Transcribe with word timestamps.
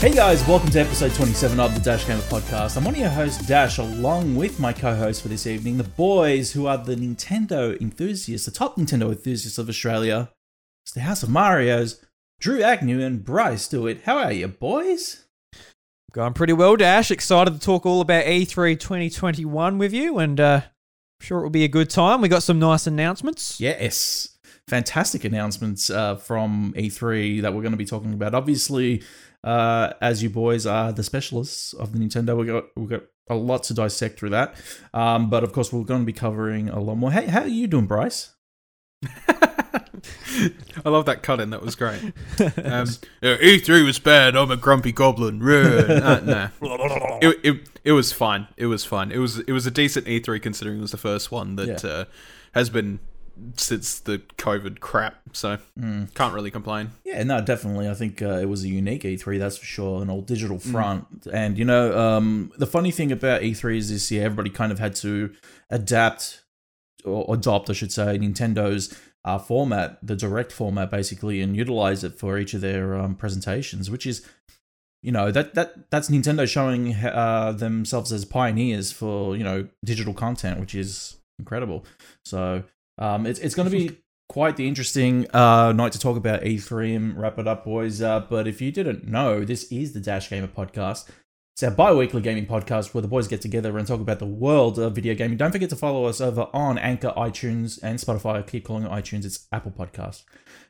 Hey 0.00 0.12
guys, 0.12 0.42
welcome 0.48 0.70
to 0.70 0.80
episode 0.80 1.12
27 1.12 1.60
of 1.60 1.74
the 1.74 1.80
Dash 1.82 2.06
Gamer 2.06 2.22
Podcast. 2.22 2.78
I'm 2.78 2.84
one 2.84 2.94
of 2.94 3.00
your 3.00 3.10
hosts, 3.10 3.46
Dash, 3.46 3.76
along 3.76 4.34
with 4.34 4.58
my 4.58 4.72
co 4.72 4.94
host 4.94 5.20
for 5.20 5.28
this 5.28 5.46
evening, 5.46 5.76
the 5.76 5.84
boys 5.84 6.52
who 6.52 6.66
are 6.66 6.78
the 6.78 6.96
Nintendo 6.96 7.78
enthusiasts, 7.78 8.46
the 8.46 8.50
top 8.50 8.78
Nintendo 8.78 9.10
enthusiasts 9.10 9.58
of 9.58 9.68
Australia. 9.68 10.30
It's 10.86 10.94
the 10.94 11.02
House 11.02 11.22
of 11.22 11.28
Mario's, 11.28 12.02
Drew 12.40 12.62
Agnew 12.62 13.04
and 13.04 13.22
Bryce 13.22 13.64
Stewart. 13.64 14.00
How 14.06 14.16
are 14.16 14.32
you, 14.32 14.48
boys? 14.48 15.26
Going 16.12 16.32
pretty 16.32 16.54
well, 16.54 16.76
Dash. 16.76 17.10
Excited 17.10 17.52
to 17.52 17.60
talk 17.60 17.84
all 17.84 18.00
about 18.00 18.26
E 18.26 18.46
E3 18.46 18.80
2021 18.80 19.76
with 19.76 19.92
you, 19.92 20.18
and 20.18 20.40
uh, 20.40 20.62
I'm 20.64 21.20
sure 21.20 21.40
it 21.40 21.42
will 21.42 21.50
be 21.50 21.64
a 21.64 21.68
good 21.68 21.90
time. 21.90 22.22
We 22.22 22.30
got 22.30 22.42
some 22.42 22.58
nice 22.58 22.86
announcements. 22.86 23.60
Yes. 23.60 24.38
Fantastic 24.66 25.24
announcements 25.24 25.90
uh, 25.90 26.16
from 26.16 26.72
E3 26.74 27.42
that 27.42 27.52
we're 27.52 27.60
going 27.60 27.72
to 27.72 27.76
be 27.76 27.84
talking 27.84 28.14
about. 28.14 28.34
Obviously, 28.34 29.02
uh, 29.44 29.92
as 30.00 30.22
you 30.22 30.30
boys 30.30 30.66
are 30.66 30.92
the 30.92 31.02
specialists 31.02 31.72
of 31.72 31.92
the 31.92 31.98
Nintendo, 31.98 32.36
we 32.36 32.46
got 32.46 32.64
we 32.76 32.86
got 32.86 33.02
a 33.28 33.34
lot 33.34 33.62
to 33.64 33.74
dissect 33.74 34.18
through 34.18 34.30
that. 34.30 34.54
Um, 34.92 35.30
but 35.30 35.44
of 35.44 35.52
course, 35.52 35.72
we're 35.72 35.84
going 35.84 36.00
to 36.00 36.06
be 36.06 36.12
covering 36.12 36.68
a 36.68 36.80
lot 36.80 36.96
more. 36.96 37.12
Hey, 37.12 37.26
how 37.26 37.42
are 37.42 37.46
you 37.48 37.66
doing, 37.66 37.86
Bryce? 37.86 38.34
I 40.84 40.88
love 40.88 41.06
that 41.06 41.22
cut 41.22 41.40
in. 41.40 41.50
That 41.50 41.62
was 41.62 41.74
great. 41.74 42.00
Um, 42.40 42.86
yeah, 43.20 43.36
E3 43.36 43.84
was 43.84 43.98
bad. 43.98 44.34
I'm 44.36 44.50
a 44.50 44.56
grumpy 44.56 44.92
goblin. 44.92 45.42
uh, 45.42 46.20
nah. 46.24 46.48
It, 47.20 47.38
it, 47.42 47.68
it 47.84 47.92
was 47.92 48.12
fine. 48.12 48.48
It 48.56 48.66
was 48.66 48.84
fine. 48.84 49.12
It 49.12 49.18
was 49.18 49.38
it 49.40 49.52
was 49.52 49.66
a 49.66 49.70
decent 49.70 50.06
E3 50.06 50.40
considering 50.42 50.78
it 50.78 50.82
was 50.82 50.90
the 50.90 50.96
first 50.96 51.30
one 51.30 51.56
that 51.56 51.82
Yeah. 51.84 51.90
uh, 51.90 52.04
has 52.54 52.70
been 52.70 52.98
since 53.56 54.00
the 54.00 54.18
COVID 54.38 54.80
crap. 54.80 55.20
So 55.32 55.58
Mm. 55.78 56.12
can't 56.14 56.34
really 56.34 56.50
complain. 56.50 56.90
Yeah, 57.04 57.22
no, 57.22 57.40
definitely. 57.40 57.88
I 57.88 57.94
think 57.94 58.22
uh, 58.22 58.38
it 58.40 58.48
was 58.48 58.64
a 58.64 58.68
unique 58.68 59.04
E3, 59.04 59.38
that's 59.38 59.56
for 59.58 59.64
sure, 59.66 60.02
an 60.02 60.10
all 60.10 60.22
digital 60.22 60.58
Mm. 60.58 60.72
front. 60.72 61.26
And, 61.32 61.58
you 61.58 61.64
know, 61.64 61.98
um, 61.98 62.52
the 62.58 62.66
funny 62.66 62.90
thing 62.90 63.12
about 63.12 63.42
E3 63.42 63.76
is 63.78 63.90
this 63.90 64.10
year, 64.10 64.24
everybody 64.24 64.50
kind 64.50 64.72
of 64.72 64.78
had 64.78 64.94
to 64.96 65.32
adapt 65.70 66.42
or 67.04 67.34
adopt, 67.34 67.70
I 67.70 67.72
should 67.72 67.92
say, 67.92 68.18
Nintendo's 68.18 68.94
uh, 69.24 69.38
format, 69.38 69.98
the 70.02 70.16
direct 70.16 70.50
format, 70.52 70.90
basically, 70.90 71.40
and 71.40 71.54
utilize 71.56 72.02
it 72.04 72.18
for 72.18 72.38
each 72.38 72.54
of 72.54 72.60
their 72.62 72.94
um, 72.94 73.14
presentations, 73.14 73.90
which 73.90 74.06
is. 74.06 74.26
You 75.02 75.12
know 75.12 75.30
that 75.30 75.54
that 75.54 75.90
that's 75.90 76.10
Nintendo 76.10 76.46
showing 76.46 76.94
uh, 76.94 77.52
themselves 77.52 78.12
as 78.12 78.26
pioneers 78.26 78.92
for 78.92 79.34
you 79.34 79.42
know 79.42 79.66
digital 79.82 80.12
content, 80.12 80.60
which 80.60 80.74
is 80.74 81.16
incredible. 81.38 81.86
So 82.22 82.64
um, 83.00 83.26
it's 83.26 83.40
it's 83.40 83.54
going 83.54 83.68
to 83.68 83.76
be 83.76 83.98
quite 84.28 84.56
the 84.56 84.68
interesting 84.68 85.28
uh, 85.34 85.72
night 85.72 85.90
to 85.90 85.98
talk 85.98 86.16
about 86.16 86.42
E3 86.42 86.94
and 86.94 87.20
wrap 87.20 87.38
it 87.38 87.48
up, 87.48 87.64
boys. 87.64 88.00
Uh, 88.00 88.20
but 88.20 88.46
if 88.46 88.60
you 88.60 88.70
didn't 88.70 89.08
know, 89.08 89.44
this 89.44 89.64
is 89.72 89.92
the 89.92 90.00
Dash 90.00 90.30
Gamer 90.30 90.46
podcast. 90.46 91.08
It's 91.54 91.64
our 91.64 91.70
bi-weekly 91.72 92.22
gaming 92.22 92.46
podcast 92.46 92.94
where 92.94 93.02
the 93.02 93.08
boys 93.08 93.26
get 93.26 93.42
together 93.42 93.76
and 93.76 93.86
talk 93.86 94.00
about 94.00 94.18
the 94.18 94.26
world 94.26 94.78
of 94.78 94.94
video 94.94 95.14
gaming. 95.14 95.36
Don't 95.36 95.50
forget 95.50 95.68
to 95.70 95.76
follow 95.76 96.04
us 96.04 96.20
over 96.20 96.48
on 96.54 96.78
Anchor, 96.78 97.12
iTunes, 97.16 97.78
and 97.82 97.98
Spotify. 97.98 98.36
I 98.36 98.42
keep 98.42 98.64
calling 98.64 98.84
it 98.84 98.90
iTunes. 98.90 99.24
It's 99.24 99.48
Apple 99.52 99.72
Podcast. 99.72 100.22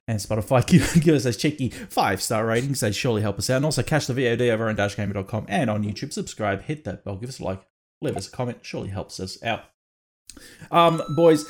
And 0.08 0.18
Spotify, 0.18 0.66
give, 0.94 1.00
give 1.02 1.14
us 1.14 1.24
those 1.24 1.36
cheeky 1.36 1.68
five-star 1.68 2.46
ratings. 2.46 2.80
They 2.80 2.92
surely 2.92 3.22
help 3.22 3.38
us 3.38 3.50
out. 3.50 3.56
And 3.56 3.66
also 3.66 3.82
catch 3.82 4.06
the 4.06 4.14
VOD 4.14 4.50
over 4.50 4.68
on 4.68 4.76
dashgamer.com 4.76 5.46
and 5.48 5.68
on 5.68 5.84
YouTube. 5.84 6.12
Subscribe, 6.12 6.62
hit 6.62 6.84
that 6.84 7.04
bell, 7.04 7.16
give 7.16 7.28
us 7.28 7.38
a 7.38 7.44
like, 7.44 7.62
leave 8.00 8.16
us 8.16 8.26
a 8.26 8.30
comment. 8.30 8.58
Surely 8.62 8.88
helps 8.88 9.20
us 9.20 9.40
out. 9.44 9.64
Um, 10.70 11.02
boys, 11.14 11.48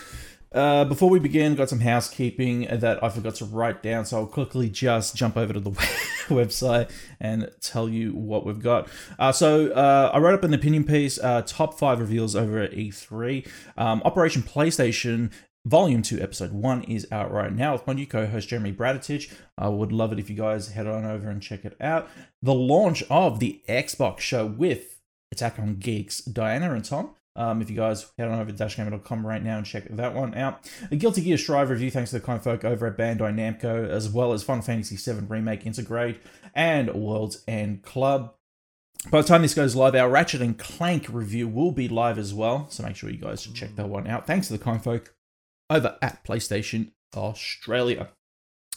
uh, 0.53 0.85
before 0.85 1.09
we 1.09 1.19
begin, 1.19 1.55
got 1.55 1.69
some 1.69 1.81
housekeeping 1.81 2.67
that 2.71 3.03
I 3.03 3.09
forgot 3.09 3.37
to 3.37 3.45
write 3.45 3.83
down, 3.83 4.05
so 4.05 4.19
I'll 4.19 4.27
quickly 4.27 4.69
just 4.69 5.15
jump 5.15 5.37
over 5.37 5.53
to 5.53 5.61
the 5.61 5.71
website 6.29 6.91
and 7.21 7.51
tell 7.61 7.89
you 7.89 8.13
what 8.13 8.45
we've 8.45 8.63
got. 8.63 8.89
Uh, 9.19 9.33
so 9.33 9.71
uh, 9.73 10.11
I 10.13 10.19
wrote 10.19 10.35
up 10.35 10.45
an 10.45 10.53
opinion 10.55 10.85
piece, 10.85 11.19
uh, 11.19 11.43
top 11.43 11.79
five 11.79 12.01
reveals 12.01 12.35
over 12.35 12.59
at 12.59 12.73
E3. 12.73 13.47
Um, 13.77 14.03
Operation 14.05 14.43
PlayStation 14.43 15.31
Volume 15.67 16.01
2, 16.01 16.21
Episode 16.21 16.53
1 16.53 16.85
is 16.85 17.07
out 17.13 17.31
right 17.31 17.53
now 17.53 17.75
with 17.75 17.87
my 17.87 17.93
new 17.93 18.07
co 18.07 18.27
host 18.27 18.49
Jeremy 18.49 18.73
Braditich. 18.73 19.31
I 19.59 19.69
would 19.69 19.93
love 19.93 20.11
it 20.11 20.19
if 20.19 20.31
you 20.31 20.37
guys 20.37 20.69
head 20.69 20.87
on 20.87 21.05
over 21.05 21.29
and 21.29 21.43
check 21.43 21.67
it 21.67 21.77
out. 21.81 22.09
The 22.43 22.55
launch 22.55 23.05
of 23.11 23.41
the 23.41 23.61
Xbox 23.69 24.21
show 24.21 24.47
with 24.47 25.01
Attack 25.31 25.59
on 25.59 25.77
Geeks, 25.77 26.23
Diana 26.23 26.73
and 26.75 26.85
Tom. 26.85 27.15
Um, 27.37 27.63
if 27.63 27.71
you 27.71 27.77
guys 27.77 28.11
head 28.19 28.29
on 28.29 28.41
over 28.41 28.51
to 28.51 28.65
dashgamer.com 28.65 29.27
right 29.27 29.43
now 29.43 29.59
and 29.59 29.67
check 29.67 29.85
that 29.89 30.15
one 30.15 30.35
out. 30.35 30.69
A 30.91 30.97
Guilty 30.97 31.23
Gear 31.23 31.39
Strive 31.39 31.71
review, 31.71 31.91
thanks 31.91 32.11
to 32.11 32.19
the 32.19 32.25
kind 32.25 32.43
folk 32.43 32.65
over 32.65 32.87
at 32.87 32.97
Bandai 32.97 33.33
Namco, 33.33 33.89
as 33.89 34.09
well 34.09 34.33
as 34.33 34.43
Final 34.43 34.63
Fantasy 34.63 34.97
VII 34.97 35.27
Remake 35.27 35.65
Intergrade 35.65 36.19
and 36.55 36.93
World's 36.93 37.43
End 37.47 37.83
Club. 37.83 38.35
By 39.11 39.23
the 39.23 39.29
time 39.29 39.43
this 39.43 39.55
goes 39.55 39.75
live, 39.75 39.95
our 39.95 40.11
Ratchet 40.11 40.43
and 40.43 40.59
Clank 40.59 41.07
review 41.09 41.49
will 41.49 41.73
be 41.73 41.89
live 41.89 42.19
as 42.19 42.35
well, 42.35 42.69
so 42.69 42.83
make 42.83 42.97
sure 42.97 43.09
you 43.09 43.17
guys 43.17 43.47
check 43.47 43.75
that 43.77 43.89
one 43.89 44.07
out. 44.07 44.27
Thanks 44.27 44.49
to 44.49 44.53
the 44.53 44.63
kind 44.63 44.83
folk 44.83 45.15
over 45.71 45.97
at 46.03 46.23
PlayStation 46.25 46.91
Australia. 47.17 48.09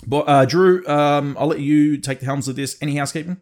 But 0.08 0.30
uh, 0.30 0.46
Drew, 0.46 0.85
um, 0.88 1.35
I'll 1.40 1.47
let 1.47 1.59
you 1.59 1.97
take 1.97 2.20
the 2.20 2.25
helms 2.25 2.47
of 2.47 2.56
this. 2.56 2.78
Any 2.81 2.96
housekeeping? 2.96 3.41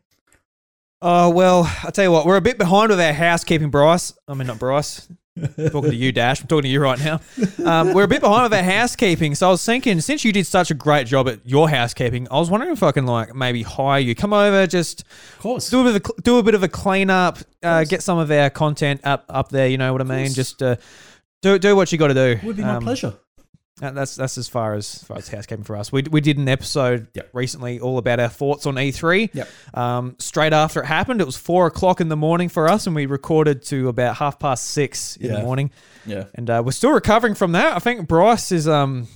Oh, 1.02 1.30
well, 1.32 1.72
I'll 1.84 1.92
tell 1.92 2.04
you 2.06 2.12
what, 2.12 2.26
we're 2.26 2.38
a 2.38 2.42
bit 2.42 2.58
behind 2.58 2.90
with 2.92 3.00
our 3.02 3.14
housekeeping, 3.14 3.70
Bryce. 3.72 4.14
I 4.28 4.34
mean, 4.36 4.48
not 4.48 4.60
Bryce. 4.60 5.08
I'm 5.36 5.70
talking 5.72 5.90
to 5.92 5.96
you, 5.96 6.12
Dash. 6.12 6.42
I'm 6.42 6.48
talking 6.48 6.64
to 6.64 6.68
you 6.70 6.80
right 6.82 7.00
now. 7.00 7.22
Um, 7.66 7.94
we're 7.94 8.04
a 8.04 8.08
bit 8.08 8.22
behind 8.22 8.44
with 8.44 8.54
our 8.54 8.64
housekeeping. 8.64 9.34
So 9.34 9.48
I 9.48 9.52
was 9.52 9.66
thinking, 9.66 10.00
since 10.02 10.24
you 10.24 10.32
did 10.32 10.46
such 10.46 10.70
a 10.70 10.74
great 10.76 11.08
job 11.08 11.28
at 11.30 11.40
your 11.48 11.70
housekeeping, 11.70 12.28
I 12.30 12.38
was 12.38 12.52
wondering 12.52 12.74
if 12.74 12.84
I 12.84 12.92
can, 12.92 13.08
like, 13.08 13.34
maybe 13.34 13.64
hire 13.64 14.00
you. 14.00 14.14
Come 14.14 14.34
over, 14.34 14.68
just 14.68 15.02
Of 15.02 15.40
course. 15.40 15.70
do 15.72 15.80
a 15.82 15.84
bit 15.86 15.96
of 15.96 16.12
a, 16.18 16.22
do 16.22 16.38
a 16.38 16.44
bit 16.44 16.54
of 16.54 16.62
a 16.64 16.68
cleanup, 16.68 17.40
uh, 17.64 17.86
get 17.86 18.04
some 18.04 18.20
of 18.20 18.30
our 18.30 18.50
content 18.52 19.02
up 19.04 19.26
up 19.30 19.50
there. 19.50 19.68
You 19.68 19.78
know 19.80 19.92
what 19.94 20.02
I 20.02 20.06
mean? 20.06 20.34
Just 20.34 20.62
uh, 20.62 20.76
do 21.42 21.58
do 21.58 21.76
what 21.76 21.92
you 21.92 21.98
got 21.98 22.10
to 22.10 22.14
do. 22.14 22.32
It 22.34 22.44
would 22.44 22.58
be 22.58 22.64
my 22.64 22.76
Um, 22.76 22.84
pleasure. 22.84 23.14
That- 23.82 23.94
That's 23.96 24.16
that's 24.16 24.38
as 24.38 24.48
far 24.48 24.76
as, 24.76 24.96
as 24.96 25.04
far 25.04 25.18
as 25.18 25.28
housekeeping 25.28 25.66
for 25.66 25.76
us. 25.76 25.92
We, 25.92 26.04
we 26.04 26.22
did 26.22 26.38
an 26.38 26.48
episode 26.48 27.08
Yep. 27.14 27.30
recently 27.34 27.80
all 27.80 27.98
about 27.98 28.20
our 28.22 28.30
thoughts 28.30 28.66
on 28.66 28.76
E3. 28.76 29.30
Yep. 29.34 29.50
Um, 29.74 30.16
straight 30.20 30.54
after 30.54 30.82
it 30.82 30.86
happened, 30.86 31.20
it 31.20 31.26
was 31.26 31.36
four 31.36 31.68
o'clock 31.68 32.00
in 32.00 32.08
the 32.08 32.16
morning 32.16 32.48
for 32.48 32.70
us, 32.70 32.88
and 32.88 32.96
we 32.96 33.06
recorded 33.08 33.64
to 33.66 33.90
about 33.90 34.16
half 34.18 34.40
past 34.40 34.68
six 34.68 35.18
in 35.18 35.30
Yeah. 35.32 35.38
the 35.38 35.44
morning. 35.44 35.72
Yeah. 36.06 36.26
And 36.36 36.50
uh, 36.50 36.62
we're 36.66 36.72
still 36.72 36.94
recovering 36.94 37.36
from 37.36 37.52
that. 37.52 37.76
I 37.76 37.80
think 37.80 38.08
Bryce 38.08 38.52
is 38.52 38.68
um 38.68 39.08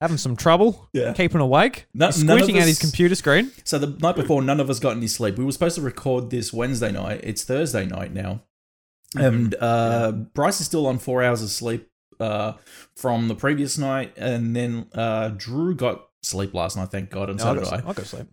having 0.00 0.18
some 0.18 0.36
trouble 0.36 0.88
Yeah. 0.92 1.12
keeping 1.14 1.40
awake. 1.40 1.86
No- 1.94 2.10
squinting 2.10 2.58
at 2.58 2.66
his 2.66 2.78
computer 2.78 3.14
screen. 3.14 3.50
So 3.64 3.78
the 3.78 3.86
night 4.00 4.14
before, 4.16 4.42
none 4.42 4.60
of 4.60 4.68
us 4.70 4.78
got 4.78 4.96
any 4.96 5.06
sleep. 5.08 5.36
We 5.38 5.44
were 5.44 5.52
supposed 5.52 5.76
to 5.76 5.82
record 5.82 6.30
this 6.30 6.52
Wednesday 6.52 6.92
night. 6.92 7.20
It's 7.24 7.44
Thursday 7.44 7.86
night 7.86 8.12
now, 8.12 8.42
and 9.16 9.54
uh, 9.60 10.12
Bryce 10.12 10.60
is 10.60 10.66
still 10.66 10.86
on 10.86 10.98
four 10.98 11.22
hours 11.22 11.42
of 11.42 11.48
sleep 11.50 11.88
uh, 12.20 12.52
from 12.96 13.28
the 13.28 13.34
previous 13.34 13.78
night, 13.78 14.12
and 14.16 14.54
then 14.56 14.86
uh, 14.94 15.28
Drew 15.36 15.74
got 15.74 16.08
sleep 16.22 16.54
last 16.54 16.76
night. 16.76 16.90
Thank 16.90 17.10
God, 17.10 17.30
and 17.30 17.40
so 17.40 17.50
I 17.50 17.54
did 17.54 17.64
got, 17.64 17.72
I. 17.72 17.76
I 17.76 17.92
got 17.92 18.06
sleep. 18.06 18.26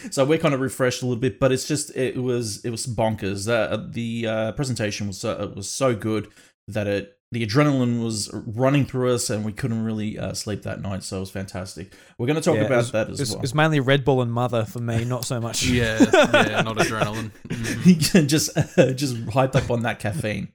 so 0.10 0.24
we're 0.24 0.38
kind 0.38 0.54
of 0.54 0.60
refreshed 0.60 1.02
a 1.02 1.06
little 1.06 1.20
bit, 1.20 1.38
but 1.38 1.52
it's 1.52 1.66
just 1.66 1.94
it 1.96 2.16
was 2.16 2.64
it 2.64 2.70
was 2.70 2.86
bonkers. 2.86 3.48
Uh, 3.48 3.86
the 3.90 4.26
uh, 4.26 4.52
presentation 4.52 5.06
was 5.06 5.18
so, 5.18 5.32
it 5.42 5.54
was 5.56 5.68
so 5.68 5.94
good 5.94 6.28
that 6.68 6.86
it 6.86 7.12
the 7.32 7.44
adrenaline 7.44 8.02
was 8.04 8.30
running 8.32 8.86
through 8.86 9.12
us, 9.12 9.30
and 9.30 9.44
we 9.44 9.52
couldn't 9.52 9.84
really 9.84 10.16
uh, 10.16 10.32
sleep 10.32 10.62
that 10.62 10.80
night. 10.80 11.02
So 11.02 11.16
it 11.16 11.20
was 11.20 11.30
fantastic. 11.30 11.92
We're 12.18 12.26
going 12.26 12.36
to 12.36 12.40
talk 12.40 12.54
Yeah, 12.54 12.62
about 12.62 12.76
was- 12.76 12.92
that 12.92 13.08
It 13.08 13.12
as 13.14 13.20
was, 13.20 13.30
well. 13.30 13.38
it 13.38 13.42
was 13.42 13.54
mainly 13.54 13.80
Red 13.80 14.04
Bull 14.04 14.22
and 14.22 14.32
Mother 14.32 14.64
for 14.64 14.78
me, 14.78 15.04
not 15.04 15.24
so 15.24 15.40
much. 15.40 15.66
Yeah, 15.66 15.98
yeah, 16.00 16.62
not 16.62 16.76
adrenaline. 16.78 17.32
Mhm. 17.48 18.28
just 18.28 18.54
just 18.96 19.16
hyped 19.26 19.56
up 19.56 19.70
on 19.72 19.82
that 19.82 19.98
caffeine. 19.98 20.48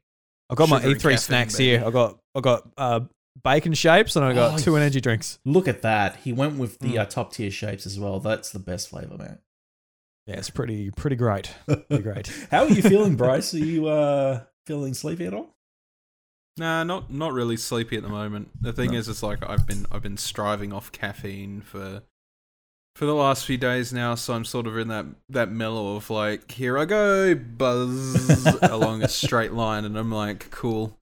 I've 0.49 0.57
got 0.57 0.69
my 0.69 0.79
Sugar 0.79 0.91
and 0.91 1.01
E3 1.01 1.19
snacks 1.19 1.57
baby. 1.57 1.71
here. 1.71 1.83
I've 1.85 1.93
got 1.93 2.19
I 2.35 2.39
got 2.41 2.69
uh, 2.77 3.01
bacon 3.43 3.73
shapes 3.73 4.15
and 4.15 4.23
I 4.25 4.33
got 4.33 4.55
Oh, 4.55 4.57
two 4.63 4.75
energy 4.75 5.01
drinks. 5.01 5.39
Look 5.45 5.67
at 5.67 5.81
that. 5.81 6.17
He 6.17 6.31
went 6.33 6.57
with 6.57 6.79
the 6.79 6.93
Mm. 6.95 6.99
uh, 7.01 7.05
top 7.05 7.33
tier 7.33 7.51
shapes 7.51 7.85
as 7.85 7.99
well. 7.99 8.19
That's 8.19 8.51
the 8.51 8.59
best 8.59 8.89
flavor, 8.89 9.17
man. 9.17 9.39
Yeah, 10.27 10.35
it's 10.37 10.49
pretty 10.49 10.91
pretty 10.91 11.15
great. 11.15 11.51
Pretty 11.65 12.03
great. 12.03 12.27
How 12.51 12.63
are 12.63 12.69
you 12.69 12.81
feeling, 12.81 13.15
Bryce? 13.15 13.53
Are 13.53 13.57
you 13.59 13.87
uh, 13.87 14.43
feeling 14.65 14.93
sleepy 14.93 15.25
at 15.25 15.33
all? 15.33 15.55
Nah, 16.57 16.83
not 16.83 17.11
not 17.11 17.33
really 17.33 17.57
sleepy 17.57 17.97
at 17.97 18.03
the 18.03 18.09
moment. 18.09 18.49
The 18.61 18.71
thing 18.73 18.91
No. 18.91 18.97
is, 18.97 19.09
it's 19.09 19.23
like 19.23 19.39
I've 19.49 19.65
been 19.65 19.85
I've 19.91 20.03
been 20.03 20.17
striving 20.17 20.71
off 20.73 20.91
caffeine 20.91 21.61
for 21.61 22.03
for 22.95 23.05
the 23.05 23.15
last 23.15 23.45
few 23.45 23.57
days 23.57 23.91
now, 23.93 24.15
so 24.15 24.33
I'm 24.33 24.45
sort 24.45 24.67
of 24.67 24.77
in 24.77 24.89
that 24.89 25.05
that 25.29 25.49
mellow 25.49 25.95
of 25.95 26.09
like, 26.09 26.51
here 26.51 26.77
I 26.77 26.85
go, 26.85 27.33
buzz 27.33 28.45
along 28.61 29.01
a 29.01 29.07
straight 29.07 29.53
line, 29.53 29.85
and 29.85 29.97
I'm 29.97 30.11
like, 30.11 30.51
cool. 30.51 30.99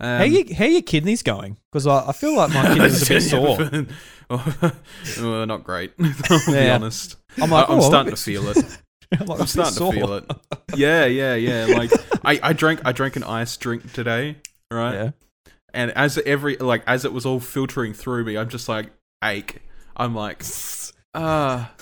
Um, 0.00 0.18
how 0.18 0.24
you 0.24 0.54
how 0.54 0.64
your 0.64 0.82
kidneys 0.82 1.22
going? 1.22 1.58
Because 1.70 1.86
I, 1.86 2.08
I 2.08 2.12
feel 2.12 2.34
like 2.34 2.52
my 2.54 2.74
kidneys 2.74 3.02
are 3.02 3.12
a 3.12 3.16
bit 3.16 3.20
sore. 4.30 4.72
well, 5.30 5.46
not 5.46 5.62
great. 5.62 5.92
I'll 6.30 6.46
be 6.46 6.52
Yeah. 6.52 6.74
honest. 6.74 7.16
I'm 7.36 7.50
like, 7.50 7.68
I, 7.68 7.72
am 7.72 7.80
oh, 7.80 7.82
starting 7.82 8.14
to 8.14 8.16
feel 8.20 8.48
it. 8.48 8.56
I'm, 9.18 9.26
like, 9.26 9.40
I'm 9.40 9.46
starting 9.46 9.74
to 9.74 9.92
feel 9.92 10.12
it. 10.14 10.24
Yeah, 10.74 11.04
yeah, 11.04 11.34
yeah. 11.34 11.66
Like 11.66 11.92
I, 12.24 12.40
I 12.42 12.52
drank 12.54 12.80
I 12.84 12.92
drank 12.92 13.16
an 13.16 13.24
ice 13.24 13.56
drink 13.56 13.92
today, 13.92 14.36
right? 14.70 14.94
Yeah. 14.94 15.10
And 15.74 15.90
as 15.92 16.16
every 16.18 16.56
like 16.56 16.82
as 16.86 17.04
it 17.04 17.12
was 17.12 17.26
all 17.26 17.40
filtering 17.40 17.92
through 17.92 18.24
me, 18.24 18.36
I'm 18.38 18.48
just 18.48 18.68
like 18.68 18.90
ache. 19.22 19.60
I'm 19.96 20.14
like, 20.14 20.44
ah, 21.14 21.72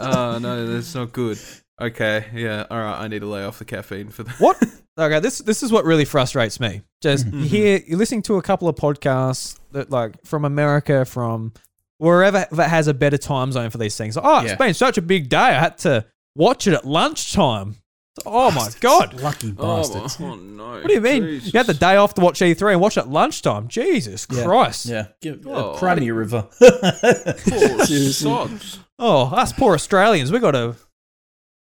ah, 0.00 0.38
no, 0.40 0.66
that's 0.66 0.94
not 0.94 1.12
good. 1.12 1.38
Okay, 1.80 2.26
yeah, 2.34 2.66
all 2.70 2.78
right. 2.78 3.00
I 3.00 3.08
need 3.08 3.20
to 3.20 3.26
lay 3.26 3.42
off 3.44 3.58
the 3.58 3.64
caffeine 3.64 4.08
for 4.10 4.22
that. 4.24 4.34
What? 4.40 4.62
Okay, 4.98 5.18
this 5.20 5.38
this 5.38 5.62
is 5.62 5.72
what 5.72 5.86
really 5.86 6.04
frustrates 6.04 6.60
me. 6.60 6.82
Just 7.00 7.24
Mhm. 7.26 7.42
you 7.42 7.48
hear 7.48 7.80
you're 7.86 7.96
listening 7.96 8.20
to 8.22 8.36
a 8.36 8.42
couple 8.42 8.68
of 8.68 8.76
podcasts 8.76 9.56
that 9.72 9.88
like 9.90 10.16
from 10.26 10.44
America, 10.44 11.06
from 11.06 11.54
wherever 11.96 12.44
that 12.52 12.68
has 12.68 12.86
a 12.86 12.92
better 12.92 13.16
time 13.16 13.50
zone 13.50 13.70
for 13.70 13.78
these 13.78 13.96
things. 13.96 14.18
Oh, 14.18 14.40
it's 14.40 14.50
Yeah. 14.50 14.56
been 14.56 14.74
such 14.74 14.98
a 14.98 15.02
big 15.02 15.30
day. 15.30 15.38
I 15.38 15.52
had 15.58 15.78
to 15.78 16.04
watch 16.36 16.66
it 16.66 16.74
at 16.74 16.84
lunchtime. 16.84 17.76
Oh 18.26 18.50
my 18.50 18.68
god! 18.80 19.14
Lucky 19.22 19.54
Oh, 19.58 19.78
bastards. 19.78 20.18
oh 20.20 20.34
no! 20.34 20.72
What 20.72 20.88
do 20.88 20.92
you 20.92 21.00
mean? 21.00 21.40
You 21.44 21.52
had 21.54 21.66
the 21.68 21.72
day 21.72 21.96
off 21.96 22.12
to 22.14 22.20
watch 22.20 22.40
E3 22.42 22.72
and 22.72 22.80
watch 22.82 22.98
it 22.98 23.02
at 23.02 23.08
lunchtime. 23.08 23.68
Jesus 23.68 24.26
Yeah. 24.30 24.44
Christ! 24.44 24.84
Yeah, 24.84 25.06
give, 25.22 25.46
Oh, 25.46 25.76
cry 25.78 25.94
me 25.94 26.08
a 26.08 26.14
river. 26.14 26.46
Poor 26.60 27.86
sods. 27.86 28.80
Oh, 28.98 29.26
us 29.34 29.52
poor 29.54 29.74
Australians, 29.74 30.30
we 30.30 30.40
got 30.40 30.50
to 30.50 30.74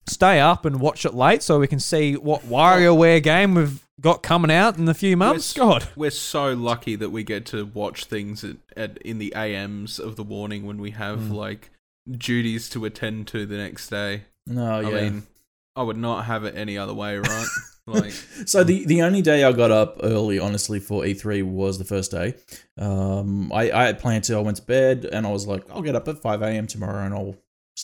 stay 0.07 0.39
up 0.39 0.65
and 0.65 0.80
watch 0.80 1.06
it 1.06 1.13
late 1.13 1.44
so 1.44 1.59
we 1.59 1.68
can 1.68 1.80
see 1.80 2.15
what 2.15 2.44
WarioWare 2.44 3.21
game 3.21 3.56
we've 3.56 3.83
got 4.00 4.21
coming 4.24 4.51
out 4.51 4.77
in 4.77 4.88
a 4.88 4.94
few 4.94 5.18
months. 5.18 5.56
Yes. 5.56 5.65
God. 5.65 5.88
We're 5.95 6.12
so 6.12 6.54
lucky 6.54 6.95
that 6.95 7.09
we 7.09 7.24
get 7.24 7.45
to 7.48 7.65
watch 7.65 8.06
things 8.06 8.44
at, 8.44 8.57
at 8.75 8.98
in 9.00 9.18
the 9.18 9.33
AMs 9.33 10.00
of 10.00 10.15
the 10.15 10.24
morning 10.24 10.65
when 10.65 10.77
we 10.80 10.92
have 10.92 11.19
Mm. 11.19 11.33
like 11.33 11.71
duties 12.09 12.69
to 12.69 12.86
attend 12.86 13.27
to 13.27 13.45
the 13.45 13.57
next 13.57 13.89
day. 13.89 14.24
No, 14.45 14.80
yeah. 14.80 14.88
I 14.88 14.92
mean, 15.01 15.27
I 15.75 15.83
would 15.83 15.98
not 15.98 16.25
have 16.25 16.44
it 16.45 16.56
any 16.56 16.77
other 16.77 16.94
way, 16.94 17.18
right? 17.18 17.48
like, 17.88 18.12
So 18.45 18.63
the 18.63 18.86
the 18.86 19.01
only 19.01 19.21
day 19.21 19.44
I 19.44 19.51
got 19.51 19.71
up 19.71 19.98
early, 20.03 20.39
honestly, 20.39 20.80
for 20.80 21.03
E3 21.03 21.44
was 21.44 21.77
the 21.80 21.83
first 21.86 22.12
day. 22.12 22.36
Um, 22.77 23.51
I 23.51 23.71
I 23.71 23.86
had 23.86 24.00
planned 24.00 24.24
to. 24.25 24.38
I 24.38 24.39
went 24.39 24.57
to 24.57 24.63
bed 24.63 25.06
and 25.12 25.25
I 25.27 25.31
was 25.31 25.48
like, 25.48 25.63
I'll 25.71 25.81
get 25.81 25.95
up 25.95 26.07
at 26.07 26.19
five 26.19 26.42
a.m. 26.42 26.68
tomorrow 26.68 27.03
and 27.03 27.13
I'll 27.13 27.36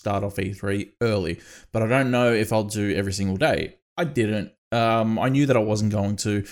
start 0.04 0.22
off 0.22 0.36
E3 0.36 0.90
early. 1.00 1.40
But 1.72 1.82
I 1.82 1.86
don't 1.86 2.10
know 2.10 2.30
if 2.32 2.52
I'll 2.52 2.64
do 2.64 2.94
every 2.94 3.12
single 3.12 3.38
day. 3.38 3.76
I 3.96 4.04
didn't. 4.04 4.52
Um, 4.70 5.18
I 5.18 5.30
knew 5.30 5.46
that 5.46 5.56
I 5.56 5.60
wasn't 5.60 5.92
going 5.92 6.16
to. 6.16 6.44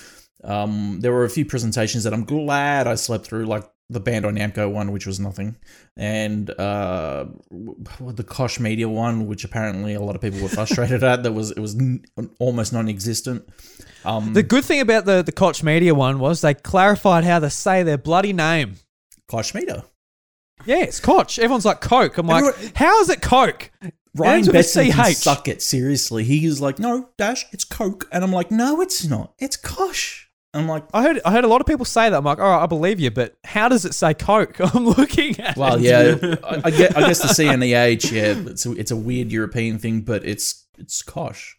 Um, 0.43 0.99
there 1.01 1.11
were 1.11 1.23
a 1.23 1.29
few 1.29 1.45
presentations 1.45 2.03
that 2.03 2.13
I'm 2.13 2.25
glad 2.25 2.87
I 2.87 2.95
slept 2.95 3.25
through, 3.27 3.45
like 3.45 3.63
the 3.89 4.01
Bandai 4.01 4.31
Namco 4.37 4.71
one, 4.71 4.91
which 4.91 5.05
was 5.05 5.19
nothing, 5.19 5.55
and 5.95 6.49
uh, 6.49 7.25
the 7.51 8.23
Koch 8.23 8.59
Media 8.59 8.89
one, 8.89 9.27
which 9.27 9.43
apparently 9.43 9.93
a 9.93 10.01
lot 10.01 10.15
of 10.15 10.21
people 10.21 10.39
were 10.41 10.49
frustrated 10.49 11.03
at. 11.03 11.21
That 11.23 11.33
was 11.33 11.51
it 11.51 11.59
was 11.59 11.75
n- 11.79 12.03
almost 12.39 12.73
non-existent. 12.73 13.47
Um, 14.03 14.33
The 14.33 14.41
good 14.43 14.65
thing 14.65 14.79
about 14.81 15.05
the, 15.05 15.21
the 15.21 15.31
Koch 15.31 15.61
Media 15.63 15.93
one 15.93 16.17
was 16.19 16.41
they 16.41 16.55
clarified 16.55 17.23
how 17.23 17.39
to 17.39 17.49
say 17.51 17.83
their 17.83 17.99
bloody 17.99 18.33
name. 18.33 18.75
Kosh 19.29 19.53
Media. 19.53 19.85
Yeah, 20.65 20.77
it's 20.83 20.99
Koch. 20.99 21.37
Everyone's 21.39 21.65
like 21.65 21.81
Coke. 21.81 22.17
I'm 22.17 22.27
like, 22.27 22.43
Everyone- 22.45 22.71
how 22.75 22.99
is 23.01 23.09
it 23.09 23.21
Coke? 23.21 23.71
Ryan 24.15 24.35
Ends 24.35 24.47
with 24.47 24.77
a 24.77 24.91
can 24.91 25.13
CH. 25.13 25.15
suck 25.17 25.47
it 25.47 25.61
seriously. 25.61 26.23
He 26.23 26.45
is 26.45 26.61
like, 26.61 26.77
"No, 26.77 27.09
Dash, 27.17 27.45
it's 27.51 27.63
Coke," 27.63 28.07
and 28.11 28.23
I'm 28.23 28.31
like, 28.31 28.51
"No, 28.51 28.79
it's 28.79 29.03
not. 29.03 29.33
It's 29.39 29.57
Kosh." 29.57 30.29
I'm 30.53 30.67
like, 30.67 30.83
I 30.93 31.01
heard 31.01 31.19
I 31.25 31.31
heard 31.31 31.45
a 31.45 31.47
lot 31.47 31.61
of 31.61 31.67
people 31.67 31.83
say 31.83 32.11
that. 32.11 32.15
I'm 32.15 32.23
like, 32.23 32.37
all 32.37 32.47
right, 32.47 32.61
I 32.61 32.67
believe 32.67 32.99
you, 32.99 33.09
but 33.09 33.35
how 33.43 33.69
does 33.69 33.85
it 33.85 33.95
say 33.95 34.13
Coke? 34.13 34.59
I'm 34.75 34.85
looking 34.85 35.39
at 35.39 35.57
Well, 35.57 35.77
it. 35.77 35.81
yeah, 35.81 36.35
I, 36.43 36.61
I, 36.65 36.69
get, 36.69 36.95
I 36.95 37.07
guess 37.07 37.23
the 37.23 37.29
CNEH, 37.43 38.11
yeah, 38.11 38.51
it's 38.51 38.67
a, 38.67 38.71
it's 38.73 38.91
a 38.91 38.95
weird 38.95 39.31
European 39.31 39.79
thing, 39.79 40.01
but 40.01 40.23
it's 40.23 40.67
it's 40.77 41.01
Kosh. 41.01 41.57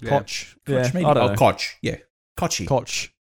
yeah. 0.00 0.08
Koch. 0.08 0.56
Yeah, 0.66 0.82
Koch 0.90 0.94
I 0.94 1.00
don't 1.02 1.18
oh, 1.18 1.26
know. 1.26 1.34
Koch, 1.34 1.76
yeah, 1.82 1.96
Kochi. 2.38 2.64
Koch. 2.64 3.12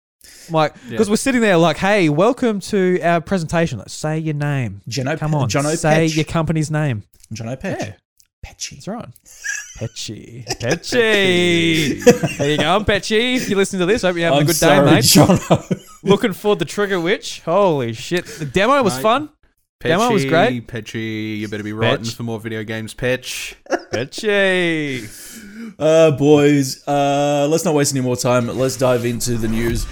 I'm 0.47 0.53
like, 0.53 0.73
Yeah. 0.85 0.91
because 0.91 1.09
we're 1.09 1.15
sitting 1.17 1.41
there 1.41 1.57
like, 1.57 1.77
hey, 1.77 2.09
welcome 2.09 2.59
to 2.61 2.99
our 3.01 3.21
presentation. 3.21 3.79
Let's 3.79 3.94
say 3.94 4.17
your 4.19 4.33
name. 4.35 4.81
Jono, 4.89 5.17
Come 5.17 5.35
on, 5.35 5.49
Jono 5.49 5.75
say 5.77 6.07
Petch. 6.07 6.15
your 6.15 6.25
company's 6.25 6.69
name. 6.71 7.03
Jono 7.33 7.59
Petch. 7.59 7.79
Yeah. 7.79 7.94
Petchy. 8.44 8.75
That's 8.75 8.88
right. 8.88 9.09
Petchy. 9.79 10.45
Petchy. 10.59 11.99
there 12.38 12.51
you 12.51 12.57
go, 12.57 12.75
I'm 12.75 12.85
Petchy. 12.85 13.35
If 13.35 13.49
you 13.49 13.55
listen 13.55 13.79
to 13.79 13.85
this, 13.85 14.03
hope 14.03 14.15
you're 14.15 14.25
having 14.25 14.38
I'm 14.39 14.44
a 14.44 14.47
good 14.47 14.55
sorry, 14.55 14.85
day, 14.88 14.95
mate. 14.95 15.03
Jono. 15.03 15.83
Looking 16.03 16.33
forward 16.33 16.59
to 16.59 16.65
Trigger 16.65 16.99
Witch. 16.99 17.41
Holy 17.41 17.94
shit. 17.94 18.25
The 18.25 18.45
demo 18.45 18.81
was 18.83 18.95
Mate. 18.95 19.01
fun. 19.01 19.29
Demo 19.81 20.11
was 20.11 20.25
great. 20.25 20.67
Petchy, 20.67 21.38
you 21.39 21.47
better 21.47 21.63
be 21.63 21.73
writing 21.73 22.05
Petch. 22.05 22.15
for 22.15 22.23
more 22.23 22.39
video 22.39 22.63
games, 22.63 22.94
Petch. 22.94 23.55
Petchy. 23.91 25.07
Uh, 25.77 26.11
boys, 26.11 26.88
uh, 26.88 27.47
let's 27.49 27.65
not 27.65 27.73
waste 27.75 27.94
any 27.94 28.01
more 28.03 28.15
time. 28.15 28.47
Let's 28.47 28.77
dive 28.77 29.05
into 29.05 29.38
the 29.38 29.47
news. 29.47 29.85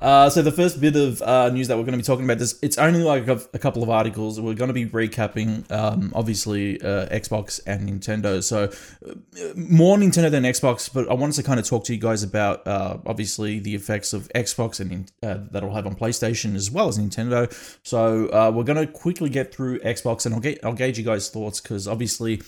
Uh, 0.00 0.30
so 0.30 0.40
the 0.40 0.52
first 0.52 0.80
bit 0.80 0.96
of 0.96 1.20
uh, 1.22 1.50
news 1.50 1.68
that 1.68 1.76
we're 1.76 1.84
going 1.84 1.92
to 1.92 1.98
be 1.98 2.02
talking 2.02 2.24
about 2.24 2.38
this, 2.38 2.58
it's 2.62 2.78
only 2.78 3.02
like 3.02 3.28
a, 3.28 3.40
a 3.52 3.58
couple 3.58 3.82
of 3.82 3.90
articles. 3.90 4.40
We're 4.40 4.54
going 4.54 4.68
to 4.68 4.74
be 4.74 4.86
recapping, 4.86 5.70
um, 5.70 6.12
obviously, 6.14 6.80
uh, 6.80 7.06
Xbox 7.08 7.60
and 7.66 7.88
Nintendo. 7.88 8.42
So 8.42 8.70
uh, 9.08 9.14
more 9.54 9.98
Nintendo 9.98 10.30
than 10.30 10.44
Xbox, 10.44 10.92
but 10.92 11.10
I 11.10 11.14
wanted 11.14 11.34
to 11.36 11.42
kind 11.42 11.60
of 11.60 11.66
talk 11.66 11.84
to 11.84 11.94
you 11.94 12.00
guys 12.00 12.22
about, 12.22 12.66
uh, 12.66 12.98
obviously, 13.04 13.58
the 13.58 13.74
effects 13.74 14.12
of 14.12 14.28
Xbox 14.34 14.80
and 14.80 15.12
uh, 15.22 15.38
that'll 15.50 15.74
have 15.74 15.86
on 15.86 15.94
PlayStation 15.94 16.54
as 16.54 16.70
well 16.70 16.88
as 16.88 16.98
Nintendo. 16.98 17.52
So 17.82 18.50
we're 18.50 18.64
going 18.64 18.86
to 18.86 18.90
quickly 18.90 19.28
get 19.28 19.54
through 19.54 19.80
Xbox, 19.80 20.24
and 20.24 20.34
I'll 20.34 20.40
get 20.40 20.64
I'll 20.64 20.72
gauge 20.72 20.98
you 20.98 21.04
guys' 21.04 21.28
thoughts 21.28 21.60
because 21.60 21.86
obviously 21.86 22.42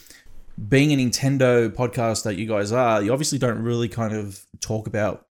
being 0.69 0.93
a 0.93 0.96
Nintendo 0.96 1.70
podcast 1.70 2.25
that 2.25 2.37
you 2.37 2.46
guys 2.46 2.72
are, 2.72 3.02
you 3.02 3.12
obviously 3.12 3.38
don't 3.38 3.62
really 3.62 3.88
kind 3.88 4.14
of 4.14 4.44
talk 4.60 4.87
about 4.87 5.26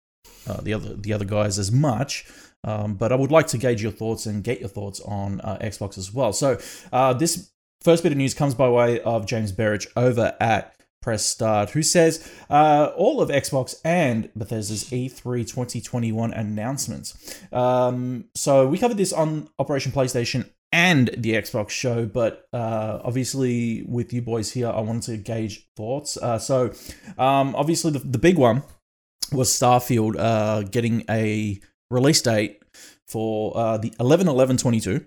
uh, 0.49 0.61
the 0.61 0.73
other 0.75 0.95
the 0.95 1.13
other 1.13 1.25
guys 1.25 1.59
as 1.59 1.71
much. 1.71 2.27
Um, 2.65 2.95
but 2.95 3.13
I 3.13 3.15
would 3.15 3.31
like 3.31 3.47
to 3.49 3.59
gauge 3.59 3.83
your 3.83 3.93
thoughts 3.93 4.27
and 4.27 4.43
get 4.43 4.61
your 4.61 4.69
thoughts 4.69 5.01
on 5.01 5.41
uh, 5.43 5.59
Xbox 5.61 5.97
as 5.97 6.13
well. 6.13 6.33
So 6.33 6.59
uh, 6.93 7.13
this 7.13 7.51
first 7.83 8.03
bit 8.03 8.13
of 8.13 8.19
news 8.19 8.35
comes 8.35 8.55
by 8.55 8.69
way 8.69 9.01
of 9.01 9.27
James 9.27 9.53
Berich 9.53 9.87
over 9.97 10.37
at 10.41 10.75
Press 11.01 11.25
Start, 11.25 11.71
who 11.71 11.83
says 11.83 12.31
uh, 12.51 12.91
all 12.97 13.21
of 13.21 13.29
Xbox 13.29 13.81
and 13.85 14.31
Bethesda's 14.35 14.93
E 14.93 15.09
E3 15.09 15.49
2021 15.49 16.33
announcements. 16.33 17.41
Um, 17.53 18.25
so 18.35 18.67
we 18.67 18.79
covered 18.79 18.97
this 18.97 19.13
on 19.13 19.49
Operation 19.59 19.93
PlayStation 19.93 20.51
and 20.73 21.09
the 21.17 21.33
Xbox 21.33 21.71
show, 21.71 22.05
but 22.05 22.47
uh, 22.53 22.99
obviously 23.03 23.85
with 23.87 24.13
you 24.13 24.21
boys 24.21 24.53
here, 24.53 24.69
I 24.69 24.81
wanted 24.81 25.05
to 25.05 25.17
gauge 25.17 25.69
thoughts. 25.77 26.17
Uh, 26.17 26.39
so 26.39 26.73
um, 27.17 27.55
obviously 27.55 27.93
the, 27.93 28.01
the 28.01 28.19
big 28.19 28.37
one 28.37 28.65
was 29.33 29.51
Starfield 29.51 30.17
uh, 30.19 30.63
getting 30.63 31.05
a 31.09 31.61
release 31.91 32.23
date 32.23 32.63
for 33.07 33.57
uh, 33.57 33.79
the 33.79 33.93
11 33.99 34.29
11 34.29 34.57
22. 34.57 35.05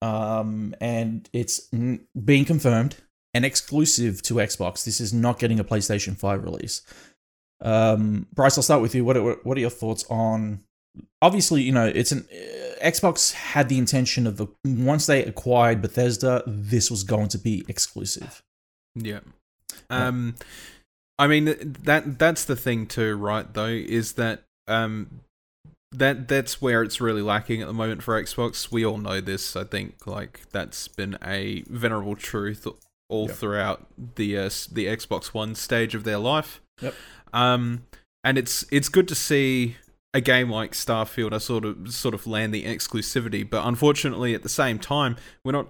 Um, 0.00 0.74
and 0.80 1.28
it's 1.32 1.68
n- 1.72 2.06
being 2.24 2.44
confirmed 2.44 2.96
and 3.34 3.44
exclusive 3.44 4.22
to 4.22 4.34
Xbox. 4.34 4.84
This 4.84 5.00
is 5.00 5.12
not 5.12 5.38
getting 5.38 5.58
a 5.58 5.64
PlayStation 5.64 6.16
5 6.16 6.44
release. 6.44 6.82
Um, 7.60 8.26
Bryce, 8.32 8.56
I'll 8.56 8.62
start 8.62 8.82
with 8.82 8.94
you. 8.94 9.04
What 9.04 9.16
are, 9.16 9.34
what 9.42 9.56
are 9.56 9.60
your 9.60 9.70
thoughts 9.70 10.04
on? 10.08 10.60
Obviously, 11.20 11.62
you 11.62 11.72
know, 11.72 11.86
it's 11.86 12.12
an 12.12 12.28
uh, 12.32 12.84
Xbox 12.84 13.32
had 13.32 13.68
the 13.68 13.78
intention 13.78 14.26
of 14.26 14.36
the, 14.36 14.46
once 14.64 15.06
they 15.06 15.24
acquired 15.24 15.82
Bethesda, 15.82 16.44
this 16.46 16.90
was 16.90 17.02
going 17.02 17.28
to 17.28 17.38
be 17.38 17.64
exclusive. 17.68 18.42
Yeah. 18.94 19.20
Um, 19.90 20.36
I 21.18 21.26
mean 21.26 21.76
that 21.82 22.18
that's 22.18 22.44
the 22.44 22.56
thing 22.56 22.86
too, 22.86 23.16
right? 23.16 23.52
Though 23.52 23.66
is 23.66 24.12
that 24.14 24.42
um 24.66 25.20
that 25.90 26.28
that's 26.28 26.60
where 26.60 26.82
it's 26.82 27.00
really 27.00 27.22
lacking 27.22 27.62
at 27.62 27.66
the 27.66 27.72
moment 27.72 28.02
for 28.02 28.20
Xbox. 28.22 28.70
We 28.70 28.84
all 28.84 28.98
know 28.98 29.20
this. 29.20 29.56
I 29.56 29.64
think 29.64 30.06
like 30.06 30.42
that's 30.50 30.86
been 30.88 31.16
a 31.24 31.62
venerable 31.68 32.16
truth 32.16 32.66
all 33.08 33.26
Yep. 33.28 33.36
throughout 33.36 33.86
the 34.16 34.36
uh, 34.36 34.50
the 34.70 34.86
Xbox 34.86 35.28
One 35.28 35.54
stage 35.54 35.94
of 35.94 36.04
their 36.04 36.18
life. 36.18 36.60
Yep. 36.82 36.94
Um, 37.32 37.84
and 38.22 38.36
it's 38.36 38.66
it's 38.70 38.88
good 38.90 39.08
to 39.08 39.14
see 39.14 39.76
a 40.14 40.20
game 40.20 40.50
like 40.50 40.72
Starfield 40.72 41.32
I 41.32 41.38
sort 41.38 41.64
of 41.64 41.92
sort 41.92 42.14
of 42.14 42.26
land 42.26 42.52
the 42.52 42.64
exclusivity, 42.64 43.48
but 43.48 43.66
unfortunately 43.66 44.34
at 44.34 44.42
the 44.42 44.48
same 44.48 44.78
time 44.78 45.16
we're 45.44 45.52
not 45.52 45.68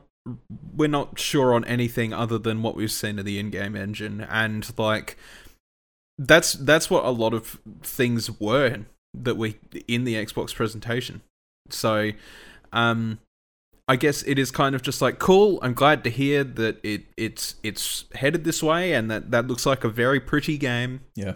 we're 0.74 0.88
not 0.88 1.18
sure 1.18 1.54
on 1.54 1.64
anything 1.64 2.12
other 2.12 2.38
than 2.38 2.62
what 2.62 2.76
we've 2.76 2.92
seen 2.92 3.18
of 3.18 3.24
the 3.24 3.38
in-game 3.38 3.76
engine 3.76 4.20
and 4.20 4.76
like 4.78 5.16
that's 6.18 6.52
that's 6.54 6.90
what 6.90 7.04
a 7.04 7.10
lot 7.10 7.32
of 7.32 7.58
things 7.82 8.40
were 8.40 8.84
that 9.14 9.36
we 9.36 9.56
in 9.86 10.04
the 10.04 10.14
Xbox 10.14 10.54
presentation. 10.54 11.22
So 11.70 12.10
um 12.72 13.18
I 13.86 13.96
guess 13.96 14.22
it 14.24 14.38
is 14.38 14.50
kind 14.50 14.74
of 14.74 14.82
just 14.82 15.00
like 15.00 15.18
cool. 15.18 15.58
I'm 15.62 15.72
glad 15.74 16.04
to 16.04 16.10
hear 16.10 16.44
that 16.44 16.78
it 16.82 17.04
it's 17.16 17.54
it's 17.62 18.04
headed 18.14 18.44
this 18.44 18.62
way 18.62 18.92
and 18.92 19.10
that 19.10 19.30
that 19.30 19.46
looks 19.46 19.64
like 19.64 19.84
a 19.84 19.88
very 19.88 20.20
pretty 20.20 20.58
game 20.58 21.00
Yeah. 21.14 21.34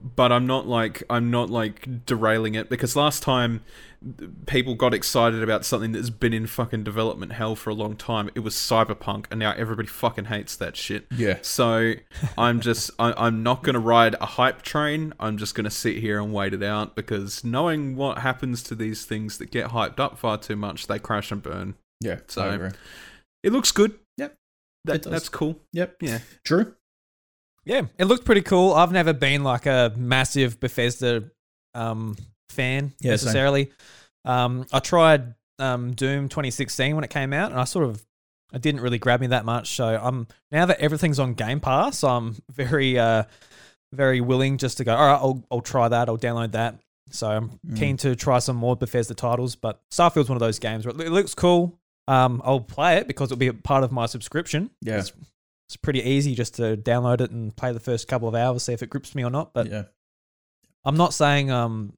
But 0.00 0.32
I'm 0.32 0.46
not 0.46 0.66
like 0.66 1.02
I'm 1.10 1.30
not 1.30 1.50
like 1.50 2.06
derailing 2.06 2.54
it 2.54 2.68
because 2.68 2.96
last 2.96 3.22
time 3.22 3.62
people 4.46 4.74
got 4.74 4.92
excited 4.92 5.42
about 5.42 5.64
something 5.64 5.92
that's 5.92 6.10
been 6.10 6.32
in 6.32 6.46
fucking 6.46 6.82
development 6.82 7.32
hell 7.32 7.54
for 7.54 7.70
a 7.70 7.74
long 7.74 7.94
time. 7.94 8.30
It 8.34 8.40
was 8.40 8.54
Cyberpunk, 8.54 9.26
and 9.30 9.38
now 9.38 9.52
everybody 9.52 9.86
fucking 9.86 10.24
hates 10.26 10.56
that 10.56 10.76
shit. 10.76 11.06
Yeah. 11.16 11.38
So 11.42 11.94
I'm 12.36 12.60
just 12.60 12.90
I, 12.98 13.12
I'm 13.16 13.42
not 13.42 13.62
gonna 13.62 13.78
ride 13.80 14.16
a 14.20 14.26
hype 14.26 14.62
train. 14.62 15.14
I'm 15.20 15.36
just 15.36 15.54
gonna 15.54 15.70
sit 15.70 15.98
here 15.98 16.20
and 16.20 16.32
wait 16.32 16.54
it 16.54 16.62
out 16.62 16.96
because 16.96 17.44
knowing 17.44 17.96
what 17.96 18.18
happens 18.18 18.62
to 18.64 18.74
these 18.74 19.04
things 19.04 19.38
that 19.38 19.50
get 19.50 19.70
hyped 19.70 20.00
up 20.00 20.18
far 20.18 20.38
too 20.38 20.56
much, 20.56 20.86
they 20.86 20.98
crash 20.98 21.30
and 21.30 21.42
burn. 21.42 21.74
Yeah. 22.00 22.20
So-. 22.26 22.70
It 23.42 23.52
looks 23.52 23.72
good. 23.72 23.98
Yep. 24.18 24.34
That, 24.84 25.02
that's 25.02 25.28
cool. 25.28 25.60
Yep. 25.72 25.96
Yeah. 26.00 26.18
True. 26.44 26.74
Yeah, 27.64 27.82
it 27.98 28.06
looked 28.06 28.24
pretty 28.24 28.42
cool. 28.42 28.72
I've 28.74 28.92
never 28.92 29.12
been 29.12 29.44
like 29.44 29.66
a 29.66 29.92
massive 29.96 30.58
Bethesda 30.60 31.30
um, 31.74 32.16
fan 32.50 32.92
Yeah, 33.00 33.12
necessarily. 33.12 33.70
Um, 34.24 34.66
I 34.72 34.78
tried 34.80 35.34
um, 35.58 35.92
Doom 35.92 36.28
2016 36.28 36.94
when 36.94 37.04
it 37.04 37.10
came 37.10 37.32
out, 37.32 37.50
and 37.52 37.60
I 37.60 37.64
sort 37.64 37.84
of 37.86 38.04
it 38.52 38.60
didn't 38.62 38.80
really 38.82 38.98
grab 38.98 39.20
me 39.20 39.28
that 39.28 39.44
much. 39.44 39.70
So 39.76 39.86
I'm 39.86 40.26
now 40.50 40.66
that 40.66 40.80
everything's 40.80 41.18
on 41.18 41.34
Game 41.34 41.60
Pass, 41.60 42.02
I'm 42.04 42.36
very 42.50 42.98
uh, 42.98 43.24
very 43.92 44.20
willing 44.20 44.58
just 44.58 44.78
to 44.78 44.84
go. 44.84 44.94
All 44.94 45.06
right, 45.06 45.14
I'll 45.14 45.44
I'll 45.50 45.60
try 45.60 45.88
that. 45.88 46.08
I'll 46.08 46.18
download 46.18 46.52
that. 46.52 46.76
So 47.10 47.28
I'm 47.30 47.60
Mm. 47.68 47.78
keen 47.78 47.96
to 47.98 48.16
try 48.16 48.38
some 48.38 48.56
more 48.56 48.74
Bethesda 48.76 49.14
titles. 49.14 49.54
But 49.54 49.80
Starfield's 49.90 50.28
one 50.28 50.36
of 50.36 50.40
those 50.40 50.58
games 50.58 50.84
where 50.86 50.94
it 50.98 51.12
looks 51.12 51.34
cool. 51.34 51.78
Um, 52.08 52.42
I'll 52.44 52.60
play 52.60 52.96
it 52.96 53.06
because 53.06 53.30
it'll 53.30 53.38
be 53.38 53.46
a 53.48 53.54
part 53.54 53.84
of 53.84 53.92
my 53.92 54.06
subscription. 54.06 54.70
Yeah. 54.80 54.98
It's, 54.98 55.12
it's 55.72 55.76
pretty 55.78 56.00
easy 56.00 56.34
just 56.34 56.54
to 56.56 56.76
download 56.76 57.22
it 57.22 57.30
and 57.30 57.54
play 57.56 57.72
the 57.72 57.80
first 57.80 58.06
couple 58.08 58.28
of 58.28 58.34
hours, 58.34 58.62
see 58.64 58.74
if 58.74 58.82
it 58.82 58.90
grips 58.90 59.14
me 59.14 59.24
or 59.24 59.30
not. 59.30 59.54
But 59.54 59.68
yeah. 59.70 59.84
I'm 60.84 60.96
not 60.96 61.14
saying 61.14 61.50
um 61.50 61.94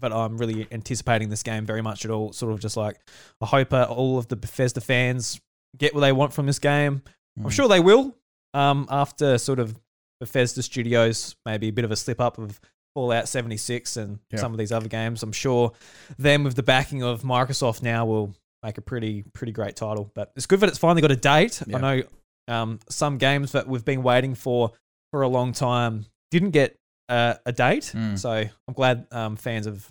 that 0.00 0.12
I'm 0.12 0.38
really 0.38 0.66
anticipating 0.70 1.28
this 1.28 1.42
game 1.42 1.66
very 1.66 1.82
much 1.82 2.04
at 2.04 2.10
all. 2.10 2.32
Sort 2.32 2.52
of 2.52 2.60
just 2.60 2.76
like 2.76 2.96
I 3.40 3.46
hope 3.46 3.72
uh, 3.74 3.84
all 3.90 4.16
of 4.18 4.28
the 4.28 4.36
Bethesda 4.36 4.80
fans 4.80 5.40
get 5.76 5.94
what 5.94 6.00
they 6.00 6.12
want 6.12 6.32
from 6.32 6.46
this 6.46 6.58
game. 6.58 7.02
I'm 7.36 7.44
Mm. 7.44 7.52
sure 7.52 7.68
they 7.68 7.80
will. 7.80 8.14
Um, 8.54 8.86
after 8.90 9.36
sort 9.38 9.58
of 9.58 9.78
Bethesda 10.20 10.62
Studios, 10.62 11.36
maybe 11.44 11.68
a 11.68 11.72
bit 11.72 11.84
of 11.84 11.90
a 11.92 11.96
slip 11.96 12.20
up 12.20 12.38
of 12.38 12.60
Fallout 12.94 13.28
76 13.28 13.96
and 13.96 14.18
Yeah. 14.30 14.38
some 14.40 14.52
of 14.52 14.58
these 14.58 14.72
other 14.72 14.88
games. 14.88 15.22
I'm 15.22 15.32
sure 15.32 15.72
them 16.18 16.44
with 16.44 16.54
the 16.56 16.62
backing 16.62 17.02
of 17.02 17.22
Microsoft 17.22 17.82
now 17.82 18.06
will 18.06 18.34
make 18.64 18.78
a 18.78 18.80
pretty 18.80 19.22
pretty 19.34 19.52
great 19.52 19.76
title. 19.76 20.10
But 20.14 20.32
it's 20.36 20.46
good 20.46 20.60
that 20.60 20.68
it's 20.68 20.78
finally 20.78 21.02
got 21.02 21.10
a 21.10 21.16
date. 21.16 21.60
Yeah. 21.66 21.76
I 21.76 21.80
know 21.80 22.02
um, 22.48 22.80
some 22.88 23.18
games 23.18 23.52
that 23.52 23.68
we've 23.68 23.84
been 23.84 24.02
waiting 24.02 24.34
for 24.34 24.72
for 25.12 25.22
a 25.22 25.28
long 25.28 25.52
time 25.52 26.06
didn't 26.30 26.50
get 26.50 26.76
uh, 27.08 27.34
a 27.46 27.52
date. 27.52 27.92
Mm. 27.94 28.18
So 28.18 28.30
I'm 28.30 28.74
glad 28.74 29.06
um, 29.12 29.36
fans 29.36 29.66
of 29.66 29.88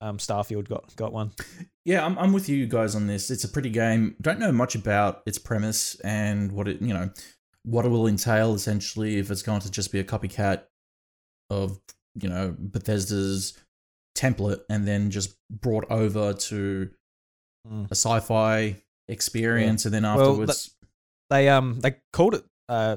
um, 0.00 0.18
Starfield 0.18 0.68
got 0.68 0.94
got 0.96 1.12
one. 1.12 1.32
Yeah, 1.84 2.04
I'm, 2.04 2.18
I'm 2.18 2.32
with 2.32 2.48
you 2.48 2.66
guys 2.66 2.94
on 2.94 3.06
this. 3.06 3.30
It's 3.30 3.44
a 3.44 3.48
pretty 3.48 3.70
game. 3.70 4.16
Don't 4.20 4.40
know 4.40 4.50
much 4.52 4.74
about 4.74 5.22
its 5.26 5.38
premise 5.38 5.94
and 6.00 6.52
what 6.52 6.66
it, 6.68 6.82
you 6.82 6.92
know, 6.92 7.10
what 7.64 7.84
it 7.84 7.88
will 7.88 8.06
entail 8.06 8.54
essentially 8.54 9.18
if 9.18 9.30
it's 9.30 9.42
going 9.42 9.60
to 9.60 9.70
just 9.70 9.92
be 9.92 10.00
a 10.00 10.04
copycat 10.04 10.64
of, 11.50 11.78
you 12.20 12.28
know, 12.28 12.54
Bethesda's 12.58 13.56
template 14.16 14.60
and 14.68 14.86
then 14.86 15.10
just 15.10 15.36
brought 15.50 15.84
over 15.90 16.32
to 16.32 16.90
Mm. 17.68 17.90
a 17.90 17.94
sci-fi 17.96 18.76
experience 19.08 19.84
and 19.86 19.92
then 19.92 20.04
Well, 20.04 20.30
afterwards 20.30 20.75
They 21.30 21.48
um 21.48 21.80
they 21.80 21.96
called 22.12 22.34
it 22.34 22.44
uh, 22.68 22.96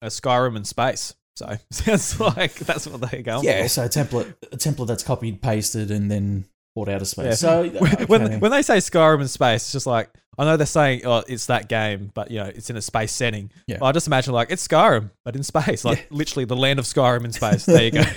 a 0.00 0.06
Skyrim 0.06 0.56
in 0.56 0.64
space. 0.64 1.14
So 1.36 1.56
sounds 1.70 2.20
like 2.20 2.54
that's 2.54 2.86
what 2.86 3.00
they're 3.10 3.22
going 3.22 3.44
yeah, 3.44 3.62
for. 3.62 3.68
so 3.68 3.84
a 3.84 3.88
template 3.88 4.34
a 4.52 4.56
template 4.56 4.86
that's 4.86 5.02
copied 5.02 5.40
pasted 5.40 5.90
and 5.90 6.10
then 6.10 6.44
out 6.76 6.88
of 6.88 7.08
space. 7.08 7.26
Yeah. 7.26 7.34
So 7.34 7.68
when, 8.06 8.06
when 8.06 8.40
when 8.40 8.50
they 8.50 8.62
say 8.62 8.78
Skyrim 8.78 9.20
in 9.20 9.28
space, 9.28 9.62
it's 9.62 9.72
just 9.72 9.86
like 9.86 10.10
I 10.38 10.44
know 10.44 10.56
they're 10.56 10.66
saying 10.66 11.02
oh 11.04 11.22
it's 11.28 11.46
that 11.46 11.68
game, 11.68 12.10
but 12.14 12.30
you 12.30 12.38
know 12.38 12.46
it's 12.46 12.70
in 12.70 12.76
a 12.76 12.82
space 12.82 13.12
setting. 13.12 13.50
Yeah. 13.66 13.78
But 13.78 13.86
I 13.86 13.92
just 13.92 14.06
imagine 14.06 14.32
like 14.32 14.50
it's 14.50 14.66
Skyrim, 14.66 15.10
but 15.24 15.36
in 15.36 15.42
space, 15.42 15.84
like 15.84 16.06
literally 16.10 16.46
the 16.46 16.56
land 16.56 16.78
of 16.78 16.86
Skyrim 16.86 17.24
in 17.24 17.32
space. 17.32 17.66
There 17.66 17.82
you 17.82 17.90
go. 17.90 18.00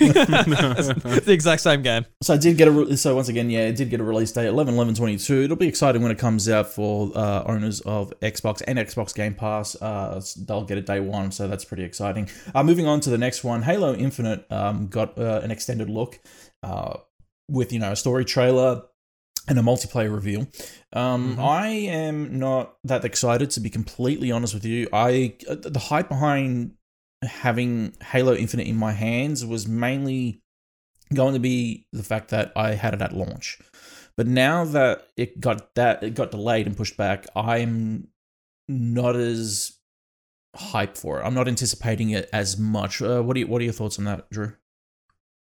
It's 1.16 1.26
the 1.26 1.32
exact 1.32 1.62
same 1.62 1.82
game. 1.82 2.06
So 2.22 2.34
I 2.34 2.36
did 2.38 2.56
get 2.56 2.68
a 2.68 2.70
re- 2.70 2.96
so 2.96 3.14
once 3.14 3.28
again, 3.28 3.50
yeah, 3.50 3.66
it 3.66 3.76
did 3.76 3.90
get 3.90 4.00
a 4.00 4.04
release 4.04 4.32
date 4.32 4.46
11 4.46 4.74
11 4.74 4.94
22. 4.94 5.42
It'll 5.42 5.56
be 5.56 5.68
exciting 5.68 6.02
when 6.02 6.10
it 6.10 6.18
comes 6.18 6.48
out 6.48 6.68
for 6.68 7.12
uh, 7.14 7.44
owners 7.44 7.80
of 7.82 8.12
Xbox 8.20 8.62
and 8.66 8.78
Xbox 8.78 9.14
Game 9.14 9.34
Pass. 9.34 9.80
Uh, 9.80 10.20
they'll 10.46 10.64
get 10.64 10.78
it 10.78 10.86
day 10.86 11.00
one, 11.00 11.30
so 11.30 11.48
that's 11.48 11.64
pretty 11.64 11.84
exciting. 11.84 12.28
Uh, 12.54 12.62
moving 12.62 12.86
on 12.86 13.00
to 13.00 13.10
the 13.10 13.18
next 13.18 13.44
one, 13.44 13.62
Halo 13.62 13.94
Infinite 13.94 14.50
um, 14.50 14.86
got 14.88 15.18
uh, 15.18 15.40
an 15.42 15.50
extended 15.50 15.90
look 15.90 16.18
uh, 16.62 16.96
with 17.48 17.72
you 17.72 17.78
know 17.78 17.92
a 17.92 17.96
story 17.96 18.24
trailer 18.24 18.82
and 19.48 19.58
a 19.58 19.62
multiplayer 19.62 20.12
reveal. 20.12 20.48
Um, 20.92 21.36
Mhm. 21.36 21.38
I 21.38 21.68
am 21.68 22.38
not 22.38 22.76
that 22.84 23.04
excited 23.04 23.50
to 23.50 23.60
be 23.60 23.70
completely 23.70 24.32
honest 24.32 24.54
with 24.54 24.64
you. 24.64 24.88
I 24.92 25.36
uh, 25.48 25.54
the 25.56 25.78
hype 25.78 26.08
behind 26.08 26.72
having 27.22 27.94
Halo 28.02 28.34
Infinite 28.34 28.66
in 28.66 28.76
my 28.76 28.92
hands 28.92 29.44
was 29.44 29.66
mainly 29.68 30.42
going 31.14 31.34
to 31.34 31.40
be 31.40 31.86
the 31.92 32.02
fact 32.02 32.30
that 32.30 32.52
I 32.56 32.74
had 32.74 32.92
it 32.94 33.00
at 33.02 33.12
launch. 33.14 33.58
But 34.16 34.26
now 34.26 34.64
that 34.64 35.06
it 35.16 35.38
got 35.40 35.74
that 35.76 36.02
it 36.02 36.14
got 36.14 36.30
delayed 36.32 36.66
and 36.66 36.76
pushed 36.76 36.96
back, 36.96 37.26
I'm 37.36 38.08
not 38.68 39.14
as 39.14 39.72
hyped 40.56 40.98
for 40.98 41.20
it. 41.20 41.22
I'm 41.24 41.34
not 41.34 41.46
anticipating 41.46 42.10
it 42.10 42.28
as 42.32 42.58
much. 42.58 43.00
Uh, 43.00 43.22
what 43.22 43.36
are 43.36 43.40
you, 43.40 43.46
what 43.46 43.60
are 43.60 43.64
your 43.64 43.72
thoughts 43.74 43.98
on 43.98 44.06
that, 44.06 44.28
Drew? 44.30 44.54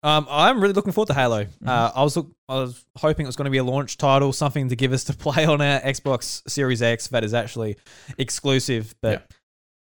Um, 0.03 0.27
I'm 0.29 0.61
really 0.61 0.73
looking 0.73 0.93
forward 0.93 1.07
to 1.07 1.13
Halo. 1.13 1.45
Mm-hmm. 1.45 1.67
Uh, 1.67 1.91
I 1.95 2.03
was 2.03 2.15
look, 2.15 2.31
I 2.47 2.55
was 2.55 2.85
hoping 2.97 3.25
it 3.25 3.27
was 3.27 3.35
going 3.35 3.45
to 3.45 3.51
be 3.51 3.57
a 3.57 3.63
launch 3.63 3.97
title, 3.97 4.31
something 4.31 4.69
to 4.69 4.75
give 4.75 4.93
us 4.93 5.03
to 5.05 5.13
play 5.17 5.45
on 5.45 5.61
our 5.61 5.79
Xbox 5.81 6.47
Series 6.49 6.81
X 6.81 7.07
that 7.07 7.23
is 7.23 7.33
actually 7.33 7.77
exclusive, 8.17 8.95
but 9.01 9.11
Yeah. 9.11 9.35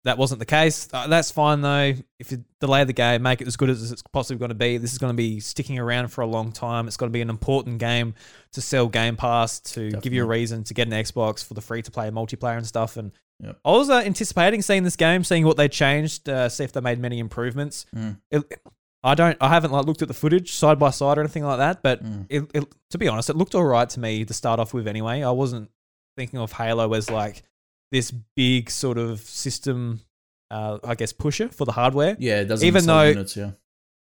that 0.04 0.18
wasn't 0.18 0.38
the 0.38 0.46
case. 0.46 0.88
Uh, 0.92 1.06
that's 1.06 1.30
fine 1.30 1.60
though. 1.60 1.92
If 2.18 2.32
you 2.32 2.44
delay 2.60 2.84
the 2.84 2.92
game, 2.92 3.22
make 3.22 3.40
it 3.40 3.46
as 3.46 3.56
good 3.56 3.70
as 3.70 3.92
it's 3.92 4.02
possibly 4.12 4.38
going 4.38 4.48
to 4.50 4.54
be. 4.54 4.78
This 4.78 4.92
is 4.92 4.98
going 4.98 5.12
to 5.12 5.16
be 5.16 5.40
sticking 5.40 5.78
around 5.78 6.08
for 6.08 6.22
a 6.22 6.26
long 6.26 6.50
time. 6.52 6.86
It's 6.86 6.96
going 6.96 7.10
to 7.10 7.16
be 7.16 7.22
an 7.22 7.30
important 7.30 7.78
game 7.78 8.14
to 8.52 8.60
sell 8.60 8.88
Game 8.88 9.16
Pass 9.16 9.60
to 9.60 9.90
give 9.90 10.12
you 10.12 10.22
a 10.24 10.26
reason 10.26 10.64
to 10.64 10.74
get 10.74 10.86
an 10.88 10.94
Xbox 10.94 11.44
for 11.44 11.54
the 11.54 11.60
free 11.60 11.82
to 11.82 11.90
play 11.90 12.08
multiplayer 12.10 12.56
and 12.56 12.66
stuff. 12.66 12.96
And 12.96 13.12
Yep. 13.44 13.58
I 13.66 13.70
was 13.72 13.90
uh, 13.90 13.96
anticipating 13.98 14.62
seeing 14.62 14.82
this 14.82 14.96
game, 14.96 15.22
seeing 15.22 15.44
what 15.44 15.58
they 15.58 15.68
changed, 15.68 16.26
uh, 16.26 16.48
see 16.48 16.64
if 16.64 16.72
they 16.72 16.80
made 16.80 16.98
many 16.98 17.18
improvements. 17.18 17.84
Mm. 17.94 18.16
It, 18.30 18.44
I 19.06 19.14
don't. 19.14 19.36
I 19.40 19.48
haven't 19.48 19.70
like 19.70 19.86
looked 19.86 20.02
at 20.02 20.08
the 20.08 20.14
footage 20.14 20.52
side 20.52 20.78
by 20.78 20.90
side 20.90 21.16
or 21.16 21.20
anything 21.22 21.44
like 21.44 21.58
that. 21.58 21.82
But 21.82 22.02
Mm. 22.04 22.26
it, 22.28 22.50
it, 22.54 22.64
to 22.90 22.98
be 22.98 23.08
honest, 23.08 23.30
it 23.30 23.36
looked 23.36 23.54
all 23.54 23.64
right 23.64 23.88
to 23.90 24.00
me 24.00 24.24
to 24.24 24.34
start 24.34 24.58
off 24.60 24.74
with. 24.74 24.86
Anyway, 24.88 25.22
I 25.22 25.30
wasn't 25.30 25.70
thinking 26.16 26.40
of 26.40 26.52
Halo 26.52 26.92
as 26.94 27.10
like 27.10 27.42
this 27.92 28.10
big 28.34 28.68
sort 28.70 28.98
of 28.98 29.20
system. 29.20 30.00
Uh, 30.50 30.78
I 30.84 30.94
guess 30.94 31.12
pusher 31.12 31.48
for 31.48 31.64
the 31.64 31.72
hardware. 31.72 32.16
Yeah, 32.20 32.40
it 32.40 32.44
doesn't 32.44 32.66
Even 32.66 32.86
though- 32.86 33.02
units, 33.08 33.36
yeah. 33.36 33.52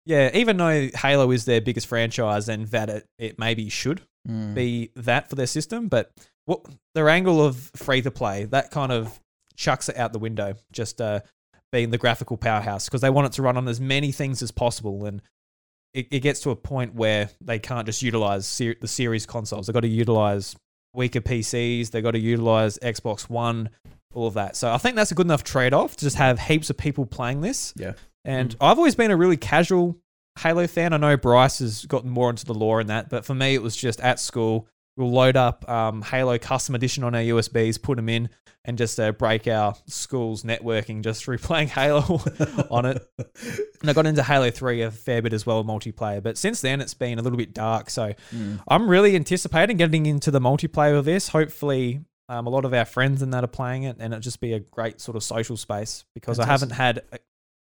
Yeah, 0.07 0.31
even 0.35 0.57
though 0.57 0.89
Halo 0.95 1.31
is 1.31 1.45
their 1.45 1.61
biggest 1.61 1.87
franchise 1.87 2.49
and 2.49 2.67
that 2.69 2.91
it, 2.91 3.07
it 3.19 3.39
maybe 3.39 3.69
should 3.69 4.03
Mm. 4.29 4.55
be 4.55 4.91
that 4.97 5.29
for 5.31 5.37
their 5.37 5.47
system, 5.47 5.87
but 5.89 6.11
what 6.45 6.61
their 6.95 7.09
angle 7.09 7.41
of 7.45 7.71
free 7.77 8.03
to 8.03 8.11
play 8.11 8.45
that 8.47 8.71
kind 8.73 8.91
of 8.93 9.21
chucks 9.57 9.89
it 9.89 9.97
out 9.97 10.13
the 10.13 10.19
window. 10.19 10.55
Just 10.73 11.01
uh, 11.01 11.21
being 11.73 11.91
the 11.91 11.99
graphical 11.99 12.37
powerhouse 12.37 12.85
because 12.85 13.01
they 13.01 13.11
want 13.11 13.27
it 13.27 13.33
to 13.33 13.43
run 13.43 13.57
on 13.57 13.67
as 13.67 13.81
many 13.81 14.13
things 14.13 14.43
as 14.43 14.51
possible, 14.51 15.07
and 15.07 15.23
it, 15.95 16.07
it 16.11 16.21
gets 16.21 16.41
to 16.41 16.51
a 16.51 16.57
point 16.57 16.95
where 16.95 17.31
they 17.41 17.59
can't 17.59 17.87
just 17.87 18.03
utilize 18.03 18.47
ser- 18.47 18.77
the 18.81 18.89
series 18.89 19.27
consoles. 19.27 19.67
They've 19.67 19.75
got 19.75 19.81
to 19.81 19.89
utilize 19.89 20.55
weaker 20.95 21.21
PCs. 21.21 21.91
They've 21.91 22.03
got 22.03 22.13
to 22.13 22.21
utilize 22.21 22.79
Xbox 22.79 23.29
One, 23.29 23.71
all 24.15 24.27
of 24.27 24.35
that. 24.35 24.57
So 24.57 24.71
I 24.73 24.79
think 24.79 24.97
that's 24.97 25.11
a 25.11 25.15
good 25.15 25.27
enough 25.27 25.45
trade 25.45 25.75
off 25.75 25.97
to 25.97 26.05
just 26.05 26.17
have 26.17 26.39
heaps 26.39 26.71
of 26.71 26.77
people 26.77 27.07
playing 27.07 27.41
this. 27.41 27.73
Yeah. 27.77 27.93
And 28.25 28.51
mm. 28.51 28.57
I've 28.61 28.79
always 28.79 28.95
been 28.95 29.11
a 29.11 29.17
really 29.17 29.37
casual 29.37 29.99
Halo 30.39 30.67
fan. 30.67 30.93
I 30.93 30.97
know 30.97 31.17
Bryce 31.17 31.59
has 31.59 31.85
gotten 31.87 32.11
more 32.11 32.31
into 32.31 32.45
the 32.45 32.55
lore 32.55 32.81
and 32.81 32.89
that, 32.89 33.11
but 33.11 33.25
for 33.25 33.35
me, 33.35 33.55
it 33.55 33.63
was 33.63 33.77
just 33.77 34.01
at 34.01 34.21
school. 34.21 34.69
We'll 34.97 35.11
load 35.11 35.37
up 35.37 35.69
um, 35.69 36.03
Halo 36.03 36.39
Custom 36.39 36.75
Edition 36.75 37.03
on 37.05 37.15
our 37.15 37.23
USBs, 37.23 37.81
put 37.81 37.97
them 37.97 38.09
in, 38.11 38.29
and 38.65 38.77
just 38.77 39.01
uh, 39.01 39.13
break 39.13 39.49
our 39.49 39.75
school's 39.87 40.43
networking 40.43 41.03
just 41.03 41.25
through 41.25 41.39
playing 41.39 41.69
Halo 41.69 42.21
on 42.71 42.85
it. 42.87 43.09
And 43.81 43.91
I 43.91 43.93
got 43.95 44.07
into 44.07 44.23
Halo 44.23 44.51
3 44.51 44.83
a 44.83 44.91
fair 44.91 45.23
bit 45.23 45.33
as 45.33 45.47
well, 45.47 45.65
multiplayer. 45.65 46.23
But 46.23 46.37
since 46.37 46.61
then, 46.61 46.81
it's 46.81 46.95
been 46.95 47.19
a 47.19 47.23
little 47.23 47.39
bit 47.39 47.55
dark. 47.55 47.89
So 47.91 48.13
Mm. 48.35 48.61
I'm 48.69 48.89
really 48.89 49.17
anticipating 49.17 49.77
getting 49.79 50.07
into 50.07 50.31
the 50.31 50.41
multiplayer 50.41 50.97
of 50.99 51.05
this. 51.05 51.29
Hopefully, 51.29 52.01
um, 52.29 52.47
a 52.47 52.51
lot 52.51 52.65
of 52.65 52.73
our 52.75 52.85
friends 52.85 53.21
and 53.23 53.33
that 53.35 53.45
are 53.45 53.49
playing 53.49 53.83
it, 53.85 53.97
and 53.99 54.13
it'll 54.13 54.21
just 54.23 54.41
be 54.41 54.53
a 54.53 54.61
great 54.61 55.01
sort 55.01 55.17
of 55.17 55.23
social 55.23 55.57
space 55.57 56.05
because 56.15 56.39
I 56.39 56.47
haven't 56.47 56.71
had 56.71 57.03
a, 57.13 57.19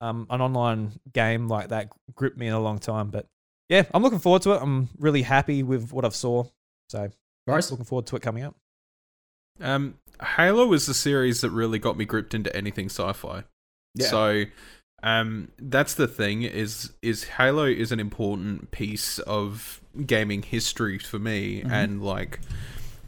um, 0.06 0.28
an 0.30 0.42
online 0.42 0.94
game 1.14 1.48
like 1.48 1.70
that 1.70 1.90
grip 2.14 2.38
me 2.38 2.48
in 2.48 2.54
a 2.54 2.60
long 2.60 2.80
time. 2.80 3.10
But 3.10 3.28
yeah, 3.70 3.84
I'm 3.94 4.04
looking 4.04 4.20
forward 4.20 4.42
to 4.44 4.52
it. 4.54 4.62
I'm 4.62 4.90
really 5.00 5.22
happy 5.22 5.64
with 5.64 5.92
what 5.94 6.06
I've 6.06 6.16
saw. 6.16 6.44
So 6.90 7.10
Bryce? 7.46 7.72
looking 7.72 7.86
forward 7.86 8.06
to 8.08 8.16
it 8.16 8.22
coming 8.22 8.44
out. 8.44 8.56
Um, 9.60 9.96
Halo 10.36 10.66
was 10.68 10.86
the 10.88 10.94
series 10.94 11.42
that 11.42 11.50
really 11.52 11.80
got 11.80 11.98
me 11.98 12.06
gripped 12.06 12.34
into 12.34 12.56
anything 12.56 12.86
sci-fi. 12.88 13.44
Yeah. 13.96 14.08
So, 14.08 14.44
um, 15.04 15.50
that's 15.60 15.94
the 15.94 16.08
thing 16.08 16.44
is 16.44 16.92
is 17.02 17.26
Halo 17.26 17.66
is 17.66 17.92
an 17.92 18.00
important 18.00 18.72
piece 18.72 19.20
of 19.20 19.82
gaming 20.06 20.42
history 20.42 20.98
for 20.98 21.20
me, 21.20 21.62
Mhm. 21.64 21.72
and 21.72 22.04
like. 22.04 22.40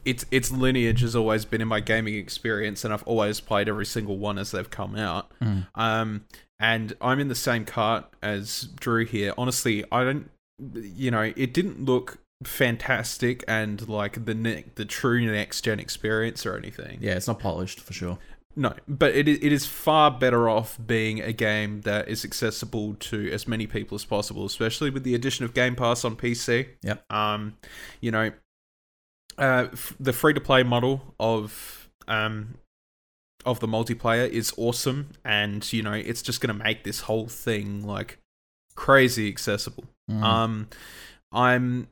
Its 0.03 0.24
its 0.29 0.51
lineage 0.51 1.01
has 1.01 1.15
always 1.15 1.46
been 1.46 1.62
in 1.62 1.67
my 1.67 1.79
gaming 1.79 2.13
experience, 2.13 2.86
and 2.86 2.94
I've 2.94 3.01
always 3.08 3.39
played 3.39 3.67
every 3.67 3.88
single 3.88 4.20
one 4.20 4.38
as 4.38 4.51
they've 4.51 4.70
come 4.70 4.96
out. 4.96 5.32
Mm. 5.41 5.65
Um, 5.74 6.25
and 6.60 6.94
I'm 7.01 7.20
in 7.20 7.27
the 7.27 7.34
same 7.34 7.65
cart 7.65 8.05
as 8.22 8.70
Drew 8.79 9.03
here. 9.03 9.34
Honestly, 9.36 9.84
I 9.91 10.03
don't, 10.03 10.29
you 10.75 11.10
know, 11.10 11.34
it 11.36 11.55
didn't 11.55 11.84
look 11.86 12.20
fantastic 12.46 13.44
and 13.48 13.88
like 13.88 14.25
the 14.25 14.34
ne- 14.34 14.66
the 14.75 14.86
true 14.86 15.25
next 15.32 15.62
gen 15.62 15.80
experience 15.80 16.46
or 16.46 16.56
anything. 16.58 17.00
Yeah, 17.02 17.14
it's 17.14 17.28
not 17.28 17.40
polished 17.40 17.80
for 17.80 17.94
sure. 17.94 18.18
No, 18.56 18.74
but 18.88 19.14
it 19.14 19.28
it 19.28 19.52
is 19.52 19.66
far 19.66 20.10
better 20.10 20.48
off 20.48 20.80
being 20.86 21.22
a 21.22 21.34
game 21.34 21.82
that 21.82 22.08
is 22.08 22.24
accessible 22.24 22.96
to 22.96 23.30
as 23.32 23.48
many 23.48 23.68
people 23.68 23.96
as 23.96 24.06
possible, 24.06 24.46
especially 24.46 24.90
with 24.90 25.04
the 25.04 25.14
addition 25.14 25.44
of 25.44 25.54
Game 25.54 25.75
Pass 25.75 26.06
on 26.06 26.16
PC. 26.16 26.70
Yep. 26.82 27.12
Um, 27.12 27.58
you 28.00 28.12
know, 28.12 28.32
uh, 29.38 29.68
f- 29.74 29.96
the 30.00 30.14
free 30.14 30.34
to 30.34 30.40
play 30.40 30.64
model 30.64 31.16
of 31.20 31.90
um 32.08 32.56
of 33.46 33.60
the 33.60 33.68
multiplayer 33.68 34.28
is 34.30 34.54
awesome, 34.58 35.10
and 35.25 35.72
you 35.74 35.84
know 35.84 35.94
it's 35.94 36.22
just 36.22 36.40
going 36.40 36.58
to 36.58 36.64
make 36.64 36.86
this 36.86 37.02
whole 37.02 37.28
thing 37.28 37.86
like 37.86 38.20
crazy 38.75 39.28
accessible. 39.28 39.84
Mm. 40.10 40.24
Um, 40.24 40.68
I'm 41.32 41.88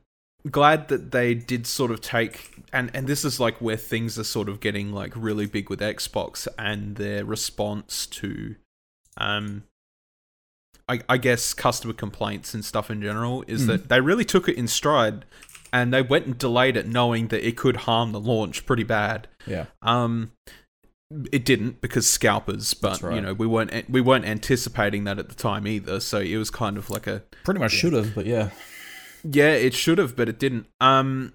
glad 0.50 0.88
that 0.88 1.10
they 1.10 1.34
did 1.34 1.66
sort 1.66 1.90
of 1.90 2.00
take 2.00 2.50
and 2.72 2.90
and 2.94 3.06
this 3.06 3.24
is 3.24 3.40
like 3.40 3.60
where 3.60 3.76
things 3.76 4.18
are 4.18 4.24
sort 4.24 4.48
of 4.48 4.60
getting 4.60 4.92
like 4.92 5.12
really 5.16 5.46
big 5.46 5.70
with 5.70 5.80
Xbox 5.80 6.46
and 6.58 6.96
their 6.96 7.24
response 7.24 8.06
to 8.06 8.54
um 9.16 9.62
I, 10.88 11.00
I 11.08 11.16
guess 11.16 11.54
customer 11.54 11.94
complaints 11.94 12.52
and 12.52 12.62
stuff 12.64 12.90
in 12.90 13.00
general 13.00 13.42
is 13.46 13.62
Mm. 13.64 13.66
that 13.68 13.88
they 13.88 14.00
really 14.02 14.24
took 14.24 14.48
it 14.48 14.56
in 14.56 14.68
stride 14.68 15.24
and 15.72 15.94
they 15.94 16.02
went 16.02 16.26
and 16.26 16.36
delayed 16.38 16.76
it 16.76 16.86
knowing 16.86 17.28
that 17.28 17.46
it 17.46 17.56
could 17.56 17.76
harm 17.78 18.12
the 18.12 18.20
launch 18.20 18.66
pretty 18.66 18.84
bad. 18.84 19.28
yeah. 19.46 19.66
Um, 19.82 20.32
it 21.32 21.44
didn't 21.44 21.80
because 21.80 22.08
scalpers, 22.10 22.74
but 22.74 23.00
right. 23.02 23.14
you 23.14 23.20
know 23.20 23.34
we 23.34 23.46
weren't 23.46 23.88
we 23.88 24.00
weren't 24.00 24.24
anticipating 24.24 25.04
that 25.04 25.18
at 25.18 25.28
the 25.28 25.34
time 25.34 25.66
either. 25.66 26.00
So 26.00 26.18
it 26.18 26.36
was 26.36 26.50
kind 26.50 26.76
of 26.76 26.90
like 26.90 27.06
a 27.06 27.22
Pretty 27.44 27.60
much 27.60 27.72
should 27.72 27.92
have, 27.92 28.14
but 28.14 28.26
yeah. 28.26 28.50
Yeah, 29.24 29.52
it 29.52 29.74
should 29.74 29.98
have, 29.98 30.14
but 30.14 30.28
it 30.28 30.38
didn't. 30.38 30.66
Um, 30.80 31.32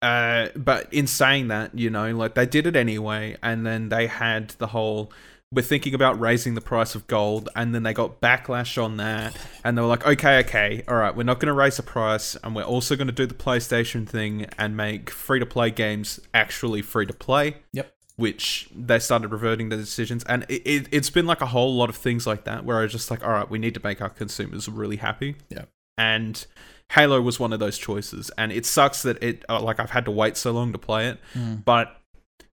uh, 0.00 0.48
but 0.54 0.92
in 0.92 1.06
saying 1.06 1.48
that, 1.48 1.76
you 1.76 1.90
know, 1.90 2.14
like 2.14 2.34
they 2.34 2.46
did 2.46 2.66
it 2.66 2.76
anyway, 2.76 3.36
and 3.42 3.66
then 3.66 3.88
they 3.88 4.06
had 4.06 4.50
the 4.50 4.68
whole. 4.68 5.12
We're 5.50 5.62
thinking 5.62 5.94
about 5.94 6.18
raising 6.18 6.54
the 6.54 6.60
price 6.60 6.94
of 6.94 7.06
gold, 7.06 7.48
and 7.54 7.74
then 7.74 7.84
they 7.84 7.92
got 7.92 8.20
backlash 8.20 8.82
on 8.82 8.96
that, 8.98 9.36
and 9.62 9.76
they 9.76 9.82
were 9.82 9.88
like, 9.88 10.06
"Okay, 10.06 10.38
okay, 10.40 10.82
all 10.88 10.96
right, 10.96 11.14
we're 11.14 11.22
not 11.22 11.40
going 11.40 11.46
to 11.46 11.52
raise 11.54 11.76
the 11.76 11.82
price, 11.82 12.36
and 12.42 12.54
we're 12.54 12.64
also 12.64 12.96
going 12.96 13.06
to 13.06 13.12
do 13.12 13.26
the 13.26 13.34
PlayStation 13.34 14.06
thing 14.08 14.46
and 14.58 14.76
make 14.76 15.10
free 15.10 15.38
to 15.38 15.46
play 15.46 15.70
games 15.70 16.20
actually 16.32 16.82
free 16.82 17.06
to 17.06 17.14
play." 17.14 17.56
Yep. 17.72 17.92
Which 18.16 18.68
they 18.74 18.98
started 18.98 19.28
reverting 19.28 19.70
their 19.70 19.78
decisions, 19.78 20.22
and 20.24 20.44
it, 20.48 20.62
it, 20.66 20.88
it's 20.92 21.10
been 21.10 21.26
like 21.26 21.40
a 21.40 21.46
whole 21.46 21.74
lot 21.74 21.88
of 21.88 21.96
things 21.96 22.26
like 22.26 22.44
that, 22.44 22.64
where 22.64 22.78
I 22.78 22.82
was 22.82 22.92
just 22.92 23.10
like, 23.10 23.24
"All 23.24 23.32
right, 23.32 23.48
we 23.48 23.58
need 23.58 23.74
to 23.74 23.80
make 23.82 24.02
our 24.02 24.10
consumers 24.10 24.68
really 24.68 24.96
happy." 24.96 25.36
Yeah. 25.48 25.64
and 25.96 26.44
Halo 26.92 27.20
was 27.20 27.40
one 27.40 27.52
of 27.52 27.58
those 27.60 27.78
choices, 27.78 28.30
and 28.38 28.52
it 28.52 28.64
sucks 28.66 29.02
that 29.02 29.22
it 29.22 29.44
uh, 29.48 29.60
like 29.60 29.80
I've 29.80 29.90
had 29.90 30.04
to 30.04 30.10
wait 30.10 30.36
so 30.36 30.52
long 30.52 30.72
to 30.72 30.78
play 30.78 31.08
it. 31.08 31.18
Mm. 31.34 31.64
But 31.64 31.96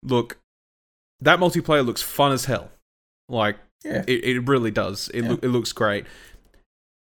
look, 0.03 0.39
that 1.21 1.39
multiplayer 1.39 1.85
looks 1.85 2.03
fun 2.03 2.33
as 2.33 2.45
hell. 2.45 2.71
Like 3.29 3.57
Yeah. 3.85 4.05
it, 4.07 4.25
it 4.25 4.49
really 4.49 4.71
does. 4.71 5.09
It 5.15 5.23
Yeah. 5.23 5.31
loo- 5.31 5.41
it 5.43 5.49
looks 5.49 5.73
great. 5.73 6.05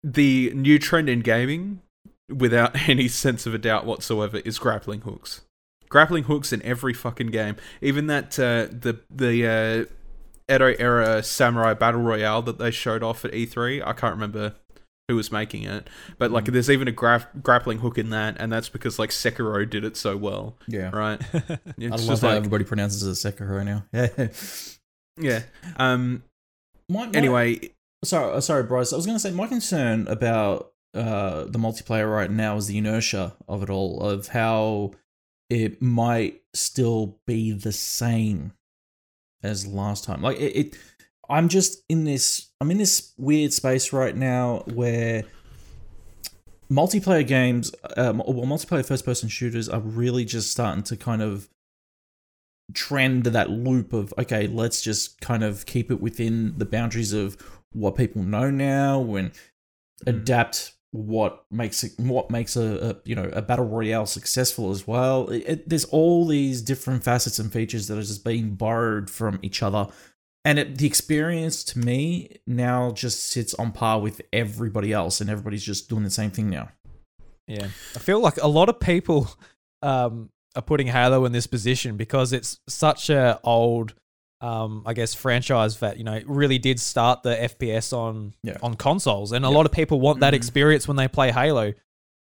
The 0.02 0.52
new 0.54 0.78
trend 0.78 1.08
in 1.08 1.20
gaming, 1.20 1.80
without 2.28 2.88
any 2.88 3.08
sense 3.08 3.46
of 3.46 3.54
a 3.54 3.58
doubt 3.58 3.86
whatsoever, 3.86 4.38
is 4.44 4.58
grappling 4.58 5.00
hooks. 5.02 5.40
Grappling 5.88 6.24
hooks 6.24 6.52
in 6.52 6.60
every 6.62 6.92
fucking 6.94 7.28
game. 7.28 7.56
Even 7.80 8.06
that 8.08 8.38
uh, 8.38 8.66
the 8.70 9.00
the 9.10 9.46
uh, 9.46 10.52
Edo 10.54 10.74
era 10.78 11.22
samurai 11.22 11.72
battle 11.74 12.00
royale 12.02 12.42
that 12.42 12.58
they 12.58 12.70
showed 12.70 13.02
off 13.02 13.24
at 13.24 13.32
E3. 13.32 13.82
I 13.86 13.92
can't 13.94 14.14
remember 14.14 14.54
who 15.08 15.16
was 15.16 15.30
making 15.30 15.64
it, 15.64 15.88
but 16.18 16.30
like 16.30 16.44
Mm. 16.44 16.52
there's 16.54 16.70
even 16.70 16.88
a 16.88 16.92
gra- 16.92 17.28
grappling 17.42 17.78
hook 17.80 17.98
in 17.98 18.10
that, 18.10 18.36
and 18.38 18.50
that's 18.50 18.68
because 18.70 18.98
like 18.98 19.10
Sekiro 19.10 19.68
did 19.68 19.84
it 19.84 19.96
so 19.96 20.16
well, 20.16 20.56
Yeah. 20.66 20.90
right? 20.96 21.20
I 21.34 21.58
love 21.78 22.00
just 22.00 22.22
how 22.22 22.28
like 22.28 22.36
everybody 22.38 22.64
pronounces 22.64 23.02
it 23.02 23.10
Sekiro 23.36 23.64
now. 23.64 23.84
Yeah. 23.92 24.28
yeah. 25.20 25.42
Um. 25.76 26.22
My- 26.88 27.06
my- 27.06 27.12
Anyway, 27.12 27.70
sorry, 28.04 28.32
uh, 28.34 28.40
sorry, 28.40 28.62
Bryce. 28.62 28.92
I 28.92 28.96
was 28.96 29.04
going 29.06 29.16
to 29.16 29.20
say 29.20 29.30
my 29.30 29.46
concern 29.46 30.06
about 30.08 30.72
uh, 30.94 31.44
the 31.44 31.58
multiplayer 31.58 32.10
right 32.10 32.30
now 32.30 32.56
is 32.56 32.66
the 32.66 32.78
inertia 32.78 33.34
of 33.48 33.62
it 33.62 33.68
all, 33.70 34.00
of 34.00 34.28
how 34.28 34.92
it 35.50 35.82
might 35.82 36.40
still 36.54 37.18
be 37.26 37.52
the 37.52 37.72
same 37.72 38.52
as 39.42 39.66
last 39.66 40.04
time. 40.04 40.22
Like 40.22 40.38
it, 40.40 40.56
it 40.56 40.78
I'm 41.28 41.48
just 41.48 41.82
in 41.88 42.04
this. 42.04 42.50
I'm 42.60 42.70
in 42.70 42.78
this 42.78 43.12
weird 43.18 43.52
space 43.52 43.92
right 43.92 44.16
now 44.16 44.62
where 44.72 45.24
multiplayer 46.70 47.26
games, 47.26 47.72
um, 47.96 48.22
or 48.24 48.44
multiplayer 48.44 48.86
first-person 48.86 49.28
shooters, 49.28 49.68
are 49.68 49.80
really 49.80 50.24
just 50.24 50.50
starting 50.50 50.82
to 50.84 50.96
kind 50.96 51.22
of 51.22 51.48
trend 52.72 53.24
that 53.24 53.50
loop 53.50 53.92
of 53.92 54.12
okay, 54.18 54.46
let's 54.46 54.80
just 54.82 55.20
kind 55.20 55.42
of 55.44 55.66
keep 55.66 55.90
it 55.90 56.00
within 56.00 56.54
the 56.56 56.64
boundaries 56.64 57.12
of 57.12 57.36
what 57.72 57.96
people 57.96 58.22
know 58.22 58.50
now 58.50 59.14
and 59.16 59.32
adapt 60.06 60.72
what 60.92 61.44
makes 61.50 61.82
it 61.82 61.92
what 61.98 62.30
makes 62.30 62.54
a, 62.56 62.90
a 62.90 63.08
you 63.08 63.14
know 63.16 63.28
a 63.32 63.42
battle 63.42 63.66
royale 63.66 64.06
successful 64.06 64.70
as 64.70 64.86
well. 64.86 65.28
It, 65.28 65.38
it- 65.46 65.68
there's 65.68 65.84
all 65.86 66.26
these 66.26 66.62
different 66.62 67.04
facets 67.04 67.38
and 67.38 67.52
features 67.52 67.88
that 67.88 67.98
are 67.98 68.02
just 68.02 68.24
being 68.24 68.54
borrowed 68.54 69.10
from 69.10 69.38
each 69.42 69.62
other. 69.62 69.88
And 70.44 70.58
it, 70.58 70.76
the 70.78 70.86
experience 70.86 71.64
to 71.64 71.78
me 71.78 72.36
now 72.46 72.90
just 72.92 73.26
sits 73.28 73.54
on 73.54 73.72
par 73.72 74.00
with 74.00 74.20
everybody 74.32 74.92
else, 74.92 75.20
and 75.20 75.30
everybody's 75.30 75.64
just 75.64 75.88
doing 75.88 76.04
the 76.04 76.10
same 76.10 76.30
thing 76.30 76.50
now. 76.50 76.68
Yeah, 77.46 77.66
I 77.94 77.98
feel 77.98 78.20
like 78.20 78.36
a 78.38 78.46
lot 78.48 78.68
of 78.68 78.78
people 78.80 79.30
um, 79.82 80.30
are 80.56 80.62
putting 80.62 80.86
Halo 80.86 81.24
in 81.24 81.32
this 81.32 81.46
position 81.46 81.96
because 81.96 82.32
it's 82.32 82.58
such 82.68 83.10
a 83.10 83.38
old, 83.44 83.94
um, 84.40 84.82
I 84.86 84.92
guess, 84.94 85.14
franchise 85.14 85.78
that 85.80 85.98
you 85.98 86.04
know 86.04 86.20
really 86.26 86.58
did 86.58 86.78
start 86.80 87.22
the 87.22 87.34
FPS 87.36 87.92
on 87.96 88.34
Yeah. 88.42 88.56
on 88.62 88.74
consoles, 88.74 89.32
and 89.32 89.44
a 89.44 89.48
Yeah. 89.48 89.54
lot 89.56 89.66
of 89.66 89.72
people 89.72 90.00
want 90.00 90.20
that 90.20 90.32
Mhm. 90.34 90.36
experience 90.36 90.86
when 90.88 90.96
they 90.96 91.08
play 91.08 91.32
Halo. 91.32 91.72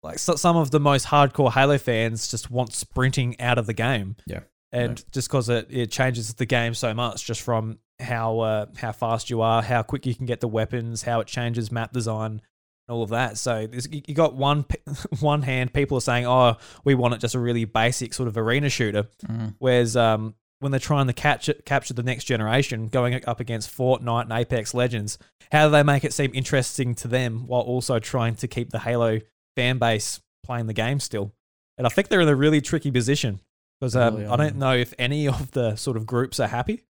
Like 0.02 0.18
so, 0.18 0.34
some 0.36 0.56
of 0.56 0.70
the 0.70 0.80
most 0.80 1.06
hardcore 1.06 1.52
Halo 1.52 1.76
fans 1.78 2.28
just 2.30 2.50
want 2.50 2.72
sprinting 2.72 3.38
out 3.40 3.58
of 3.58 3.66
the 3.66 3.74
game. 3.74 4.16
Yeah. 4.26 4.40
and 4.72 4.90
Right. 4.90 5.04
just 5.10 5.26
because 5.26 5.48
it, 5.48 5.66
it 5.68 5.90
changes 5.90 6.32
the 6.34 6.46
game 6.46 6.74
so 6.74 6.94
much, 6.94 7.24
just 7.24 7.40
from 7.40 7.80
how 8.00 8.40
uh, 8.40 8.66
how 8.76 8.92
fast 8.92 9.30
you 9.30 9.40
are, 9.40 9.62
how 9.62 9.82
quick 9.82 10.06
you 10.06 10.14
can 10.14 10.26
get 10.26 10.40
the 10.40 10.48
weapons, 10.48 11.02
how 11.02 11.20
it 11.20 11.26
changes 11.26 11.70
map 11.70 11.92
design, 11.92 12.32
and 12.32 12.40
all 12.88 13.02
of 13.02 13.10
that. 13.10 13.38
So 13.38 13.68
you 13.90 14.14
got 14.14 14.34
one 14.34 14.64
one 15.20 15.42
hand, 15.42 15.72
people 15.72 15.96
are 15.98 16.02
saying, 16.02 16.26
"Oh, 16.26 16.56
we 16.84 16.94
want 16.94 17.14
it 17.14 17.20
just 17.20 17.34
a 17.34 17.38
really 17.40 17.64
basic 17.64 18.14
sort 18.14 18.28
of 18.28 18.36
arena 18.36 18.68
shooter," 18.68 19.08
Mhm. 19.26 19.54
whereas 19.58 19.96
um, 19.96 20.34
when 20.60 20.72
they're 20.72 20.78
trying 20.78 21.06
to 21.06 21.12
catch 21.14 21.48
it, 21.48 21.64
capture 21.64 21.94
the 21.94 22.02
next 22.02 22.24
generation, 22.24 22.88
going 22.88 23.20
up 23.26 23.40
against 23.40 23.74
Fortnite 23.74 24.24
and 24.24 24.32
Apex 24.32 24.74
Legends, 24.74 25.18
how 25.52 25.66
do 25.66 25.72
they 25.72 25.82
make 25.82 26.04
it 26.04 26.12
seem 26.12 26.30
interesting 26.34 26.94
to 26.96 27.08
them 27.08 27.46
while 27.46 27.62
also 27.62 27.98
trying 27.98 28.34
to 28.36 28.46
keep 28.46 28.70
the 28.70 28.80
Halo 28.80 29.20
fan 29.56 29.78
base 29.78 30.20
playing 30.44 30.66
the 30.66 30.74
game 30.74 31.00
still? 31.00 31.32
And 31.78 31.86
I 31.86 31.90
think 31.90 32.08
they're 32.08 32.20
in 32.20 32.28
a 32.28 32.36
really 32.36 32.60
tricky 32.60 32.90
position 32.90 33.40
because 33.80 33.96
um, 33.96 34.16
Really 34.16 34.26
I 34.28 34.36
don't 34.36 34.56
know 34.56 34.74
if 34.74 34.92
any 34.98 35.26
of 35.26 35.52
the 35.52 35.76
sort 35.76 35.96
of 35.96 36.04
groups 36.04 36.38
are 36.38 36.48
happy. 36.48 36.82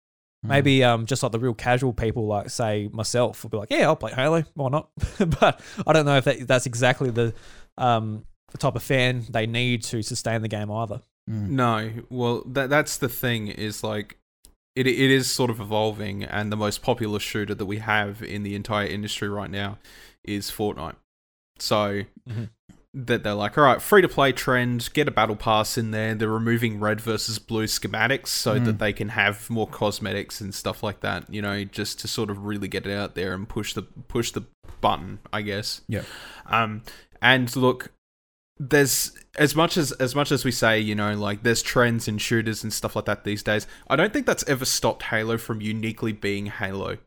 Mhm. 0.44 0.48
Maybe 0.48 0.82
um, 0.84 1.06
just 1.06 1.22
like 1.22 1.32
the 1.32 1.38
real 1.38 1.54
casual 1.54 1.92
people, 1.92 2.26
like 2.26 2.48
say 2.48 2.88
myself, 2.92 3.42
will 3.42 3.50
be 3.50 3.58
like, 3.58 3.70
"Yeah, 3.70 3.86
I'll 3.88 3.96
play 3.96 4.12
Halo. 4.12 4.44
Why 4.54 4.68
not?" 4.70 4.88
but 5.40 5.60
I 5.86 5.92
don't 5.92 6.06
know 6.06 6.16
if 6.16 6.24
that, 6.24 6.46
that's 6.46 6.66
exactly 6.66 7.10
the 7.10 7.34
um, 7.76 8.24
the 8.50 8.58
type 8.58 8.74
of 8.74 8.82
fan 8.82 9.26
they 9.30 9.46
need 9.46 9.82
to 9.84 10.02
sustain 10.02 10.40
the 10.42 10.48
game 10.48 10.70
either. 10.70 11.02
Mm. 11.28 11.50
No, 11.50 11.90
well, 12.08 12.42
that 12.46 12.70
that's 12.70 12.96
the 12.96 13.08
thing 13.08 13.48
is 13.48 13.84
like 13.84 14.18
it 14.74 14.86
it 14.86 14.98
is 15.10 15.30
sort 15.30 15.50
of 15.50 15.60
evolving, 15.60 16.24
and 16.24 16.50
the 16.50 16.56
most 16.56 16.80
popular 16.80 17.18
shooter 17.20 17.54
that 17.54 17.66
we 17.66 17.78
have 17.78 18.22
in 18.22 18.42
the 18.42 18.54
entire 18.54 18.86
industry 18.86 19.28
right 19.28 19.50
now 19.50 19.78
is 20.24 20.50
Fortnite. 20.50 20.96
So 21.58 22.04
Mhm. 22.28 22.48
That 22.92 23.22
they're 23.22 23.34
like, 23.34 23.56
all 23.56 23.62
right, 23.64 23.80
free 23.80 24.02
to 24.02 24.08
play 24.08 24.32
trend, 24.32 24.88
get 24.94 25.06
a 25.06 25.12
battle 25.12 25.36
pass 25.36 25.78
in 25.78 25.92
there. 25.92 26.14
They're 26.14 26.28
removing 26.28 26.80
red 26.80 27.00
versus 27.00 27.38
blue 27.38 27.66
schematics 27.66 28.28
so 28.28 28.58
Mm. 28.58 28.64
that 28.64 28.78
they 28.80 28.92
can 28.92 29.10
have 29.10 29.48
more 29.48 29.68
cosmetics 29.68 30.40
and 30.40 30.52
stuff 30.54 30.82
like 30.82 31.00
that. 31.00 31.32
You 31.32 31.40
know, 31.40 31.62
just 31.64 32.00
to 32.00 32.08
sort 32.08 32.30
of 32.30 32.44
really 32.44 32.66
get 32.68 32.86
it 32.86 32.92
out 32.96 33.14
there 33.14 33.32
and 33.32 33.48
push 33.48 33.74
the 33.74 33.82
push 33.82 34.32
the 34.32 34.44
button, 34.80 35.20
I 35.32 35.42
guess. 35.42 35.82
Yeah. 35.88 36.02
Um, 36.46 36.82
and 37.22 37.54
look, 37.54 37.92
there's 38.58 39.12
as 39.38 39.54
much 39.54 39.76
as 39.76 39.92
as 39.92 40.14
much 40.14 40.32
as 40.32 40.44
we 40.44 40.50
say, 40.50 40.80
you 40.80 40.94
know, 40.94 41.14
like 41.14 41.42
there's 41.44 41.62
trends 41.62 42.08
in 42.08 42.18
shooters 42.18 42.62
and 42.64 42.72
stuff 42.72 42.96
like 42.96 43.04
that 43.06 43.24
these 43.24 43.42
days. 43.42 43.66
I 43.88 43.96
don't 43.96 44.12
think 44.12 44.26
that's 44.26 44.46
ever 44.48 44.64
stopped 44.64 45.04
Halo 45.04 45.38
from 45.38 45.60
uniquely 45.60 46.12
being 46.12 46.46
Halo. 46.46 46.98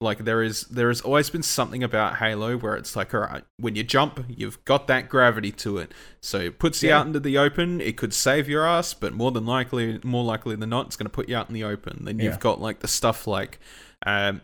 Like 0.00 0.24
there 0.24 0.42
is 0.42 0.64
there 0.64 0.88
has 0.88 1.00
always 1.00 1.30
been 1.30 1.42
something 1.42 1.82
about 1.82 2.16
Halo 2.16 2.58
where 2.58 2.76
it's 2.76 2.94
like, 2.96 3.14
all 3.14 3.20
right, 3.20 3.42
when 3.58 3.76
you 3.76 3.82
jump, 3.82 4.22
you've 4.28 4.62
got 4.66 4.88
that 4.88 5.08
gravity 5.08 5.50
to 5.52 5.78
it, 5.78 5.92
so 6.20 6.38
it 6.38 6.58
puts 6.58 6.82
you 6.82 6.90
Yeah. 6.90 6.98
out 7.00 7.06
into 7.06 7.18
the 7.18 7.38
open. 7.38 7.80
It 7.80 7.96
could 7.96 8.12
save 8.12 8.46
your 8.46 8.66
ass, 8.66 8.92
but 8.92 9.14
more 9.14 9.30
than 9.32 9.46
likely, 9.46 9.98
more 10.04 10.22
likely 10.22 10.54
than 10.54 10.68
not, 10.68 10.86
it's 10.86 10.96
going 10.96 11.06
to 11.06 11.10
put 11.10 11.30
you 11.30 11.36
out 11.36 11.48
in 11.48 11.54
the 11.54 11.64
open. 11.64 12.04
Then 12.04 12.18
you've 12.18 12.34
Yeah. 12.34 12.40
got 12.40 12.60
like 12.60 12.80
the 12.80 12.88
stuff 12.88 13.26
like, 13.26 13.58
um, 14.04 14.42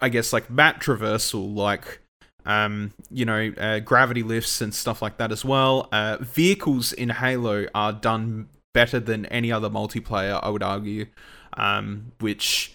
I 0.00 0.10
guess 0.10 0.32
like 0.32 0.48
map 0.48 0.80
traversal, 0.80 1.56
like 1.56 2.00
um, 2.46 2.92
you 3.10 3.24
know, 3.24 3.52
uh, 3.58 3.80
gravity 3.80 4.22
lifts 4.22 4.60
and 4.62 4.72
stuff 4.72 5.02
like 5.02 5.18
that 5.18 5.32
as 5.32 5.44
well. 5.44 5.88
Uh, 5.90 6.16
vehicles 6.20 6.92
in 6.92 7.08
Halo 7.10 7.66
are 7.74 7.92
done 7.92 8.48
better 8.72 9.00
than 9.00 9.26
any 9.26 9.50
other 9.50 9.68
multiplayer. 9.68 10.38
I 10.42 10.48
would 10.48 10.62
argue, 10.62 11.06
um, 11.56 12.12
which 12.20 12.74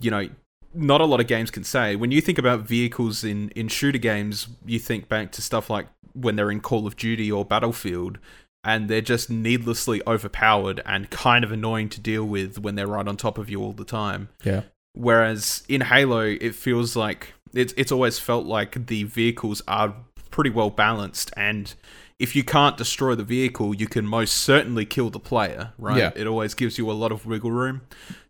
you 0.00 0.10
know. 0.10 0.28
Not 0.74 1.00
a 1.00 1.04
lot 1.04 1.20
of 1.20 1.26
games 1.26 1.50
can 1.50 1.64
say. 1.64 1.96
When 1.96 2.10
you 2.10 2.20
think 2.20 2.38
about 2.38 2.60
vehicles 2.60 3.24
in, 3.24 3.50
in 3.50 3.68
shooter 3.68 3.98
games, 3.98 4.48
you 4.66 4.78
think 4.78 5.08
back 5.08 5.32
to 5.32 5.42
stuff 5.42 5.70
like 5.70 5.86
when 6.14 6.36
they're 6.36 6.50
in 6.50 6.60
Call 6.60 6.86
of 6.86 6.96
Duty 6.96 7.30
or 7.30 7.44
Battlefield, 7.44 8.18
and 8.64 8.88
they're 8.88 9.00
just 9.00 9.30
needlessly 9.30 10.02
overpowered 10.06 10.80
and 10.86 11.10
kind 11.10 11.44
of 11.44 11.52
annoying 11.52 11.88
to 11.90 12.00
deal 12.00 12.24
with 12.24 12.58
when 12.58 12.74
they're 12.74 12.86
right 12.86 13.06
on 13.06 13.16
top 13.16 13.38
of 13.38 13.50
you 13.50 13.60
all 13.60 13.72
the 13.72 13.84
time. 13.84 14.30
Yeah. 14.42 14.62
Whereas 14.94 15.64
in 15.68 15.82
Halo, 15.82 16.20
it 16.20 16.54
feels 16.54 16.96
like 16.96 17.34
it's 17.52 17.74
it's 17.76 17.92
always 17.92 18.18
felt 18.18 18.46
like 18.46 18.86
the 18.86 19.04
vehicles 19.04 19.60
are 19.68 19.94
pretty 20.30 20.50
well 20.50 20.70
balanced, 20.70 21.32
and 21.36 21.74
if 22.18 22.36
you 22.36 22.44
can't 22.44 22.76
destroy 22.76 23.14
the 23.14 23.24
vehicle, 23.24 23.74
you 23.74 23.86
can 23.86 24.06
most 24.06 24.34
certainly 24.34 24.86
kill 24.86 25.10
the 25.10 25.18
player. 25.18 25.72
Right? 25.78 25.96
Yeah. 25.96 26.12
It 26.14 26.26
always 26.26 26.54
gives 26.54 26.78
you 26.78 26.90
a 26.90 26.92
lot 26.92 27.10
of 27.10 27.26
wiggle 27.26 27.50
room. 27.50 27.82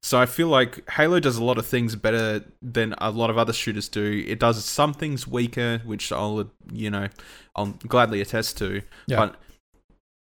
So 0.03 0.19
I 0.19 0.27
feel 0.27 0.49
like 0.49 0.89
Halo 0.91 1.21
does 1.21 1.37
a 1.37 1.45
lot 1.45 1.59
of 1.59 1.67
things 1.67 1.95
better 1.95 2.45
than 2.63 2.95
a 2.99 3.11
lot 3.11 3.31
of 3.31 3.37
other 3.37 3.53
shooters 3.53 3.89
do. 3.89 4.25
It 4.27 4.41
does 4.41 4.65
some 4.65 4.95
things 4.95 5.27
weaker, 5.27 5.83
which 5.85 6.13
I'll 6.13 6.51
you 6.73 6.91
know 6.91 7.09
I'll 7.57 7.67
gladly 7.87 8.21
attest 8.21 8.57
to. 8.59 8.83
Yeah. 9.07 9.17
But 9.17 9.37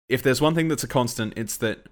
if 0.08 0.22
there's 0.22 0.40
one 0.40 0.54
thing 0.54 0.68
that's 0.68 0.84
a 0.84 0.88
constant, 0.88 1.34
it's 1.36 1.56
that 1.58 1.86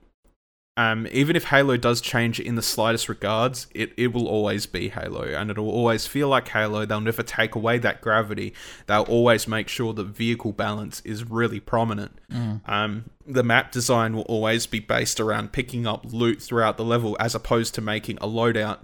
um, 0.77 1.07
even 1.11 1.37
if 1.37 1.45
Halo 1.45 1.77
does 1.77 2.01
change 2.01 2.39
in 2.39 2.55
the 2.55 2.62
slightest 2.62 3.09
regards, 3.09 3.67
it, 3.75 3.93
it 3.97 4.12
will 4.12 4.29
always 4.29 4.67
be 4.67 4.89
Halo, 4.91 5.23
and 5.23 5.51
it'll 5.51 5.71
always 5.71 6.07
feel 6.07 6.29
like 6.29 6.49
Halo. 6.49 6.85
They'll 6.85 7.01
never 7.01 7.23
take 7.23 7.55
away 7.55 7.79
that 7.79 8.01
gravity. 8.03 8.53
They'll 8.87 9.03
always 9.03 9.49
make 9.49 9.69
sure 9.69 9.93
that 9.95 10.05
vehicle 10.09 10.53
balance 10.53 11.01
is 11.05 11.25
really 11.25 11.61
prominent. 11.61 12.12
Um, 12.67 13.05
the 13.27 13.43
map 13.43 13.73
design 13.73 14.15
will 14.15 14.23
always 14.25 14.67
be 14.67 14.81
based 14.81 15.19
around 15.21 15.53
picking 15.53 15.87
up 15.87 16.05
loot 16.12 16.43
throughout 16.43 16.77
the 16.77 16.85
level, 16.85 17.17
as 17.19 17.35
opposed 17.35 17.75
to 17.77 17.81
making 17.81 18.19
a 18.21 18.27
loadout. 18.29 18.79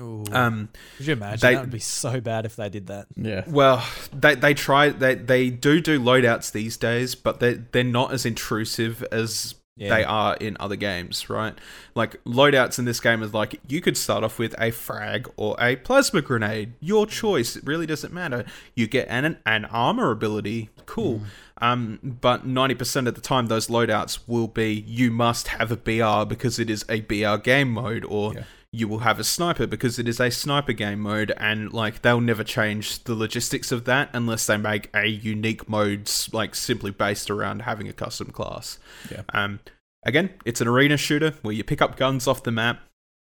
Ooh. 0.00 0.24
Um, 0.30 0.68
Could 0.98 1.06
you 1.06 1.12
imagine? 1.14 1.40
they- 1.40 1.54
that 1.54 1.60
would 1.62 1.70
be 1.70 1.78
so 1.78 2.20
bad 2.20 2.44
if 2.46 2.56
they 2.56 2.68
did 2.68 2.86
that. 2.88 3.06
Yeah. 3.16 3.44
Well, 3.46 3.82
they 4.12 4.34
they 4.34 4.52
try 4.54 4.90
they 4.90 5.14
they 5.14 5.48
do 5.50 5.80
do 5.80 5.98
loadouts 6.00 6.52
these 6.52 6.76
days, 6.76 7.14
but 7.14 7.40
they 7.40 7.54
they're 7.54 7.82
not 7.84 8.12
as 8.12 8.26
intrusive 8.26 9.02
as 9.10 9.54
Yeah. 9.76 9.90
they 9.90 10.04
are 10.04 10.36
in 10.36 10.56
other 10.58 10.76
games, 10.76 11.28
right? 11.28 11.54
Like 11.94 12.22
loadouts 12.24 12.78
in 12.78 12.86
this 12.86 12.98
game 12.98 13.22
is 13.22 13.34
like 13.34 13.60
you 13.68 13.80
could 13.82 13.96
start 13.96 14.24
off 14.24 14.38
with 14.38 14.54
a 14.58 14.70
frag 14.70 15.28
or 15.36 15.54
a 15.60 15.76
plasma 15.76 16.22
grenade, 16.22 16.72
your 16.80 17.06
choice. 17.06 17.56
It 17.56 17.64
really 17.66 17.84
doesn't 17.86 18.12
matter. 18.12 18.44
You 18.74 18.86
get 18.86 19.06
an 19.08 19.36
an 19.44 19.66
armor 19.66 20.10
ability, 20.10 20.70
cool. 20.86 21.20
Um, 21.58 21.98
but 22.02 22.46
ninety 22.46 22.74
percent 22.74 23.06
of 23.06 23.14
the 23.14 23.20
time, 23.20 23.46
those 23.48 23.68
loadouts 23.68 24.20
will 24.26 24.48
be 24.48 24.84
you 24.86 25.10
must 25.10 25.48
have 25.48 25.70
a 25.70 25.76
BR 25.76 26.26
because 26.26 26.58
it 26.58 26.70
is 26.70 26.84
a 26.88 27.00
BR 27.02 27.36
game 27.42 27.70
mode, 27.70 28.04
or 28.04 28.32
Yeah. 28.34 28.42
You 28.72 28.88
will 28.88 28.98
have 29.00 29.18
a 29.18 29.24
sniper 29.24 29.66
because 29.66 29.98
it 29.98 30.08
is 30.08 30.20
a 30.20 30.30
sniper 30.30 30.72
game 30.72 31.00
mode 31.00 31.32
and 31.38 31.72
like 31.72 32.02
they'll 32.02 32.20
never 32.20 32.44
change 32.44 33.04
the 33.04 33.14
logistics 33.14 33.72
of 33.72 33.84
that 33.84 34.10
unless 34.12 34.46
they 34.46 34.56
make 34.56 34.90
a 34.94 35.06
unique 35.06 35.68
mode 35.68 36.10
like 36.32 36.54
simply 36.54 36.90
based 36.90 37.30
around 37.30 37.62
having 37.62 37.88
a 37.88 37.92
custom 37.92 38.30
class 38.30 38.78
Yeah. 39.10 39.22
um 39.32 39.60
again 40.04 40.30
it's 40.44 40.60
an 40.60 40.68
arena 40.68 40.96
shooter 40.96 41.34
where 41.42 41.54
you 41.54 41.64
pick 41.64 41.80
up 41.80 41.96
guns 41.96 42.26
off 42.26 42.42
the 42.42 42.52
map 42.52 42.80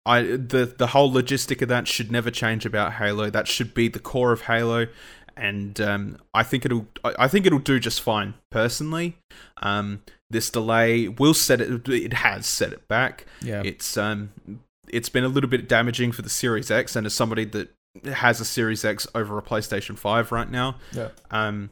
I 0.05 0.21
the 0.23 0.73
the 0.77 0.87
whole 0.87 1.11
logistic 1.11 1.61
of 1.61 1.69
that 1.69 1.87
should 1.87 2.11
never 2.11 2.31
change 2.31 2.65
about 2.65 2.93
Halo. 2.93 3.29
That 3.29 3.47
should 3.47 3.75
be 3.75 3.87
the 3.87 3.99
core 3.99 4.31
of 4.31 4.41
Halo, 4.41 4.87
and 5.37 5.79
um, 5.79 6.17
I 6.33 6.41
think 6.41 6.65
it'll 6.65 6.87
I 7.03 7.13
I 7.19 7.27
think 7.27 7.45
it'll 7.45 7.59
do 7.59 7.79
just 7.79 8.01
fine 8.01 8.33
personally. 8.49 9.15
Um, 9.61 10.01
this 10.27 10.49
delay 10.49 11.07
will 11.07 11.35
set 11.35 11.61
it. 11.61 11.87
It 11.87 12.13
has 12.13 12.47
set 12.47 12.73
it 12.73 12.87
back. 12.87 13.27
Yeah. 13.43 13.61
It's 13.63 13.95
um 13.95 14.31
it's 14.87 15.09
been 15.09 15.23
a 15.23 15.27
little 15.27 15.49
bit 15.49 15.67
damaging 15.67 16.11
for 16.11 16.21
the 16.21 16.29
Series 16.29 16.71
X, 16.71 16.95
and 16.95 17.05
as 17.05 17.13
somebody 17.13 17.45
that 17.45 17.73
has 18.05 18.39
a 18.39 18.45
Series 18.45 18.85
X 18.85 19.07
over 19.13 19.37
a 19.37 19.41
PlayStation 19.41 19.97
Five 19.97 20.31
right 20.31 20.49
now, 20.49 20.77
yeah. 20.93 21.09
um, 21.29 21.69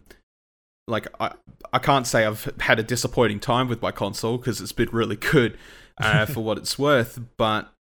like 0.88 1.08
I 1.20 1.34
I 1.72 1.80
can't 1.80 2.08
say 2.08 2.26
I've 2.26 2.52
had 2.60 2.80
a 2.80 2.84
disappointing 2.84 3.40
time 3.40 3.68
with 3.68 3.82
my 3.82 3.92
console 3.92 4.38
because 4.38 4.62
it's 4.62 4.72
been 4.72 4.90
really 4.92 5.16
good 5.16 5.58
uh, 5.98 6.26
for 6.28 6.42
what 6.42 6.58
it's 6.58 6.78
worth, 6.78 7.20
but 7.38 7.72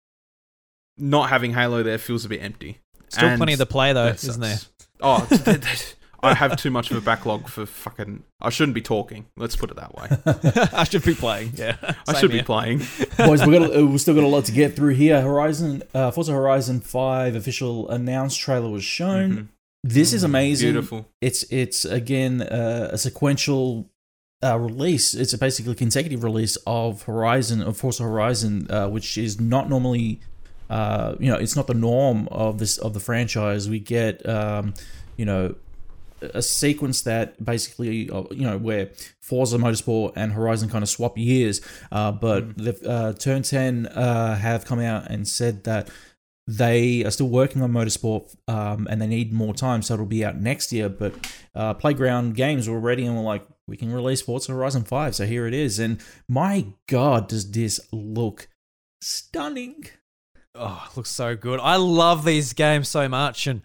not 0.96 1.30
having 1.30 1.54
Halo 1.54 1.82
there 1.82 1.98
feels 1.98 2.24
a 2.24 2.28
bit 2.28 2.42
empty. 2.42 2.80
Still 3.08 3.28
And 3.28 3.38
plenty 3.38 3.56
to 3.56 3.66
play 3.66 3.92
though, 3.92 4.08
isn't 4.08 4.40
there? 4.40 4.58
Oh, 5.00 5.26
th- 5.28 5.44
th- 5.44 5.94
I 6.22 6.35
have 6.35 6.57
too 6.57 6.70
much 6.70 6.90
of 6.90 6.96
a 6.96 7.00
backlog 7.00 7.48
for 7.48 7.64
fucking. 7.66 8.24
I 8.40 8.50
shouldn't 8.50 8.74
be 8.74 8.81
talking. 8.83 9.26
Let's 9.37 9.57
put 9.57 9.70
it 9.70 9.76
that 9.76 9.94
way. 9.94 10.09
I 10.72 10.85
should 10.85 11.04
be 11.04 11.14
playing. 11.14 11.52
Yeah, 11.54 11.76
I 12.07 12.14
should 12.14 12.33
be 12.33 12.42
playing. 12.42 12.78
Boys, 13.18 13.44
we 13.46 13.59
got 13.59 13.76
uh, 13.76 13.87
we 13.87 13.98
still 13.98 14.14
got 14.14 14.24
a 14.24 14.28
lot 14.28 14.44
to 14.46 14.52
get 14.52 14.74
through 14.74 14.94
here. 14.94 15.20
Horizon, 15.20 15.83
uh, 15.94 16.11
Forza 16.11 16.33
Horizon 16.33 16.81
Five 16.81 17.37
official 17.37 17.88
announced 17.88 18.40
trailer 18.40 18.68
was 18.70 18.85
shown. 18.85 19.31
Mhm. 19.31 19.48
This 19.85 20.12
is 20.12 20.24
amazing. 20.24 20.72
Beautiful. 20.72 21.07
It's 21.20 21.44
it's 21.50 21.85
again 21.85 22.42
uh, 22.42 22.90
a 22.92 22.98
sequential 22.98 23.88
uh, 24.42 24.59
release. 24.59 25.14
It's 25.14 25.33
a 25.33 25.38
basically 25.38 25.74
consecutive 25.76 26.24
release 26.24 26.57
of 26.66 27.02
Horizon 27.02 27.62
of 27.62 27.76
Forza 27.76 28.02
Horizon, 28.02 28.66
uh, 28.70 28.88
which 28.88 29.16
is 29.16 29.40
not 29.40 29.68
normally, 29.68 30.20
uh, 30.68 31.14
you 31.20 31.31
know, 31.31 31.37
it's 31.37 31.54
not 31.54 31.68
the 31.68 31.74
norm 31.74 32.28
of 32.33 32.59
this 32.59 32.76
of 32.78 32.92
the 32.92 33.00
franchise. 33.00 33.68
We 33.68 33.78
get, 33.78 34.28
um, 34.28 34.74
you 35.16 35.24
know, 35.24 35.54
a 36.20 36.42
sequence 36.42 37.02
that 37.02 37.42
basically, 37.44 38.11
uh, 38.11 38.24
you 38.31 38.42
know, 38.42 38.59
where 38.59 38.90
Forza 39.20 39.59
Motorsport 39.59 40.12
and 40.16 40.33
Horizon 40.33 40.68
kind 40.68 40.83
of 40.83 40.88
swap 40.88 41.18
years. 41.18 41.61
Uh, 41.90 42.12
but 42.12 42.57
the 42.57 42.78
uh, 42.88 43.12
Turn 43.14 43.42
10 43.42 43.87
uh, 43.87 44.37
have 44.37 44.64
come 44.64 44.81
out 44.81 45.11
and 45.11 45.26
said 45.26 45.64
that 45.64 45.90
they 46.48 47.04
are 47.04 47.11
still 47.11 47.28
working 47.28 47.61
on 47.61 47.72
Motorsport 47.72 48.35
um, 48.48 48.88
and 48.90 49.02
they 49.02 49.07
need 49.07 49.35
more 49.35 49.52
time, 49.52 49.83
so 49.83 49.94
it'll 49.94 50.07
be 50.07 50.24
out 50.24 50.37
next 50.37 50.72
year. 50.72 50.88
But 50.88 51.14
uh, 51.54 51.74
Playground 51.74 52.35
Games 52.37 52.68
were 52.68 52.81
ready 52.81 53.04
and 53.04 53.14
were 53.14 53.22
like, 53.22 53.46
we 53.66 53.76
can 53.76 53.92
release 53.92 54.22
Forza 54.22 54.52
Horizon 54.52 54.85
5, 54.85 55.14
so 55.14 55.26
here 55.26 55.46
it 55.46 55.52
is. 55.52 55.78
And 55.78 56.00
my 56.26 56.66
God, 56.87 57.28
does 57.28 57.50
this 57.50 57.81
look 57.92 58.48
stunning! 59.02 59.85
Oh, 60.54 60.88
it 60.90 60.96
looks 60.96 61.11
so 61.11 61.37
good. 61.37 61.61
I 61.61 61.76
love 61.76 62.24
these 62.24 62.54
games 62.54 62.88
so 62.88 63.09
much, 63.09 63.46
and 63.46 63.61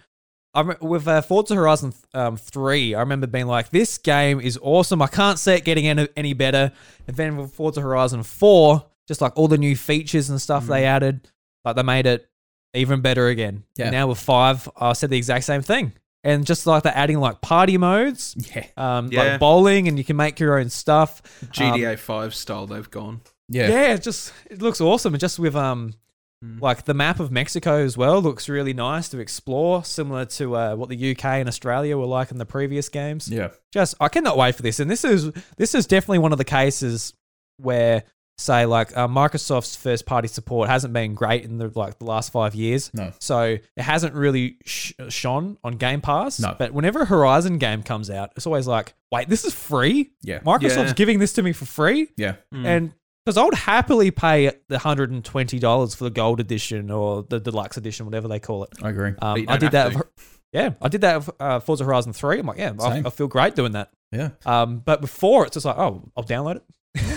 I 0.54 0.62
rem- 0.62 0.78
with 0.82 1.08
uh, 1.08 1.22
Forza 1.22 1.56
Horizon 1.56 1.94
um, 2.14 2.38
three, 2.38 2.94
I 2.96 3.00
remember 3.00 3.28
being 3.28 3.48
like, 3.48 3.70
"This 3.70 3.98
game 3.98 4.40
is 4.40 4.60
awesome. 4.62 5.02
I 5.02 5.08
can't 5.08 5.40
see 5.40 5.54
it 5.54 5.64
getting 5.66 5.88
any, 5.88 6.08
any 6.16 6.34
better." 6.34 6.72
And 7.08 7.18
then 7.18 7.38
with 7.38 7.54
Forza 7.54 7.82
Horizon 7.82 8.24
four, 8.24 8.86
just 9.08 9.20
like 9.22 9.34
all 9.36 9.48
the 9.48 9.58
new 9.58 9.76
features 9.76 10.30
and 10.30 10.40
stuff 10.42 10.68
they 10.68 10.86
added, 10.86 11.28
like 11.66 11.76
they 11.76 11.84
made 11.84 12.06
it 12.06 12.30
even 12.76 13.02
better 13.02 13.28
again. 13.28 13.64
Yeah. 13.78 13.86
And 13.86 13.94
now 13.94 14.08
with 14.08 14.20
five, 14.20 14.70
I 14.78 14.94
said 14.94 15.10
the 15.10 15.18
exact 15.18 15.46
same 15.46 15.62
thing, 15.64 15.94
and 16.24 16.46
just 16.46 16.68
like 16.68 16.84
they're 16.84 16.96
adding 16.96 17.20
like 17.20 17.42
party 17.42 17.78
modes, 17.78 18.36
Yeah, 18.56 18.66
um, 18.78 19.10
Yeah. 19.12 19.24
like 19.32 19.40
bowling, 19.40 19.88
and 19.88 19.98
you 19.98 20.04
can 20.04 20.16
make 20.18 20.40
your 20.40 20.60
own 20.60 20.70
stuff. 20.70 21.22
GTA 21.52 21.98
Five 21.98 22.36
style. 22.36 22.68
They've 22.68 22.90
gone. 22.92 23.22
yeah, 23.50 23.70
Yeah, 23.70 23.94
it 23.96 24.04
just 24.04 24.32
it 24.52 24.62
looks 24.62 24.80
awesome. 24.82 25.14
And 25.16 25.22
just 25.22 25.40
with 25.40 25.56
um 25.56 25.94
Mm. 26.44 26.62
like 26.62 26.84
the 26.86 26.94
map 26.94 27.20
of 27.22 27.32
Mexico 27.32 27.78
as 27.78 27.96
well 27.96 28.22
looks 28.22 28.50
really 28.50 28.74
nice 28.74 29.08
to 29.10 29.20
explore, 29.20 29.86
similar 29.86 30.26
to 30.26 30.56
uh, 30.58 30.76
what 30.76 30.90
the 30.90 31.12
UK 31.12 31.26
and 31.26 31.48
Australia 31.48 31.98
were 31.98 32.06
like 32.06 32.32
in 32.32 32.38
the 32.38 32.46
previous 32.46 32.90
games. 32.90 33.30
yeah. 33.30 33.50
Just 33.72 33.96
I 34.02 34.10
cannot 34.10 34.36
wait 34.38 34.56
for 34.56 34.62
this. 34.62 34.80
And 34.80 34.92
this 34.92 35.06
is 35.06 35.32
this 35.58 35.74
is 35.74 35.88
definitely 35.88 36.20
one 36.20 36.32
of 36.32 36.38
the 36.38 36.44
cases 36.46 37.14
where 37.58 38.04
say 38.40 38.66
like 38.66 38.96
uh, 38.98 39.08
Microsoft's 39.08 39.76
first 39.76 40.06
party 40.08 40.28
support 40.28 40.68
hasn't 40.68 40.92
been 40.92 41.14
great 41.14 41.44
in 41.44 41.60
the 41.60 41.72
like 41.76 42.00
the 42.00 42.06
last 42.06 42.32
5 42.32 42.56
years. 42.56 42.90
No. 42.94 43.14
So 43.20 43.42
it 43.44 43.62
hasn't 43.78 44.16
really 44.16 44.58
sh- 44.66 44.94
shone 45.10 45.58
on 45.64 45.74
Game 45.78 46.02
Pass. 46.02 46.40
No. 46.40 46.56
But 46.58 46.72
whenever 46.74 47.02
a 47.02 47.06
Horizon 47.06 47.60
game 47.60 47.84
comes 47.84 48.10
out, 48.10 48.32
it's 48.36 48.48
always 48.48 48.66
like, 48.68 48.96
wait, 49.12 49.30
this 49.30 49.46
is 49.46 49.54
free? 49.54 50.12
Yeah. 50.24 50.40
Microsoft's 50.40 50.90
Yeah. 50.90 50.94
giving 50.94 51.20
this 51.20 51.34
to 51.34 51.44
me 51.44 51.54
for 51.54 51.66
free? 51.66 52.10
Yeah. 52.18 52.36
Mm. 52.54 52.66
And 52.66 52.94
because 53.26 53.38
I 53.38 53.44
would 53.44 53.54
happily 53.54 54.12
pay 54.12 54.52
the 54.68 54.80
hundred 54.80 55.12
and 55.12 55.24
twenty 55.24 55.60
dollars 55.60 55.96
for 55.96 56.04
the 56.06 56.10
gold 56.10 56.40
edition 56.40 56.92
or 56.92 57.24
the 57.24 57.40
deluxe 57.40 57.78
edition, 57.78 58.06
whatever 58.06 58.28
they 58.28 58.40
call 58.40 58.64
it. 58.64 58.72
I 58.82 58.90
agree. 58.90 59.14
Um, 59.22 59.46
I 59.48 59.58
did 59.58 59.72
that. 59.72 59.92
have 59.92 59.96
With, 59.96 60.40
yeah, 60.52 60.72
I 60.82 60.88
did 60.88 61.02
that 61.02 61.18
with 61.18 61.30
uh, 61.40 61.60
Forza 61.60 61.84
Horizon 61.84 62.14
Three. 62.14 62.40
I'm 62.40 62.46
like, 62.46 62.58
yeah, 62.58 62.74
I, 62.80 63.04
I 63.06 63.10
feel 63.10 63.28
great 63.28 63.56
doing 63.56 63.72
that. 63.74 63.90
Yeah. 64.12 64.30
Um, 64.46 64.80
but 64.80 65.02
before 65.02 65.46
it's 65.46 65.56
just 65.56 65.66
like, 65.66 65.78
oh, 65.78 66.10
I'll 66.16 66.24
download 66.24 66.58
it. 66.58 66.64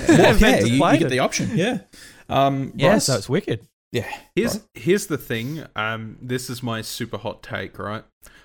Well, 0.09 0.37
yeah, 0.39 0.61
you, 0.61 0.85
you 0.85 0.99
get 0.99 1.11
the 1.11 1.19
option. 1.19 1.51
Yeah. 1.55 1.81
Um, 2.29 2.73
yeah, 2.77 2.93
Bryce? 2.93 3.05
so 3.05 3.17
it's 3.17 3.29
wicked. 3.29 3.67
yeah. 3.93 4.11
Here's 4.35 4.61
here's 4.75 5.07
the 5.07 5.19
thing. 5.19 5.65
Um, 5.77 6.17
this 6.23 6.49
is 6.49 6.63
my 6.63 6.81
super 6.83 7.19
hot 7.19 7.43
take, 7.43 7.79
right? 7.79 8.05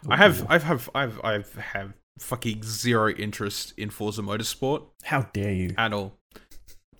I 0.10 0.18
have 0.18 0.46
I've 0.50 0.64
have 0.64 0.90
I've 0.94 1.22
I've 1.24 1.56
have 1.56 1.94
fucking 2.20 2.64
zero 2.64 3.10
interest 3.12 3.74
in 3.78 3.90
Forza 3.90 4.22
Motorsport 4.22 4.86
How 5.04 5.22
dare 5.34 5.54
you? 5.54 5.74
at 5.78 5.94
all. 5.94 6.18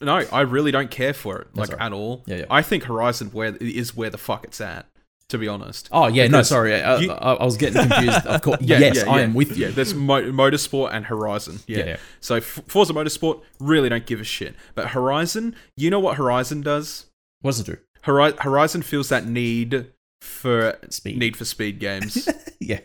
No, 0.02 0.24
I 0.32 0.42
really 0.42 0.72
don't 0.72 0.92
care 0.92 1.14
for 1.14 1.40
it, 1.40 1.48
like 1.56 1.70
all 1.70 1.78
right. 1.78 1.86
at 1.86 1.94
all. 1.94 2.24
Yeah, 2.26 2.36
yeah. 2.38 2.46
I 2.50 2.62
think 2.62 2.84
Horizon 2.86 3.30
where 3.30 3.56
is 3.58 3.96
where 3.96 4.10
the 4.10 4.18
fuck 4.18 4.44
it's 4.46 4.60
at. 4.62 4.88
To 5.30 5.38
be 5.38 5.48
honest. 5.48 5.88
Oh 5.94 6.08
yeah, 6.08 6.28
no, 6.28 6.42
sorry, 6.42 6.76
I, 6.76 6.82
uh, 6.82 7.00
you- 7.00 7.12
I, 7.14 7.34
I 7.36 7.46
was 7.46 7.56
getting 7.56 7.82
confused. 7.88 8.26
Of 8.26 8.42
course, 8.42 8.58
Yeah, 8.62 8.80
yes, 8.80 8.98
yeah, 8.98 9.10
I 9.10 9.18
yeah. 9.20 9.24
am 9.24 9.34
with 9.34 9.56
you. 9.58 9.68
Yeah, 9.68 9.72
there's 9.72 9.94
Mo- 9.94 10.30
Motorsport 10.30 10.90
and 10.92 11.06
Horizon. 11.06 11.60
Yeah. 11.68 11.86
Yeah. 11.86 11.98
So 12.20 12.36
F- 12.36 12.60
Forza 12.68 12.92
Motorsport 12.92 13.42
really 13.62 13.88
don't 13.88 14.06
give 14.06 14.20
a 14.20 14.26
shit, 14.26 14.56
but 14.76 14.90
Horizon, 14.90 15.56
you 15.78 15.90
know 15.90 16.02
what 16.02 16.18
Horizon 16.18 16.60
does? 16.60 17.06
What 17.40 17.52
does 17.52 17.62
it 17.62 17.66
do? 17.66 17.78
Hori- 18.04 18.34
Horizon 18.40 18.82
feels 18.82 19.08
that 19.08 19.26
need 19.26 19.88
for 20.20 20.78
Speed. 20.90 21.18
Need 21.18 21.38
for 21.38 21.46
Speed 21.46 21.80
games. 21.80 22.28
yeah, 22.60 22.80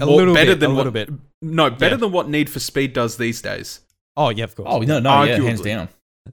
A 0.00 0.06
More- 0.06 0.16
little 0.16 0.34
better 0.34 0.52
bit, 0.52 0.60
than 0.60 0.70
a 0.70 0.74
what, 0.74 0.86
little 0.86 0.92
bit. 0.92 1.10
No, 1.42 1.70
better 1.70 1.96
Yeah. 1.96 2.00
than 2.02 2.12
what 2.12 2.28
Need 2.28 2.48
for 2.48 2.60
Speed 2.60 2.92
does 2.92 3.16
these 3.16 3.42
days. 3.42 3.80
Oh 4.16 4.28
yeah, 4.28 4.44
of 4.44 4.54
course. 4.54 4.68
Oh 4.70 4.78
no, 4.78 5.00
no, 5.00 5.24
yeah, 5.24 5.40
hands 5.40 5.60
down. 5.60 5.88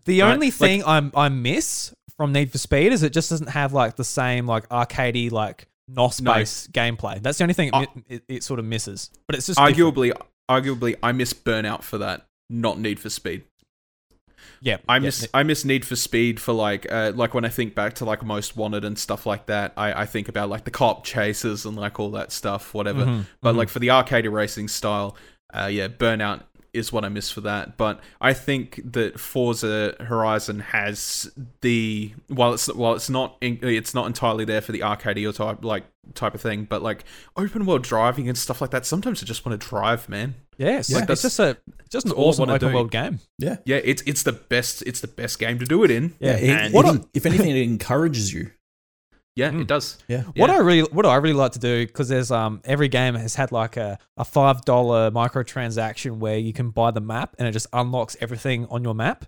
The 0.06 0.22
Right, 0.22 0.34
only 0.34 0.48
like- 0.48 0.54
thing 0.54 0.84
I'm 0.86 1.12
I 1.16 1.30
miss 1.30 1.94
from 2.18 2.32
Need 2.34 2.52
for 2.52 2.58
Speed 2.58 2.92
is 2.94 3.04
it 3.04 3.14
just 3.14 3.30
doesn't 3.30 3.50
have 3.50 3.74
like 3.74 3.96
the 3.96 4.04
same 4.04 4.46
like 4.48 4.68
arcadey 4.70 5.32
like 5.32 5.68
NOS 5.88 6.20
No. 6.22 6.34
based 6.34 6.72
gameplay. 6.72 7.22
That's 7.22 7.38
the 7.38 7.44
only 7.44 7.54
thing 7.54 7.72
it, 7.74 7.90
it, 8.08 8.24
it 8.28 8.44
sort 8.44 8.60
of 8.60 8.66
misses. 8.66 9.10
But 9.28 9.36
it's 9.38 9.48
just 9.48 9.58
different. 9.60 9.78
Arguably, 9.96 10.12
arguably, 10.50 10.96
I 11.02 11.12
miss 11.14 11.34
Burnout 11.34 11.84
for 11.84 11.98
that, 12.00 12.26
not 12.50 12.80
Need 12.80 13.00
for 13.00 13.10
Speed. 13.10 13.44
yeah. 14.62 14.78
I 14.90 14.96
yeah, 14.96 15.00
miss 15.00 15.28
I 15.34 15.44
miss 15.44 15.64
Need 15.66 15.86
for 15.86 15.96
Speed 15.96 16.40
for 16.40 16.54
like 16.54 16.86
uh, 16.92 17.12
like 17.16 17.34
when 17.34 17.46
I 17.46 17.50
think 17.50 17.74
back 17.76 17.94
to 17.96 18.06
like 18.06 18.24
Most 18.26 18.58
Wanted 18.58 18.84
and 18.84 18.98
stuff 19.00 19.26
like 19.26 19.46
that. 19.48 19.74
I, 19.78 20.02
I 20.02 20.06
think 20.06 20.28
about 20.28 20.50
like 20.50 20.66
the 20.66 20.72
cop 20.72 21.06
chases 21.06 21.66
and 21.66 21.76
like 21.78 22.00
all 22.00 22.12
that 22.12 22.32
stuff, 22.32 22.74
whatever. 22.74 23.06
Mhm, 23.06 23.26
But 23.42 23.54
mhm. 23.54 23.58
like 23.58 23.70
for 23.70 23.80
the 23.80 23.92
arcade 23.92 24.26
racing 24.28 24.68
style, 24.68 25.16
uh, 25.54 25.68
yeah, 25.72 25.88
Burnout 25.88 26.42
is 26.78 26.94
what 26.94 27.04
I 27.04 27.10
miss 27.10 27.30
for 27.32 27.42
that. 27.42 27.76
But 27.78 28.00
I 28.22 28.34
think 28.34 28.80
that 28.94 29.20
Forza 29.20 29.96
Horizon 30.00 30.60
has 30.60 31.30
the 31.62 32.14
while 32.28 32.54
it's 32.54 32.68
while 32.74 32.94
it's 32.94 33.10
not 33.10 33.36
in, 33.42 33.60
it's 33.62 33.94
not 33.94 34.06
entirely 34.08 34.46
there 34.46 34.62
for 34.62 34.72
the 34.72 34.84
arcade 34.84 35.18
or 35.26 35.34
type 35.34 35.64
like 35.66 35.84
type 36.14 36.34
of 36.36 36.42
thing, 36.42 36.66
but 36.66 36.82
like 36.82 37.04
open 37.36 37.66
world 37.66 37.84
driving 37.84 38.30
and 38.30 38.38
stuff 38.38 38.62
like 38.62 38.72
that. 38.72 38.86
Sometimes 38.86 39.22
I 39.22 39.26
just 39.26 39.46
want 39.46 39.60
to 39.60 39.68
drive, 39.68 40.08
man. 40.08 40.36
Yes, 40.58 40.90
Yeah. 40.90 41.00
like, 41.00 41.10
it's 41.10 41.22
just 41.22 41.40
a 41.40 41.58
just 41.90 42.06
an 42.06 42.14
all 42.14 42.26
I 42.26 42.30
awesome 42.30 42.50
open 42.50 42.70
do. 42.70 42.74
world 42.74 42.92
game. 42.92 43.20
Yeah, 43.38 43.58
Yeah, 43.66 43.78
it's 43.84 44.02
it's 44.06 44.24
the 44.24 44.32
best 44.32 44.82
it's 44.84 45.02
the 45.02 45.08
best 45.08 45.38
game 45.40 45.60
to 45.60 45.66
do 45.66 45.84
it 45.84 45.92
in. 45.92 46.14
Yeah. 46.20 46.32
it- 46.38 46.50
and- 46.50 46.66
it- 46.68 46.74
What 46.74 46.96
it- 46.96 47.06
if 47.14 47.26
anything, 47.26 47.50
it 47.52 47.62
encourages 47.62 48.34
you. 48.34 48.52
Yeah, 49.38 49.52
Mm. 49.52 49.62
it 49.62 49.68
does. 49.68 49.98
Yeah, 50.08 50.24
What 50.36 50.50
Yeah. 50.50 50.56
I 50.58 50.60
really 50.60 50.82
what 50.92 51.06
I 51.06 51.16
really 51.16 51.34
like 51.36 51.52
to 51.54 51.60
do 51.60 51.86
because 51.86 52.10
there's 52.10 52.32
um 52.32 52.60
every 52.66 52.88
game 52.90 53.14
has 53.16 53.36
had 53.36 53.52
like 53.52 53.78
a, 53.78 54.00
a 54.18 54.26
five 54.26 54.66
dollar 54.66 55.12
microtransaction 55.12 56.18
where 56.18 56.38
you 56.38 56.54
can 56.54 56.72
buy 56.72 56.92
the 56.92 57.02
map 57.02 57.36
and 57.40 57.48
it 57.48 57.52
just 57.52 57.68
unlocks 57.74 58.18
everything 58.20 58.66
on 58.70 58.84
your 58.84 58.96
map. 58.96 59.26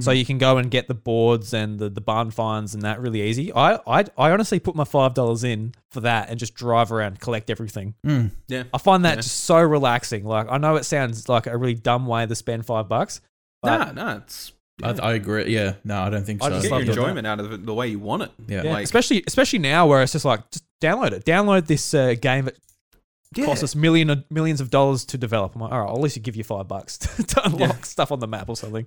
So 0.00 0.10
Mhm. 0.10 0.16
you 0.18 0.24
can 0.24 0.38
go 0.38 0.56
and 0.56 0.70
get 0.70 0.88
the 0.88 0.94
boards 0.94 1.52
and 1.52 1.78
the, 1.78 1.90
the 1.90 2.00
barn 2.00 2.30
finds 2.30 2.72
and 2.72 2.82
that 2.82 2.98
really 2.98 3.20
easy. 3.20 3.52
I, 3.52 3.74
I 3.86 4.04
I 4.16 4.30
honestly 4.30 4.58
put 4.58 4.74
my 4.74 4.84
five 4.84 5.12
dollars 5.12 5.44
in 5.44 5.74
for 5.90 6.00
that 6.00 6.30
and 6.30 6.38
just 6.38 6.54
drive 6.54 6.90
around, 6.90 7.20
collect 7.20 7.50
everything. 7.50 7.94
Mm. 8.06 8.30
yeah. 8.48 8.62
I 8.72 8.78
find 8.78 9.04
that 9.04 9.16
Yeah. 9.16 9.22
just 9.22 9.44
so 9.44 9.60
relaxing. 9.60 10.24
Like 10.24 10.46
I 10.50 10.56
know 10.56 10.76
it 10.76 10.84
sounds 10.84 11.28
like 11.28 11.46
a 11.46 11.54
really 11.58 11.74
dumb 11.74 12.06
way 12.06 12.24
to 12.24 12.34
spend 12.34 12.64
five 12.64 12.88
bucks. 12.88 13.20
Nah, 13.62 13.92
nah, 13.92 14.16
it's 14.16 14.52
I, 14.82 14.90
I 15.10 15.14
agree. 15.14 15.52
Yeah, 15.54 15.74
no, 15.84 16.00
I 16.00 16.10
don't 16.10 16.24
think 16.24 16.42
I 16.42 16.46
so. 16.48 16.50
just 16.54 16.62
get 16.64 16.72
love 16.72 16.84
your 16.84 16.94
doing 16.94 17.06
enjoyment 17.08 17.26
out 17.26 17.40
of 17.40 17.52
it 17.52 17.64
the 17.66 17.74
way 17.74 17.88
you 17.88 17.98
want 17.98 18.22
it. 18.24 18.30
yeah. 18.48 18.62
yeah, 18.64 18.72
like- 18.72 18.84
especially 18.84 19.22
especially 19.26 19.58
now 19.60 19.86
where 19.86 20.02
it's 20.02 20.12
just 20.12 20.24
like 20.24 20.50
just 20.50 20.64
download 20.80 21.12
it. 21.12 21.24
Download 21.24 21.66
this 21.66 21.94
uh, 21.94 22.14
game 22.20 22.46
that 22.46 22.56
Yeah. 23.34 23.46
costs 23.46 23.64
us 23.64 23.74
million 23.74 24.10
of, 24.10 24.24
millions 24.30 24.60
of 24.60 24.70
dollars 24.70 25.04
to 25.06 25.18
develop. 25.18 25.54
I'm 25.54 25.60
like, 25.62 25.72
all 25.72 25.80
right, 25.80 25.88
I'll 25.88 25.96
at 25.96 26.00
least 26.02 26.20
give 26.22 26.36
you 26.36 26.44
five 26.44 26.68
bucks 26.68 26.98
to, 26.98 27.22
to 27.26 27.46
unlock 27.46 27.84
stuff 27.86 28.12
on 28.12 28.20
the 28.20 28.28
map 28.28 28.48
or 28.48 28.56
something. 28.56 28.86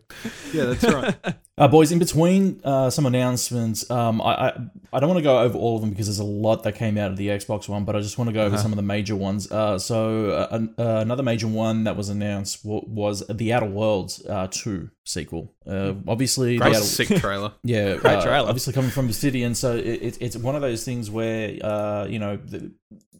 Yeah, 0.53 0.65
that's 0.65 0.83
right. 0.93 1.15
Uh, 1.57 1.67
boys, 1.69 1.91
in 1.91 1.99
between 1.99 2.59
uh, 2.63 2.89
some 2.89 3.05
announcements, 3.05 3.89
um, 3.89 4.21
I, 4.21 4.25
I 4.49 4.53
I 4.93 4.99
don't 4.99 5.07
want 5.09 5.19
to 5.19 5.23
go 5.23 5.39
over 5.39 5.57
all 5.57 5.75
of 5.75 5.81
them 5.81 5.89
because 5.89 6.07
there's 6.07 6.19
a 6.19 6.23
lot 6.23 6.63
that 6.63 6.73
came 6.75 6.97
out 6.97 7.11
of 7.11 7.17
the 7.17 7.27
Xbox 7.29 7.67
One, 7.69 7.85
but 7.85 7.95
I 7.95 8.01
just 8.01 8.17
want 8.17 8.27
to 8.29 8.33
go 8.33 8.41
over 8.45 8.55
Uh-huh. 8.55 8.61
some 8.63 8.71
of 8.71 8.75
the 8.77 8.81
major 8.83 9.15
ones. 9.15 9.49
Uh, 9.51 9.77
so 9.79 10.29
uh, 10.31 10.47
an- 10.51 10.75
uh, 10.77 10.99
another 10.99 11.23
major 11.23 11.47
one 11.47 11.85
that 11.85 11.95
was 11.97 12.09
announced 12.09 12.59
was 12.65 13.23
the 13.29 13.53
Outer 13.53 13.65
Worlds 13.67 14.25
uh, 14.25 14.47
two 14.51 14.89
sequel. 15.05 15.53
Uh, 15.65 15.93
obviously, 16.07 16.57
That 16.57 16.71
the 16.71 16.75
Outer- 16.77 16.85
sick 16.85 17.07
trailer. 17.19 17.53
yeah, 17.63 17.95
Great 17.95 18.15
uh, 18.17 18.21
trailer. 18.21 18.47
Obviously, 18.49 18.73
coming 18.73 18.91
from 18.91 19.05
Obsidian, 19.05 19.55
so 19.55 19.75
it, 19.75 19.85
it, 19.85 20.17
it's 20.21 20.37
one 20.37 20.55
of 20.55 20.61
those 20.61 20.83
things 20.83 21.09
where 21.09 21.57
uh, 21.63 22.05
you 22.09 22.19
know, 22.19 22.35
the, 22.37 22.71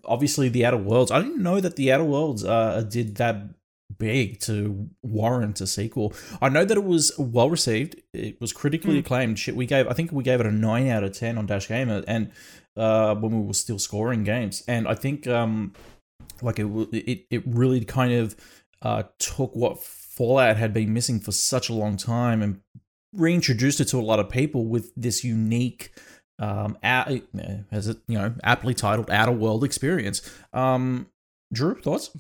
obviously 0.08 0.50
the 0.50 0.66
Outer 0.66 0.78
Worlds. 0.78 1.12
I 1.12 1.22
didn't 1.22 1.44
know 1.44 1.60
that 1.60 1.76
the 1.76 1.92
Outer 1.92 2.04
Worlds 2.04 2.44
uh, 2.44 2.84
did 2.90 3.16
that 3.16 3.56
big 3.98 4.40
to 4.42 4.90
warrant 5.04 5.62
a 5.62 5.68
sequel. 5.68 6.14
I 6.42 6.50
know 6.50 6.66
that 6.66 6.78
it 6.78 6.84
was 6.84 7.12
well 7.18 7.50
received. 7.50 8.02
It 8.14 8.40
was 8.42 8.52
critically 8.54 8.98
acclaimed. 8.98 9.40
Shit, 9.40 9.56
we 9.56 9.66
gave 9.66 9.88
I 9.88 9.94
think 9.94 10.12
we 10.12 10.24
gave 10.24 10.40
it 10.40 10.46
a 10.46 10.52
nine 10.52 10.88
out 10.88 11.04
of 11.04 11.14
ten 11.14 11.38
on 11.38 11.46
Dash 11.46 11.68
Gamer, 11.68 12.04
and 12.08 12.32
uh, 12.76 13.16
when 13.16 13.40
we 13.40 13.48
were 13.48 13.54
still 13.54 13.80
scoring 13.80 14.24
games, 14.24 14.64
and 14.68 14.88
I 14.88 14.96
think 14.96 15.28
um, 15.28 15.74
like 16.42 16.60
it 16.60 16.68
it 16.92 17.26
it 17.30 17.44
really 17.46 17.84
kind 17.84 18.14
of 18.14 18.36
uh 18.82 19.04
took 19.20 19.56
what 19.56 19.82
Fallout 19.82 20.58
had 20.58 20.74
been 20.74 20.94
missing 20.94 21.20
for 21.20 21.32
such 21.32 21.70
a 21.70 21.74
long 21.74 21.98
time 21.98 22.42
and 22.42 22.62
reintroduced 23.14 23.80
it 23.80 23.86
to 23.86 23.98
a 23.98 24.02
lot 24.02 24.20
of 24.20 24.30
people 24.30 24.66
with 24.66 24.92
this 24.96 25.24
unique 25.24 25.92
um 26.40 26.78
a- 26.84 27.22
as 27.72 27.88
it 27.88 27.98
you 28.08 28.18
know 28.18 28.34
aptly 28.44 28.74
titled 28.74 29.10
outer 29.10 29.32
world 29.32 29.64
experience 29.64 30.22
um 30.54 31.08
drew 31.54 31.76
thoughts 31.82 32.12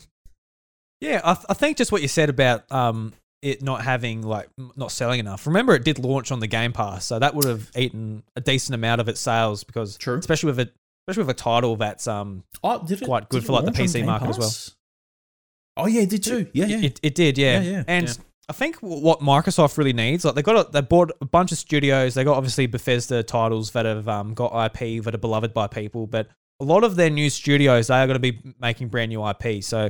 Yeah, 1.01 1.19
I, 1.23 1.33
th- 1.33 1.45
I 1.49 1.53
think 1.53 1.77
just 1.77 1.91
what 1.91 2.01
you 2.01 2.07
said 2.07 2.29
about 2.29 2.71
um, 2.71 3.11
it 3.41 3.61
not 3.61 3.83
having 3.83 4.21
like 4.21 4.47
not 4.77 4.91
selling 4.91 5.19
enough. 5.19 5.45
Remember, 5.45 5.75
it 5.75 5.83
did 5.83 5.99
launch 5.99 6.31
on 6.31 6.39
the 6.39 6.47
Game 6.47 6.71
Pass, 6.71 7.05
so 7.05 7.19
that 7.19 7.35
would 7.35 7.43
have 7.45 7.69
eaten 7.75 8.23
a 8.35 8.41
decent 8.41 8.73
amount 8.73 9.01
of 9.01 9.09
its 9.09 9.19
sales 9.19 9.63
because, 9.65 9.97
True. 9.97 10.17
especially 10.17 10.47
with 10.47 10.59
a 10.59 10.69
especially 11.07 11.27
with 11.27 11.35
a 11.37 11.39
title 11.39 11.75
that's 11.75 12.07
um 12.07 12.43
oh 12.63 12.83
did 12.87 13.01
it 13.01 13.05
Quite 13.05 13.27
good 13.29 13.41
did 13.41 13.45
for, 13.47 13.51
like, 13.53 13.65
the 13.65 13.71
PC 13.71 13.93
Game 13.95 14.05
market 14.07 14.29
as 14.29 14.39
well. 14.39 14.51
Oh 15.77 15.87
yeah 15.87 16.01
it 16.03 16.09
did 16.09 16.23
too 16.23 16.47
yeah 16.53 16.65
yeah 16.67 16.77
it, 16.87 16.99
it 17.03 17.13
did 17.15 17.37
yeah, 17.37 17.59
Yeah, 17.61 17.71
yeah. 17.71 17.83
and 17.87 18.07
Yeah. 18.07 18.13
I 18.47 18.53
think 18.53 18.77
what 18.77 19.19
Microsoft 19.21 19.77
really 19.77 19.93
needs 19.93 20.25
like 20.25 20.35
they 20.35 20.41
got 20.41 20.67
a, 20.67 20.71
they 20.71 20.81
bought 20.81 21.11
a 21.21 21.25
bunch 21.25 21.51
of 21.51 21.57
studios 21.57 22.13
they 22.13 22.23
got 22.23 22.37
obviously 22.37 22.67
Bethesda 22.67 23.23
titles 23.23 23.71
that 23.71 23.85
have 23.85 24.07
um, 24.07 24.33
got 24.33 24.65
IP 24.65 25.03
that 25.03 25.15
are 25.15 25.19
beloved 25.19 25.53
by 25.53 25.67
people 25.67 26.07
but 26.07 26.27
a 26.59 26.63
lot 26.63 26.83
of 26.83 26.95
their 26.95 27.09
new 27.09 27.29
studios 27.29 27.87
they 27.87 27.95
are 27.95 28.07
going 28.07 28.21
to 28.21 28.31
be 28.31 28.39
making 28.59 28.89
brand 28.89 29.09
new 29.09 29.27
IP 29.27 29.63
so 29.63 29.89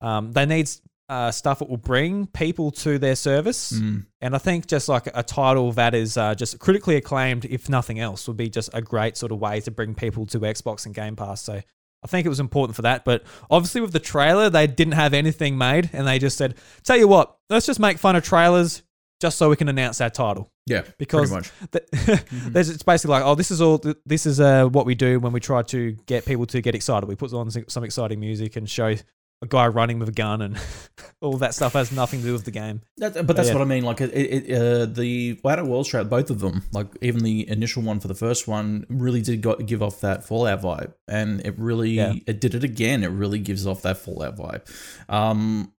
um, 0.00 0.32
they 0.32 0.46
need 0.46 0.70
uh, 1.08 1.30
stuff 1.30 1.60
that 1.60 1.68
will 1.68 1.76
bring 1.76 2.26
people 2.26 2.70
to 2.70 2.98
their 2.98 3.16
service 3.16 3.72
Mm. 3.72 4.06
And 4.20 4.34
I 4.34 4.38
think 4.38 4.66
just 4.66 4.88
like 4.88 5.08
a 5.14 5.22
title 5.22 5.70
that 5.72 5.94
is 5.94 6.16
uh, 6.16 6.34
just 6.34 6.58
critically 6.58 6.96
acclaimed, 6.96 7.44
if 7.44 7.68
nothing 7.68 8.00
else, 8.00 8.26
would 8.26 8.36
be 8.36 8.48
just 8.48 8.70
a 8.72 8.82
great 8.82 9.16
sort 9.16 9.30
of 9.30 9.38
way 9.38 9.60
to 9.60 9.70
bring 9.70 9.94
people 9.94 10.26
to 10.26 10.40
Xbox 10.40 10.84
and 10.84 10.94
Game 10.94 11.14
Pass. 11.14 11.42
So 11.42 11.62
I 12.06 12.08
think 12.08 12.24
it 12.24 12.28
was 12.28 12.38
important 12.38 12.76
for 12.76 12.82
that. 12.82 13.04
But 13.04 13.24
obviously, 13.50 13.80
with 13.80 13.92
the 13.92 13.98
trailer, 13.98 14.48
they 14.48 14.68
didn't 14.68 14.94
have 14.94 15.12
anything 15.12 15.58
made, 15.58 15.90
and 15.92 16.06
they 16.06 16.20
just 16.20 16.38
said, 16.38 16.54
"Tell 16.84 16.96
you 16.96 17.08
what, 17.08 17.36
let's 17.50 17.66
just 17.66 17.80
make 17.80 17.98
fun 17.98 18.14
of 18.14 18.22
trailers." 18.22 18.82
Just 19.18 19.38
so 19.38 19.48
we 19.48 19.56
can 19.56 19.70
announce 19.70 19.98
our 20.02 20.10
title, 20.10 20.52
yeah 20.66 20.82
because 20.98 21.30
pretty 21.30 21.48
much 21.48 21.50
th- 21.72 22.20
there's 22.48 22.68
it's 22.68 22.82
basically 22.82 23.12
like, 23.12 23.24
oh, 23.24 23.34
this 23.34 23.50
is 23.50 23.62
all, 23.62 23.82
this 24.04 24.26
is 24.26 24.40
uh, 24.40 24.66
what 24.66 24.84
we 24.84 24.94
do 24.94 25.18
when 25.18 25.32
we 25.32 25.40
try 25.40 25.62
to 25.62 25.92
get 26.04 26.26
people 26.26 26.44
to 26.44 26.60
get 26.60 26.74
excited. 26.74 27.06
We 27.06 27.14
put 27.14 27.32
on 27.32 27.50
some 27.50 27.82
exciting 27.82 28.20
music 28.20 28.56
and 28.56 28.68
show 28.68 28.94
a 29.42 29.46
guy 29.46 29.66
running 29.66 29.98
with 29.98 30.08
a 30.08 30.12
gun 30.12 30.40
and 30.40 30.58
all 31.20 31.36
that 31.38 31.54
stuff 31.54 31.74
has 31.74 31.92
nothing 31.92 32.20
to 32.20 32.26
do 32.26 32.32
with 32.32 32.44
the 32.44 32.50
game. 32.50 32.80
That, 32.96 33.26
but 33.26 33.36
that's 33.36 33.48
yeah. 33.48 33.54
what 33.54 33.62
I 33.62 33.66
mean. 33.66 33.84
Like 33.84 34.00
it, 34.00 34.10
it, 34.14 34.50
uh, 34.54 34.86
the 34.86 35.38
Outer 35.44 35.64
Worlds 35.64 35.88
trailer, 35.88 36.08
both 36.08 36.30
of 36.30 36.40
them, 36.40 36.62
like 36.72 36.86
even 37.02 37.22
the 37.22 37.48
initial 37.48 37.82
one 37.82 38.00
for 38.00 38.08
the 38.08 38.14
first 38.14 38.48
one, 38.48 38.86
really 38.88 39.20
did 39.20 39.42
go, 39.42 39.56
give 39.56 39.82
off 39.82 40.00
that 40.00 40.24
Fallout 40.24 40.62
vibe, 40.62 40.94
and 41.06 41.44
it 41.46 41.58
really 41.58 41.90
Yeah. 41.90 42.14
it 42.26 42.40
did 42.40 42.54
it 42.54 42.64
again. 42.64 43.04
It 43.04 43.08
really 43.08 43.38
gives 43.38 43.66
off 43.66 43.82
that 43.82 43.98
Fallout 43.98 44.36
vibe. 44.36 44.62
Um, 45.08 45.72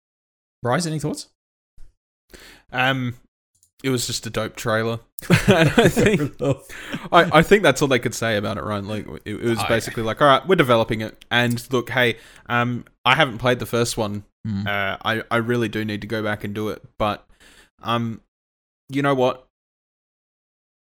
Bryce, 0.62 0.86
any 0.86 0.98
thoughts? 0.98 1.28
Um, 2.72 3.14
it 3.84 3.90
was 3.90 4.06
just 4.06 4.26
a 4.26 4.30
dope 4.30 4.56
trailer, 4.56 5.00
and 5.46 5.68
I 5.76 5.88
think 5.88 6.34
I, 6.40 6.58
I 7.12 7.42
think 7.42 7.62
that's 7.62 7.80
all 7.80 7.88
they 7.88 7.98
could 7.98 8.14
say 8.14 8.36
about 8.36 8.58
it, 8.58 8.64
right? 8.64 8.82
Like 8.82 9.06
it, 9.24 9.36
it 9.36 9.42
was 9.42 9.62
basically 9.68 10.02
like, 10.02 10.20
all 10.20 10.28
right, 10.28 10.46
we're 10.46 10.56
developing 10.56 11.00
it, 11.00 11.24
and 11.30 11.64
look, 11.72 11.90
hey, 11.90 12.16
um, 12.46 12.84
I 13.04 13.14
haven't 13.14 13.38
played 13.38 13.58
the 13.58 13.66
first 13.66 13.96
one. 13.96 14.24
Mm. 14.46 14.66
Uh, 14.66 14.98
I 15.04 15.22
I 15.30 15.36
really 15.36 15.68
do 15.68 15.84
need 15.84 16.00
to 16.00 16.06
go 16.06 16.22
back 16.22 16.44
and 16.44 16.54
do 16.54 16.68
it, 16.70 16.82
but 16.98 17.26
um, 17.82 18.20
you 18.88 19.02
know 19.02 19.14
what? 19.14 19.46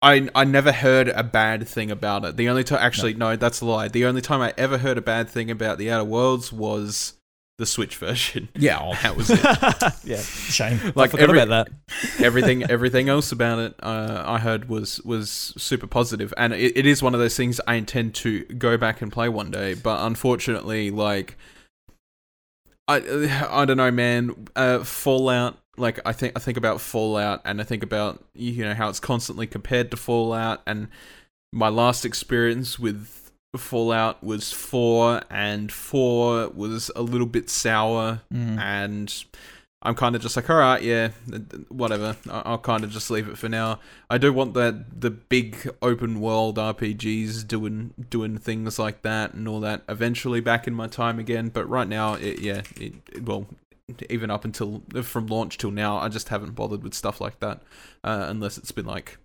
I 0.01 0.29
I 0.35 0.43
never 0.43 0.71
heard 0.71 1.09
a 1.09 1.23
bad 1.23 1.67
thing 1.67 1.89
about 1.89 2.23
it. 2.25 2.37
The 2.37 2.49
only 2.49 2.63
time, 2.63 2.79
actually, 2.81 3.15
no. 3.15 3.35
that's 3.35 3.61
a 3.61 3.65
lie. 3.65 3.87
The 3.87 4.05
only 4.05 4.21
time 4.21 4.41
I 4.41 4.53
ever 4.57 4.77
heard 4.77 4.97
a 4.97 5.01
bad 5.01 5.29
thing 5.29 5.49
about 5.49 5.79
the 5.79 5.89
Outer 5.89 6.03
Worlds 6.03 6.53
was 6.53 7.13
the 7.57 7.65
Switch 7.65 7.95
version. 7.97 8.49
yeah, 8.55 8.79
oh, 8.81 8.93
That 9.01 9.15
was 9.15 9.29
it. 9.29 9.39
yeah, 10.03 10.21
shame. 10.21 10.79
Like 10.95 11.11
forgot 11.11 11.29
every, 11.29 11.39
about 11.39 11.67
that. 11.67 12.19
everything 12.23 12.63
everything 12.69 13.09
else 13.09 13.31
about 13.31 13.59
it 13.59 13.75
uh, 13.81 14.23
I 14.25 14.39
heard 14.39 14.67
was 14.67 15.01
was 15.01 15.53
super 15.57 15.87
positive 15.87 16.33
and 16.37 16.53
it, 16.53 16.77
it 16.77 16.85
is 16.85 17.01
one 17.01 17.13
of 17.13 17.19
those 17.19 17.37
things 17.37 17.61
I 17.67 17.75
intend 17.75 18.15
to 18.15 18.43
go 18.45 18.77
back 18.77 19.01
and 19.01 19.11
play 19.11 19.29
one 19.29 19.51
day 19.51 19.73
but 19.73 20.05
unfortunately 20.05 20.91
like 20.91 21.37
I 22.87 22.97
I 23.49 23.65
don't 23.65 23.77
know 23.77 23.91
man 23.91 24.47
uh, 24.55 24.83
Fallout 24.83 25.57
like 25.77 25.99
I 26.05 26.11
think 26.11 26.33
I 26.35 26.39
think 26.39 26.57
about 26.57 26.81
Fallout 26.81 27.41
and 27.45 27.61
I 27.61 27.63
think 27.63 27.83
about 27.83 28.23
you 28.33 28.65
know 28.65 28.73
how 28.73 28.89
it's 28.89 28.99
constantly 28.99 29.47
compared 29.47 29.91
to 29.91 29.97
Fallout 29.97 30.61
and 30.67 30.87
my 31.53 31.69
last 31.69 32.05
experience 32.05 32.77
with 32.77 33.24
Fallout 33.57 34.23
was 34.23 34.51
four, 34.51 35.21
and 35.29 35.71
four 35.71 36.49
was 36.49 36.91
a 36.95 37.01
little 37.01 37.27
bit 37.27 37.49
sour, 37.49 38.21
Mm. 38.33 38.59
and 38.59 39.25
I'm 39.81 39.93
kind 39.93 40.15
of 40.15 40.21
just 40.23 40.35
like, 40.35 40.49
all 40.49 40.55
right, 40.57 40.81
yeah, 40.81 41.09
whatever. 41.69 42.15
I'll 42.29 42.57
kind 42.57 42.83
of 42.83 42.89
just 42.91 43.11
leave 43.11 43.27
it 43.27 43.37
for 43.37 43.47
now. 43.49 43.79
I 44.09 44.17
do 44.17 44.33
want 44.33 44.55
that 44.55 44.99
the 45.01 45.11
big 45.11 45.69
open 45.81 46.19
world 46.21 46.57
RPGs 46.57 47.47
doing 47.47 47.93
doing 48.09 48.37
things 48.39 48.79
like 48.79 49.03
that 49.03 49.33
and 49.35 49.47
all 49.47 49.59
that 49.59 49.83
eventually 49.87 50.39
back 50.41 50.67
in 50.67 50.73
my 50.73 50.87
time 50.87 51.19
again. 51.19 51.49
But 51.49 51.69
right 51.69 51.87
now, 51.87 52.15
it, 52.15 52.39
yeah, 52.39 52.61
it, 52.79 52.93
it- 53.13 53.23
well, 53.25 53.45
even 54.09 54.31
up 54.31 54.43
until 54.43 54.81
from 55.03 55.27
launch 55.27 55.59
till 55.59 55.69
now, 55.69 55.97
I 55.97 56.09
just 56.09 56.29
haven't 56.29 56.55
bothered 56.55 56.81
with 56.81 56.95
stuff 56.95 57.21
like 57.21 57.39
that 57.41 57.61
uh, 58.03 58.25
unless 58.27 58.57
it's 58.57 58.71
been 58.71 58.87
like 58.87 59.19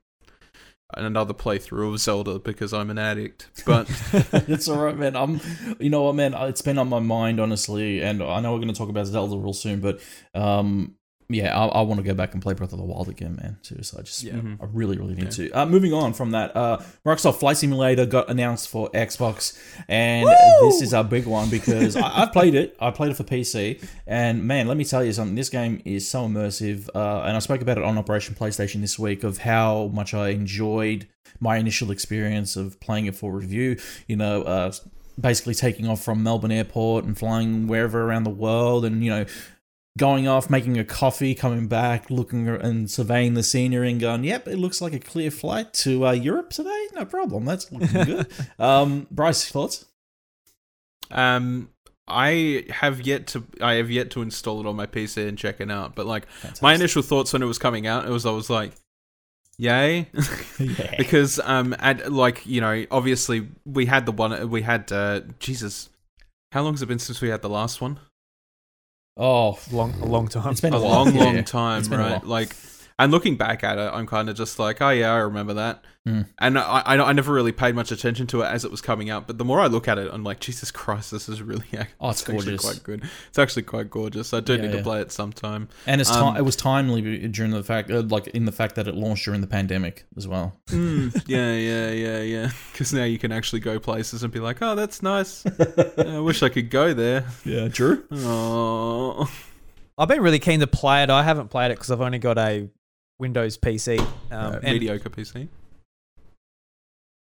another 0.94 1.34
playthrough 1.34 1.94
of 1.94 2.00
Zelda 2.00 2.38
because 2.38 2.72
I'm 2.72 2.90
an 2.90 2.98
addict. 2.98 3.48
But 3.66 3.88
it's 4.48 4.68
all 4.68 4.78
right, 4.78 4.96
man. 4.96 5.16
I'm, 5.16 5.40
you 5.78 5.90
know 5.90 6.02
what, 6.02 6.14
man. 6.14 6.34
It's 6.34 6.62
been 6.62 6.78
on 6.78 6.88
my 6.88 7.00
mind, 7.00 7.40
honestly, 7.40 8.00
and 8.00 8.22
I 8.22 8.40
know 8.40 8.52
we're 8.52 8.58
going 8.58 8.68
to 8.68 8.78
talk 8.78 8.88
about 8.88 9.06
Zelda 9.06 9.36
real 9.36 9.52
soon, 9.52 9.80
but 9.80 10.00
um, 10.34 10.96
yeah, 11.32 11.56
I, 11.58 11.66
I 11.66 11.80
want 11.82 11.98
to 11.98 12.02
go 12.04 12.12
back 12.14 12.34
and 12.34 12.42
play 12.42 12.54
Breath 12.54 12.72
of 12.72 12.78
the 12.78 12.84
Wild 12.84 13.08
again, 13.08 13.36
man. 13.40 13.56
Seriously, 13.62 13.98
I 14.00 14.02
just, 14.02 14.22
Yeah. 14.22 14.32
Mhm. 14.34 14.60
I 14.60 14.66
really, 14.72 14.98
really 14.98 15.14
need 15.14 15.30
to. 15.32 15.50
Uh, 15.52 15.64
moving 15.66 15.92
on 15.92 16.12
from 16.12 16.32
that, 16.32 16.54
uh, 16.56 16.78
Microsoft 17.06 17.36
Flight 17.36 17.56
Simulator 17.56 18.04
got 18.06 18.28
announced 18.28 18.68
for 18.68 18.90
Xbox, 18.90 19.56
and 19.88 20.28
this 20.62 20.82
is 20.82 20.92
a 20.92 21.04
big 21.04 21.26
one 21.26 21.48
because 21.48 21.96
I, 21.96 22.22
I've 22.22 22.32
played 22.32 22.54
it. 22.54 22.76
I 22.80 22.90
played 22.90 23.12
it 23.12 23.14
for 23.14 23.24
PC, 23.24 23.82
and 24.06 24.44
man, 24.44 24.66
let 24.66 24.76
me 24.76 24.84
tell 24.84 25.04
you 25.04 25.12
something. 25.12 25.34
This 25.36 25.48
game 25.48 25.80
is 25.84 26.08
so 26.08 26.26
immersive, 26.26 26.88
uh, 26.94 27.22
and 27.22 27.36
I 27.36 27.38
spoke 27.38 27.62
about 27.62 27.78
it 27.78 27.84
on 27.84 27.96
Operation 27.96 28.34
PlayStation 28.34 28.80
this 28.80 28.98
week 28.98 29.22
of 29.24 29.38
how 29.38 29.90
much 29.94 30.12
I 30.14 30.30
enjoyed 30.30 31.06
my 31.38 31.56
initial 31.56 31.90
experience 31.90 32.56
of 32.56 32.80
playing 32.80 33.06
it 33.06 33.14
for 33.14 33.32
review. 33.32 33.76
You 34.08 34.16
know, 34.16 34.42
uh, 34.42 34.72
basically 35.20 35.54
taking 35.54 35.86
off 35.86 36.02
from 36.02 36.22
Melbourne 36.22 36.50
Airport 36.52 37.04
and 37.04 37.16
flying 37.18 37.66
wherever 37.66 38.02
around 38.02 38.24
the 38.24 38.30
world, 38.30 38.84
and 38.84 39.04
you 39.04 39.10
know 39.10 39.24
going 40.00 40.26
off, 40.26 40.48
making 40.48 40.78
a 40.78 40.84
coffee, 40.84 41.34
coming 41.34 41.68
back, 41.68 42.08
looking 42.08 42.48
and 42.48 42.90
surveying 42.90 43.34
the 43.34 43.42
scenery, 43.42 43.90
and 43.90 44.00
going, 44.00 44.24
"Yep, 44.24 44.48
it 44.48 44.56
looks 44.56 44.80
like 44.80 44.94
a 44.94 44.98
clear 44.98 45.30
flight 45.30 45.74
to 45.74 46.06
uh, 46.06 46.12
Europe 46.12 46.50
today. 46.50 46.86
No 46.94 47.04
problem. 47.04 47.44
That's 47.44 47.70
looking 47.70 48.04
good." 48.04 48.26
um, 48.58 49.06
Bryce, 49.10 49.48
thoughts? 49.48 49.84
um, 51.10 51.68
I 52.08 52.64
have 52.70 53.02
yet 53.02 53.26
to 53.28 53.44
I 53.60 53.74
have 53.74 53.90
yet 53.90 54.10
to 54.12 54.22
install 54.22 54.60
it 54.60 54.66
on 54.66 54.74
my 54.74 54.86
PC 54.86 55.28
and 55.28 55.38
check 55.38 55.60
it 55.60 55.70
out. 55.70 55.94
But 55.94 56.06
like 56.06 56.26
my 56.62 56.74
initial 56.74 57.02
thoughts 57.02 57.32
when 57.32 57.42
it 57.42 57.46
was 57.46 57.58
coming 57.58 57.86
out, 57.86 58.06
it 58.06 58.10
was 58.10 58.24
I 58.24 58.30
was 58.30 58.48
like, 58.48 58.72
yay. 59.58 60.08
yeah. 60.58 60.94
because 60.96 61.38
um 61.44 61.76
at 61.78 62.10
like 62.10 62.46
you 62.46 62.62
know 62.62 62.86
obviously 62.90 63.48
we 63.66 63.86
had 63.86 64.06
the 64.06 64.12
one 64.12 64.48
we 64.50 64.62
had 64.62 64.90
uh 64.90 65.20
jesus 65.38 65.90
how 66.52 66.62
long 66.62 66.72
has 66.72 66.82
it 66.82 66.86
been 66.86 66.98
since 66.98 67.20
we 67.20 67.28
had 67.28 67.42
the 67.42 67.48
last 67.48 67.80
one 67.80 68.00
Oh, 69.16 69.58
long, 69.70 69.92
a 70.00 70.06
long 70.06 70.28
time. 70.28 70.52
It's 70.52 70.60
been 70.60 70.72
a 70.72 70.78
a 70.78 70.78
long 70.78 71.14
long 71.14 71.36
yeah. 71.36 71.42
time 71.42 71.80
It's 71.80 71.88
been 71.88 72.00
a 72.00 72.04
right 72.04 72.24
like 72.24 72.56
and 73.02 73.10
looking 73.12 73.36
back 73.36 73.64
at 73.64 73.78
it 73.78 73.90
i'm 73.92 74.06
kind 74.06 74.28
of 74.28 74.36
just 74.36 74.58
like 74.58 74.80
oh 74.80 74.90
yeah 74.90 75.12
i 75.12 75.18
remember 75.18 75.54
that 75.54 75.84
Hmm. 76.06 76.22
and 76.38 76.58
I, 76.58 76.62
I 76.86 76.96
I 76.98 77.12
never 77.12 77.30
really 77.30 77.52
paid 77.52 77.74
much 77.74 77.92
attention 77.92 78.26
to 78.28 78.40
it 78.40 78.46
as 78.46 78.64
it 78.64 78.70
was 78.70 78.80
coming 78.80 79.10
out 79.10 79.26
but 79.26 79.36
the 79.36 79.44
more 79.44 79.60
i 79.60 79.66
look 79.66 79.86
at 79.86 79.98
it 79.98 80.08
i'm 80.10 80.24
like 80.24 80.40
jesus 80.40 80.70
christ 80.70 81.10
this 81.10 81.28
is 81.28 81.42
really 81.42 81.66
Oh, 82.00 82.08
it's 82.08 82.22
actually 82.22 82.36
gorgeous. 82.36 82.60
quite 82.62 82.82
good 82.82 83.04
it's 83.28 83.38
actually 83.38 83.64
quite 83.64 83.90
gorgeous 83.90 84.32
i 84.32 84.40
do 84.40 84.54
Yeah, 84.54 84.62
need 84.62 84.70
yeah. 84.70 84.76
to 84.78 84.82
play 84.82 85.02
it 85.02 85.12
sometime 85.12 85.68
and 85.86 86.00
it's 86.00 86.10
Um, 86.10 86.32
ti- 86.32 86.38
it 86.38 86.42
was 86.42 86.56
timely 86.56 87.28
during 87.28 87.50
the 87.50 87.62
fact, 87.62 87.90
uh, 87.90 88.00
like 88.08 88.28
in 88.28 88.46
the 88.46 88.50
fact 88.52 88.76
that 88.76 88.88
it 88.88 88.94
launched 88.94 89.26
during 89.26 89.42
the 89.42 89.46
pandemic 89.46 90.06
as 90.16 90.26
well. 90.26 90.58
Mm, 90.68 91.22
yeah 91.26 91.52
yeah 91.52 91.90
yeah 91.90 92.20
yeah 92.22 92.50
because 92.72 92.94
now 92.94 93.04
you 93.04 93.18
can 93.18 93.30
actually 93.30 93.60
go 93.60 93.78
places 93.78 94.22
and 94.22 94.32
be 94.32 94.40
like 94.40 94.62
oh 94.62 94.74
that's 94.74 95.02
nice 95.02 95.44
i 95.98 96.18
wish 96.18 96.42
i 96.42 96.48
could 96.48 96.70
go 96.70 96.94
there 96.94 97.26
Yeah, 97.44 97.68
Drew. 97.68 98.04
Oh, 98.10 99.30
I've 99.98 100.08
been 100.08 100.22
really 100.22 100.38
keen 100.38 100.60
to 100.60 100.66
play 100.66 101.02
it. 101.02 101.10
I 101.10 101.22
haven't 101.24 101.48
played 101.48 101.70
it 101.72 101.74
because 101.74 101.90
I've 101.90 102.00
only 102.00 102.18
got 102.18 102.38
a 102.38 102.70
Windows 103.20 103.56
PC. 103.58 104.00
Um, 104.00 104.06
uh, 104.32 104.60
and 104.62 104.72
mediocre 104.74 105.10
PC. 105.10 105.42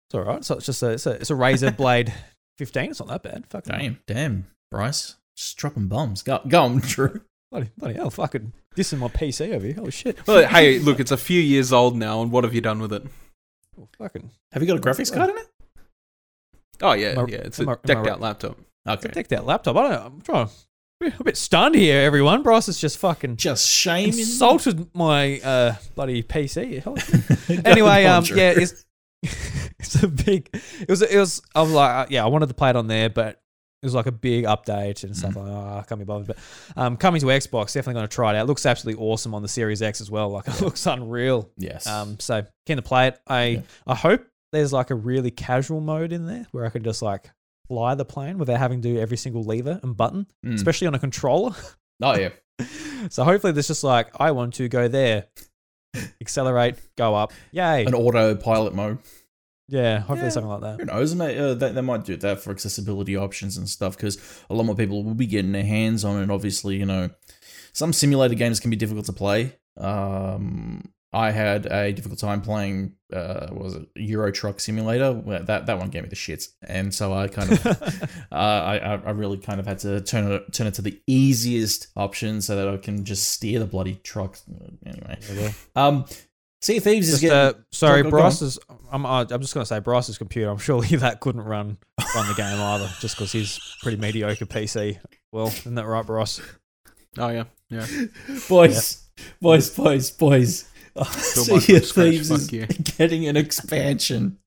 it's 0.06 0.15
all 0.15 0.21
right. 0.21 0.43
So 0.45 0.56
it's 0.56 0.65
just 0.65 0.82
a 0.84 0.91
it's 0.91 1.06
a, 1.06 1.12
it's 1.12 1.30
a 1.30 1.34
Razer 1.34 1.75
Blade 1.75 2.13
15. 2.58 2.91
It's 2.91 2.99
not 2.99 3.10
that 3.10 3.23
bad. 3.23 3.45
Fucking 3.49 3.78
Damn, 3.78 3.99
damn, 4.08 4.47
Bryce, 4.71 5.15
just 5.36 5.58
dropping 5.58 5.88
bombs. 5.88 6.21
Go, 6.23 6.39
go 6.47 6.63
on, 6.63 6.78
Drew. 6.84 7.21
bloody, 7.52 7.69
bloody 7.78 7.95
hell, 7.95 8.10
fucking 8.10 8.54
dissing 8.75 8.99
my 8.99 9.08
PC 9.08 9.54
over 9.54 9.65
here. 9.65 9.75
Holy 9.75 9.91
shit. 9.91 10.25
Well, 10.28 10.47
hey, 10.47 10.80
look, 10.80 10.99
it's 10.99 11.12
a 11.12 11.17
few 11.17 11.41
years 11.41 11.73
old 11.73 11.95
now, 11.97 12.21
and 12.21 12.32
what 12.32 12.43
have 12.43 12.54
you 12.54 12.62
done 12.62 12.80
with 12.80 12.93
it? 12.93 13.04
Oh, 13.80 13.88
fucking 13.97 14.30
Have 14.52 14.62
you 14.62 14.67
got 14.67 14.78
a 14.78 14.82
graphics 14.82 15.13
card 15.13 15.30
in 15.32 15.38
it? 15.38 15.47
Oh 16.82 16.93
yeah, 16.93 17.10
Am 17.10 17.19
I- 17.19 17.28
yeah, 17.30 17.38
it's 17.39 17.60
am 17.60 17.67
a 17.67 17.71
I- 17.71 17.73
am 17.73 17.80
I 17.84 17.88
decked 17.88 18.08
out 18.08 18.21
laptop. 18.21 18.58
Okay. 18.88 19.10
take 19.10 19.28
that 19.30 19.45
laptop. 19.45 19.75
I 19.75 19.82
don't 19.82 19.91
know. 19.91 20.06
I'm 20.06 20.21
trying. 20.21 20.49
A 21.01 21.23
bit 21.23 21.38
stunned 21.38 21.75
here, 21.75 22.01
everyone. 22.01 22.43
Bryce 22.43 22.65
has 22.65 22.77
just 22.77 22.97
fucking 22.97 23.38
Just 23.38 23.69
shame 23.69 24.09
insulted 24.09 24.93
my 24.93 25.39
uh, 25.39 25.75
bloody 25.95 26.23
PC. 26.23 26.83
Anyway, 27.65 28.03
um, 28.03 28.25
yeah, 28.25 28.53
it's 28.55 28.85
it's 29.79 30.03
a 30.03 30.07
big. 30.09 30.49
It 30.53 30.89
was. 30.89 31.01
It 31.01 31.17
was. 31.17 31.41
I 31.55 31.62
was 31.62 31.71
like, 31.71 31.95
uh, 31.95 32.05
yeah, 32.09 32.23
I 32.23 32.27
wanted 32.27 32.49
to 32.49 32.53
play 32.53 32.69
it 32.69 32.75
on 32.75 32.88
there, 32.88 33.09
but 33.09 33.41
it 33.81 33.85
was 33.85 33.95
like 33.95 34.07
a 34.07 34.12
big 34.12 34.43
update 34.43 35.05
and 35.05 35.15
stuff. 35.15 35.35
Mm. 35.35 35.38
Like, 35.38 35.47
oh, 35.47 35.79
I 35.79 35.83
can't 35.88 35.99
be 35.99 36.05
bothered. 36.05 36.27
But 36.27 36.38
um, 36.75 36.97
coming 36.97 37.21
to 37.21 37.27
Xbox, 37.27 37.67
definitely 37.67 37.93
going 37.93 38.07
to 38.07 38.13
try 38.13 38.33
it 38.33 38.38
out. 38.38 38.43
It 38.43 38.47
looks 38.47 38.65
absolutely 38.65 39.01
awesome 39.01 39.33
on 39.33 39.41
the 39.41 39.47
Series 39.47 39.81
X 39.81 40.01
as 40.01 40.12
well. 40.12 40.29
Like 40.29 40.47
it 40.49 40.62
looks 40.62 40.85
unreal. 40.85 41.49
yes. 41.57 41.88
Um, 41.88 42.19
so 42.19 42.45
keen 42.65 42.75
to 42.75 42.83
play 42.83 43.07
it. 43.07 43.19
I 43.25 43.45
Yeah. 43.45 43.62
I 43.88 43.95
hope 43.95 44.25
there's 44.51 44.73
like 44.73 44.89
a 44.89 44.95
really 44.95 45.31
casual 45.31 45.79
mode 45.79 46.12
in 46.12 46.27
there 46.27 46.45
where 46.51 46.65
I 46.65 46.69
can 46.69 46.83
just 46.83 47.01
like 47.01 47.31
fly 47.69 47.95
the 47.95 48.03
plane 48.03 48.38
without 48.38 48.58
having 48.60 48.82
to 48.82 48.93
do 48.93 48.99
every 48.99 49.15
single 49.15 49.43
lever 49.43 49.79
and 49.84 49.95
button, 49.95 50.27
Mm. 50.45 50.55
especially 50.55 50.88
on 50.88 50.95
a 50.95 50.99
controller. 50.99 51.55
oh 52.03 52.15
yeah. 52.17 52.29
so 53.10 53.23
hopefully 53.23 53.53
there's 53.53 53.67
just 53.67 53.84
like 53.86 54.10
I 54.19 54.32
want 54.32 54.55
to 54.55 54.67
go 54.67 54.89
there, 54.89 55.27
accelerate, 56.21 56.75
go 56.97 57.15
up. 57.15 57.32
Yay! 57.51 57.86
An 57.86 57.93
autopilot 57.93 58.73
mode. 58.75 58.97
Yeah, 59.71 59.99
hopefully 59.99 60.23
Yeah. 60.23 60.29
something 60.29 60.49
like 60.49 60.62
that. 60.62 60.79
Who 60.79 60.86
knows? 60.86 61.13
Mate, 61.13 61.38
uh, 61.38 61.53
they, 61.53 61.71
they 61.71 61.82
might 61.82 62.03
do 62.03 62.17
that 62.17 62.41
for 62.41 62.49
accessibility 62.51 63.15
options 63.15 63.55
and 63.55 63.69
stuff 63.69 63.95
because 63.95 64.17
a 64.49 64.55
lot 64.55 64.63
more 64.65 64.75
people 64.75 65.03
will 65.03 65.13
be 65.13 65.27
getting 65.27 65.51
their 65.51 65.63
hands 65.63 66.03
on 66.03 66.21
it. 66.21 66.32
Obviously, 66.32 66.75
you 66.77 66.88
know, 66.88 67.12
some 67.71 67.93
simulator 67.93 68.34
games 68.34 68.60
can 68.60 68.71
be 68.71 68.75
difficult 68.75 69.05
to 69.05 69.13
play. 69.13 69.55
Um, 69.77 70.89
I 71.12 71.32
had 71.32 71.65
a 71.65 71.91
difficult 71.91 72.19
time 72.19 72.41
playing. 72.41 72.93
Uh, 73.12 73.48
what 73.48 73.63
was 73.63 73.76
it 73.76 73.88
Euro 73.95 74.32
Truck 74.32 74.60
Simulator? 74.60 75.12
Well, 75.12 75.43
that 75.43 75.65
that 75.65 75.80
one 75.80 75.89
gave 75.89 76.04
me 76.04 76.10
the 76.10 76.15
shits, 76.15 76.50
and 76.62 76.93
so 76.93 77.13
I 77.13 77.28
kind 77.28 77.52
of, 77.52 77.65
uh, 78.32 78.36
I 78.36 78.78
I 78.78 78.93
I 78.95 79.10
really 79.12 79.39
kind 79.39 79.60
of 79.60 79.65
had 79.65 79.80
to 79.80 80.02
turn 80.02 80.32
it 80.32 80.54
turn 80.54 80.67
it 80.67 80.76
to 80.76 80.84
the 80.84 81.02
easiest 81.08 81.88
option 81.95 82.41
so 82.41 82.56
that 82.56 82.67
I 82.67 82.78
can 82.78 83.06
just 83.06 83.32
steer 83.32 83.58
the 83.60 83.65
bloody 83.65 83.95
truck. 84.04 84.38
Anyway, 84.86 85.54
um, 85.76 86.06
Sea 86.62 86.78
of 86.78 86.84
Thieves 86.84 87.10
is 87.10 87.22
Just, 87.22 87.34
uh, 87.34 87.52
getting. 87.54 87.65
sorry, 87.72 88.04
Go- 88.04 88.12
go- 88.12 88.17
go. 88.17 88.22
Bryce's. 88.22 88.60
I'm. 88.91 89.06
Uh, 89.06 89.26
I'm 89.32 89.41
just 89.41 89.56
gonna 89.56 89.65
say 89.65 89.80
Bryce's 89.80 90.19
computer. 90.19 90.52
I'm 90.52 90.58
sure 90.60 90.80
that 90.84 91.22
couldn't 91.22 91.41
run 91.41 91.78
run 92.13 92.28
the 92.28 92.36
game 92.36 92.60
either, 92.60 92.89
just 93.00 93.15
because 93.15 93.32
he's 93.32 93.60
pretty 93.82 93.98
mediocre 93.98 94.45
PC. 94.45 95.00
Well, 95.32 95.48
isn't 95.48 95.74
that 95.74 95.88
right, 95.88 96.06
Bryce? 96.06 96.39
Oh 97.17 97.30
yeah, 97.30 97.45
yeah. 97.69 97.88
boys, 98.50 99.08
boys, 99.41 99.72
boys, 99.72 100.12
boys. 100.12 100.68
Still 101.06 101.43
sea 101.43 101.54
Michael 101.54 101.75
of 101.75 101.89
Thieves 101.89 102.32
is 102.32 102.45
fuck 102.45 102.54
you. 102.54 102.65
getting 102.97 103.28
an 103.28 103.38
expansion. 103.38 104.38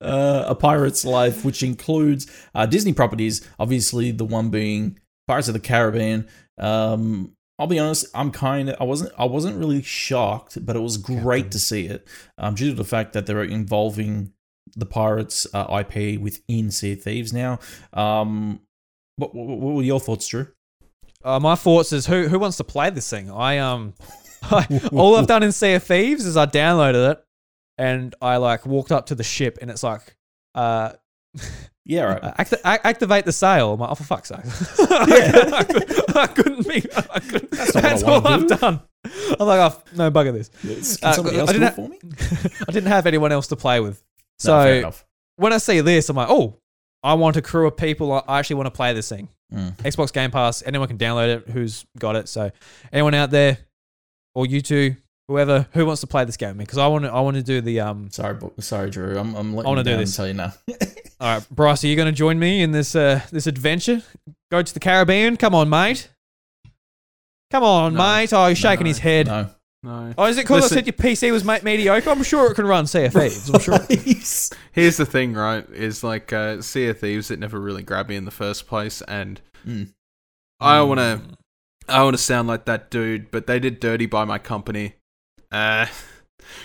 Uh, 0.00 0.44
a 0.48 0.56
Pirate's 0.56 1.04
Life, 1.04 1.44
which 1.44 1.62
includes 1.62 2.26
uh, 2.52 2.66
Disney 2.66 2.92
properties, 2.92 3.48
obviously 3.60 4.10
the 4.10 4.24
one 4.24 4.50
being 4.50 4.98
Pirates 5.28 5.46
of 5.46 5.54
the 5.54 5.60
Caribbean. 5.60 6.28
Um, 6.58 7.36
I'll 7.58 7.68
be 7.68 7.78
honest, 7.78 8.06
I'm 8.12 8.32
kind 8.32 8.70
of 8.70 8.76
I 8.80 8.84
wasn't 8.84 9.12
I 9.16 9.24
wasn't 9.24 9.56
really 9.56 9.82
shocked, 9.82 10.64
but 10.66 10.74
it 10.74 10.80
was 10.80 10.96
great 10.96 11.52
to 11.52 11.60
see 11.60 11.86
it 11.86 12.08
um, 12.38 12.56
due 12.56 12.70
to 12.70 12.74
the 12.74 12.84
fact 12.84 13.12
that 13.12 13.26
they're 13.26 13.44
involving 13.44 14.32
the 14.74 14.86
Pirates 14.86 15.46
uh, 15.54 15.84
IP 15.84 16.20
within 16.20 16.72
Sea 16.72 16.94
of 16.94 17.02
Thieves 17.02 17.32
now. 17.32 17.60
Um, 17.92 18.60
what, 19.16 19.34
what, 19.34 19.58
what 19.58 19.74
were 19.74 19.82
your 19.82 20.00
thoughts, 20.00 20.26
Drew? 20.26 20.48
Uh, 21.24 21.38
my 21.38 21.54
thoughts 21.54 21.92
is 21.92 22.06
who 22.06 22.28
who 22.28 22.38
wants 22.38 22.56
to 22.56 22.64
play 22.64 22.90
this 22.90 23.08
thing? 23.08 23.30
I 23.30 23.58
um, 23.58 23.94
I, 24.42 24.80
all 24.92 25.16
I've 25.16 25.26
done 25.26 25.42
in 25.42 25.52
Sea 25.52 25.74
of 25.74 25.82
Thieves 25.84 26.26
is 26.26 26.36
I 26.36 26.46
downloaded 26.46 27.12
it 27.12 27.24
and 27.78 28.14
I 28.20 28.36
like 28.38 28.66
walked 28.66 28.92
up 28.92 29.06
to 29.06 29.14
the 29.14 29.24
ship 29.24 29.58
and 29.60 29.70
it's 29.70 29.82
like 29.82 30.16
uh. 30.54 30.92
Yeah, 31.84 32.02
right. 32.04 32.22
acti- 32.38 32.56
activate 32.64 33.24
the 33.24 33.32
sail. 33.32 33.72
I'm 33.72 33.80
like, 33.80 33.90
oh, 33.90 33.94
for 33.96 34.04
fuck's 34.04 34.28
sake! 34.28 34.38
Yeah. 35.08 35.50
I, 35.52 35.64
could, 35.64 36.16
I 36.16 36.26
couldn't 36.28 36.68
be. 36.68 36.76
I 36.94 37.18
couldn't, 37.18 37.50
That's 37.50 37.72
that's 37.72 38.02
I 38.04 38.12
all 38.12 38.26
I've 38.26 38.46
do. 38.46 38.56
done. 38.56 38.80
I'm 39.40 39.46
like, 39.48 39.72
oh, 39.72 39.82
no 39.96 40.10
bugger 40.12 40.32
this. 40.32 40.48
Can 40.98 41.08
Uh, 41.08 41.12
somebody 41.12 41.38
I 41.38 41.40
else 41.40 41.50
do 41.52 41.58
didn't 41.58 41.68
it 41.70 41.74
for 41.74 41.88
me? 41.88 41.98
I 42.68 42.70
didn't 42.72 42.88
have 42.88 43.06
anyone 43.06 43.32
else 43.32 43.48
to 43.48 43.56
play 43.56 43.80
with, 43.80 44.00
so 44.38 44.92
when 45.36 45.52
I 45.52 45.58
see 45.58 45.80
this, 45.80 46.08
I'm 46.08 46.14
like, 46.16 46.28
oh, 46.30 46.56
I 47.02 47.14
want 47.14 47.36
a 47.36 47.42
crew 47.42 47.66
of 47.66 47.76
people. 47.76 48.12
I 48.28 48.38
actually 48.38 48.56
want 48.56 48.66
to 48.68 48.70
play 48.70 48.92
this 48.92 49.08
thing. 49.08 49.28
Mm. 49.52 49.74
Xbox 49.78 50.12
Game 50.12 50.30
Pass. 50.30 50.62
Anyone 50.64 50.86
can 50.86 50.98
download 50.98 51.34
it 51.36 51.48
who's 51.48 51.84
got 51.98 52.14
it. 52.14 52.28
So 52.28 52.52
anyone 52.92 53.14
out 53.14 53.30
there, 53.32 53.58
or 54.34 54.46
you 54.46 54.60
two, 54.60 54.96
Whoever 55.28 55.66
who 55.72 55.86
wants 55.86 56.00
to 56.02 56.06
play 56.08 56.24
this 56.24 56.36
game 56.36 56.48
with 56.50 56.56
me 56.58 56.64
because 56.64 56.78
I 56.78 56.88
want 56.88 57.04
to 57.04 57.12
I 57.12 57.20
want 57.20 57.36
to 57.36 57.42
do 57.42 57.60
the 57.60 57.80
um. 57.80 58.10
Sorry, 58.10 58.36
sorry, 58.58 58.90
Drew. 58.90 59.16
I'm, 59.16 59.34
I'm 59.36 59.54
letting 59.54 59.66
I 59.66 59.68
wanna 59.68 59.80
you 59.90 59.96
do 59.96 59.96
this. 59.98 60.16
tell 60.16 60.26
you 60.26 60.34
now. 60.34 60.52
All 61.20 61.36
right, 61.38 61.46
Bryce, 61.50 61.84
are 61.84 61.86
you 61.86 61.94
going 61.96 62.06
to 62.06 62.12
join 62.12 62.38
me 62.38 62.60
in 62.60 62.72
this 62.72 62.94
uh 62.96 63.20
this 63.30 63.46
adventure? 63.46 64.02
Go 64.50 64.60
to 64.62 64.74
the 64.74 64.80
Caribbean. 64.80 65.36
Come 65.36 65.54
on, 65.54 65.70
mate. 65.70 66.08
Come 67.50 67.62
on, 67.64 67.94
No. 67.94 67.98
mate. 68.02 68.32
Oh, 68.32 68.46
he's 68.48 68.58
shaking 68.58 68.84
No. 68.84 68.88
his 68.88 68.98
head. 68.98 69.26
no. 69.28 69.48
No. 69.84 70.14
Oh, 70.16 70.24
is 70.26 70.38
it 70.38 70.42
because 70.42 70.70
I 70.70 70.74
said 70.74 70.86
your 70.86 70.92
PC 70.92 71.32
was 71.32 71.44
ma- 71.44 71.58
mediocre? 71.62 72.08
I'm 72.10 72.22
sure 72.22 72.50
it 72.50 72.54
can 72.54 72.66
run 72.66 72.86
Sea 72.86 73.06
of 73.06 73.12
Thieves. 73.14 73.50
I'm 73.50 73.60
sure. 73.60 73.78
Please. 73.80 74.50
Here's 74.72 74.96
the 74.96 75.04
thing, 75.06 75.34
right? 75.34 75.68
Is 75.70 76.04
like 76.04 76.32
uh, 76.32 76.62
Sea 76.62 76.88
of 76.88 77.00
Thieves. 77.00 77.30
It 77.32 77.40
never 77.40 77.58
really 77.58 77.82
grabbed 77.82 78.08
me 78.08 78.14
in 78.16 78.24
the 78.24 78.30
first 78.30 78.66
place, 78.66 79.02
and 79.02 79.40
Mm. 79.66 79.92
I 80.60 80.82
want 80.82 80.98
to. 81.00 81.20
I 81.88 82.02
want 82.02 82.16
to 82.16 82.22
sound 82.22 82.48
like 82.48 82.64
that 82.66 82.90
dude, 82.90 83.30
but 83.30 83.46
they 83.46 83.58
did 83.58 83.80
dirty 83.80 84.06
by 84.06 84.24
my 84.24 84.38
company. 84.38 84.94
Uh, 85.50 85.86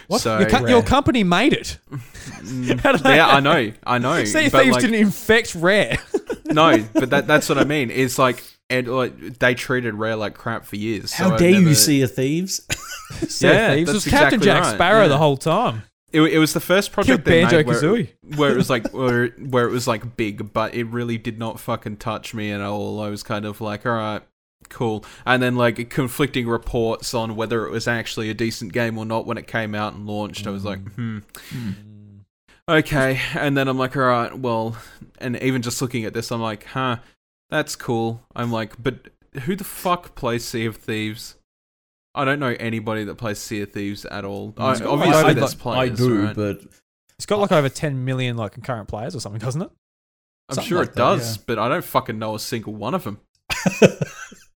What? 0.07 0.21
So 0.21 0.39
your, 0.39 0.49
co- 0.49 0.67
your 0.67 0.81
company 0.83 1.23
made 1.23 1.53
it. 1.53 1.77
mm, 1.91 2.79
How 2.81 2.93
did 2.93 3.01
they- 3.01 3.15
yeah, 3.17 3.27
I 3.27 3.39
know, 3.39 3.71
I 3.85 3.97
know. 3.99 4.23
Sea 4.25 4.47
of 4.47 4.51
but 4.51 4.63
Thieves 4.63 4.73
like, 4.73 4.81
didn't 4.81 4.95
infect 4.99 5.53
Rare. 5.55 5.97
no, 6.45 6.83
but 6.93 7.11
that 7.11 7.27
that's 7.27 7.47
what 7.47 7.57
I 7.59 7.63
mean. 7.63 7.91
Is 7.91 8.17
like, 8.17 8.43
and 8.71 8.87
like 8.87 9.37
they 9.39 9.53
treated 9.53 9.93
Rare 9.93 10.15
like 10.15 10.33
crap 10.33 10.65
for 10.65 10.75
years. 10.77 11.13
How 11.13 11.31
I've 11.33 11.39
dare 11.39 11.51
you 11.51 11.61
never- 11.61 11.75
see 11.75 12.01
a 12.01 12.07
thieves? 12.07 12.65
sea 13.27 13.47
Yeah, 13.47 13.67
of 13.67 13.75
Thieves 13.75 13.91
that's 13.93 14.05
was 14.05 14.11
Captain 14.11 14.41
Jack 14.41 14.63
right, 14.63 14.73
Sparrow 14.73 15.03
yeah. 15.03 15.07
the 15.09 15.17
whole 15.17 15.37
time. 15.37 15.83
It, 16.11 16.21
it 16.21 16.39
was 16.39 16.53
the 16.53 16.59
first 16.59 16.91
project 16.91 17.23
they 17.25 17.41
Banjo 17.43 17.57
made 17.57 17.67
where, 17.67 17.75
Kazooie. 17.81 18.09
where 18.35 18.51
it 18.51 18.57
was 18.57 18.69
like 18.71 18.91
where, 18.93 19.27
where 19.27 19.67
it 19.67 19.71
was 19.71 19.87
like 19.87 20.17
big, 20.17 20.53
but 20.53 20.73
it 20.73 20.85
really 20.85 21.17
did 21.19 21.37
not 21.37 21.59
fucking 21.59 21.97
touch 21.97 22.33
me 22.33 22.51
at 22.51 22.61
all. 22.61 22.99
I 23.01 23.09
was 23.09 23.21
kind 23.23 23.45
of 23.45 23.61
like, 23.61 23.85
all 23.85 23.91
right, 23.93 24.21
cool. 24.69 25.03
And 25.25 25.41
then 25.41 25.55
like 25.55 25.89
conflicting 25.89 26.47
reports 26.47 27.13
on 27.13 27.35
whether 27.35 27.65
it 27.65 27.71
was 27.71 27.87
actually 27.87 28.29
a 28.29 28.33
decent 28.33 28.73
game 28.73 28.97
or 28.97 29.05
not 29.05 29.25
when 29.25 29.37
it 29.37 29.47
came 29.47 29.75
out 29.75 29.93
and 29.93 30.05
launched. 30.05 30.47
I 30.47 30.51
was 30.51 30.65
like, 30.65 30.79
hmm, 30.93 31.19
okay. 32.69 33.19
And 33.35 33.57
then 33.57 33.67
I'm 33.67 33.77
like, 33.77 33.95
all 33.95 34.03
right, 34.03 34.37
well, 34.37 34.77
and 35.19 35.41
even 35.41 35.61
just 35.61 35.81
looking 35.81 36.05
at 36.05 36.13
this, 36.13 36.31
I'm 36.31 36.41
like, 36.41 36.65
huh, 36.65 36.97
that's 37.49 37.75
cool. 37.75 38.21
I'm 38.35 38.51
like, 38.51 38.81
but 38.81 39.09
who 39.43 39.55
the 39.55 39.63
fuck 39.63 40.15
plays 40.15 40.45
Sea 40.45 40.65
of 40.65 40.77
Thieves? 40.77 41.35
I 42.15 42.25
don't 42.25 42.39
know 42.39 42.55
anybody 42.59 43.03
that 43.03 43.15
plays 43.15 43.37
Sea 43.37 43.61
of 43.61 43.71
Thieves 43.71 44.03
at 44.05 44.25
all. 44.25 44.53
I, 44.57 44.71
obviously, 44.71 45.23
I, 45.23 45.33
there's 45.33 45.53
I, 45.53 45.57
players. 45.57 45.91
I 46.01 46.03
do, 46.03 46.25
right? 46.25 46.35
but 46.35 46.61
It's 47.17 47.25
got 47.27 47.39
like 47.39 47.51
over 47.51 47.69
10 47.69 48.03
million 48.05 48.37
like 48.37 48.53
concurrent 48.53 48.87
players 48.87 49.15
or 49.15 49.19
something, 49.19 49.39
doesn't 49.39 49.61
it? 49.61 49.69
I'm 50.49 50.55
Something 50.55 50.69
sure 50.69 50.79
like 50.79 50.89
it 50.89 50.95
that, 50.95 51.01
does, 51.01 51.37
yeah. 51.37 51.43
but 51.45 51.59
I 51.59 51.67
don't 51.67 51.83
fucking 51.83 52.17
know 52.17 52.35
a 52.35 52.39
single 52.39 52.73
one 52.73 52.93
of 52.95 53.03
them. 53.03 53.19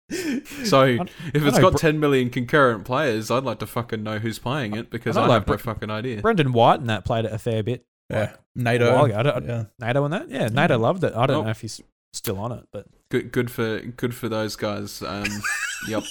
So 0.09 0.83
if 0.83 1.07
it's 1.35 1.55
know, 1.57 1.61
got 1.61 1.71
Br- 1.73 1.77
10 1.77 1.99
million 1.99 2.29
concurrent 2.29 2.85
players, 2.85 3.29
I'd 3.31 3.43
like 3.43 3.59
to 3.59 3.67
fucking 3.67 4.03
know 4.03 4.19
who's 4.19 4.39
playing 4.39 4.75
it 4.75 4.89
because 4.89 5.15
I 5.17 5.23
I, 5.23 5.27
know, 5.27 5.33
have 5.33 5.47
no 5.47 5.53
like, 5.53 5.61
Br- 5.63 5.69
fucking 5.71 5.89
idea. 5.91 6.21
Brendan 6.21 6.51
White 6.53 6.79
and 6.79 6.89
that 6.89 7.05
played 7.05 7.25
it 7.25 7.31
a 7.31 7.37
fair 7.37 7.63
bit. 7.63 7.85
yeah, 8.09 8.33
a 8.33 8.37
NATO. 8.55 8.93
while. 8.93 9.13
I 9.15 9.23
don't- 9.23 9.45
yeah. 9.45 9.63
NATO 9.79 10.03
and 10.05 10.13
that? 10.13 10.29
Yeah, 10.29 10.47
NATO 10.47 10.77
loved 10.77 11.03
it. 11.03 11.13
I 11.15 11.25
don't 11.27 11.37
Oh. 11.37 11.43
know 11.43 11.49
if 11.51 11.61
he's 11.61 11.81
still 12.13 12.37
on 12.39 12.51
it, 12.51 12.63
but 12.71 12.87
Good, 13.11 13.31
good 13.31 13.49
for 13.51 13.79
good 13.79 14.13
for 14.15 14.29
those 14.29 14.55
guys. 14.55 15.01
Um, 15.01 15.25
yep. 15.87 16.03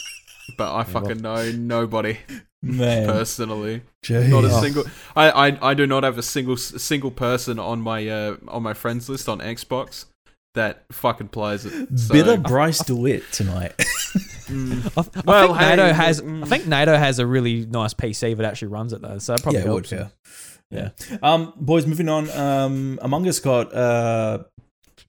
But 0.57 0.74
I 0.74 0.82
fucking 0.84 1.18
know 1.18 1.53
nobody 1.53 2.18
Man, 2.62 3.07
personally. 3.07 3.82
jeez. 4.03 4.28
Not 4.28 4.44
a 4.44 4.49
Oh. 4.51 4.61
single. 4.62 4.84
I, 5.14 5.30
I 5.49 5.70
I 5.70 5.74
do 5.74 5.86
not 5.86 6.03
have 6.05 6.18
a 6.18 6.22
single 6.22 6.57
single 6.57 7.11
person 7.11 7.59
on 7.59 7.80
my 7.80 8.09
uh 8.09 8.36
on 8.49 8.62
my 8.62 8.74
friends 8.74 9.09
list 9.09 9.28
on 9.28 9.38
Xbox 9.40 10.07
that 10.55 10.84
fucking 10.92 11.28
plays 11.28 11.64
it. 11.66 11.99
So, 11.99 12.12
Bit 12.14 12.28
of 12.28 12.42
Bryce 12.42 12.82
DeWitt 12.84 13.22
tonight. 13.32 13.74
mm, 13.78 14.92
I, 14.96 15.20
I 15.20 15.22
Well, 15.24 15.49
think 15.49 15.59
hey, 15.61 15.76
NATO 15.76 15.92
has. 15.92 16.20
mm. 16.22 16.42
I 16.42 16.46
think 16.46 16.66
NATO 16.66 16.96
has 16.96 17.18
a 17.18 17.26
really 17.26 17.66
nice 17.66 17.94
PC 17.94 18.36
that 18.36 18.44
actually 18.46 18.68
runs 18.68 18.92
it 18.92 19.03
though, 19.03 19.18
so 19.18 19.34
that 19.34 19.42
probably 19.42 19.61
yeah, 19.61 19.66
it 19.66 19.72
would, 19.72 19.88
helps. 19.90 20.12
yeah. 20.70 20.88
Yeah. 21.11 21.18
Um, 21.22 21.53
boys, 21.57 21.86
moving 21.86 22.09
on. 22.11 22.28
Um, 22.30 22.99
Among 23.03 23.26
Us 23.26 23.38
got 23.40 23.72
uh, 23.74 24.44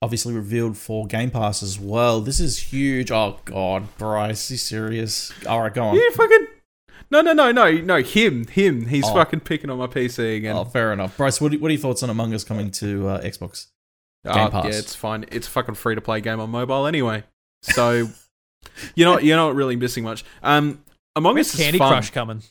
obviously 0.00 0.32
revealed 0.34 0.76
for 0.78 1.06
Game 1.06 1.30
Pass 1.30 1.62
as 1.62 1.78
well. 1.78 2.20
This 2.22 2.40
is 2.40 2.58
huge. 2.58 3.10
Oh 3.10 3.38
God, 3.44 3.86
Bryce, 3.98 4.50
you 4.50 4.56
serious? 4.56 5.32
All 5.46 5.60
right, 5.60 5.72
go 5.74 5.84
on. 5.84 5.94
you 5.96 6.10
fucking. 6.12 6.46
No, 7.10 7.20
no, 7.22 7.32
no, 7.32 7.50
no, 7.50 7.70
no. 7.72 7.96
Him, 8.02 8.46
him. 8.46 8.86
He's 8.86 9.04
Oh. 9.04 9.14
fucking 9.14 9.40
picking 9.40 9.68
on 9.68 9.78
my 9.78 9.86
PC 9.88 10.36
again. 10.36 10.54
Oh, 10.56 10.64
fair 10.64 10.92
enough. 10.92 11.16
Bryce, 11.16 11.40
what 11.40 11.52
are, 11.52 11.58
what 11.58 11.68
are 11.68 11.72
your 11.72 11.80
thoughts 11.82 12.02
on 12.04 12.08
Among 12.10 12.32
Us 12.32 12.44
coming 12.44 12.70
to 12.72 13.08
uh, 13.08 13.20
Xbox? 13.22 13.66
Game 14.24 14.50
Pass. 14.50 14.64
Yeah, 14.64 14.78
it's 14.78 14.94
fine. 14.94 15.24
It's 15.30 15.46
a 15.46 15.50
fucking 15.50 15.74
free 15.74 15.94
to 15.94 16.00
play 16.00 16.20
game 16.20 16.40
on 16.40 16.50
mobile 16.50 16.86
anyway. 16.86 17.24
So 17.62 18.08
you're 18.94 19.10
not 19.10 19.24
you're 19.24 19.36
not 19.36 19.54
really 19.54 19.76
missing 19.76 20.04
much. 20.04 20.24
Um, 20.42 20.82
Among 21.16 21.34
When's 21.34 21.48
Us 21.48 21.54
is 21.54 21.60
Candy 21.60 21.78
fun. 21.78 21.92
Crush 21.92 22.10
coming? 22.10 22.42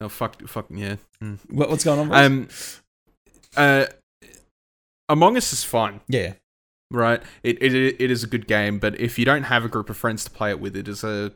Oh 0.00 0.08
fuck, 0.08 0.40
fucking 0.48 0.78
yeah. 0.78 0.96
Mm. 1.22 1.38
What, 1.50 1.70
what's 1.70 1.84
going 1.84 2.00
on? 2.00 2.08
Bryce? 2.08 2.80
Um, 3.56 3.56
uh, 3.56 3.86
Among 5.08 5.36
Us 5.36 5.52
is 5.52 5.62
fun, 5.62 6.00
yeah, 6.08 6.34
right? 6.90 7.22
It, 7.42 7.62
it 7.62 7.74
it 8.00 8.10
is 8.10 8.24
a 8.24 8.26
good 8.26 8.46
game, 8.46 8.78
but 8.78 8.98
if 8.98 9.18
you 9.18 9.24
don't 9.24 9.44
have 9.44 9.64
a 9.64 9.68
group 9.68 9.90
of 9.90 9.96
friends 9.96 10.24
to 10.24 10.30
play 10.30 10.50
it 10.50 10.58
with, 10.58 10.74
it 10.76 10.88
is 10.88 11.04
a 11.04 11.32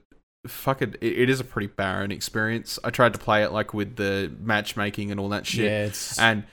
fuck 0.47 0.83
it. 0.83 0.97
It, 1.01 1.19
it 1.21 1.31
is 1.31 1.41
a 1.41 1.45
pretty 1.45 1.69
barren 1.69 2.11
experience. 2.11 2.79
I 2.83 2.91
tried 2.91 3.13
to 3.13 3.19
play 3.19 3.45
it 3.45 3.53
like 3.53 3.75
with 3.75 3.97
the 3.97 4.33
matchmaking 4.41 5.11
and 5.11 5.21
all 5.21 5.29
that 5.29 5.47
shit, 5.47 5.67
yeah. 5.67 5.85
It's 5.87 6.19
and 6.19 6.45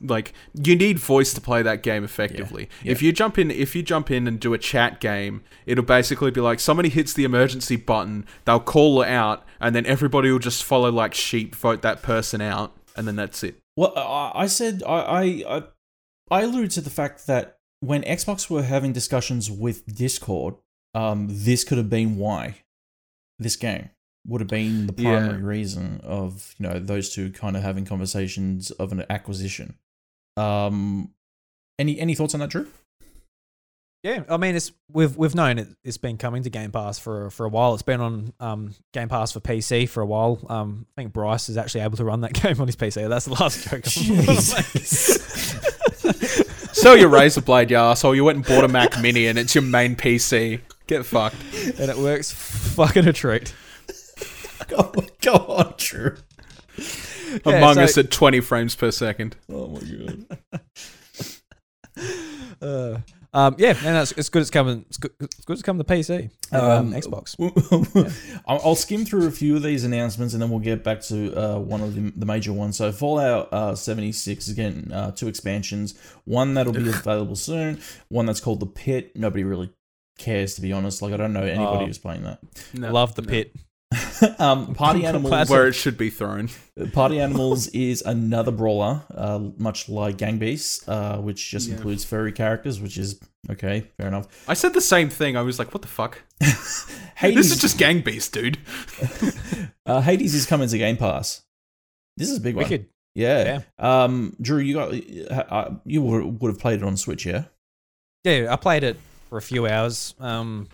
like 0.00 0.32
you 0.52 0.76
need 0.76 0.98
voice 0.98 1.32
to 1.34 1.40
play 1.40 1.62
that 1.62 1.82
game 1.82 2.04
effectively. 2.04 2.68
Yeah. 2.82 2.92
If 2.92 3.02
you 3.02 3.12
jump 3.12 3.38
in 3.38 3.50
if 3.50 3.74
you 3.74 3.82
jump 3.82 4.10
in 4.10 4.26
and 4.26 4.38
do 4.38 4.52
a 4.54 4.58
chat 4.58 5.00
game, 5.00 5.42
it'll 5.64 5.84
basically 5.84 6.30
be 6.30 6.40
like 6.40 6.60
somebody 6.60 6.88
hits 6.88 7.14
the 7.14 7.24
emergency 7.24 7.76
button, 7.76 8.26
they'll 8.44 8.60
call 8.60 9.00
it 9.02 9.08
out, 9.08 9.44
and 9.60 9.74
then 9.74 9.86
everybody 9.86 10.30
will 10.30 10.38
just 10.38 10.64
follow 10.64 10.90
like 10.90 11.14
sheep, 11.14 11.54
vote 11.54 11.82
that 11.82 12.02
person 12.02 12.40
out, 12.40 12.76
and 12.96 13.08
then 13.08 13.16
that's 13.16 13.42
it. 13.42 13.56
Well, 13.76 13.92
I, 13.96 14.46
said 14.46 14.82
I, 14.86 15.44
I 15.48 15.62
I 16.30 16.42
alluded 16.42 16.70
to 16.72 16.80
the 16.80 16.90
fact 16.90 17.26
that 17.26 17.58
when 17.80 18.02
Xbox 18.02 18.48
were 18.50 18.62
having 18.62 18.92
discussions 18.92 19.50
with 19.50 19.86
Discord, 19.94 20.54
um, 20.94 21.26
this 21.30 21.62
could 21.62 21.76
have 21.78 21.90
been 21.90 22.16
why 22.16 22.62
this 23.38 23.54
game 23.56 23.90
would 24.26 24.40
have 24.40 24.48
been 24.48 24.86
the 24.88 24.94
Yeah. 25.02 25.18
primary 25.18 25.42
reason 25.42 26.00
of 26.02 26.54
you 26.58 26.66
know 26.68 26.78
those 26.78 27.10
two 27.14 27.30
kind 27.30 27.56
of 27.56 27.62
having 27.62 27.84
conversations 27.84 28.70
of 28.72 28.92
an 28.92 29.04
acquisition. 29.10 29.74
Um, 30.36 31.10
any 31.78 31.98
any 31.98 32.14
thoughts 32.14 32.34
on 32.34 32.40
that, 32.40 32.50
Drew? 32.50 32.66
Yeah, 34.02 34.22
I 34.28 34.36
mean 34.36 34.54
it's 34.54 34.70
we've 34.92 35.16
we've 35.16 35.34
known 35.34 35.58
it, 35.58 35.68
it's 35.82 35.96
been 35.98 36.16
coming 36.16 36.42
to 36.44 36.50
Game 36.50 36.70
Pass 36.70 36.98
for 36.98 37.30
for 37.30 37.44
a 37.44 37.48
while. 37.48 37.74
It's 37.74 37.82
been 37.82 38.00
on 38.00 38.32
um, 38.38 38.74
Game 38.92 39.08
Pass 39.08 39.32
for 39.32 39.40
PC 39.40 39.88
for 39.88 40.00
a 40.00 40.06
while. 40.06 40.38
Um, 40.48 40.86
I 40.96 41.00
think 41.00 41.12
Bryce 41.12 41.48
is 41.48 41.56
actually 41.56 41.80
able 41.80 41.96
to 41.96 42.04
run 42.04 42.20
that 42.20 42.32
game 42.42 42.60
on 42.60 42.68
his 42.68 42.76
PC. 42.76 43.08
That's 43.08 43.24
the 43.24 43.32
last 43.32 43.68
joke. 43.68 43.84
I'm 43.96 44.24
gonna. 44.24 44.40
Sell 46.76 46.96
your 46.96 47.08
razor 47.08 47.40
blade, 47.40 47.70
you 47.70 47.78
asshole. 47.78 48.14
You 48.14 48.24
went 48.24 48.36
and 48.36 48.46
bought 48.46 48.62
a 48.62 48.68
Mac 48.68 49.00
Mini 49.00 49.26
and 49.26 49.38
it's 49.38 49.54
your 49.54 49.62
main 49.62 49.96
PC. 49.96 50.60
Get 50.86 51.04
fucked. 51.04 51.36
and 51.80 51.90
it 51.90 51.96
works 51.96 52.30
fucking 52.30 53.08
a 53.08 53.12
treat. 53.12 53.54
go, 54.68 54.92
go 55.22 55.32
on, 55.32 55.74
Drew. 55.78 56.16
Yeah, 57.26 57.38
Among 57.58 57.74
so- 57.74 57.82
Us 57.82 57.98
at 57.98 58.10
20 58.10 58.40
frames 58.40 58.74
per 58.74 58.90
second. 58.90 59.36
Oh 59.52 59.68
my 59.68 59.80
god. 59.80 60.38
Uh, 62.62 62.98
um, 63.34 63.54
yeah, 63.58 63.70
and 63.70 63.96
that's 63.96 64.12
it's 64.12 64.28
good. 64.30 64.40
It's 64.40 64.50
coming. 64.50 64.84
It's 64.88 64.96
good. 64.96 65.10
It's 65.20 65.44
good. 65.44 65.54
It's 65.54 65.62
coming 65.62 65.84
to 65.84 65.92
PC. 65.92 66.30
Um, 66.52 66.60
Um, 66.70 66.92
Xbox. 66.94 67.34
I'll 68.46 68.60
I'll 68.64 68.74
skim 68.74 69.04
through 69.04 69.26
a 69.26 69.30
few 69.30 69.56
of 69.56 69.62
these 69.62 69.84
announcements 69.84 70.32
and 70.32 70.42
then 70.42 70.48
we'll 70.50 70.60
get 70.60 70.82
back 70.82 71.02
to 71.02 71.34
uh, 71.34 71.58
one 71.58 71.82
of 71.82 71.94
the, 71.94 72.12
the 72.16 72.24
major 72.26 72.52
ones. 72.52 72.76
So, 72.76 72.92
Fallout 72.92 73.52
uh, 73.52 73.74
76 73.74 74.48
is 74.48 74.54
getting 74.54 74.90
uh, 74.92 75.10
two 75.10 75.28
expansions. 75.28 75.94
One 76.24 76.54
that'll 76.54 76.72
be 76.72 76.88
available 76.88 77.36
soon, 77.36 77.80
one 78.08 78.24
that's 78.26 78.40
called 78.40 78.60
The 78.60 78.66
Pit. 78.66 79.14
Nobody 79.16 79.44
really 79.44 79.70
cares, 80.18 80.54
to 80.54 80.62
be 80.62 80.72
honest. 80.72 81.02
Like, 81.02 81.12
I 81.12 81.18
don't 81.18 81.34
know 81.34 81.42
anybody 81.42 81.84
Oh. 81.84 81.86
who's 81.86 81.98
playing 81.98 82.22
that. 82.24 82.38
No, 82.72 82.90
Love 82.92 83.14
the 83.16 83.22
no. 83.22 83.28
pit. 83.28 83.54
um, 84.38 84.74
Party 84.74 85.04
Animals. 85.06 85.30
Classic. 85.30 85.50
Where 85.50 85.68
it 85.68 85.74
should 85.74 85.96
be 85.96 86.10
thrown. 86.10 86.48
Party 86.92 87.20
Animals 87.20 87.66
is 87.74 88.02
another 88.02 88.50
brawler, 88.50 89.02
uh, 89.14 89.38
much 89.58 89.88
like 89.88 90.16
Gang 90.18 90.38
Beasts, 90.38 90.86
uh, 90.88 91.18
which 91.18 91.50
just 91.50 91.68
Yeah. 91.68 91.76
includes 91.76 92.04
furry 92.04 92.32
characters, 92.32 92.80
which 92.80 92.98
is 92.98 93.20
okay, 93.50 93.86
fair 93.96 94.08
enough. 94.08 94.26
I 94.48 94.54
said 94.54 94.74
the 94.74 94.80
same 94.80 95.08
thing. 95.08 95.36
I 95.36 95.42
was 95.42 95.58
like, 95.58 95.72
what 95.72 95.82
the 95.82 95.88
fuck? 95.88 96.22
Hades, 97.14 97.36
This 97.36 97.52
is 97.52 97.60
just 97.60 97.78
Gang 97.78 98.00
Beast, 98.00 98.32
dude. 98.32 98.58
uh, 99.86 100.00
Hades 100.00 100.34
is 100.34 100.46
coming 100.46 100.68
to 100.68 100.78
Game 100.78 100.96
Pass. 100.96 101.42
This 102.16 102.30
is 102.30 102.38
a 102.38 102.40
big 102.40 102.56
one. 102.56 102.64
Wicked. 102.64 102.88
Yeah. 103.14 103.60
Um, 103.78 104.36
Drew, 104.40 104.58
you 104.58 104.74
got 104.74 104.92
uh, 105.50 105.70
you 105.84 106.02
would 106.02 106.40
would 106.42 106.48
have 106.50 106.58
played 106.58 106.80
it 106.80 106.84
on 106.84 106.96
Switch, 106.98 107.24
yeah? 107.24 107.44
Yeah, 108.24 108.48
I 108.52 108.56
played 108.56 108.84
it 108.84 108.98
for 109.30 109.38
a 109.38 109.42
few 109.42 109.66
hours. 109.66 110.14
Um, 110.18 110.68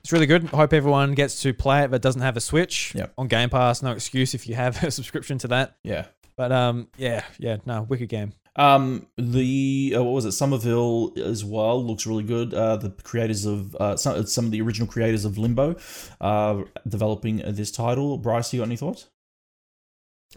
it's 0.00 0.12
really 0.12 0.26
good. 0.26 0.44
I 0.52 0.56
hope 0.56 0.72
everyone 0.72 1.12
gets 1.14 1.42
to 1.42 1.52
play 1.54 1.82
it, 1.84 1.90
but 1.90 2.02
doesn't 2.02 2.22
have 2.22 2.36
a 2.36 2.40
Switch 2.40 2.94
Yep. 2.94 3.12
on 3.18 3.28
Game 3.28 3.50
Pass. 3.50 3.82
No 3.82 3.92
excuse 3.92 4.34
if 4.34 4.46
you 4.48 4.54
have 4.54 4.82
a 4.84 4.90
subscription 4.90 5.38
to 5.38 5.48
that. 5.48 5.76
Yeah. 5.84 6.06
But 6.36 6.52
um, 6.52 6.88
yeah, 6.96 7.24
yeah, 7.38 7.58
no, 7.66 7.82
wicked 7.82 8.08
game. 8.08 8.32
Um, 8.56 9.06
the 9.16 9.94
uh, 9.96 10.02
what 10.02 10.12
was 10.12 10.24
it? 10.24 10.32
Somerville 10.32 11.12
as 11.16 11.44
well 11.44 11.84
looks 11.84 12.06
really 12.06 12.22
good. 12.24 12.52
Uh, 12.54 12.76
the 12.76 12.90
creators 12.90 13.44
of 13.44 13.76
uh, 13.76 13.96
some 13.96 14.26
some 14.26 14.46
of 14.46 14.50
the 14.50 14.60
original 14.62 14.88
creators 14.88 15.24
of 15.24 15.36
Limbo, 15.38 15.76
uh, 16.20 16.62
developing 16.88 17.42
this 17.46 17.70
title. 17.70 18.16
Bryce, 18.18 18.52
you 18.52 18.60
got 18.60 18.66
any 18.66 18.76
thoughts? 18.76 19.08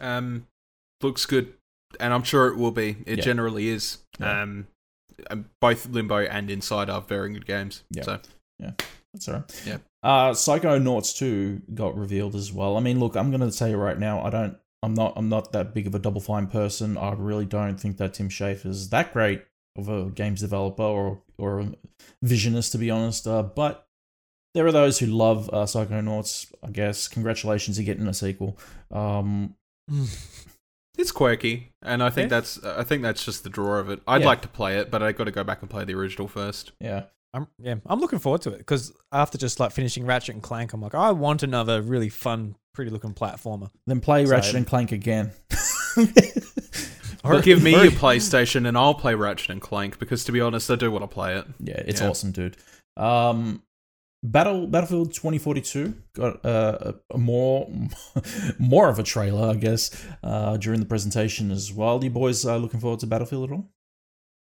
Um, 0.00 0.46
looks 1.02 1.26
good, 1.26 1.54
and 2.00 2.12
I'm 2.12 2.22
sure 2.22 2.48
it 2.48 2.56
will 2.56 2.70
be. 2.70 2.96
It 3.06 3.18
Yeah. 3.18 3.24
generally 3.24 3.68
is. 3.68 3.98
Yeah. 4.20 4.42
Um, 4.42 4.66
um, 5.30 5.46
both 5.60 5.86
Limbo 5.88 6.18
and 6.18 6.50
Inside 6.50 6.90
are 6.90 7.00
very 7.00 7.32
good 7.32 7.46
games. 7.46 7.82
Yeah. 7.90 8.02
So 8.02 8.20
That's 9.14 9.28
all 9.28 9.34
right. 9.36 9.62
Yeah. 9.64 9.78
Uh, 10.02 10.34
Psycho 10.34 10.78
Psychonauts 10.78 11.16
2 11.16 11.62
got 11.72 11.96
revealed 11.96 12.34
as 12.34 12.52
well. 12.52 12.76
I 12.76 12.80
mean, 12.80 13.00
look, 13.00 13.16
I'm 13.16 13.30
gonna 13.30 13.50
say 13.50 13.74
right 13.74 13.98
now, 13.98 14.22
I 14.22 14.28
don't, 14.28 14.58
I'm 14.82 14.92
not, 14.92 15.14
I'm 15.16 15.30
not 15.30 15.52
that 15.52 15.72
big 15.72 15.86
of 15.86 15.94
a 15.94 15.98
Double 15.98 16.20
Fine 16.20 16.48
person. 16.48 16.98
I 16.98 17.12
really 17.14 17.46
don't 17.46 17.80
think 17.80 17.96
that 17.96 18.12
Tim 18.12 18.28
Schafer's 18.28 18.90
that 18.90 19.14
great 19.14 19.42
of 19.76 19.88
a 19.88 20.10
games 20.10 20.40
developer 20.42 20.82
or 20.82 21.22
or 21.38 21.60
a 21.60 21.72
visionist, 22.22 22.72
to 22.72 22.78
be 22.78 22.90
honest. 22.90 23.26
Uh, 23.26 23.42
but 23.44 23.86
there 24.52 24.66
are 24.66 24.72
those 24.72 24.98
who 24.98 25.06
love 25.06 25.48
uh, 25.52 25.64
Psychonauts. 25.64 26.52
I 26.62 26.70
guess 26.70 27.08
congratulations, 27.08 27.78
you're 27.78 27.86
getting 27.86 28.06
a 28.06 28.12
sequel. 28.14 28.58
Um, 28.90 29.54
it's 30.98 31.10
quirky, 31.12 31.72
and 31.82 32.02
I 32.02 32.10
think 32.10 32.30
Yeah. 32.30 32.40
that's 32.40 32.62
I 32.64 32.84
think 32.84 33.02
that's 33.02 33.24
just 33.24 33.42
the 33.42 33.50
draw 33.50 33.78
of 33.78 33.90
it. 33.90 34.00
I'd 34.06 34.20
Yeah. 34.20 34.26
like 34.28 34.42
to 34.42 34.48
play 34.48 34.78
it, 34.78 34.90
but 34.90 35.02
I 35.02 35.12
got 35.12 35.24
to 35.24 35.30
go 35.32 35.44
back 35.44 35.60
and 35.62 35.70
play 35.70 35.84
the 35.84 35.94
original 35.94 36.28
first. 36.28 36.72
yeah, 36.80 37.04
I'm 37.34 37.48
yeah, 37.58 37.74
I'm 37.86 38.00
looking 38.00 38.18
forward 38.20 38.40
to 38.42 38.50
it 38.52 38.58
because 38.58 38.92
after 39.12 39.36
just 39.36 39.58
like 39.60 39.72
finishing 39.72 40.06
Ratchet 40.06 40.34
and 40.36 40.42
Clank, 40.42 40.72
I'm 40.72 40.80
like, 40.80 40.94
I 40.94 41.10
want 41.10 41.42
another 41.42 41.82
really 41.82 42.08
fun, 42.08 42.54
pretty 42.74 42.90
looking 42.90 43.12
platformer. 43.12 43.70
then 43.86 44.00
play 44.00 44.24
So- 44.24 44.30
Ratchet 44.32 44.54
and 44.54 44.66
Clank 44.66 44.92
again. 44.92 45.32
or 47.24 47.40
give 47.40 47.62
me 47.62 47.74
Or- 47.74 47.82
your 47.84 47.92
PlayStation, 47.92 48.66
and 48.68 48.76
I'll 48.76 48.94
play 48.94 49.14
Ratchet 49.14 49.50
and 49.50 49.60
Clank 49.60 49.98
because, 49.98 50.24
to 50.24 50.32
be 50.32 50.40
honest, 50.40 50.70
I 50.70 50.76
do 50.76 50.90
want 50.90 51.02
to 51.02 51.08
play 51.08 51.36
it. 51.36 51.46
Yeah, 51.60 51.82
it's 51.86 52.00
Yeah. 52.00 52.08
awesome, 52.08 52.32
dude. 52.32 52.56
Um, 52.96 53.62
Battle 54.22 54.66
Battlefield 54.66 55.12
2042 55.12 55.94
got 56.14 56.42
uh, 56.46 56.78
a, 57.10 57.14
a 57.14 57.18
more 57.18 57.68
more 58.58 58.88
of 58.88 58.98
a 58.98 59.02
trailer, 59.02 59.50
I 59.50 59.54
guess, 59.54 59.90
uh, 60.22 60.56
during 60.56 60.80
the 60.80 60.86
presentation 60.86 61.50
as 61.50 61.70
well. 61.72 62.02
You 62.02 62.08
boys 62.10 62.46
are 62.46 62.58
looking 62.58 62.80
forward 62.80 63.00
to 63.00 63.06
Battlefield 63.06 63.50
at 63.50 63.54
all? 63.54 63.68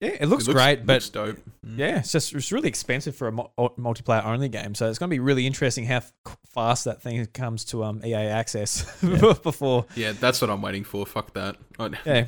Yeah, 0.01 0.17
it 0.21 0.27
looks, 0.27 0.47
It 0.47 0.53
great, 0.53 0.87
but 0.87 0.93
looks 0.95 1.09
dope. 1.11 1.37
Mm. 1.67 1.77
yeah, 1.79 1.99
it's 1.99 2.13
just 2.13 2.33
it's 2.33 2.53
really 2.53 2.69
expensive 2.69 3.17
for 3.17 3.27
a 3.29 3.33
mu- 3.33 3.43
multiplayer 3.59 4.25
only 4.25 4.49
game. 4.49 4.75
So 4.77 4.89
it's 4.89 4.99
going 4.99 5.09
to 5.11 5.15
be 5.15 5.19
really 5.19 5.45
interesting 5.47 5.87
how 5.87 5.97
f- 5.97 6.13
fast 6.55 6.85
that 6.85 7.03
thing 7.03 7.27
comes 7.27 7.65
to 7.67 7.83
um 7.83 8.01
EA 8.05 8.15
access 8.15 8.87
Yeah. 9.03 9.35
before. 9.43 9.87
yeah, 9.97 10.13
that's 10.13 10.41
what 10.41 10.51
I'm 10.51 10.63
waiting 10.63 10.85
for. 10.85 11.05
Fuck 11.05 11.35
that. 11.35 11.57
Yeah, 12.07 12.27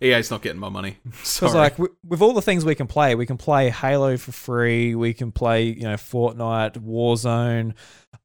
EA's 0.00 0.30
not 0.30 0.42
getting 0.42 0.60
my 0.60 0.68
money. 0.68 0.98
Sorry. 1.22 1.52
like 1.54 1.72
w- 1.76 1.94
with 2.06 2.22
all 2.22 2.32
the 2.34 2.42
things 2.42 2.64
we 2.64 2.74
can 2.74 2.86
play, 2.88 3.14
we 3.14 3.26
can 3.26 3.36
play 3.36 3.70
Halo 3.70 4.16
for 4.16 4.32
free. 4.32 4.94
We 4.96 5.14
can 5.14 5.30
play 5.32 5.64
you 5.66 5.82
know 5.82 5.94
Fortnite, 5.94 6.78
Warzone, 6.78 7.74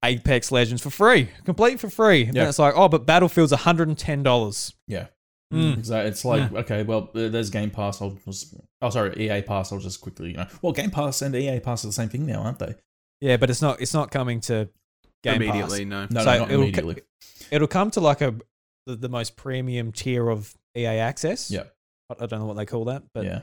Apex 0.04 0.52
Legends 0.52 0.82
for 0.82 0.90
free, 0.90 1.30
complete 1.46 1.80
for 1.80 1.90
free. 1.90 2.26
And 2.26 2.36
Yeah. 2.36 2.48
it's 2.50 2.60
like, 2.60 2.74
oh, 2.76 2.88
but 2.90 3.06
Battlefield's 3.06 3.52
one 3.52 3.60
hundred 3.60 3.88
and 3.90 3.98
ten 3.98 4.24
dollars. 4.24 4.74
Yeah. 4.88 5.08
Mm. 5.54 5.78
Exactly. 5.78 6.10
It's 6.10 6.26
like 6.26 6.52
okay, 6.52 6.84
well, 6.84 7.10
there's 7.14 7.50
Game 7.50 7.70
Pass. 7.70 8.02
I'll 8.02 8.18
just 8.26 8.54
oh 8.82 8.90
sorry, 8.90 9.14
EA 9.30 9.42
Pass. 9.42 9.72
I'll 9.72 9.80
just 9.80 10.02
quickly 10.02 10.32
you 10.32 10.38
know. 10.38 10.48
Well, 10.62 10.74
Game 10.74 10.92
Pass 10.92 11.22
and 11.22 11.34
EA 11.36 11.60
Pass 11.62 11.84
are 11.84 11.88
the 11.88 11.94
same 11.94 12.10
thing 12.10 12.26
now, 12.26 12.42
aren't 12.42 12.60
they? 12.60 12.76
Yeah, 13.22 13.38
but 13.38 13.50
it's 13.50 13.62
not 13.62 13.82
it's 13.82 13.94
not 13.94 14.12
coming 14.12 14.42
to 14.42 14.68
Game 15.24 15.42
immediately, 15.42 15.86
Pass. 15.86 16.12
no. 16.12 16.20
No, 16.20 16.22
So 16.24 16.32
no, 16.34 16.40
not 16.40 16.52
it'll- 16.52 16.62
immediately. 16.64 17.02
It'll 17.50 17.68
come 17.68 17.92
to 17.92 18.02
like 18.02 18.22
a 18.22 18.36
the, 18.86 18.96
the 18.96 19.10
most 19.10 19.36
premium 19.38 19.92
tier 19.92 20.30
of 20.30 20.54
EA 20.76 20.86
access. 21.00 21.50
Yeah. 21.50 21.64
I, 22.10 22.24
I 22.24 22.26
don't 22.26 22.40
know 22.40 22.46
what 22.46 22.58
they 22.58 22.66
call 22.66 22.86
that, 22.86 23.04
but 23.14 23.24
yeah. 23.26 23.42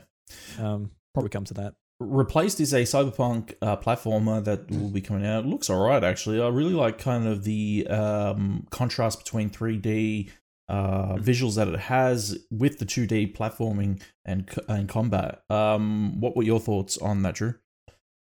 um, 0.59 0.91
probably 1.13 1.29
come 1.29 1.43
to 1.45 1.53
that. 1.55 1.73
Replaced 1.99 2.59
is 2.59 2.73
a 2.73 2.81
cyberpunk 2.83 3.53
uh, 3.61 3.77
platformer 3.77 4.43
that 4.43 4.69
will 4.69 4.89
be 4.89 5.01
coming 5.01 5.25
out. 5.25 5.45
It 5.45 5.47
looks 5.47 5.69
alright 5.69 6.03
actually. 6.03 6.41
I 6.41 6.49
really 6.49 6.73
like 6.73 6.97
kind 6.99 7.25
of 7.27 7.43
the 7.45 7.87
um, 7.89 8.67
contrast 8.69 9.19
between 9.23 9.49
3D 9.49 10.29
uh, 10.67 11.15
visuals 11.15 11.55
that 11.55 11.67
it 11.67 11.79
has 11.79 12.37
with 12.51 12.79
the 12.79 12.85
2D 12.85 13.35
platforming 13.35 14.01
and 14.25 14.49
and 14.67 14.89
combat. 14.89 15.41
Um, 15.49 16.19
what 16.19 16.35
were 16.35 16.43
your 16.43 16.59
thoughts 16.59 16.97
on 16.97 17.21
that, 17.23 17.35
Drew? 17.35 17.55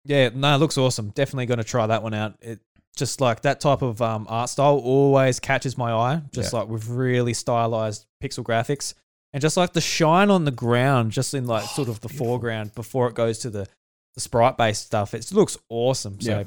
Yeah, 0.05 0.31
no, 0.35 0.55
it 0.55 0.59
looks 0.59 0.77
awesome. 0.77 1.11
Definitely 1.11 1.47
going 1.47 1.59
to 1.59 1.65
try 1.65 1.87
that 1.87 2.03
one 2.03 2.15
out. 2.15 2.35
It 2.41 2.61
just 2.97 3.21
like 3.21 3.43
that 3.43 3.61
type 3.61 3.83
of 3.83 4.03
um, 4.03 4.27
art 4.29 4.49
style 4.51 4.77
always 4.83 5.39
catches 5.41 5.79
my 5.79 5.93
eye. 5.93 6.23
Just 6.33 6.53
Yeah. 6.53 6.61
like 6.61 6.69
with 6.69 6.89
really 6.89 7.33
stylized 7.35 8.07
pixel 8.23 8.43
graphics 8.45 8.95
and 9.33 9.41
just 9.41 9.57
like 9.57 9.73
the 9.73 9.81
shine 9.81 10.29
on 10.31 10.45
the 10.45 10.51
ground, 10.51 11.13
just 11.13 11.33
in 11.35 11.47
like 11.47 11.65
sort 11.65 11.89
of 11.89 12.01
the 12.01 12.09
Beautiful. 12.09 12.27
foreground 12.27 12.75
before 12.75 13.07
it 13.09 13.15
goes 13.15 13.39
to 13.41 13.51
the, 13.51 13.67
the 14.15 14.21
sprite 14.21 14.59
based 14.59 14.85
stuff. 14.87 15.15
It 15.15 15.31
looks 15.33 15.57
awesome. 15.69 16.21
So. 16.21 16.31
Yeah. 16.31 16.45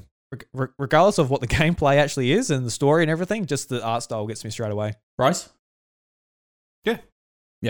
reg- 0.54 0.70
Regardless 0.78 1.18
of 1.18 1.30
what 1.30 1.40
the 1.40 1.48
gameplay 1.62 1.96
actually 1.96 2.34
is 2.34 2.52
and 2.52 2.66
the 2.66 2.72
story 2.72 3.04
and 3.04 3.10
everything, 3.10 3.46
just 3.46 3.70
the 3.70 3.82
art 3.84 4.04
style 4.04 4.28
gets 4.28 4.44
me 4.44 4.52
straight 4.52 4.72
away. 4.74 4.96
Bryce? 5.18 5.50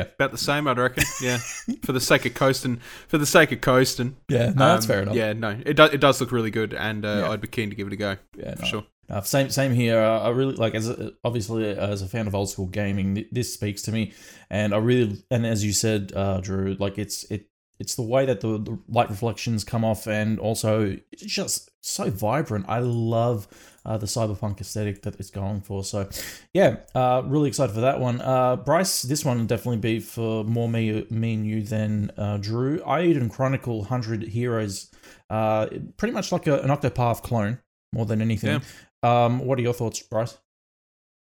About 0.03 0.31
the 0.31 0.37
same, 0.37 0.67
I'd 0.67 0.77
reckon. 0.77 1.03
Yeah, 1.21 1.37
for 1.83 1.91
the 1.93 1.99
sake 2.01 2.25
of 2.25 2.33
coasting, 2.33 2.77
for 3.07 3.17
the 3.17 3.25
sake 3.25 3.51
of 3.51 3.61
coasting. 3.61 4.15
Yeah, 4.29 4.47
no, 4.49 4.53
that's 4.73 4.85
Um, 4.85 4.87
fair 4.89 5.01
enough. 5.01 5.15
Yeah, 5.15 5.33
no, 5.33 5.59
it 5.65 5.73
does. 5.75 5.93
It 5.93 6.01
does 6.01 6.19
look 6.21 6.31
really 6.31 6.51
good, 6.51 6.73
and 6.73 7.05
uh, 7.05 7.21
Yeah. 7.23 7.29
I'd 7.31 7.41
be 7.41 7.47
keen 7.47 7.69
to 7.69 7.75
give 7.75 7.87
it 7.87 7.93
a 7.93 7.95
go 7.97 8.17
yeah 8.37 8.55
for 8.55 8.61
no. 8.61 8.67
sure. 8.67 8.83
Uh, 9.09 9.21
same 9.21 9.49
same 9.49 9.71
here. 9.73 9.99
Uh, 9.99 10.19
I 10.19 10.29
really 10.29 10.55
like 10.55 10.73
as 10.75 10.89
a, 10.89 11.13
obviously 11.23 11.65
as 11.69 12.01
a 12.01 12.07
fan 12.07 12.25
of 12.27 12.33
old 12.35 12.49
school 12.49 12.65
gaming, 12.67 13.15
th- 13.15 13.27
this 13.31 13.53
speaks 13.53 13.81
to 13.83 13.91
me, 13.91 14.13
and 14.49 14.73
I 14.73 14.77
really 14.77 15.23
and 15.29 15.45
as 15.45 15.63
you 15.63 15.73
said, 15.73 16.11
uh, 16.15 16.39
Drew, 16.41 16.75
like 16.79 16.97
it's 16.97 17.23
it 17.31 17.47
it's 17.79 17.95
the 17.95 18.01
way 18.03 18.25
that 18.25 18.39
the, 18.41 18.57
the 18.57 18.79
light 18.87 19.09
reflections 19.09 19.63
come 19.63 19.83
off, 19.85 20.07
and 20.07 20.39
also 20.39 20.97
it's 21.11 21.23
just 21.23 21.69
so 21.81 22.09
vibrant. 22.09 22.65
I 22.67 22.79
love 22.79 23.47
uh, 23.85 23.97
the 23.97 24.05
cyberpunk 24.05 24.59
aesthetic 24.61 25.03
that 25.03 25.15
it's 25.19 25.29
going 25.29 25.61
for. 25.61 25.83
So, 25.83 26.09
yeah, 26.53 26.77
uh, 26.95 27.21
really 27.25 27.47
excited 27.49 27.73
for 27.73 27.81
that 27.81 27.99
one. 27.99 28.19
Uh, 28.21 28.55
Bryce, 28.55 29.03
this 29.03 29.23
one 29.23 29.37
would 29.39 29.47
definitely 29.47 29.77
be 29.77 29.99
for 29.99 30.43
more 30.43 30.67
me 30.67 31.05
me 31.09 31.33
and 31.35 31.45
you 31.45 31.61
than 31.61 32.11
uh, 32.17 32.37
Drew. 32.37 32.79
Eiyuden 32.79 33.29
Chronicle 33.31 33.83
Hundred 33.85 34.23
Heroes, 34.23 34.89
uh, 35.29 35.67
pretty 35.97 36.13
much 36.13 36.31
like 36.31 36.47
a, 36.47 36.59
an 36.61 36.69
Octopath 36.69 37.21
clone 37.21 37.59
more 37.93 38.05
than 38.05 38.21
anything. 38.21 38.61
Um, 39.03 39.39
what 39.39 39.59
are 39.59 39.61
your 39.61 39.73
thoughts, 39.73 40.01
Bryce? 40.01 40.37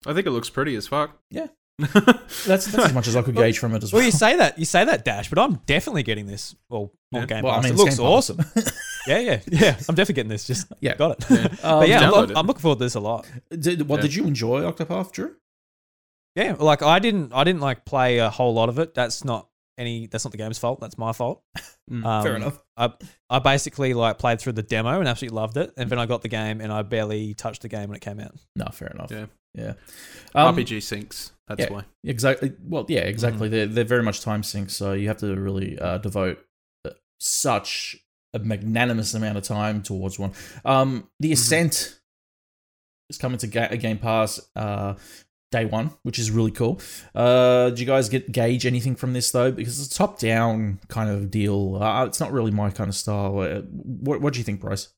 I 0.06 0.12
think 0.14 0.26
it 0.26 0.30
looks 0.30 0.50
pretty 0.50 0.74
as 0.76 0.86
fuck. 0.88 1.16
Yeah. 1.30 1.46
That's 1.78 2.44
that's 2.44 2.74
as 2.76 2.92
much 2.92 3.06
as 3.06 3.14
I 3.14 3.22
could 3.22 3.36
Well- 3.36 3.44
gauge 3.44 3.58
from 3.60 3.72
it 3.76 3.84
as 3.84 3.92
well. 3.92 4.00
Well, 4.00 4.06
you 4.06 4.10
say 4.10 4.36
that, 4.36 4.58
you 4.58 4.64
say 4.64 4.84
that, 4.84 5.04
Dash, 5.04 5.28
but 5.30 5.38
I'm 5.38 5.60
definitely 5.66 6.02
getting 6.02 6.26
this. 6.26 6.56
Well, 6.68 6.90
on 7.14 7.20
Yeah. 7.20 7.26
Game 7.26 7.44
Well, 7.44 7.54
I 7.54 7.62
mean, 7.62 7.72
it 7.74 7.76
looks 7.76 7.98
Game 7.98 8.06
awesome. 8.06 8.38
yeah, 9.08 9.18
yeah, 9.18 9.40
yeah. 9.50 9.76
I'm 9.88 9.94
definitely 9.94 10.14
getting 10.14 10.28
this. 10.30 10.46
Just 10.46 10.70
Yeah. 10.80 10.94
got 10.96 11.18
it. 11.20 11.30
Yeah. 11.30 11.36
Um, 11.44 11.50
but 11.80 11.88
yeah, 11.88 12.00
I'm, 12.00 12.10
look- 12.10 12.36
I'm 12.36 12.46
looking 12.46 12.60
forward 12.60 12.78
to 12.78 12.84
this 12.84 12.94
a 12.94 13.00
lot. 13.00 13.26
Did, 13.50 13.88
well, 13.88 13.98
Yeah. 13.98 14.02
did 14.02 14.14
you 14.14 14.24
enjoy 14.26 14.62
Octopath, 14.62 15.12
Drew? 15.12 15.34
Yeah, 16.36 16.54
like 16.58 16.82
I 16.82 16.98
didn't, 17.00 17.32
I 17.32 17.42
didn't 17.44 17.60
like 17.62 17.84
play 17.84 18.18
a 18.18 18.30
whole 18.30 18.54
lot 18.54 18.68
of 18.68 18.78
it. 18.78 18.94
That's 18.94 19.24
not 19.24 19.48
any. 19.76 20.06
That's 20.06 20.24
not 20.24 20.30
the 20.30 20.38
game's 20.38 20.58
fault. 20.58 20.78
That's 20.80 20.96
my 20.98 21.12
fault. 21.12 21.42
Mm. 21.90 22.04
Um, 22.04 22.22
Fair 22.22 22.36
enough. 22.36 22.60
I 22.76 22.92
I 23.30 23.38
basically 23.38 23.94
like 23.94 24.18
played 24.18 24.40
through 24.40 24.52
the 24.52 24.62
demo 24.62 24.98
and 25.00 25.08
absolutely 25.08 25.36
loved 25.36 25.56
it, 25.56 25.72
and 25.76 25.88
then 25.90 25.98
I 25.98 26.06
got 26.06 26.22
the 26.22 26.28
game 26.28 26.60
and 26.60 26.70
I 26.70 26.82
barely 26.82 27.34
touched 27.34 27.62
the 27.62 27.68
game 27.68 27.88
when 27.88 27.96
it 27.96 28.02
came 28.02 28.20
out. 28.20 28.34
No, 28.54 28.66
fair 28.72 28.88
enough. 28.88 29.10
Yeah. 29.10 29.26
Yeah. 29.54 29.72
Um, 30.34 30.54
RPG 30.54 30.82
sinks. 30.82 31.32
That's 31.48 31.60
yeah. 31.62 31.72
why. 31.72 31.84
Exactly. 32.04 32.52
Well, 32.62 32.84
yeah, 32.88 33.00
exactly. 33.00 33.48
They're 33.48 33.66
they're 33.66 33.84
very 33.84 34.02
much 34.02 34.20
time 34.20 34.42
sink, 34.42 34.70
so 34.70 34.92
you 34.92 35.08
have 35.08 35.16
to 35.18 35.34
really 35.34 35.78
uh, 35.78 35.98
devote 35.98 36.38
uh, 36.84 36.90
such 37.18 37.96
a 38.34 38.38
magnanimous 38.38 39.14
amount 39.14 39.38
of 39.38 39.44
time 39.44 39.82
towards 39.82 40.18
one. 40.18 40.32
Um, 40.64 41.08
the 41.20 41.30
Mhm. 41.30 41.32
Ascent 41.32 42.00
is 43.10 43.18
coming 43.18 43.38
to 43.38 43.46
ga- 43.46 43.76
Game 43.76 43.98
Pass 43.98 44.38
uh, 44.54 44.94
day 45.50 45.64
one, 45.64 45.92
which 46.02 46.18
is 46.18 46.30
really 46.30 46.50
cool. 46.50 46.78
Uh, 47.14 47.70
do 47.70 47.80
you 47.80 47.86
guys 47.86 48.08
get 48.10 48.30
gauge 48.32 48.66
anything 48.66 48.94
from 48.96 49.14
this 49.14 49.30
though? 49.30 49.50
Because 49.50 49.80
it's 49.80 49.94
a 49.94 49.98
top 49.98 50.18
down 50.18 50.78
kind 50.88 51.08
of 51.08 51.30
deal. 51.30 51.76
Uh, 51.82 52.04
it's 52.04 52.20
not 52.20 52.32
really 52.32 52.50
my 52.50 52.70
kind 52.70 52.88
of 52.90 52.94
style. 52.94 53.38
Uh, 53.40 53.60
what 53.62 54.20
what 54.20 54.34
do 54.34 54.40
you 54.40 54.44
think, 54.44 54.60
Bryce? 54.60 54.88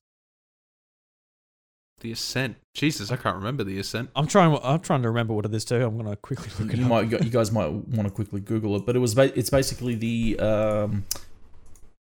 The 2.01 2.11
Ascent. 2.13 2.55
Jesus, 2.73 3.11
I 3.11 3.15
can't 3.15 3.35
remember 3.35 3.63
the 3.63 3.77
Ascent. 3.77 4.09
I'm 4.15 4.25
trying. 4.25 4.57
I'm 4.63 4.79
trying 4.79 5.03
to 5.03 5.09
remember 5.09 5.33
what 5.33 5.45
it 5.45 5.53
is 5.53 5.63
too. 5.63 5.75
I'm 5.83 5.97
gonna 5.97 6.15
quickly 6.15 6.49
look 6.59 6.73
it 6.73 6.79
you 6.79 6.85
up. 6.85 6.89
might 6.89 7.23
you 7.23 7.29
guys 7.29 7.51
might 7.51 7.71
want 7.71 8.03
to 8.07 8.09
quickly 8.09 8.41
Google 8.41 8.75
it, 8.75 8.85
but 8.85 8.95
it 8.95 8.99
was 8.99 9.13
ba- 9.13 9.37
it's 9.37 9.51
basically 9.51 9.93
the 9.95 10.39
um, 10.39 11.05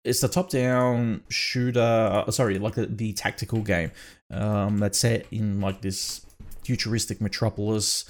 it's 0.04 0.20
the 0.20 0.28
top 0.28 0.50
down 0.50 1.22
shooter. 1.28 1.80
Uh, 2.26 2.30
sorry, 2.30 2.58
like 2.58 2.74
the, 2.74 2.86
the 2.86 3.12
tactical 3.12 3.60
game 3.60 3.90
um, 4.30 4.78
that's 4.78 4.98
set 4.98 5.26
in 5.30 5.60
like 5.60 5.80
this 5.80 6.24
futuristic 6.64 7.20
metropolis. 7.20 8.04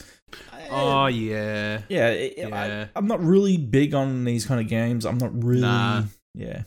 Oh 0.71 1.07
yeah. 1.07 1.83
yeah, 1.89 2.09
it- 2.11 2.35
yeah. 2.39 2.87
I, 2.95 2.99
I'm 2.99 3.07
not 3.07 3.21
really 3.23 3.57
big 3.57 3.95
on 3.95 4.25
these 4.25 4.47
kind 4.47 4.61
of 4.61 4.69
games. 4.69 5.05
I'm 5.05 5.19
not 5.19 5.33
really. 5.43 5.63
Nah. 5.63 6.05
Yeah, 6.35 6.63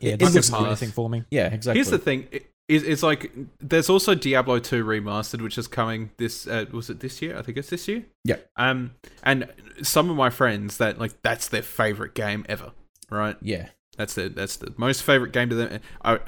yeah, 0.00 0.14
it 0.14 0.14
it 0.14 0.20
looks 0.22 0.34
doesn't 0.34 0.66
anything 0.66 0.90
for 0.90 1.08
me. 1.08 1.22
yeah, 1.30 1.46
exactly. 1.46 1.78
Here's 1.78 1.90
the 1.90 1.98
thing. 1.98 2.26
It, 2.32 2.42
it- 2.68 2.82
it's 2.84 3.04
like 3.04 3.30
there's 3.60 3.88
also 3.88 4.16
Diablo 4.16 4.58
2 4.58 4.84
remastered, 4.84 5.40
which 5.40 5.56
is 5.56 5.68
coming 5.68 6.10
this. 6.16 6.48
Uh, 6.48 6.64
was 6.72 6.90
it 6.90 6.98
this 6.98 7.22
year? 7.22 7.38
I 7.38 7.42
think 7.42 7.58
it's 7.58 7.70
this 7.70 7.86
year. 7.86 8.04
Yeah. 8.24 8.38
Um, 8.56 8.90
and 9.22 9.46
some 9.82 10.10
of 10.10 10.16
my 10.16 10.30
friends 10.30 10.78
that 10.78 10.98
like 10.98 11.22
that's 11.22 11.48
their 11.48 11.62
favorite 11.62 12.14
game 12.14 12.44
ever. 12.48 12.72
Right. 13.08 13.36
yeah, 13.40 13.68
That's 13.96 14.14
the 14.14 14.28
that's 14.28 14.56
the 14.56 14.72
most 14.76 15.02
favorite 15.02 15.32
game 15.32 15.48
to 15.50 15.54
them. 15.54 15.80
I 16.04 16.18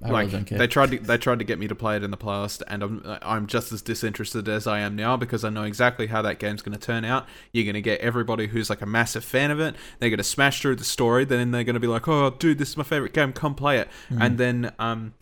I 0.00 0.10
like 0.10 0.30
really 0.32 0.44
they 0.44 0.66
tried 0.68 0.92
to 0.92 0.98
they 0.98 1.18
tried 1.18 1.40
to 1.40 1.44
get 1.44 1.58
me 1.58 1.66
to 1.66 1.74
play 1.74 1.96
it 1.96 2.04
in 2.04 2.10
the 2.12 2.16
past, 2.16 2.62
and 2.68 2.82
I'm 2.82 3.02
I'm 3.22 3.46
just 3.48 3.72
as 3.72 3.82
disinterested 3.82 4.48
as 4.48 4.66
I 4.66 4.78
am 4.80 4.94
now 4.94 5.16
because 5.16 5.44
I 5.44 5.50
know 5.50 5.64
exactly 5.64 6.06
how 6.06 6.22
that 6.22 6.38
game's 6.38 6.62
going 6.62 6.78
to 6.78 6.84
turn 6.84 7.04
out. 7.04 7.26
You're 7.52 7.64
going 7.64 7.74
to 7.74 7.80
get 7.80 8.00
everybody 8.00 8.46
who's 8.46 8.70
like 8.70 8.80
a 8.80 8.86
massive 8.86 9.24
fan 9.24 9.50
of 9.50 9.58
it. 9.58 9.74
They're 9.98 10.10
going 10.10 10.18
to 10.18 10.24
smash 10.24 10.60
through 10.62 10.76
the 10.76 10.84
story. 10.84 11.24
Then 11.24 11.50
they're 11.50 11.64
going 11.64 11.74
to 11.74 11.80
be 11.80 11.88
like, 11.88 12.06
"Oh, 12.06 12.30
dude, 12.30 12.58
this 12.58 12.70
is 12.70 12.76
my 12.76 12.84
favorite 12.84 13.12
game. 13.12 13.32
Come 13.32 13.54
play 13.56 13.78
it." 13.78 13.88
Mm. 14.10 14.18
And 14.24 14.38
then 14.38 14.72
um, 14.78 15.14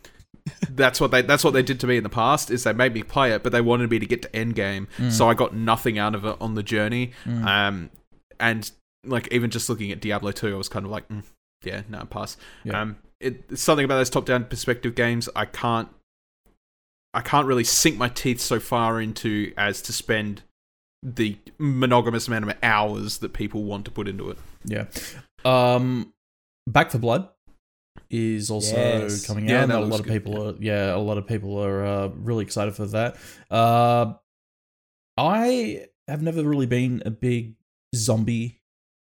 that's 0.71 1.01
what 1.01 1.11
they 1.11 1.23
that's 1.23 1.43
what 1.43 1.55
they 1.55 1.63
did 1.63 1.81
to 1.81 1.87
me 1.87 1.97
in 1.97 2.03
the 2.03 2.11
past. 2.11 2.51
Is 2.51 2.65
they 2.65 2.75
made 2.75 2.93
me 2.93 3.03
play 3.03 3.33
it, 3.33 3.43
but 3.43 3.53
they 3.53 3.63
wanted 3.63 3.91
me 3.91 3.99
to 3.99 4.07
get 4.07 4.21
to 4.23 4.37
end 4.37 4.55
game, 4.57 4.89
Mm. 4.99 5.11
so 5.11 5.29
I 5.29 5.33
got 5.35 5.55
nothing 5.55 5.99
out 5.99 6.15
of 6.15 6.25
it 6.27 6.37
on 6.39 6.55
the 6.55 6.63
journey. 6.63 7.13
Mm. 7.25 7.45
Um, 7.47 7.91
and 8.39 8.71
like 9.05 9.29
even 9.33 9.51
just 9.51 9.69
looking 9.71 9.91
at 9.91 10.01
Diablo 10.01 10.33
2, 10.33 10.53
I 10.53 10.59
was 10.59 10.69
kind 10.69 10.85
of 10.85 10.91
like, 10.91 11.09
mm, 11.09 11.23
yeah, 11.65 11.83
no, 11.89 12.05
pass. 12.05 12.37
Yeah. 12.65 12.81
Um, 12.81 12.97
it, 13.21 13.45
it's 13.51 13.63
something 13.63 13.85
about 13.85 13.97
those 13.97 14.11
top-down 14.11 14.45
perspective 14.45 14.95
games 14.95 15.29
I 15.35 15.47
can't, 15.47 15.89
I 17.15 17.23
can't 17.23 17.47
really 17.47 17.65
sink 17.65 17.97
my 17.97 18.09
teeth 18.09 18.41
so 18.41 18.61
far 18.61 19.01
into 19.01 19.53
as 19.57 19.81
to 19.83 19.93
spend 19.93 20.43
the 21.03 21.39
monogamous 21.59 22.29
amount 22.29 22.49
of 22.49 22.55
hours 22.63 23.19
that 23.19 23.33
people 23.33 23.65
want 23.65 23.85
to 23.87 23.91
put 23.91 24.07
into 24.09 24.31
it. 24.31 24.39
Yeah. 24.65 24.87
Um, 25.45 26.13
Back 26.67 26.91
4 26.91 27.01
Blood 27.01 27.29
is 28.11 28.51
also 28.51 28.77
Yes. 28.77 29.27
coming 29.27 29.49
Yeah, 29.49 29.59
out. 29.59 29.63
and 29.63 29.71
that 29.73 29.79
a 29.79 29.81
lot 29.81 29.89
looks 29.89 30.01
of 30.01 30.07
good, 30.07 30.13
people 30.13 30.49
are 30.49 30.55
yeah, 30.61 30.95
a 30.95 30.99
lot 30.99 31.17
of 31.17 31.27
people 31.27 31.59
are 31.63 31.85
uh, 31.87 32.09
really 32.09 32.45
excited 32.45 32.75
for 32.75 32.87
that. 32.87 33.17
Uh, 33.51 34.15
I 35.17 35.87
have 36.09 36.23
never 36.23 36.43
really 36.45 36.67
been 36.67 37.03
a 37.07 37.11
big 37.11 37.55
zombie 37.95 38.56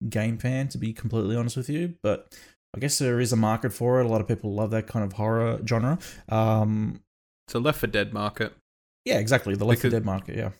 game 0.09 0.39
fan, 0.39 0.69
to 0.69 0.79
be 0.79 0.93
completely 0.93 1.37
honest 1.37 1.57
with 1.57 1.69
you, 1.69 1.95
but 2.03 2.35
I 2.75 2.79
guess 2.79 2.99
there 2.99 3.21
is 3.21 3.33
a 3.33 3.37
market 3.37 3.73
for 3.73 4.01
it. 4.01 4.07
A 4.07 4.09
lot 4.09 4.21
of 4.21 4.29
people 4.29 4.55
love 4.55 4.71
that 4.71 4.87
kind 4.87 5.05
of 5.05 5.15
horror 5.15 5.61
genre. 5.67 5.99
Um, 6.29 7.01
It's 7.49 7.55
a 7.55 7.59
Left 7.59 7.81
4 7.81 7.89
Dead 7.89 8.13
market. 8.13 8.55
yeah, 9.05 9.19
exactly. 9.19 9.55
The 9.57 9.65
Left 9.65 9.81
4 9.83 9.89
Because- 9.91 9.99
Dead 10.01 10.05
market. 10.07 10.37
Yeah. 10.37 10.51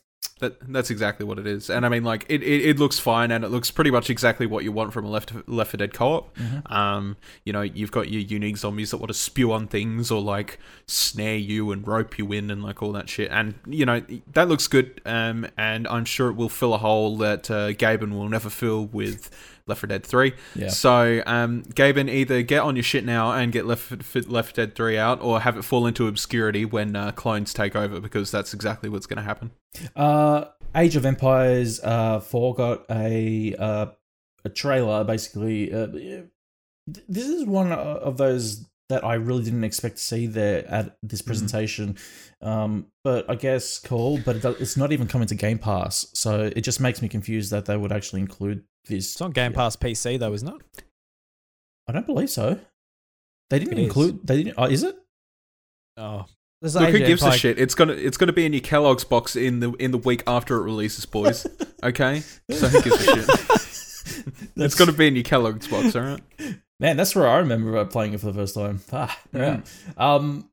That 0.41 0.73
that's 0.73 0.91
exactly 0.91 1.25
what 1.25 1.39
it 1.39 1.47
is. 1.47 1.71
And 1.71 1.87
I 1.87 1.89
mean, 1.89 2.03
like 2.05 2.27
it, 2.29 2.43
it, 2.43 2.67
it 2.71 2.79
looks 2.79 2.99
fine, 2.99 3.31
and 3.31 3.45
it 3.45 3.49
looks 3.49 3.71
pretty 3.71 3.91
much 3.91 4.11
exactly 4.11 4.47
what 4.47 4.65
you 4.65 4.73
want 4.73 4.93
from 4.93 5.05
a 5.05 5.09
Left 5.09 5.33
Left 5.49 5.71
4 5.71 5.79
Dead 5.79 5.95
co-op. 5.95 6.37
Mhm. 6.37 6.71
Um, 6.73 7.17
you 7.45 7.53
know, 7.53 7.63
you've 7.63 7.93
got 7.93 8.11
your 8.11 8.23
unique 8.23 8.57
zombies 8.57 8.91
that 8.91 8.97
want 8.99 9.09
to 9.09 9.15
spew 9.19 9.53
on 9.53 9.69
things 9.69 10.11
or 10.11 10.21
like 10.21 10.59
snare 10.87 11.37
you 11.37 11.71
and 11.73 11.87
rope 11.87 12.19
you 12.19 12.33
in 12.33 12.51
and 12.51 12.63
like 12.63 12.83
all 12.83 12.93
that 12.93 13.09
shit. 13.09 13.31
And 13.31 13.55
you 13.67 13.87
know 13.87 14.03
that 14.33 14.49
looks 14.49 14.67
good. 14.67 15.01
Um, 15.07 15.47
and 15.57 15.87
I'm 15.89 16.05
sure 16.05 16.29
it 16.31 16.35
will 16.35 16.49
fill 16.49 16.75
a 16.75 16.79
hole 16.79 17.17
that 17.19 17.51
uh, 17.51 17.69
Gaben 17.73 18.13
will 18.13 18.29
never 18.29 18.51
fill 18.51 18.87
with 18.87 19.31
Left 19.71 19.81
4 19.81 19.89
Dead 19.89 20.05
3. 20.05 20.33
Yeah. 20.55 20.69
So, 20.69 21.23
um, 21.27 21.63
Gaben, 21.63 22.11
either 22.11 22.43
get 22.43 22.61
on 22.61 22.77
your 22.77 22.83
shit 22.83 23.05
now 23.05 23.33
and 23.33 23.51
get 23.53 23.65
Left 23.65 23.91
Left 24.29 24.57
4 24.57 24.67
Dead 24.67 24.75
3 24.75 24.99
out, 24.99 25.23
or 25.23 25.41
have 25.41 25.57
it 25.57 25.63
fall 25.63 25.87
into 25.87 26.07
obscurity 26.07 26.65
when 26.65 26.95
uh, 26.95 27.13
clones 27.13 27.55
take 27.55 27.75
over, 27.75 28.01
because 28.01 28.31
that's 28.31 28.53
exactly 28.53 28.89
what's 28.89 29.07
going 29.07 29.17
to 29.17 29.23
happen. 29.23 29.51
Uh, 29.97 30.47
Age 30.75 30.97
of 30.97 31.07
Empires 31.07 31.81
uh, 31.83 32.21
4 32.21 32.55
got 32.55 32.85
a 32.91 33.55
uh, 33.59 33.87
a 34.45 34.49
trailer. 34.49 35.05
Basically, 35.05 35.73
uh, 35.73 35.87
this 36.87 37.29
is 37.29 37.45
one 37.47 37.73
of 37.73 38.19
those 38.19 38.67
that 38.91 39.05
I 39.05 39.15
really 39.15 39.43
didn't 39.43 39.65
expect 39.65 39.97
to 39.97 40.03
see 40.03 40.27
there 40.27 40.65
at 40.69 40.97
this 41.03 41.23
presentation. 41.23 41.97
Um, 42.43 42.87
but 43.03 43.29
I 43.31 43.35
guess 43.35 43.79
cool. 43.79 44.21
But 44.25 44.37
it, 44.37 44.45
it's 44.61 44.77
not 44.77 44.93
even 44.93 45.09
coming 45.09 45.27
to 45.29 45.35
Game 45.35 45.59
Pass, 45.59 46.07
so 46.13 46.51
it 46.55 46.61
just 46.61 46.81
makes 46.81 47.01
me 47.03 47.09
confused 47.09 47.51
that 47.51 47.65
they 47.65 47.77
would 47.77 47.91
actually 47.93 48.21
include 48.21 48.63
this. 48.87 49.13
It's 49.13 49.21
on 49.21 49.31
Game 49.33 49.53
Pass 49.53 49.75
PC 49.77 50.19
though, 50.19 50.33
isn't 50.35 50.49
it? 50.49 50.85
I 51.89 51.93
don't 51.93 52.07
believe 52.07 52.31
so. 52.31 52.61
They 53.49 53.59
didn't 53.59 53.73
It 53.73 53.79
is. 53.81 53.87
include. 53.87 54.27
They 54.27 54.43
didn't. 54.45 54.55
Oh, 54.59 54.65
is 54.67 54.83
it? 54.85 54.97
Oh, 55.97 56.27
Look, 56.63 56.83
Age 56.83 56.91
who 56.95 57.01
of 57.03 57.07
gives 57.07 57.23
a 57.23 57.33
shit? 57.33 57.59
It's 57.59 57.75
gonna 57.75 57.95
it's 57.95 58.17
gonna 58.19 58.33
be 58.35 58.45
in 58.45 58.53
your 58.53 58.61
Kellogg's 58.61 59.05
box 59.05 59.35
in 59.35 59.61
the 59.61 59.73
in 59.75 59.91
the 59.93 59.99
week 59.99 60.23
after 60.27 60.57
it 60.59 60.63
releases, 60.65 61.07
boys. 61.07 61.47
Okay, 61.83 62.21
so 62.51 62.69
who 62.69 62.83
gives 62.83 63.09
a 63.09 63.17
shit? 63.17 64.27
It's 64.57 64.75
gonna 64.75 64.93
be 64.93 65.07
in 65.07 65.15
your 65.17 65.25
Kellogg's 65.25 65.67
box, 65.67 65.97
all 65.97 66.03
right? 66.03 66.21
Man, 66.81 66.97
that's 66.97 67.15
where 67.15 67.29
I 67.29 67.37
remember 67.39 67.85
playing 67.85 68.15
it 68.15 68.21
for 68.21 68.27
the 68.27 68.33
first 68.33 68.55
time. 68.55 68.81
Ah, 68.93 69.17
yeah. 69.33 69.61
Um, 69.99 70.49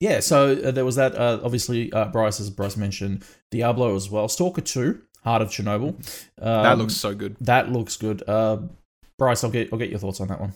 yeah. 0.00 0.20
So 0.20 0.52
uh, 0.52 0.70
there 0.70 0.84
was 0.84 0.96
that. 0.96 1.14
Uh, 1.16 1.40
obviously, 1.42 1.92
uh, 1.92 2.06
Bryce, 2.06 2.40
as 2.40 2.48
Bryce 2.48 2.76
mentioned, 2.76 3.24
Diablo 3.50 3.94
as 3.96 4.08
well. 4.08 4.28
Stalker 4.28 4.60
Two, 4.60 5.02
Heart 5.24 5.42
of 5.42 5.48
Chernobyl. 5.48 5.94
Um, 6.40 6.62
That 6.62 6.78
looks 6.78 6.94
so 6.94 7.14
good. 7.14 7.36
that 7.40 7.72
looks 7.72 7.96
good. 7.96 8.22
Uh, 8.26 8.58
Bryce, 9.18 9.42
I'll 9.44 9.50
get 9.50 9.70
I'll 9.72 9.78
get 9.78 9.90
your 9.90 9.98
thoughts 9.98 10.20
on 10.20 10.28
that 10.28 10.40
one. 10.40 10.54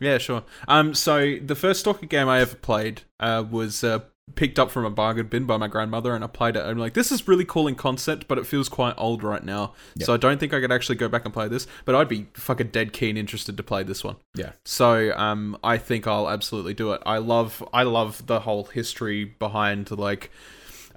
Yeah, 0.00 0.18
sure. 0.18 0.44
Um, 0.68 0.94
so 0.94 1.36
the 1.44 1.56
first 1.56 1.80
Stalker 1.80 2.06
game 2.06 2.28
I 2.28 2.40
ever 2.40 2.54
played 2.54 3.02
uh, 3.18 3.42
was 3.50 3.82
uh, 3.82 4.00
picked 4.34 4.58
up 4.58 4.70
from 4.70 4.84
a 4.84 4.90
bargain 4.90 5.26
bin 5.26 5.44
by 5.44 5.56
my 5.56 5.68
grandmother, 5.68 6.14
and 6.14 6.22
I 6.22 6.26
played 6.26 6.56
it. 6.56 6.60
I'm 6.60 6.78
like, 6.78 6.94
this 6.94 7.10
is 7.10 7.26
really 7.28 7.44
cool 7.44 7.66
in 7.66 7.74
concept, 7.74 8.28
but 8.28 8.38
it 8.38 8.46
feels 8.46 8.68
quite 8.68 8.94
old 8.96 9.22
right 9.22 9.44
now. 9.44 9.74
Yeah. 9.96 10.06
So 10.06 10.14
I 10.14 10.16
don't 10.16 10.38
think 10.38 10.54
I 10.54 10.60
could 10.60 10.72
actually 10.72 10.96
go 10.96 11.08
back 11.08 11.24
and 11.24 11.34
play 11.34 11.48
this. 11.48 11.66
But 11.84 11.94
I'd 11.94 12.08
be 12.08 12.28
fucking 12.34 12.68
dead 12.68 12.92
keen 12.92 13.16
interested 13.16 13.56
to 13.56 13.62
play 13.62 13.82
this 13.82 14.04
one. 14.04 14.16
Yeah. 14.34 14.52
So 14.64 15.16
um, 15.16 15.56
I 15.62 15.78
think 15.78 16.06
I'll 16.06 16.28
absolutely 16.28 16.74
do 16.74 16.92
it. 16.92 17.02
I 17.06 17.18
love 17.18 17.66
I 17.72 17.82
love 17.82 18.26
the 18.26 18.40
whole 18.40 18.64
history 18.64 19.24
behind 19.24 19.90
like 19.90 20.30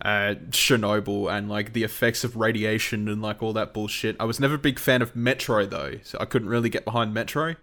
uh, 0.04 0.36
Chernobyl 0.50 1.32
and 1.32 1.50
like 1.50 1.74
the 1.74 1.84
effects 1.84 2.24
of 2.24 2.36
radiation 2.36 3.08
and 3.08 3.22
like 3.22 3.44
all 3.44 3.54
that 3.54 3.74
bullshit. 3.74 4.16
I 4.20 4.26
was 4.26 4.40
never 4.40 4.56
a 4.56 4.60
big 4.60 4.80
fan 4.80 5.02
of 5.02 5.16
Metro 5.16 5.66
though, 5.66 5.94
so 6.04 6.18
I 6.20 6.26
couldn't 6.26 6.50
really 6.50 6.70
get 6.70 6.86
behind 6.86 7.14
Metro. 7.14 7.56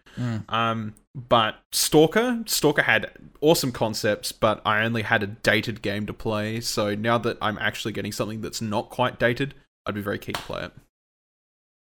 Um, 0.48 0.94
but 1.14 1.56
Stalker, 1.72 2.42
Stalker 2.46 2.82
had 2.82 3.10
awesome 3.40 3.72
concepts, 3.72 4.30
but 4.32 4.62
I 4.64 4.84
only 4.84 5.02
had 5.02 5.22
a 5.22 5.26
dated 5.26 5.82
game 5.82 6.06
to 6.06 6.12
play. 6.12 6.60
So 6.60 6.94
now 6.94 7.18
that 7.18 7.38
I'm 7.42 7.58
actually 7.58 7.92
getting 7.92 8.12
something 8.12 8.40
that's 8.40 8.60
not 8.60 8.90
quite 8.90 9.18
dated, 9.18 9.54
I'd 9.86 9.94
be 9.94 10.00
very 10.00 10.18
keen 10.18 10.34
to 10.34 10.42
play 10.42 10.64
it. 10.64 10.72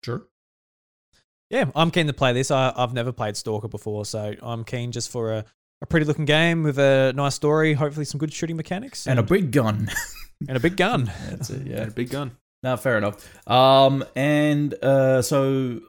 Sure. 0.04 0.22
Yeah, 1.48 1.66
I'm 1.74 1.90
keen 1.90 2.06
to 2.06 2.12
play 2.12 2.32
this. 2.32 2.50
I, 2.50 2.72
I've 2.74 2.94
never 2.94 3.12
played 3.12 3.36
Stalker 3.36 3.68
before, 3.68 4.04
so 4.04 4.34
I'm 4.42 4.64
keen 4.64 4.90
just 4.92 5.10
for 5.10 5.32
a, 5.32 5.44
a 5.82 5.86
pretty 5.86 6.06
looking 6.06 6.24
game 6.24 6.62
with 6.62 6.78
a 6.78 7.12
nice 7.14 7.34
story, 7.34 7.74
hopefully 7.74 8.06
some 8.06 8.18
good 8.18 8.32
shooting 8.32 8.56
mechanics, 8.56 9.06
And 9.06 9.18
a 9.18 9.22
big 9.22 9.52
gun. 9.52 9.90
and 10.48 10.56
a 10.56 10.60
big 10.60 10.76
gun. 10.76 11.04
That's 11.30 11.50
it. 11.50 11.66
Yeah, 11.66 11.84
a 11.84 11.90
big 11.90 12.10
gun. 12.10 12.36
No, 12.62 12.76
fair 12.76 12.96
enough. 12.96 13.48
Um, 13.48 14.04
and 14.14 14.74
uh, 14.82 15.22
so 15.22 15.80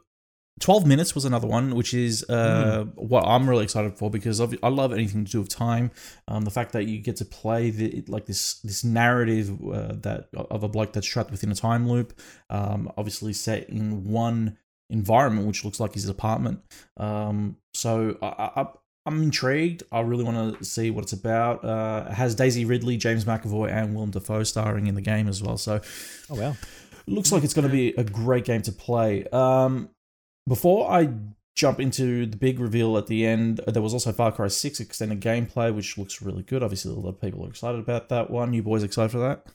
12 0.60 0.86
minutes 0.86 1.14
was 1.14 1.24
another 1.24 1.46
one, 1.46 1.74
which 1.74 1.94
is 1.94 2.28
uh, 2.28 2.84
what 2.94 3.24
I'm 3.26 3.48
really 3.48 3.64
excited 3.64 3.96
for 3.96 4.10
because 4.10 4.40
of, 4.40 4.54
I 4.62 4.68
love 4.68 4.92
anything 4.92 5.24
to 5.24 5.30
do 5.30 5.40
with 5.40 5.48
time. 5.48 5.90
Um, 6.28 6.44
the 6.44 6.50
fact 6.50 6.72
that 6.72 6.84
you 6.84 6.98
get 6.98 7.16
to 7.16 7.24
play 7.24 7.70
the 7.70 8.04
like 8.08 8.26
this 8.26 8.60
this 8.60 8.84
narrative 8.84 9.50
uh, 9.66 9.94
that 10.02 10.28
of 10.34 10.62
a 10.62 10.68
bloke 10.68 10.92
that's 10.92 11.06
trapped 11.06 11.32
within 11.32 11.50
a 11.50 11.56
time 11.56 11.88
loop, 11.88 12.18
um, 12.50 12.90
obviously 12.96 13.32
set 13.32 13.68
in 13.68 14.04
one 14.04 14.56
environment, 14.90 15.46
which 15.46 15.64
looks 15.64 15.80
like 15.80 15.94
his 15.94 16.08
apartment. 16.08 16.60
Um, 16.96 17.56
so 17.72 18.16
I, 18.22 18.62
I, 18.62 18.66
I'm 19.06 19.22
intrigued. 19.22 19.82
I 19.92 20.00
really 20.00 20.24
want 20.24 20.58
to 20.58 20.64
see 20.64 20.90
what 20.90 21.04
it's 21.04 21.12
about. 21.12 21.64
Uh, 21.64 22.06
it 22.10 22.14
has 22.14 22.34
Daisy 22.34 22.64
Ridley, 22.64 22.96
James 22.96 23.24
McAvoy, 23.24 23.70
and 23.70 23.94
Willem 23.94 24.10
Dafoe 24.10 24.44
starring 24.44 24.86
in 24.86 24.94
the 24.94 25.02
game 25.02 25.28
as 25.28 25.42
well. 25.42 25.58
So 25.58 25.80
Oh 26.30 26.34
well. 26.36 26.56
looks 27.06 27.30
like 27.30 27.44
it's 27.44 27.52
going 27.54 27.66
to 27.68 27.72
be 27.72 27.88
a 27.96 28.04
great 28.04 28.44
game 28.46 28.62
to 28.62 28.72
play. 28.72 29.24
Um, 29.26 29.90
before 30.48 30.90
I 30.90 31.10
jump 31.54 31.80
into 31.80 32.24
the 32.26 32.36
big 32.36 32.58
reveal 32.58 32.96
at 32.96 33.06
the 33.06 33.26
end, 33.26 33.60
there 33.66 33.82
was 33.82 33.92
also 33.92 34.10
Far 34.10 34.32
Cry 34.32 34.48
6 34.48 34.80
extended 34.80 35.20
gameplay, 35.20 35.74
which 35.74 35.98
looks 35.98 36.22
really 36.22 36.42
good. 36.42 36.62
Obviously, 36.62 36.90
a 36.90 36.94
lot 36.94 37.10
of 37.10 37.20
people 37.20 37.44
are 37.44 37.48
excited 37.50 37.78
about 37.80 38.08
that 38.08 38.30
one. 38.30 38.54
You 38.54 38.62
boys 38.62 38.82
excited 38.82 39.10
for 39.12 39.18
that? 39.18 39.46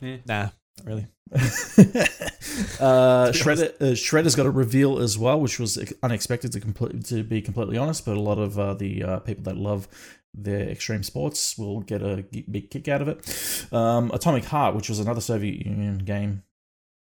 Yeah. 0.00 0.16
Nah, 0.26 0.48
not 0.78 0.86
really. 0.86 1.06
uh, 1.34 3.30
Shredder, 3.32 3.74
uh, 3.80 3.94
Shredder's 3.94 4.34
got 4.34 4.46
a 4.46 4.50
reveal 4.50 4.98
as 4.98 5.18
well, 5.18 5.40
which 5.40 5.58
was 5.58 5.92
unexpected 6.02 6.52
to 6.52 6.60
complete, 6.60 7.04
to 7.06 7.22
be 7.22 7.42
completely 7.42 7.76
honest. 7.76 8.06
But 8.06 8.16
a 8.16 8.20
lot 8.20 8.38
of 8.38 8.58
uh, 8.58 8.74
the 8.74 9.02
uh, 9.02 9.18
people 9.20 9.44
that 9.44 9.56
love 9.56 9.88
their 10.34 10.68
extreme 10.68 11.02
sports 11.02 11.58
will 11.58 11.80
get 11.80 12.02
a 12.02 12.22
g- 12.22 12.46
big 12.50 12.70
kick 12.70 12.88
out 12.88 13.02
of 13.02 13.08
it. 13.08 13.72
Um, 13.72 14.10
Atomic 14.12 14.44
Heart, 14.44 14.74
which 14.74 14.88
was 14.88 15.00
another 15.00 15.20
Soviet 15.20 15.66
Union 15.66 15.98
game, 15.98 16.44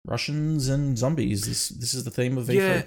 Russians 0.06 0.68
and 0.68 0.98
zombies. 0.98 1.46
This 1.46 1.68
this 1.70 1.94
is 1.94 2.04
the 2.04 2.10
theme 2.10 2.36
of 2.36 2.46
E3. 2.46 2.54
Yeah. 2.54 2.82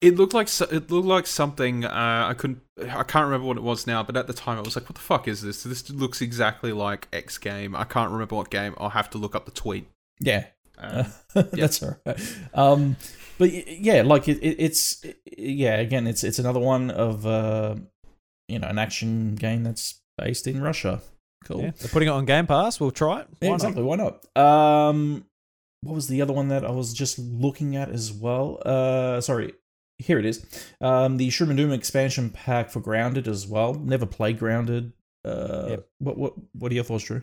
It 0.00 0.16
looked 0.16 0.34
like 0.34 0.48
it 0.70 0.90
looked 0.90 1.06
like 1.06 1.26
something 1.26 1.84
uh, 1.84 2.26
I 2.28 2.34
couldn't 2.34 2.60
I 2.78 3.04
can't 3.04 3.24
remember 3.24 3.46
what 3.46 3.56
it 3.56 3.62
was 3.62 3.86
now, 3.86 4.02
but 4.02 4.16
at 4.16 4.26
the 4.26 4.34
time 4.34 4.58
I 4.58 4.60
was 4.60 4.76
like, 4.76 4.84
"What 4.84 4.96
the 4.96 5.00
fuck 5.00 5.26
is 5.26 5.40
this? 5.40 5.62
This 5.62 5.88
looks 5.88 6.20
exactly 6.20 6.72
like 6.72 7.08
X 7.12 7.38
game." 7.38 7.74
I 7.74 7.84
can't 7.84 8.10
remember 8.10 8.34
what 8.34 8.50
game. 8.50 8.74
I'll 8.76 8.90
have 8.90 9.08
to 9.10 9.18
look 9.18 9.34
up 9.34 9.46
the 9.46 9.50
tweet. 9.50 9.88
Yeah. 10.20 10.46
Uh, 10.78 11.04
That's 11.34 11.82
all 11.82 11.96
right. 12.04 12.36
Um, 12.52 12.96
but 13.38 13.50
yeah, 13.52 14.02
like 14.02 14.28
it, 14.28 14.38
it, 14.38 14.56
it's 14.58 15.04
yeah. 15.36 15.76
Again, 15.76 16.06
it's 16.06 16.24
it's 16.24 16.38
another 16.38 16.60
one 16.60 16.90
of 16.90 17.26
uh, 17.26 17.76
you 18.48 18.58
know 18.58 18.68
an 18.68 18.78
action 18.78 19.34
game 19.34 19.62
that's 19.64 20.00
based 20.18 20.46
in 20.46 20.60
Russia. 20.62 21.00
Cool. 21.44 21.60
Yeah, 21.62 21.70
they're 21.78 21.90
putting 21.90 22.08
it 22.08 22.12
on 22.12 22.24
Game 22.24 22.46
Pass. 22.46 22.80
We'll 22.80 22.90
try 22.90 23.20
it. 23.20 23.28
Yeah, 23.40 23.48
Why 23.50 23.52
not? 23.52 23.54
exactly. 23.56 23.82
Why 23.82 23.96
not? 23.96 24.36
Um, 24.36 25.26
what 25.82 25.94
was 25.94 26.08
the 26.08 26.22
other 26.22 26.32
one 26.32 26.48
that 26.48 26.64
I 26.64 26.70
was 26.70 26.94
just 26.94 27.18
looking 27.18 27.76
at 27.76 27.90
as 27.90 28.12
well? 28.12 28.62
Uh, 28.64 29.20
sorry, 29.20 29.52
here 29.98 30.18
it 30.18 30.24
is. 30.24 30.44
Um, 30.80 31.18
the 31.18 31.28
Shroom 31.28 31.48
and 31.50 31.56
Doom 31.58 31.72
expansion 31.72 32.30
pack 32.30 32.70
for 32.70 32.80
Grounded 32.80 33.28
as 33.28 33.46
well. 33.46 33.74
Never 33.74 34.06
played 34.06 34.38
Grounded. 34.38 34.92
Uh, 35.24 35.66
Yep. 35.70 35.88
What 35.98 36.16
what 36.18 36.34
what 36.54 36.72
are 36.72 36.74
your 36.74 36.84
thoughts, 36.84 37.04
Drew? 37.04 37.22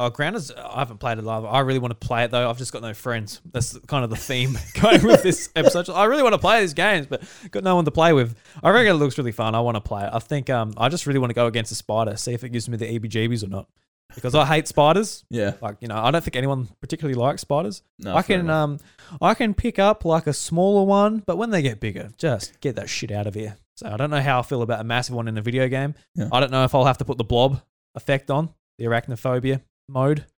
Oh, 0.00 0.10
Grounded's. 0.10 0.52
I 0.52 0.78
haven't 0.78 0.98
played 0.98 1.18
it 1.18 1.24
live. 1.24 1.44
I 1.44 1.58
really 1.60 1.80
want 1.80 1.90
to 2.00 2.06
play 2.06 2.22
it 2.22 2.30
though. 2.30 2.48
I've 2.48 2.56
just 2.56 2.72
got 2.72 2.82
no 2.82 2.94
friends. 2.94 3.40
That's 3.52 3.76
kind 3.88 4.04
of 4.04 4.10
the 4.10 4.16
theme 4.16 4.56
going 4.80 5.02
with 5.02 5.24
this 5.24 5.50
episode. 5.56 5.90
I 5.90 6.04
really 6.04 6.22
want 6.22 6.34
to 6.34 6.38
play 6.38 6.60
these 6.60 6.72
games, 6.72 7.06
but 7.06 7.22
got 7.50 7.64
no 7.64 7.74
one 7.74 7.84
to 7.84 7.90
play 7.90 8.12
with. 8.12 8.36
I 8.62 8.70
reckon 8.70 8.92
it 8.94 8.98
looks 8.98 9.18
really 9.18 9.32
fun. 9.32 9.56
I 9.56 9.60
want 9.60 9.74
to 9.74 9.80
play 9.80 10.04
it. 10.04 10.10
I 10.12 10.20
think 10.20 10.50
um, 10.50 10.72
I 10.76 10.88
just 10.88 11.06
really 11.08 11.18
want 11.18 11.30
to 11.30 11.34
go 11.34 11.46
against 11.46 11.72
a 11.72 11.74
spider, 11.74 12.16
see 12.16 12.32
if 12.32 12.44
it 12.44 12.50
gives 12.50 12.68
me 12.68 12.76
the 12.76 12.98
EBGBs 12.98 13.42
or 13.42 13.48
not. 13.48 13.66
Because 14.14 14.34
I 14.34 14.46
hate 14.46 14.66
spiders. 14.68 15.24
Yeah, 15.30 15.54
Like 15.60 15.76
you 15.80 15.88
know, 15.88 15.96
I 15.98 16.10
don't 16.10 16.22
think 16.24 16.36
anyone 16.36 16.68
particularly 16.80 17.14
likes 17.18 17.42
spiders. 17.42 17.82
no, 17.98 18.14
I 18.14 18.22
can 18.22 18.48
um, 18.48 18.78
I 19.20 19.34
can 19.34 19.52
pick 19.52 19.78
up 19.80 20.04
like 20.04 20.26
a 20.28 20.32
smaller 20.32 20.84
one, 20.84 21.24
but 21.26 21.36
when 21.38 21.50
they 21.50 21.60
get 21.60 21.80
bigger, 21.80 22.10
just 22.16 22.58
get 22.60 22.76
that 22.76 22.88
shit 22.88 23.10
out 23.10 23.26
of 23.26 23.34
here. 23.34 23.56
So 23.76 23.88
I 23.88 23.96
don't 23.96 24.10
know 24.10 24.20
how 24.22 24.38
I 24.38 24.42
feel 24.42 24.62
about 24.62 24.80
a 24.80 24.84
massive 24.84 25.14
one 25.16 25.28
in 25.28 25.36
a 25.36 25.42
video 25.42 25.68
game. 25.68 25.94
Yeah. 26.14 26.28
I 26.32 26.40
don't 26.40 26.50
know 26.52 26.64
if 26.64 26.74
I'll 26.74 26.84
have 26.86 26.98
to 26.98 27.04
put 27.04 27.18
the 27.18 27.24
blob 27.24 27.60
effect 27.96 28.30
on 28.30 28.50
the 28.78 28.84
arachnophobia 28.86 29.60
mode. 29.88 30.24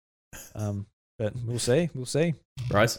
Um, 0.54 0.86
but 1.18 1.32
we'll 1.44 1.58
see. 1.58 1.90
We'll 1.94 2.06
see. 2.06 2.34
Bryce. 2.68 2.98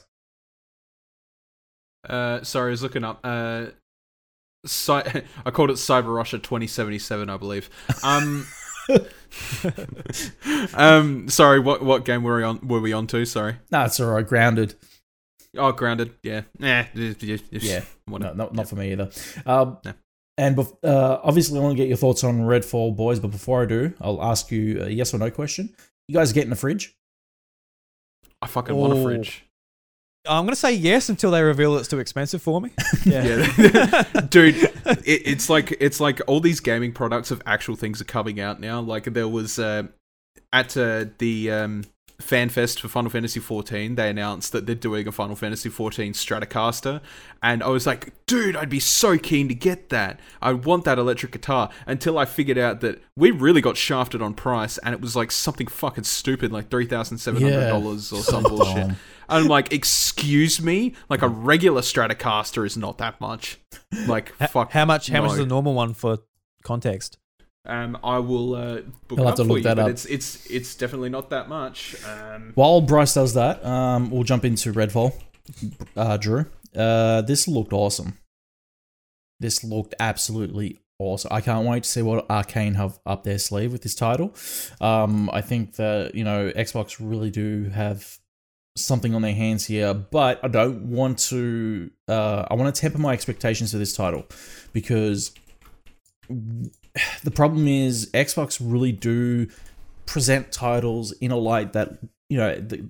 Uh, 2.08 2.44
sorry, 2.44 2.70
I 2.70 2.72
was 2.72 2.84
looking 2.84 3.04
up. 3.06 3.20
Uh, 3.24 3.68
Cy- 4.66 5.24
I 5.46 5.52
called 5.52 5.70
it 5.70 5.76
Cyber 5.78 6.14
Russia 6.14 6.38
2077, 6.40 7.30
I 7.30 7.38
believe. 7.38 7.70
Um, 8.04 8.46
um, 10.74 11.30
sorry, 11.30 11.60
what 11.60 11.84
what 11.84 12.06
game 12.06 12.24
were 12.24 12.38
we 12.38 12.44
on? 12.44 12.68
Were 12.68 12.80
we 12.82 12.94
on 12.94 13.08
to? 13.08 13.26
Sorry. 13.26 13.56
No, 13.72 13.84
it's 13.86 14.00
all 14.00 14.12
right. 14.12 14.28
Grounded. 14.28 14.76
Oh, 15.58 15.72
grounded. 15.72 16.14
Yeah. 16.24 16.42
Nah. 16.60 16.84
Yeah. 16.94 17.38
Yeah, 17.52 17.84
No, 18.08 18.34
not, 18.34 18.54
not 18.54 18.70
for 18.70 18.76
me 18.76 18.92
either. 18.94 19.10
Um, 19.46 19.78
No. 19.86 19.94
And 20.38 20.56
bef- 20.56 20.78
uh, 20.84 21.20
obviously, 21.24 21.60
I 21.60 21.62
want 21.62 21.74
to 21.74 21.78
get 21.78 21.88
your 21.90 21.98
thoughts 21.98 22.24
on 22.24 22.40
Redfall, 22.42 22.96
boys. 22.96 23.20
But 23.20 23.32
before 23.32 23.64
I 23.64 23.66
do, 23.66 23.94
I'll 24.02 24.24
ask 24.24 24.50
you 24.52 24.82
a 24.82 24.90
yes 24.90 25.14
or 25.14 25.18
no 25.18 25.30
question. 25.30 25.76
You 26.12 26.18
guys 26.18 26.34
getting 26.34 26.52
a 26.52 26.58
fridge? 26.58 26.94
I 28.42 28.48
fucking 28.48 28.76
want 28.76 28.92
a 28.92 29.02
fridge. 29.02 29.46
I'm 30.28 30.44
gonna 30.44 30.58
say 30.58 30.74
yes 30.74 31.08
until 31.08 31.32
they 31.32 31.42
reveal 31.42 31.78
it's 31.78 31.88
too 31.88 32.00
expensive 32.00 32.42
for 32.42 32.60
me. 32.60 32.72
Yeah. 33.06 33.48
Yeah, 33.58 34.04
dude, 34.30 34.56
it, 34.56 34.72
it's 35.06 35.50
like 35.50 35.78
it's 35.80 36.02
like 36.02 36.20
all 36.28 36.42
these 36.42 36.60
gaming 36.60 36.92
products 36.92 37.32
of 37.32 37.42
actual 37.46 37.78
things 37.78 38.02
are 38.02 38.04
coming 38.04 38.42
out 38.42 38.60
now. 38.60 38.82
Like 38.82 39.06
there 39.06 39.30
was 39.30 39.58
uh, 39.58 39.84
at 40.52 40.76
uh, 40.76 41.06
the 41.20 41.50
um, 41.50 41.86
fan 42.22 42.50
fest 42.50 42.82
for 42.82 42.88
Final 42.88 43.10
Fantasy 43.10 43.40
XIV, 43.40 43.96
they 43.96 44.10
announced 44.10 44.52
that 44.52 44.66
they're 44.66 44.76
doing 44.76 45.08
a 45.08 45.12
Final 45.12 45.36
Fantasy 45.36 45.70
XIV 45.70 46.12
Stratocaster, 46.12 47.02
and 47.44 47.62
I 47.64 47.68
was 47.68 47.86
like, 47.86 48.14
dude, 48.26 48.56
I'd 48.56 48.70
be 48.70 48.80
so 48.80 49.18
keen 49.18 49.48
to 49.48 49.56
get 49.56 49.90
that. 49.90 50.20
I 50.42 50.54
want 50.54 50.86
that 50.86 50.98
electric 50.98 51.32
guitar. 51.32 51.70
Until 51.86 52.18
I 52.18 52.26
figured 52.26 52.58
out 52.58 52.82
that 52.82 53.02
we 53.16 53.32
really 53.32 53.62
got 53.62 53.78
shafted 53.78 54.22
on 54.22 54.34
price, 54.34 54.78
and 54.80 54.94
it 54.94 55.02
was 55.02 55.16
like 55.16 55.32
something 55.32 55.68
fucking 55.68 56.06
stupid, 56.06 56.52
like 56.52 56.70
three 56.70 56.86
thousand 56.86 57.18
seven 57.18 57.42
hundred 57.42 57.68
dollars 57.68 58.12
or 58.12 58.22
some 58.22 58.44
bullshit. 58.44 58.88
Dumb. 58.88 58.96
I'm 59.30 59.48
like, 59.48 59.72
excuse 59.72 60.62
me, 60.62 60.94
like 61.10 61.22
a 61.22 61.28
regular 61.28 61.82
Stratocaster 61.82 62.66
is 62.66 62.76
not 62.76 62.98
that 62.98 63.22
much. 63.22 63.60
Like, 64.06 64.34
fuck. 64.50 64.72
How 64.72 64.86
much? 64.86 65.08
How 65.08 65.22
much 65.22 65.32
is 65.32 65.38
the 65.38 65.46
normal 65.46 65.74
one 65.74 65.94
for 65.94 66.20
context? 66.64 67.18
Um, 67.66 67.98
I 68.04 68.18
will 68.18 68.56
uh, 68.56 68.82
book 69.08 69.20
it 69.20 69.24
have 69.24 69.28
up 69.28 69.36
to 69.36 69.44
for 69.44 69.48
look 69.50 69.58
you, 69.58 69.64
that 69.64 69.78
up. 69.78 69.90
it's 69.90 70.06
it's 70.06 70.46
it's 70.48 70.74
definitely 70.76 71.10
not 71.10 71.30
that 71.30 71.48
much. 71.48 71.96
Um, 72.06 72.52
While 72.56 72.82
Bryce 72.82 73.14
does 73.14 73.36
that, 73.36 73.64
um, 73.64 74.10
we'll 74.10 74.24
jump 74.24 74.46
into 74.46 74.74
Redfall. 74.74 75.14
Uh, 75.96 76.18
Drew, 76.18 76.46
uh, 76.76 77.22
this 77.22 77.48
looked 77.48 77.74
awesome. 77.74 78.18
This 79.40 79.64
looked 79.64 79.94
absolutely 80.00 80.80
awesome. 80.98 81.30
I 81.32 81.42
can't 81.42 81.68
wait 81.68 81.84
to 81.84 81.90
see 81.90 82.02
what 82.02 82.28
Arkane 82.30 82.76
have 82.76 83.00
up 83.06 83.24
their 83.24 83.38
sleeve 83.38 83.72
with 83.72 83.84
this 83.84 83.96
title. 83.96 84.34
Um, 84.80 85.30
I 85.32 85.42
think 85.42 85.76
that 85.76 86.16
you 86.16 86.24
know 86.24 86.52
Xbox 86.56 86.98
really 87.00 87.30
do 87.30 87.70
have 87.70 88.18
something 88.78 89.14
on 89.14 89.22
their 89.22 89.36
hands 89.36 89.66
here, 89.66 89.94
but 89.94 90.40
I 90.44 90.48
don't 90.48 90.90
want 90.90 91.20
to. 91.30 91.92
Uh, 92.08 92.46
I 92.50 92.56
want 92.56 92.74
to 92.74 92.82
temper 92.82 92.98
my 92.98 93.14
expectations 93.14 93.72
for 93.72 93.78
this 93.78 93.96
title 93.96 94.26
because 94.74 95.32
the 97.24 97.32
problem 97.32 97.68
is 97.68 98.10
Xbox 98.14 98.60
really 98.62 98.92
do 98.92 99.48
present 100.06 100.52
titles 100.52 101.12
in 101.14 101.32
a 101.32 101.38
light 101.38 101.74
that 101.74 102.00
you 102.30 102.38
know 102.38 102.56
the 102.60 102.90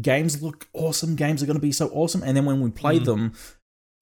games 0.00 0.42
look 0.42 0.68
awesome 0.72 1.16
games 1.16 1.42
are 1.42 1.46
going 1.46 1.56
to 1.56 1.60
be 1.60 1.72
so 1.72 1.88
awesome 1.88 2.22
and 2.22 2.34
then 2.36 2.46
when 2.46 2.60
we 2.60 2.70
play 2.70 2.98
Mm. 2.98 3.04
them 3.04 3.32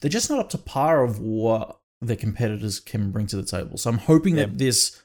they're 0.00 0.08
just 0.10 0.30
not 0.30 0.38
up 0.38 0.50
to 0.50 0.58
par 0.58 1.02
of 1.02 1.18
what 1.18 1.80
their 2.00 2.14
competitors 2.16 2.78
can 2.78 3.10
bring 3.10 3.26
to 3.26 3.34
the 3.36 3.42
table 3.42 3.76
so 3.76 3.90
i'm 3.90 3.98
hoping 3.98 4.36
Yeah. 4.36 4.44
that 4.46 4.58
this 4.58 5.02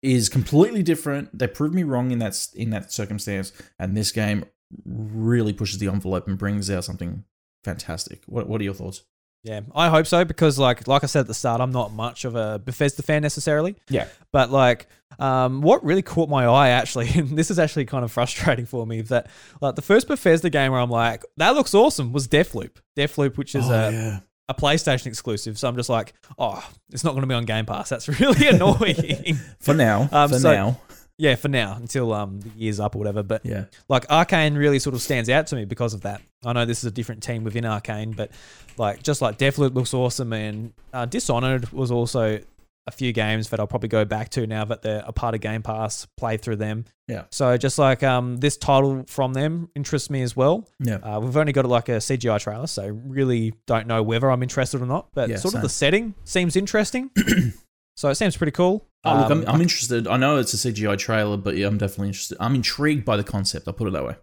is 0.00 0.30
completely 0.30 0.82
different 0.82 1.36
they 1.38 1.46
proved 1.46 1.74
me 1.74 1.82
wrong 1.82 2.12
in 2.12 2.18
that 2.20 2.46
in 2.54 2.70
that 2.70 2.92
circumstance 2.92 3.52
and 3.78 3.94
this 3.94 4.10
game 4.10 4.44
really 4.86 5.52
pushes 5.52 5.78
the 5.78 5.88
envelope 5.88 6.26
and 6.26 6.38
brings 6.38 6.70
out 6.70 6.84
something 6.84 7.24
fantastic 7.62 8.22
what, 8.26 8.48
what 8.48 8.60
are 8.60 8.64
your 8.64 8.74
thoughts 8.74 9.02
Yeah, 9.46 9.60
I 9.76 9.88
hope 9.90 10.06
so 10.08 10.24
because, 10.24 10.58
like, 10.58 10.88
like 10.88 11.04
I 11.04 11.06
said 11.06 11.20
at 11.20 11.26
the 11.28 11.34
start, 11.34 11.60
I'm 11.60 11.70
not 11.70 11.92
much 11.92 12.24
of 12.24 12.34
a 12.34 12.58
Bethesda 12.58 13.02
fan 13.02 13.22
necessarily. 13.22 13.76
Yeah. 13.88 14.08
But 14.32 14.50
like, 14.50 14.88
um, 15.20 15.62
what 15.62 15.84
really 15.84 16.02
caught 16.02 16.28
my 16.28 16.46
eye 16.46 16.70
actually, 16.70 17.08
and 17.14 17.38
this 17.38 17.50
is 17.52 17.58
actually 17.60 17.84
kind 17.84 18.04
of 18.04 18.10
frustrating 18.10 18.66
for 18.66 18.84
me, 18.86 19.02
that 19.02 19.28
like 19.60 19.76
the 19.76 19.82
first 19.82 20.08
Bethesda 20.08 20.50
game 20.50 20.72
where 20.72 20.80
I'm 20.80 20.90
like, 20.90 21.24
that 21.36 21.54
looks 21.54 21.74
awesome, 21.74 22.12
was 22.12 22.26
Deathloop. 22.26 22.76
Deathloop, 22.98 23.36
which 23.36 23.54
is 23.54 23.70
Oh, 23.70 23.72
a, 23.72 23.92
yeah. 23.92 24.18
a 24.48 24.54
PlayStation 24.54 25.06
exclusive. 25.06 25.58
So 25.60 25.68
I'm 25.68 25.76
just 25.76 25.88
like, 25.88 26.12
oh, 26.40 26.68
it's 26.90 27.04
not 27.04 27.12
going 27.12 27.20
to 27.22 27.28
be 27.28 27.34
on 27.34 27.44
Game 27.44 27.66
Pass. 27.66 27.88
That's 27.90 28.08
really 28.20 28.48
annoying. 28.48 29.38
for 29.60 29.74
now 29.74 30.08
Um, 30.10 30.28
for 30.30 30.40
so- 30.40 30.52
now 30.52 30.80
yeah, 31.18 31.34
for 31.34 31.48
now 31.48 31.74
until 31.76 32.12
um 32.12 32.40
the 32.40 32.50
year's 32.56 32.80
up 32.80 32.94
or 32.94 32.98
whatever. 32.98 33.22
But 33.22 33.44
yeah 33.44 33.64
like 33.88 34.06
Arkane 34.08 34.56
really 34.56 34.78
sort 34.78 34.94
of 34.94 35.02
stands 35.02 35.28
out 35.30 35.46
to 35.48 35.56
me 35.56 35.64
because 35.64 35.94
of 35.94 36.02
that. 36.02 36.20
I 36.44 36.52
know 36.52 36.64
this 36.64 36.78
is 36.78 36.84
a 36.84 36.90
different 36.90 37.22
team 37.22 37.44
within 37.44 37.64
Arkane, 37.64 38.14
but 38.14 38.30
like 38.76 39.02
just 39.02 39.22
like 39.22 39.38
Deathloop 39.38 39.74
looks 39.74 39.94
awesome, 39.94 40.32
and 40.32 40.72
uh, 40.92 41.06
Dishonored 41.06 41.72
was 41.72 41.90
also 41.90 42.40
a 42.88 42.92
few 42.92 43.12
games 43.12 43.48
that 43.48 43.58
I'll 43.58 43.66
probably 43.66 43.88
go 43.88 44.04
back 44.04 44.28
to 44.30 44.46
now 44.46 44.64
that 44.66 44.82
they're 44.82 45.02
a 45.04 45.12
part 45.12 45.34
of 45.34 45.40
Game 45.40 45.60
Pass. 45.62 46.06
Play 46.16 46.36
through 46.36 46.56
them. 46.56 46.84
Yeah. 47.08 47.24
So 47.30 47.56
just 47.56 47.78
like 47.78 48.02
um 48.04 48.36
this 48.36 48.56
title 48.56 49.04
from 49.08 49.32
them 49.32 49.70
interests 49.74 50.08
me 50.10 50.22
as 50.22 50.36
well. 50.36 50.68
yeah 50.78 50.96
Uh, 50.96 51.18
we've 51.20 51.36
only 51.36 51.52
got 51.52 51.64
like 51.66 51.88
a 51.88 51.96
CGI 51.96 52.38
trailer, 52.38 52.66
so 52.68 52.86
really 53.06 53.54
don't 53.66 53.86
know 53.88 54.02
whether 54.04 54.30
I'm 54.30 54.42
interested 54.42 54.80
or 54.82 54.86
not. 54.86 55.08
But 55.14 55.30
Yeah, 55.30 55.36
sort 55.36 55.54
of 55.54 55.62
the 55.62 55.68
setting 55.68 56.14
seems 56.24 56.54
interesting. 56.54 57.10
so 57.96 58.08
it 58.08 58.14
seems 58.14 58.36
pretty 58.36 58.52
cool. 58.52 58.86
Oh, 59.04 59.14
look, 59.20 59.30
Um, 59.30 59.44
I'm, 59.46 59.54
I'm 59.56 59.60
interested. 59.60 60.06
I 60.06 60.16
know 60.16 60.36
it's 60.36 60.52
a 60.54 60.56
CGI 60.56 60.98
trailer, 60.98 61.36
but 61.36 61.56
yeah, 61.56 61.66
I'm 61.66 61.78
definitely 61.78 62.08
interested. 62.08 62.36
I'm 62.40 62.54
intrigued 62.54 63.04
by 63.04 63.16
the 63.16 63.24
concept. 63.24 63.66
I'll 63.68 63.74
put 63.74 63.88
it 63.88 63.92
that 63.92 64.04
way. 64.04 64.16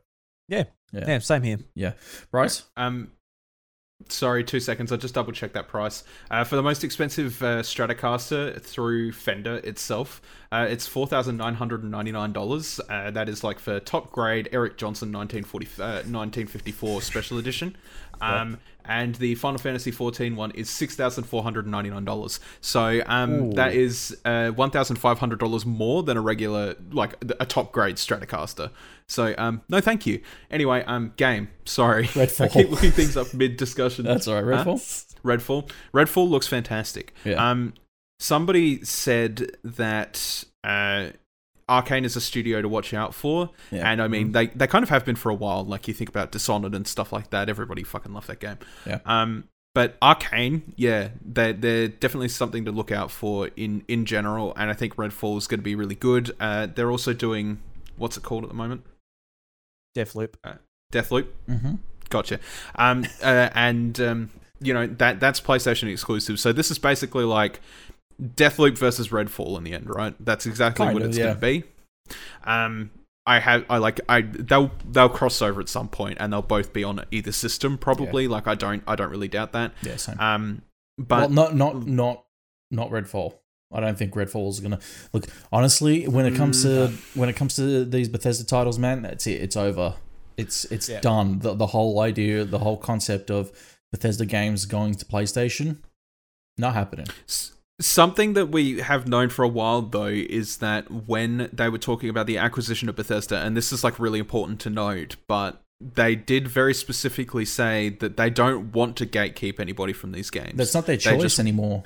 yeah, 0.48 0.64
Yeah. 0.92 1.20
same 1.20 1.44
here. 1.44 1.60
Yeah. 1.74 1.94
Bryce? 2.32 2.64
Um, 2.78 3.12
sorry, 4.10 4.44
two 4.44 4.60
seconds. 4.60 4.92
I 4.92 4.98
just 4.98 5.14
double 5.14 5.32
checked 5.32 5.54
that 5.54 5.68
price. 5.68 6.04
Uh, 6.30 6.44
for 6.44 6.56
the 6.56 6.64
most 6.64 6.84
expensive 6.84 7.42
uh, 7.42 7.62
Stratocaster 7.62 8.62
through 8.62 9.12
Fender 9.12 9.58
itself, 9.58 10.22
uh, 10.52 10.68
it's 10.70 10.88
four 10.88 11.08
thousand 11.08 11.38
nine 11.38 11.56
hundred 11.56 11.82
and 11.84 11.92
ninety 11.92 12.12
nine 12.12 12.32
dollars. 12.32 12.80
Uh, 12.90 13.12
that 13.12 13.30
is 13.30 13.44
like 13.44 13.60
for 13.60 13.80
top 13.80 14.12
grade 14.12 14.50
Eric 14.52 14.78
Johnson 14.78 15.12
1940, 15.12 15.82
uh, 15.82 15.86
1954 16.06 17.02
special 17.02 17.38
edition. 17.38 17.76
Um, 18.22 18.60
and 18.86 19.16
the 19.16 19.36
Final 19.36 19.58
Fantasy 19.58 19.92
14 19.92 20.36
one 20.36 20.52
is 20.52 20.70
six 20.70 20.96
thousand 20.96 21.24
four 21.24 21.44
hundred 21.44 21.68
ninety 21.68 21.90
nine 21.90 22.06
dollars. 22.06 22.40
So 22.62 23.02
um, 23.06 23.52
that 23.52 23.74
is 23.74 24.18
uh, 24.26 24.50
one 24.50 24.72
thousand 24.72 24.98
five 24.98 25.20
hundred 25.20 25.40
dollars 25.40 25.66
more 25.66 26.04
than 26.04 26.18
a 26.18 26.22
regular, 26.22 26.76
like 26.92 27.16
a 27.40 27.46
top 27.46 27.72
grade 27.72 27.96
Stratocaster. 27.96 28.72
So 29.08 29.34
um, 29.38 29.62
no, 29.70 29.82
thank 29.82 30.06
you. 30.06 30.22
Anyway, 30.50 30.84
um, 30.86 31.14
game. 31.18 31.50
Sorry, 31.66 32.06
Redfall. 32.08 32.42
I 32.46 32.48
keep 32.48 32.70
looking 32.72 32.92
things 32.92 33.18
up 33.18 33.34
mid 33.34 33.58
discussion. 33.58 34.06
That's 34.06 34.28
all 34.28 34.42
right. 34.42 34.66
Redfall? 34.66 35.16
Redfall. 35.24 35.70
Redfall 35.94 36.30
looks 36.30 36.48
fantastic. 36.48 37.14
Yeah. 37.24 37.50
Um, 37.50 37.74
somebody 38.20 38.84
said 38.84 39.52
that 39.64 40.44
uh, 40.64 41.10
Arkane 41.70 42.04
is 42.06 42.16
a 42.16 42.22
studio 42.22 42.62
to 42.62 42.70
watch 42.70 42.94
out 42.94 43.14
for, 43.14 43.50
Yeah. 43.72 43.80
Mm-hmm. 43.80 43.88
and 43.88 44.02
I 44.02 44.08
mean 44.08 44.32
they 44.32 44.48
they 44.48 44.68
kind 44.68 44.84
of 44.84 44.90
have 44.90 45.06
been 45.06 45.16
for 45.16 45.30
a 45.30 45.36
while. 45.36 45.64
Like 45.64 45.88
you 45.88 45.94
think 45.94 46.10
about 46.10 46.32
Dishonored 46.32 46.74
and 46.76 46.88
stuff 46.88 47.12
like 47.14 47.30
that. 47.32 47.50
Everybody 47.50 47.84
fucking 47.84 48.14
loved 48.14 48.28
that 48.28 48.40
game. 48.40 48.58
Yeah. 48.86 49.00
Um, 49.06 49.46
but 49.76 50.00
Arkane, 50.02 50.62
yeah, 50.76 51.10
they're, 51.26 51.54
they're 51.54 51.88
definitely 51.88 52.28
something 52.30 52.64
to 52.66 52.72
look 52.72 52.92
out 52.92 53.10
for 53.10 53.50
in 53.56 53.84
in 53.88 54.06
general, 54.06 54.54
and 54.56 54.70
I 54.70 54.74
think 54.74 54.96
Redfall 54.98 55.38
is 55.38 55.48
going 55.48 55.60
to 55.60 55.64
be 55.64 55.74
really 55.76 55.96
good. 55.96 56.32
Uh, 56.40 56.68
they're 56.68 56.92
also 56.92 57.12
doing 57.14 57.60
what's 57.98 58.16
it 58.18 58.24
called 58.24 58.44
at 58.44 58.50
the 58.50 58.56
moment? 58.56 58.84
Deathloop. 59.96 60.34
Deathloop. 60.92 61.28
Mm-hmm. 61.50 61.76
Gotcha. 62.10 62.40
Um, 62.76 63.06
uh, 63.22 63.50
and 63.54 64.00
um, 64.00 64.30
you 64.60 64.74
know 64.74 64.88
that 64.88 65.20
that's 65.20 65.42
PlayStation 65.42 65.92
exclusive. 65.92 66.40
So 66.40 66.54
this 66.54 66.72
is 66.72 66.80
basically 66.80 67.26
like 67.26 67.60
Deathloop 68.22 68.78
versus 68.78 69.10
Redfall 69.10 69.58
in 69.58 69.64
the 69.64 69.74
end, 69.74 69.90
right? 69.90 70.14
That's 70.20 70.46
exactly 70.46 70.86
Kind 70.86 70.94
what 70.94 71.04
of, 71.04 71.10
it's 71.10 71.18
yeah. 71.18 71.24
going 71.26 71.36
to 71.36 71.42
be. 71.42 71.64
Um, 72.44 72.92
I 73.26 73.40
have 73.40 73.66
I 73.70 73.78
like 73.78 74.02
I 74.10 74.22
they'll 74.22 74.72
they'll 74.90 75.10
cross 75.10 75.42
over 75.42 75.62
at 75.62 75.70
some 75.70 75.88
point, 75.88 76.18
and 76.20 76.34
they'll 76.34 76.42
both 76.42 76.74
be 76.74 76.84
on 76.84 77.04
either 77.12 77.32
system 77.32 77.78
probably. 77.78 78.28
Like 78.28 78.48
I 78.48 78.56
don't 78.56 78.84
I 78.86 78.96
don't 78.96 79.10
really 79.10 79.30
doubt 79.30 79.54
that. 79.54 79.72
Yeah, 79.82 79.96
same. 79.96 80.20
Um, 80.20 80.62
but 80.98 81.22
well, 81.22 81.30
not 81.30 81.56
not 81.56 81.88
not 81.88 82.26
not 82.70 82.90
Redfall. 82.90 83.36
I 83.74 83.80
don't 83.80 83.98
think 83.98 84.14
Redfall 84.14 84.50
is 84.50 84.60
gonna 84.60 84.80
look. 85.14 85.26
Honestly, 85.52 86.08
when 86.08 86.26
it 86.26 86.36
comes 86.36 86.62
to 86.64 86.68
mm, 86.68 87.16
when 87.18 87.30
it 87.30 87.36
comes 87.36 87.56
to 87.56 87.86
these 87.86 88.10
Bethesda 88.10 88.46
titles, 88.46 88.78
man, 88.80 89.02
that's 89.02 89.26
it. 89.28 89.42
It's 89.42 89.58
over. 89.58 89.96
It's 90.38 90.66
it's 90.66 90.90
Yeah. 90.90 91.02
done. 91.02 91.40
The 91.40 91.54
the 91.54 91.68
whole 91.68 92.00
idea, 92.00 92.46
the 92.46 92.60
whole 92.60 92.78
concept 92.78 93.30
of 93.32 93.52
Bethesda 93.92 94.26
games 94.26 94.66
going 94.66 94.96
to 94.96 95.06
PlayStation, 95.06 95.78
not 96.58 96.74
happening. 96.74 97.08
Something 97.82 98.34
that 98.34 98.48
we 98.48 98.80
have 98.80 99.08
known 99.08 99.30
for 99.30 99.44
a 99.44 99.48
while, 99.48 99.82
though, 99.82 100.06
is 100.06 100.58
that 100.58 100.90
when 101.08 101.50
they 101.52 101.70
were 101.70 101.80
talking 101.80 102.08
about 102.10 102.28
the 102.28 102.38
acquisition 102.38 102.88
of 102.88 102.96
Bethesda, 102.96 103.38
and 103.44 103.58
this 103.58 103.72
is 103.74 103.84
like 103.84 104.00
really 104.00 104.20
important 104.20 104.60
to 104.62 104.70
note, 104.70 105.16
but 105.28 105.62
they 105.82 106.16
did 106.16 106.48
very 106.48 106.74
specifically 106.74 107.46
say 107.46 107.90
that 107.90 108.16
they 108.16 108.30
don't 108.30 108.72
want 108.74 108.96
to 108.98 109.06
gatekeep 109.06 109.60
anybody 109.60 109.92
from 109.92 110.12
these 110.12 110.30
games. 110.30 110.54
That's 110.56 110.74
not 110.74 110.86
their 110.86 110.98
choice 110.98 111.22
just- 111.22 111.40
anymore. 111.40 111.84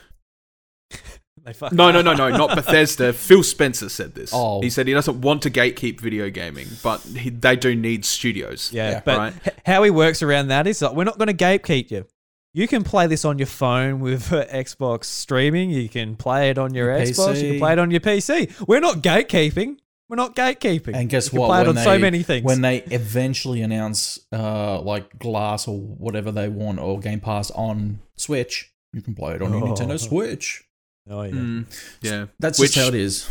They 1.47 1.53
fuck 1.53 1.71
No, 1.71 1.91
no, 1.91 2.01
no, 2.01 2.13
no, 2.13 2.29
not 2.29 2.55
Bethesda. 2.55 3.13
Phil 3.27 3.41
Spencer 3.41 3.87
said 3.87 4.13
this. 4.13 4.31
Oh. 4.33 4.61
He 4.61 4.69
said 4.69 4.85
he 4.85 4.93
doesn't 4.93 5.21
want 5.21 5.41
to 5.43 5.49
gatekeep 5.49 6.01
video 6.01 6.29
gaming, 6.29 6.67
but 6.83 6.99
he, 7.01 7.29
they 7.29 7.55
do 7.55 7.73
need 7.73 8.03
studios. 8.03 8.69
Yeah, 8.73 8.89
Yeah. 8.91 9.01
but 9.05 9.17
Right. 9.17 9.33
h- 9.47 9.53
how 9.65 9.81
he 9.83 9.89
works 9.89 10.21
around 10.21 10.49
that 10.49 10.67
is 10.67 10.81
like, 10.81 10.91
we're 10.93 11.05
not 11.05 11.17
going 11.17 11.29
to 11.29 11.33
gatekeep 11.33 11.89
you. 11.89 12.05
You 12.53 12.67
can 12.67 12.83
play 12.83 13.07
this 13.07 13.23
on 13.23 13.39
your 13.39 13.45
phone 13.47 14.01
with 14.01 14.33
uh, 14.33 14.45
Xbox 14.47 15.05
streaming. 15.05 15.69
You 15.69 15.87
can 15.87 16.15
play 16.17 16.49
it 16.49 16.57
on 16.57 16.73
your 16.73 16.91
Your 16.97 17.05
Xbox. 17.05 17.41
You 17.41 17.51
can 17.51 17.59
play 17.59 17.73
it 17.73 17.79
on 17.79 17.91
your 17.91 17.99
PC. 18.01 18.67
We're 18.67 18.79
not 18.81 18.97
gatekeeping. 18.97 19.77
We're 20.09 20.15
not 20.17 20.35
gatekeeping. 20.35 20.95
And 20.95 21.09
guess 21.09 21.27
you 21.27 21.31
can 21.31 21.39
what? 21.39 21.47
Play 21.47 21.61
it 21.61 21.67
When 21.67 21.77
on 21.77 21.83
so 21.83 21.91
they- 21.91 21.97
many 21.97 22.23
things. 22.23 22.43
When 22.43 22.61
they 22.61 22.77
eventually 22.91 23.61
announce 23.61 24.19
uh 24.33 24.81
like 24.81 25.17
Glass 25.19 25.67
or 25.67 25.77
whatever 25.77 26.31
they 26.31 26.49
want 26.49 26.79
or 26.79 26.99
Game 26.99 27.19
Pass 27.19 27.51
on 27.51 27.99
Switch, 28.17 28.73
you 28.91 29.01
can 29.01 29.15
play 29.15 29.35
it 29.35 29.41
on 29.41 29.51
your 29.53 29.63
Oh. 29.65 29.73
Nintendo 29.73 29.99
Switch. 29.99 30.63
Oh 31.09 31.21
yeah. 31.23 31.31
Mm, 31.31 31.65
yeah. 32.01 32.25
That's 32.39 32.59
Which- 32.59 32.73
just 32.73 32.83
how 32.83 32.87
it 32.89 32.95
is. 32.95 33.29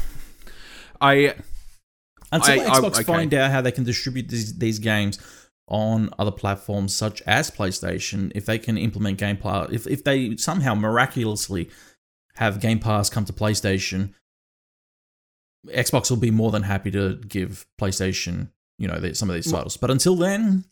I 1.00 1.34
Until 2.32 2.60
I- 2.60 2.64
I- 2.64 2.80
Xbox 2.80 2.94
okay. 2.94 3.02
find 3.04 3.34
out 3.34 3.50
how 3.50 3.60
they 3.60 3.72
can 3.72 3.84
distribute 3.84 4.28
these, 4.28 4.56
these 4.58 4.78
games 4.78 5.18
on 5.68 6.10
other 6.18 6.30
platforms 6.30 6.94
such 6.94 7.20
as 7.22 7.50
PlayStation, 7.50 8.30
if 8.34 8.46
they 8.46 8.58
can 8.58 8.78
implement 8.78 9.18
Game 9.18 9.36
Pass, 9.36 9.68
if, 9.72 9.86
if 9.86 10.04
they 10.04 10.36
somehow 10.36 10.74
miraculously 10.74 11.68
have 12.36 12.60
Game 12.60 12.78
Pass 12.78 13.10
come 13.10 13.24
to 13.24 13.32
PlayStation, 13.32 14.14
Xbox 15.68 16.08
will 16.10 16.16
be 16.18 16.30
more 16.30 16.50
than 16.52 16.62
happy 16.62 16.90
to 16.92 17.16
give 17.16 17.66
PlayStation, 17.80 18.50
you 18.78 18.86
know, 18.86 19.12
some 19.12 19.28
of 19.28 19.34
these 19.34 19.46
Well- 19.48 19.56
titles. 19.62 19.76
But 19.76 19.90
until 19.90 20.14
then, 20.16 20.64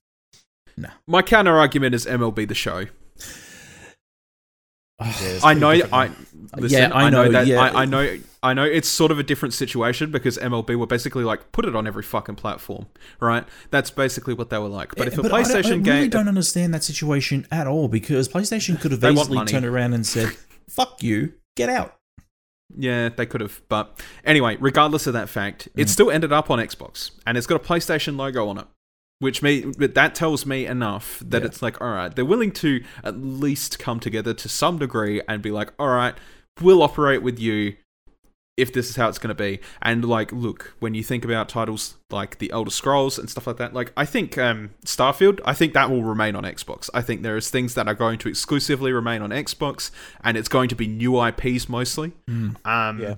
no. 0.76 0.90
my 1.06 1.22
counter 1.22 1.58
argument 1.58 1.94
is 1.94 2.06
MLB 2.06 2.46
the 2.46 2.54
show. 2.54 2.86
it's 5.00 5.44
I 5.44 5.54
know. 5.54 5.70
I 5.70 6.08
man. 6.08 6.26
Listen, 6.56 6.78
Yeah, 6.78 6.90
I 6.94 7.10
know, 7.10 7.30
that. 7.30 7.46
yeah. 7.46 7.60
I, 7.60 7.82
I 7.82 7.84
know. 7.84 8.18
I 8.42 8.52
know. 8.54 8.64
It's 8.64 8.88
sort 8.88 9.10
of 9.10 9.18
a 9.18 9.22
different 9.22 9.54
situation 9.54 10.10
because 10.10 10.36
MLB 10.38 10.76
were 10.76 10.86
basically 10.86 11.24
like 11.24 11.52
put 11.52 11.64
it 11.64 11.74
on 11.74 11.86
every 11.86 12.02
fucking 12.02 12.34
platform, 12.36 12.86
right? 13.20 13.44
That's 13.70 13.90
basically 13.90 14.34
what 14.34 14.50
they 14.50 14.58
were 14.58 14.68
like. 14.68 14.94
But 14.96 15.08
if 15.08 15.16
a 15.16 15.20
I 15.20 15.22
don't- 15.28 15.30
PlayStation 15.32 15.64
I, 15.64 15.68
really 15.70 15.82
game, 15.82 16.10
don't 16.10 16.28
understand 16.28 16.74
that 16.74 16.84
situation 16.84 17.46
at 17.50 17.66
all 17.66 17.88
because 17.88 18.28
PlayStation 18.28 18.80
could 18.80 18.90
have 18.92 19.04
easily 19.04 19.44
turned 19.46 19.64
around 19.66 19.94
and 19.94 20.06
said, 20.06 20.30
"Fuck 20.68 21.02
you, 21.02 21.32
get 21.56 21.68
out." 21.68 21.94
yeah, 22.76 23.08
they 23.08 23.26
could 23.26 23.40
have. 23.40 23.60
But 23.68 24.00
anyway, 24.24 24.56
regardless 24.58 25.06
of 25.06 25.12
that 25.12 25.28
fact, 25.28 25.68
it 25.76 25.86
Mm. 25.86 25.90
still 25.90 26.10
ended 26.10 26.32
up 26.32 26.50
on 26.50 26.58
Xbox, 26.58 27.10
and 27.26 27.36
it's 27.38 27.46
got 27.46 27.56
a 27.56 27.64
PlayStation 27.64 28.16
logo 28.16 28.48
on 28.48 28.58
it. 28.58 28.66
Which 29.24 29.42
me, 29.42 29.64
but 29.78 29.94
that 29.94 30.14
tells 30.14 30.44
me 30.44 30.66
enough 30.66 31.22
that 31.26 31.40
Yeah. 31.42 31.46
it's 31.46 31.62
like, 31.62 31.80
all 31.80 31.88
right, 31.88 32.14
they're 32.14 32.24
willing 32.24 32.52
to 32.52 32.84
at 33.02 33.18
least 33.18 33.78
come 33.78 33.98
together 33.98 34.34
to 34.34 34.48
some 34.48 34.78
degree 34.78 35.22
and 35.26 35.40
be 35.42 35.50
like, 35.50 35.72
all 35.78 35.88
right, 35.88 36.14
we'll 36.60 36.82
operate 36.82 37.22
with 37.22 37.38
you 37.38 37.76
if 38.56 38.72
this 38.72 38.88
is 38.88 38.94
how 38.96 39.08
it's 39.08 39.18
going 39.18 39.34
to 39.34 39.42
be. 39.42 39.58
And 39.82 40.04
like, 40.04 40.30
look, 40.30 40.74
when 40.78 40.94
you 40.94 41.02
think 41.02 41.24
about 41.24 41.48
titles 41.48 41.96
like 42.10 42.38
The 42.38 42.52
Elder 42.52 42.70
Scrolls 42.70 43.18
and 43.18 43.28
stuff 43.28 43.46
like 43.48 43.56
that, 43.56 43.74
like 43.74 43.92
I 43.96 44.04
think 44.04 44.38
um, 44.38 44.70
Starfield, 44.86 45.40
I 45.44 45.54
think 45.54 45.72
that 45.72 45.90
will 45.90 46.04
remain 46.04 46.36
on 46.36 46.44
Xbox. 46.44 46.88
I 46.94 47.00
think 47.02 47.22
there 47.22 47.36
is 47.36 47.50
things 47.50 47.74
that 47.74 47.88
are 47.88 47.94
going 47.94 48.18
to 48.20 48.28
exclusively 48.28 48.92
remain 48.92 49.22
on 49.22 49.30
Xbox, 49.30 49.90
and 50.22 50.36
it's 50.36 50.48
going 50.48 50.68
to 50.68 50.76
be 50.76 50.86
new 50.86 51.20
IPs 51.26 51.68
mostly. 51.68 52.12
Um, 52.28 52.54
Yeah. 53.00 53.14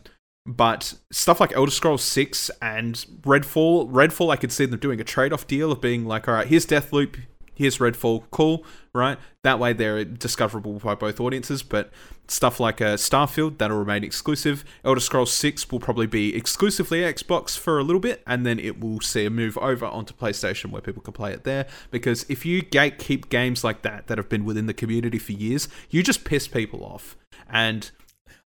But 0.47 0.95
stuff 1.11 1.41
like 1.41 1.53
Elder 1.57 1.73
Scrolls 1.73 2.05
6 2.05 2.51
and 2.63 2.95
Redfall, 3.23 3.91
Redfall, 3.91 4.33
I 4.33 4.37
could 4.37 4.53
see 4.53 4.65
them 4.65 4.79
doing 4.79 5.01
a 5.01 5.05
trade 5.05 5.33
off 5.33 5.47
deal 5.47 5.73
of 5.73 5.81
being 5.81 6.07
like, 6.07 6.29
all 6.29 6.35
right, 6.35 6.47
here's 6.47 6.65
Deathloop, 6.65 7.17
here's 7.57 7.79
Redfall, 7.79 8.25
cool, 8.31 8.65
right? 8.93 9.19
That 9.43 9.59
way 9.59 9.73
they're 9.73 10.05
discoverable 10.05 10.75
by 10.79 10.95
both 10.95 11.19
audiences. 11.19 11.65
But 11.65 11.91
stuff 12.29 12.61
like 12.61 12.81
uh, 12.81 12.95
Starfield, 12.95 13.59
that'll 13.59 13.77
remain 13.77 14.05
exclusive. 14.05 14.65
Elder 14.85 15.01
Scrolls 15.01 15.33
6 15.33 15.69
will 15.73 15.81
probably 15.81 16.07
be 16.07 16.37
exclusively 16.37 17.01
Xbox 17.01 17.59
for 17.59 17.81
a 17.81 17.83
little 17.83 18.01
bit, 18.01 18.23
and 18.25 18.47
then 18.47 18.61
it 18.61 18.79
will 18.79 19.01
see 19.01 19.27
a 19.27 19.31
move 19.31 19.59
over 19.59 19.87
onto 19.87 20.15
PlayStation 20.15 20.71
where 20.71 20.83
people 20.83 21.03
can 21.03 21.13
play 21.13 21.33
it 21.33 21.43
there. 21.43 21.67
Because 21.91 22.25
if 22.29 22.47
you 22.47 22.63
gatekeep 22.63 23.31
games 23.31 23.65
like 23.65 23.83
that 23.83 24.07
that 24.07 24.17
have 24.17 24.29
been 24.29 24.45
within 24.45 24.67
the 24.67 24.75
community 24.75 25.19
for 25.19 25.33
years, 25.33 25.69
you 25.91 26.05
just 26.05 26.25
piss 26.25 26.47
people 26.47 26.85
off. 26.85 27.17
And 27.49 27.91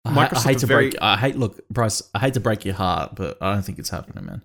I, 0.08 0.30
I 0.32 0.40
hate 0.40 0.60
to 0.60 0.66
very- 0.66 0.90
break. 0.92 1.02
I 1.02 1.18
hate 1.18 1.36
look, 1.38 1.68
Bryce. 1.70 2.02
I 2.14 2.20
hate 2.20 2.34
to 2.36 2.40
break 2.40 2.66
your 2.66 2.76
heart, 2.76 3.16
but 3.16 3.38
I 3.42 3.54
don't 3.54 3.64
think 3.64 3.80
it's 3.80 3.90
happening, 3.90 4.26
man. 4.26 4.44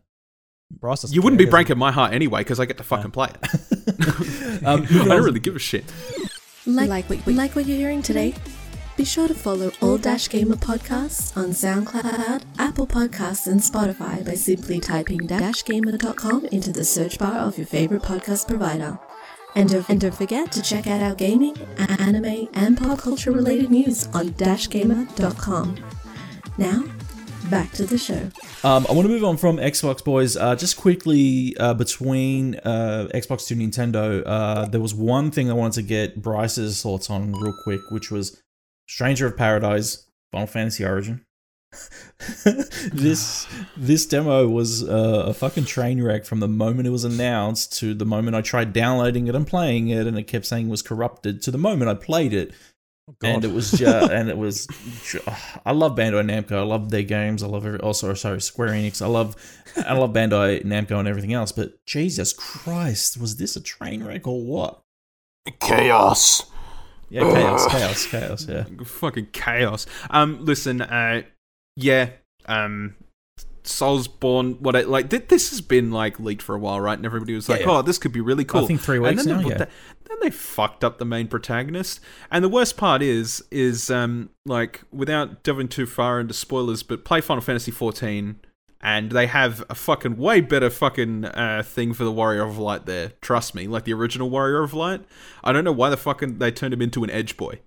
Bryce 0.71 1.03
doesn't 1.03 1.15
You 1.15 1.21
wouldn't 1.23 1.39
be 1.39 1.45
care, 1.45 1.51
does 1.51 1.53
breaking 1.53 1.79
my 1.79 1.93
heart 1.93 2.15
anyway 2.15 2.41
because 2.41 2.59
I 2.59 2.65
get 2.65 2.79
to 2.79 2.85
fucking 2.85 3.11
play 3.11 3.29
it. 3.29 4.63
Um, 4.65 4.83
I 4.91 5.05
don't 5.05 5.25
really 5.25 5.41
give 5.41 5.57
a 5.57 5.59
shit. 5.59 5.85
Like, 6.67 6.89
like, 6.89 7.09
what, 7.09 7.27
like 7.27 7.57
what 7.57 7.67
you're 7.67 7.77
hearing 7.79 8.01
today? 8.01 8.33
Be 8.97 9.05
sure 9.05 9.27
to 9.27 9.35
follow 9.35 9.73
All 9.81 9.99
Dash 9.99 10.29
Gamer 10.29 10.55
Podcasts 10.57 11.37
on 11.37 11.49
SoundCloud, 11.49 12.45
Apple 12.59 12.87
Podcasts, 12.87 13.49
and 13.49 13.59
Spotify 13.59 14.25
by 14.25 14.35
simply 14.35 14.79
typing 14.79 15.21
dashgamer.com 15.21 16.45
into 16.47 16.71
the 16.73 16.85
search 16.85 17.19
bar 17.19 17.37
of 17.39 17.59
your 17.59 17.67
favorite 17.67 18.03
podcast 18.03 18.47
provider. 18.47 18.99
And 19.55 19.69
don't, 19.69 19.89
and 19.91 20.01
don't 20.01 20.15
forget 20.15 20.51
to 20.53 20.63
check 20.63 20.87
out 20.87 21.03
our 21.03 21.15
gaming, 21.15 21.57
anime, 21.77 22.49
and 22.55 22.77
pop 22.77 23.01
culture 23.01 23.33
related 23.33 23.71
news 23.71 24.07
on 24.15 24.31
dashgamer.com. 24.31 25.77
Now, 26.57 26.85
back 27.51 27.71
to 27.73 27.85
the 27.85 27.99
show. 27.99 28.31
Um, 28.65 28.87
I 28.89 28.93
want 28.93 29.07
to 29.07 29.09
move 29.09 29.25
on 29.25 29.37
from 29.37 29.59
Xbox, 29.59 30.03
boys. 30.03 30.37
Uh, 30.37 30.57
just 30.57 30.77
quickly, 30.77 31.55
uh, 31.59 31.75
between 31.75 32.57
uh, 32.65 33.09
Xbox 33.15 33.47
to 33.49 33.55
Nintendo, 33.55 34.23
uh, 34.25 34.67
there 34.67 34.81
was 34.81 34.95
one 34.95 35.31
thing 35.31 35.51
I 35.51 35.55
wanted 35.55 35.75
to 35.75 35.83
get 35.83 36.23
Bryce's 36.23 36.81
thoughts 36.81 37.11
on 37.11 37.33
real 37.33 37.55
quick, 37.63 37.81
which 37.91 38.11
was 38.11 38.41
Stranger 38.89 39.27
of 39.27 39.37
Paradise, 39.37 40.09
Final 40.31 40.47
Fantasy 40.47 40.85
Origin. 40.85 41.25
this 42.93 43.47
this 43.77 44.07
demo 44.07 44.47
was 44.49 44.83
uh, 44.87 45.25
a 45.27 45.35
fucking 45.35 45.65
train 45.65 46.03
wreck 46.03 46.25
from 46.25 46.41
the 46.41 46.49
moment 46.49 46.87
it 46.87 46.91
was 46.91 47.05
announced 47.05 47.79
to 47.79 47.95
the 47.95 48.05
moment 48.05 48.37
I 48.37 48.43
tried 48.43 48.73
downloading 48.73 49.27
it 49.27 49.35
and 49.35 49.47
playing 49.47 49.89
it, 49.89 50.07
and 50.07 50.19
it 50.19 50.25
kept 50.25 50.47
saying 50.47 50.69
it 50.69 50.71
was 50.71 50.83
corrupted 50.83 51.43
to 51.43 51.51
the 51.51 51.59
moment 51.59 51.91
I 51.91 51.95
played 51.95 52.33
it 52.35 52.53
Oh, 53.09 53.15
and 53.25 53.45
it 53.45 53.53
was 53.53 53.73
just 53.73 54.11
and 54.13 54.29
it 54.29 54.39
was 54.39 54.67
ju- 55.03 55.21
I 55.67 55.73
love 55.73 55.97
Bandai 55.97 56.23
Namco. 56.25 56.53
I 56.53 56.63
love 56.63 56.91
their 56.91 57.03
games. 57.03 57.43
I 57.43 57.49
love 57.49 57.67
every, 57.67 57.81
also 57.81 58.15
sorry 58.15 58.41
Square 58.41 58.71
Enix. 58.71 59.03
I 59.03 59.07
love 59.09 59.35
I 59.77 59.95
love 59.95 60.13
Bandai 60.13 60.65
Namco 60.65 60.99
and 60.99 61.09
everything 61.09 61.33
else. 61.33 61.51
But 61.51 61.85
Jesus 61.85 62.33
Christ, 62.33 63.21
was 63.21 63.37
this 63.37 63.57
a 63.57 63.61
train 63.61 64.05
wreck 64.05 64.27
or 64.27 64.41
what? 64.45 64.83
Chaos. 65.61 66.45
Yeah, 67.11 67.23
chaos, 67.23 67.67
chaos, 67.71 68.07
chaos. 68.07 68.47
Yeah, 68.49 68.65
Fucking 68.85 69.29
chaos. 69.33 69.87
Um, 70.09 70.45
listen, 70.45 70.81
uh, 70.81 71.23
yeah, 71.77 72.11
um, 72.47 72.95
Soulsborne, 73.65 74.61
what 74.61 74.75
I, 74.75 74.83
like 74.83 75.11
th- 75.11 75.29
this 75.29 75.51
has 75.51 75.61
been 75.61 75.93
like 75.93 76.19
leaked 76.19 76.43
for 76.43 76.55
a 76.55 76.59
while, 76.59 76.81
right? 76.81 76.97
And 76.99 77.07
everybody 77.07 77.35
was 77.35 77.49
like, 77.49 77.61
yeah. 77.61 77.71
"Oh, 77.71 77.83
this 77.83 77.99
could 77.99 78.13
be 78.13 78.21
really 78.21 78.45
cool." 78.45 78.65
I 78.65 78.67
think 78.67 78.81
three 78.81 78.97
And 78.97 79.07
weeks 79.07 79.25
then 79.25 79.37
now. 79.37 79.43
they, 79.43 79.49
Yeah, 79.51 79.59
then 79.59 80.19
they 80.21 80.31
fucked 80.31 80.83
up 80.83 80.99
the 80.99 81.05
main 81.05 81.29
protagonist. 81.29 82.01
And 82.31 82.43
the 82.45 82.49
worst 82.49 82.77
part 82.77 83.03
is, 83.03 83.43
is 83.51 83.91
um, 83.91 84.31
like 84.47 84.83
without 84.93 85.43
delving 85.45 85.69
too 85.69 85.87
far 85.87 86.19
into 86.21 86.35
spoilers, 86.35 86.83
but 86.83 87.05
play 87.05 87.21
Final 87.21 87.41
Fantasy 87.41 87.71
14, 87.71 88.41
and 88.81 89.13
they 89.13 89.29
have 89.29 89.65
a 89.71 89.77
fucking 89.77 90.17
way 90.17 90.41
better 90.41 90.69
fucking 90.69 91.27
uh, 91.27 91.63
thing 91.65 91.95
for 91.95 92.03
the 92.03 92.13
Warrior 92.13 92.43
of 92.43 92.59
Light 92.59 92.87
there. 92.87 93.13
Trust 93.21 93.55
me, 93.55 93.69
like 93.69 93.85
the 93.85 93.93
original 93.93 94.29
Warrior 94.29 94.63
of 94.65 94.75
Light. 94.75 95.05
I 95.45 95.53
don't 95.53 95.65
know 95.65 95.73
why 95.73 95.89
the 95.89 95.97
fucking 95.97 96.39
they 96.39 96.51
turned 96.51 96.75
him 96.75 96.83
into 96.83 97.05
an 97.05 97.11
Edge 97.11 97.37
boy. 97.37 97.61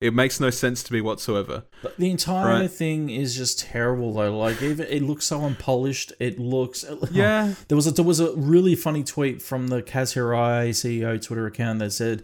It 0.00 0.14
makes 0.14 0.38
no 0.38 0.48
sense 0.50 0.84
to 0.84 0.92
me 0.92 1.00
whatsoever. 1.00 1.64
but 1.82 1.96
the 1.96 2.08
entire 2.08 2.60
Right. 2.60 2.70
thing 2.70 3.10
is 3.10 3.34
just 3.36 3.58
terrible 3.58 4.14
though. 4.14 4.38
Like 4.38 4.62
even 4.62 4.86
it 4.86 5.02
looks 5.02 5.26
so 5.26 5.40
unpolished. 5.40 6.12
It 6.20 6.38
looks 6.38 6.84
Yeah. 7.10 7.54
There 7.66 7.74
was 7.74 7.88
a 7.88 7.90
there 7.90 8.04
was 8.04 8.20
a 8.20 8.32
really 8.36 8.76
funny 8.76 9.02
tweet 9.02 9.42
from 9.42 9.66
the 9.68 9.82
Kaz 9.82 10.14
Hirai 10.14 10.68
CEO 10.70 11.20
Twitter 11.20 11.46
account 11.46 11.80
that 11.80 11.90
said, 11.90 12.22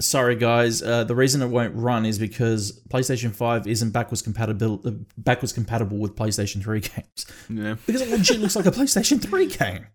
"Sorry 0.00 0.34
guys, 0.34 0.82
uh, 0.82 1.04
the 1.04 1.14
reason 1.14 1.42
it 1.42 1.48
won't 1.48 1.74
run 1.76 2.06
is 2.06 2.18
because 2.18 2.80
PlayStation 2.88 3.34
Five 3.34 3.66
isn't 3.66 3.90
backwards 3.90 4.22
compatible 4.22 4.80
uh, 4.86 4.92
backwards 5.18 5.52
compatible 5.52 5.98
with 5.98 6.16
PlayStation 6.16 6.62
Three 6.62 6.80
games 6.80 7.26
Yeah. 7.50 7.76
because 7.84 8.00
it 8.00 8.08
legit 8.08 8.40
looks 8.40 8.56
like 8.56 8.64
a 8.66 8.70
PlayStation 8.70 9.20
Three 9.20 9.46
game." 9.46 9.88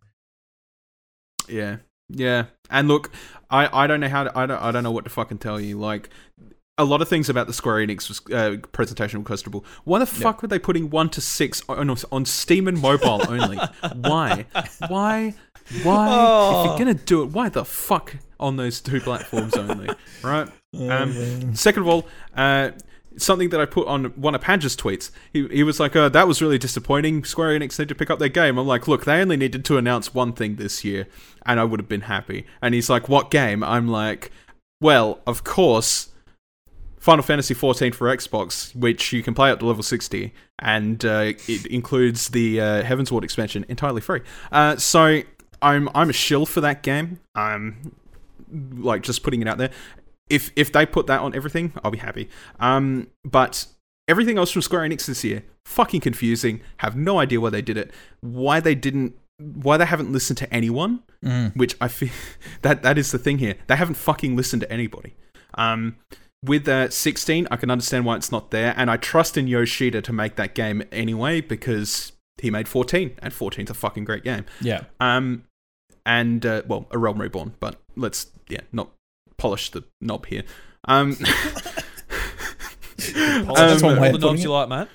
Yeah, 1.48 1.78
yeah. 2.10 2.46
And 2.70 2.88
look, 2.88 3.12
I, 3.50 3.84
I 3.84 3.88
don't 3.88 4.00
know 4.00 4.10
how 4.10 4.24
to, 4.26 4.38
I 4.38 4.46
don't 4.46 4.62
I 4.62 4.72
don't 4.72 4.84
know 4.84 4.92
what 4.92 5.04
to 5.06 5.10
fucking 5.12 5.38
tell 5.40 5.60
you. 5.60 5.80
Like, 5.80 6.10
a 6.78 6.84
lot 6.84 7.02
of 7.02 7.08
things 7.08 7.30
about 7.30 7.48
the 7.48 7.54
Square 7.54 7.88
Enix 7.88 8.10
was, 8.10 8.22
uh, 8.34 8.58
presentation 8.72 9.20
were 9.20 9.26
questionable. 9.26 9.64
Why 9.86 10.00
the 10.00 10.06
fuck 10.06 10.42
were 10.42 10.48
they 10.48 10.60
putting 10.60 10.90
one 10.90 11.10
to 11.10 11.22
six 11.22 11.64
on, 11.70 11.90
on 12.12 12.26
Steam 12.26 12.68
and 12.68 12.82
mobile 12.82 13.22
only? 13.30 13.58
why? 13.94 14.46
Why? 14.88 15.34
Why? 15.84 16.60
If 16.60 16.66
you're 16.66 16.78
gonna 16.78 16.94
do 16.94 17.24
it, 17.24 17.28
why 17.28 17.50
the 17.50 17.66
fuck 17.66 18.16
on 18.40 18.58
those 18.58 18.82
two 18.82 19.00
platforms 19.00 19.56
only? 19.56 19.90
Right. 20.24 20.50
Um, 20.76 21.56
second 21.56 21.84
of 21.84 21.88
all, 21.88 22.06
uh, 22.36 22.72
something 23.16 23.48
that 23.52 23.62
I 23.62 23.66
put 23.66 23.88
on 23.88 24.06
one 24.18 24.36
of 24.36 24.42
Padge's 24.42 24.76
tweets. 24.76 25.10
He, 25.32 25.48
he 25.48 25.64
was 25.64 25.80
like, 25.80 25.96
uh, 25.96 26.10
"That 26.10 26.28
was 26.28 26.42
really 26.42 26.58
disappointing. 26.58 27.24
Square 27.24 27.58
Enix 27.58 27.80
need 27.80 27.88
to 27.88 27.96
pick 27.96 28.10
up 28.10 28.20
their 28.20 28.28
game." 28.28 28.58
I'm 28.58 28.68
like, 28.68 28.86
"Look, 28.86 29.06
they 29.06 29.22
only 29.22 29.38
needed 29.38 29.64
to 29.64 29.78
announce 29.78 30.14
one 30.14 30.34
thing 30.34 30.58
this 30.58 30.84
year, 30.84 31.08
and 31.46 31.62
I 31.62 31.64
would 31.64 31.80
have 31.80 31.88
been 31.88 32.02
happy." 32.02 32.46
And 32.62 32.74
he's 32.74 32.90
like, 32.90 33.08
"What 33.08 33.32
game?" 33.32 33.64
I'm 33.64 33.88
like, 33.88 34.32
"Well, 34.82 35.22
of 35.26 35.46
course." 35.46 36.10
Final 37.06 37.22
Fantasy 37.22 37.54
XIV 37.54 37.94
for 37.94 38.08
Xbox, 38.08 38.76
which 38.76 39.14
you 39.14 39.22
can 39.22 39.36
play 39.36 39.52
up 39.52 39.60
to 39.60 39.68
level 39.68 39.84
60, 39.84 40.34
and 40.58 41.06
uh, 41.06 41.34
it 41.48 41.68
includes 41.68 42.30
the 42.30 42.60
uh, 42.60 42.82
Heavensward 42.82 43.24
expansion 43.24 43.64
entirely 43.70 44.02
free. 44.02 44.22
Uh, 44.52 44.76
so 44.78 45.22
I'm 45.62 45.88
I'm 45.94 46.10
a 46.10 46.14
shill 46.14 46.48
for 46.48 46.62
that 46.62 46.82
game. 46.82 47.20
I'm 47.36 47.96
like 48.52 49.04
just 49.04 49.22
putting 49.22 49.44
it 49.44 49.48
out 49.48 49.60
there. 49.60 49.70
If 50.32 50.50
if 50.56 50.72
they 50.72 50.88
put 50.88 51.06
that 51.06 51.20
on 51.20 51.36
everything, 51.36 51.74
I'll 51.84 51.92
be 51.92 52.00
happy. 52.00 52.28
Um, 52.60 53.06
but 53.24 53.68
everything 54.08 54.40
else 54.40 54.50
from 54.50 54.64
Square 54.64 54.90
Enix 54.90 55.06
this 55.06 55.24
year, 55.24 55.44
fucking 55.64 56.02
confusing. 56.02 56.62
Have 56.78 56.96
no 56.96 57.20
idea 57.20 57.40
why 57.40 57.52
they 57.52 57.62
did 57.62 57.78
it. 57.78 57.92
Why 58.22 58.60
they 58.60 58.74
didn't. 58.74 59.14
Why 59.38 59.78
they 59.78 59.86
haven't 59.86 60.12
listened 60.12 60.38
to 60.40 60.52
anyone. 60.52 61.04
Which 61.54 61.76
I 61.80 61.88
feel 61.88 62.10
that 62.64 62.82
that 62.82 62.98
is 62.98 63.12
the 63.12 63.20
thing 63.20 63.38
here. 63.38 63.58
They 63.68 63.76
haven't 63.76 63.94
fucking 63.94 64.36
listened 64.36 64.64
to 64.64 64.72
anybody. 64.72 65.14
Um, 65.54 65.98
with 66.46 66.68
uh, 66.68 66.90
16, 66.90 67.48
I 67.52 67.56
can 67.56 67.70
understand 67.70 68.06
why 68.06 68.16
it's 68.16 68.32
not 68.32 68.52
there, 68.52 68.74
and 68.78 68.90
I 68.90 68.98
trust 68.98 69.38
in 69.38 69.48
Yoshida 69.48 70.02
to 70.02 70.14
make 70.14 70.36
that 70.36 70.56
game 70.56 70.84
anyway 70.92 71.42
because 71.42 72.12
he 72.42 72.52
made 72.52 72.68
14, 72.68 73.16
and 73.20 73.34
14's 73.34 73.70
a 73.70 73.74
fucking 73.74 74.06
great 74.06 74.24
game. 74.24 74.46
Yeah. 74.62 74.84
Um, 75.00 75.44
and 76.06 76.46
uh, 76.46 76.62
well, 76.68 76.88
a 76.92 76.98
Realm 76.98 77.20
Reborn, 77.22 77.56
but 77.60 77.82
let's 77.96 78.28
yeah, 78.48 78.62
not 78.72 78.92
polish 79.38 79.72
the 79.72 79.84
knob 80.02 80.28
here. 80.28 80.44
Um, 80.86 81.18
That's 82.98 83.82
one 83.82 83.96
um, 83.96 84.00
way 84.00 84.12
All 84.12 84.18
the 84.18 84.20
knobs 84.20 84.44
you 84.44 84.52
like, 84.52 84.70
man. 84.70 84.88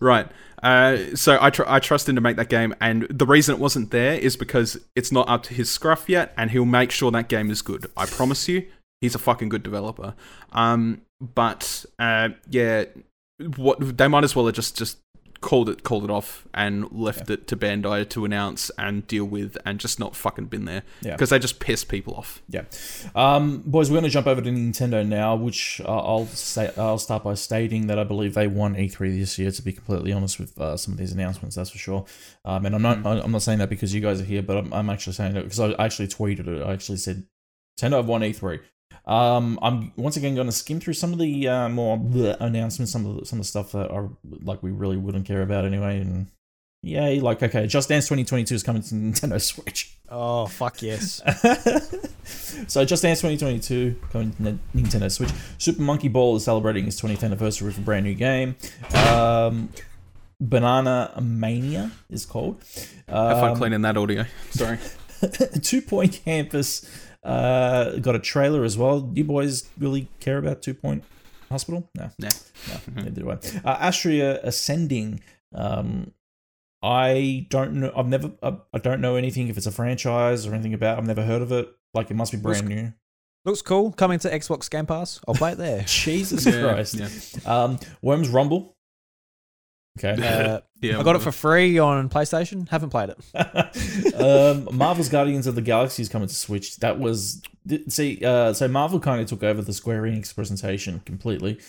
right. 0.00 0.28
Uh, 0.62 1.16
so 1.16 1.38
I 1.40 1.50
tr- 1.50 1.66
I 1.66 1.80
trust 1.80 2.08
him 2.08 2.14
to 2.14 2.20
make 2.20 2.36
that 2.36 2.48
game, 2.48 2.74
and 2.80 3.06
the 3.10 3.26
reason 3.26 3.56
it 3.56 3.58
wasn't 3.58 3.90
there 3.90 4.14
is 4.14 4.36
because 4.36 4.78
it's 4.94 5.10
not 5.10 5.28
up 5.28 5.42
to 5.44 5.54
his 5.54 5.70
scruff 5.70 6.08
yet, 6.08 6.32
and 6.36 6.52
he'll 6.52 6.64
make 6.64 6.92
sure 6.92 7.10
that 7.10 7.28
game 7.28 7.50
is 7.50 7.62
good. 7.62 7.90
I 7.96 8.06
promise 8.06 8.48
you, 8.48 8.66
he's 9.02 9.14
a 9.14 9.18
fucking 9.18 9.50
good 9.50 9.62
developer. 9.62 10.14
Um, 10.52 11.02
but 11.20 11.84
uh, 11.98 12.30
yeah, 12.48 12.84
what 13.56 13.98
they 13.98 14.08
might 14.08 14.24
as 14.24 14.34
well 14.34 14.46
have 14.46 14.54
just 14.54 14.78
just 14.78 14.98
called 15.40 15.68
it 15.68 15.82
called 15.82 16.04
it 16.04 16.10
off 16.10 16.46
and 16.54 16.88
left 16.92 17.28
it 17.28 17.48
to 17.48 17.56
Bandai 17.56 18.08
to 18.10 18.24
announce 18.24 18.70
and 18.78 19.04
deal 19.08 19.24
with, 19.24 19.58
and 19.66 19.80
just 19.80 19.98
not 19.98 20.14
fucking 20.14 20.44
been 20.44 20.66
there 20.66 20.84
Yeah. 21.00 21.12
because 21.12 21.30
they 21.30 21.40
just 21.40 21.58
piss 21.58 21.82
people 21.82 22.14
off. 22.14 22.40
Yeah, 22.48 22.62
um, 23.16 23.58
boys, 23.66 23.90
we're 23.90 23.96
going 23.96 24.04
to 24.04 24.10
jump 24.10 24.28
over 24.28 24.40
to 24.40 24.48
Nintendo 24.50 25.04
now, 25.04 25.34
which 25.34 25.80
uh, 25.84 25.88
I'll 25.98 26.26
say 26.26 26.70
I'll 26.76 26.96
start 26.98 27.24
by 27.24 27.34
stating 27.34 27.88
that 27.88 27.98
I 27.98 28.04
believe 28.04 28.34
they 28.34 28.46
won 28.46 28.76
E3 28.76 29.18
this 29.18 29.36
year. 29.36 29.50
To 29.50 29.62
be 29.62 29.72
completely 29.72 30.12
honest 30.12 30.38
with 30.38 30.56
uh, 30.60 30.76
some 30.76 30.92
of 30.94 30.98
these 30.98 31.10
announcements, 31.10 31.56
that's 31.56 31.70
for 31.70 31.78
sure. 31.78 32.04
Um, 32.44 32.64
and 32.66 32.76
I'm 32.76 32.82
not 32.82 33.04
I'm 33.04 33.32
not 33.32 33.42
saying 33.42 33.58
that 33.58 33.68
because 33.68 33.92
you 33.92 34.00
guys 34.00 34.20
are 34.20 34.24
here, 34.24 34.42
but 34.42 34.58
I'm, 34.58 34.72
I'm 34.72 34.90
actually 34.90 35.14
saying 35.14 35.34
it 35.36 35.42
because 35.42 35.58
I 35.58 35.72
actually 35.84 36.06
tweeted 36.08 36.46
it. 36.46 36.62
I 36.62 36.72
actually 36.72 36.98
said 36.98 37.26
Nintendo 37.80 37.96
have 37.96 38.06
won 38.06 38.20
E3. 38.20 38.60
Um, 39.06 39.58
I'm 39.62 39.92
once 39.96 40.16
again 40.16 40.34
going 40.34 40.46
to 40.46 40.52
skim 40.52 40.78
through 40.80 40.94
some 40.94 41.12
of 41.12 41.18
the 41.18 41.48
uh, 41.48 41.68
more 41.68 41.96
bleh 41.98 42.36
announcements, 42.40 42.92
some 42.92 43.04
of 43.06 43.16
the, 43.20 43.26
some 43.26 43.38
of 43.38 43.44
the 43.44 43.48
stuff 43.48 43.72
that 43.72 43.90
are 43.90 44.10
like 44.42 44.62
we 44.62 44.70
really 44.70 44.96
wouldn't 44.96 45.26
care 45.26 45.42
about 45.42 45.64
anyway, 45.64 46.00
and. 46.00 46.28
Yay, 46.84 47.20
like 47.20 47.40
okay, 47.40 47.68
Just 47.68 47.88
Dance 47.90 48.06
2022 48.06 48.56
is 48.56 48.64
coming 48.64 48.82
to 48.82 48.94
Nintendo 48.96 49.40
Switch. 49.40 49.96
Oh 50.08 50.46
fuck 50.46 50.82
yes. 50.82 51.22
so 52.66 52.84
Just 52.84 53.04
Dance 53.04 53.20
2022 53.20 54.00
coming 54.10 54.32
to 54.32 54.58
Nintendo 54.76 55.08
Switch. 55.08 55.30
Super 55.58 55.80
Monkey 55.80 56.08
Ball 56.08 56.34
is 56.34 56.44
celebrating 56.44 56.88
its 56.88 57.00
20th 57.00 57.22
anniversary 57.22 57.68
with 57.68 57.78
a 57.78 57.82
brand 57.82 58.04
new 58.04 58.14
game. 58.14 58.56
Um, 58.96 59.68
Banana 60.40 61.14
Mania 61.22 61.92
is 62.10 62.26
called. 62.26 62.60
Have 63.08 63.38
fun 63.38 63.50
Um, 63.50 63.56
cleaning 63.58 63.82
that 63.82 63.96
audio. 63.96 64.24
Sorry. 64.50 64.78
Two 65.62 65.82
Point 65.82 66.20
Campus 66.24 66.84
uh, 67.24 67.96
got 67.98 68.14
a 68.14 68.18
trailer 68.18 68.64
as 68.64 68.76
well. 68.76 69.10
You 69.14 69.24
boys 69.24 69.68
really 69.78 70.08
care 70.20 70.38
about 70.38 70.62
Two 70.62 70.74
Point 70.74 71.04
Hospital? 71.50 71.88
No, 71.96 72.10
Nah. 72.18 72.28
no, 72.68 73.02
neither 73.02 73.10
do 73.10 73.30
I. 73.30 73.34
Uh, 73.64 73.76
Astria 73.80 74.40
Ascending. 74.42 75.20
Um, 75.54 76.12
I 76.82 77.46
don't 77.50 77.74
know. 77.74 77.92
I've 77.96 78.08
never. 78.08 78.32
I, 78.42 78.56
I 78.74 78.78
don't 78.78 79.00
know 79.00 79.16
anything 79.16 79.48
if 79.48 79.56
it's 79.56 79.66
a 79.66 79.72
franchise 79.72 80.46
or 80.46 80.54
anything 80.54 80.74
about. 80.74 80.98
I've 80.98 81.06
never 81.06 81.22
heard 81.22 81.42
of 81.42 81.52
it. 81.52 81.68
Like 81.94 82.10
it 82.10 82.14
must 82.14 82.32
be 82.32 82.38
brand 82.38 82.68
new. 82.68 82.92
Looks 83.44 83.62
cool. 83.62 83.92
Coming 83.92 84.18
to 84.20 84.30
Xbox 84.30 84.70
Game 84.70 84.86
Pass. 84.86 85.20
I'll 85.28 85.34
play 85.34 85.52
it 85.52 85.58
there. 85.58 85.82
Jesus 85.86 86.46
Yeah, 86.46 86.60
Christ. 86.62 86.94
yeah. 86.94 87.08
Um, 87.44 87.78
Worms 88.00 88.28
Rumble. 88.28 88.74
Okay. 89.98 90.22
Uh, 90.22 90.60
Yeah, 90.82 90.98
I 90.98 91.04
got 91.04 91.14
it 91.14 91.22
for 91.22 91.30
free 91.30 91.78
on 91.78 92.08
PlayStation. 92.08 92.68
Haven't 92.68 92.90
played 92.90 93.10
it. 93.10 94.14
um, 94.20 94.76
Marvel's 94.76 95.08
Guardians 95.08 95.46
of 95.46 95.54
the 95.54 95.62
Galaxy 95.62 96.02
is 96.02 96.08
coming 96.08 96.26
to 96.26 96.34
Switch. 96.34 96.76
That 96.78 96.98
was 96.98 97.40
see, 97.86 98.20
uh, 98.24 98.52
so 98.52 98.66
Marvel 98.66 98.98
kind 98.98 99.20
of 99.20 99.28
took 99.28 99.44
over 99.44 99.62
the 99.62 99.72
Square 99.72 100.02
Enix 100.02 100.34
presentation 100.34 101.00
completely. 101.06 101.60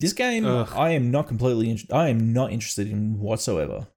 This 0.00 0.14
game, 0.14 0.46
Ugh. 0.46 0.72
I 0.74 0.90
am 0.90 1.10
not 1.10 1.28
completely. 1.28 1.68
In- 1.68 1.78
I 1.92 2.08
am 2.08 2.32
not 2.32 2.50
interested 2.50 2.90
in 2.90 3.20
whatsoever. 3.20 3.88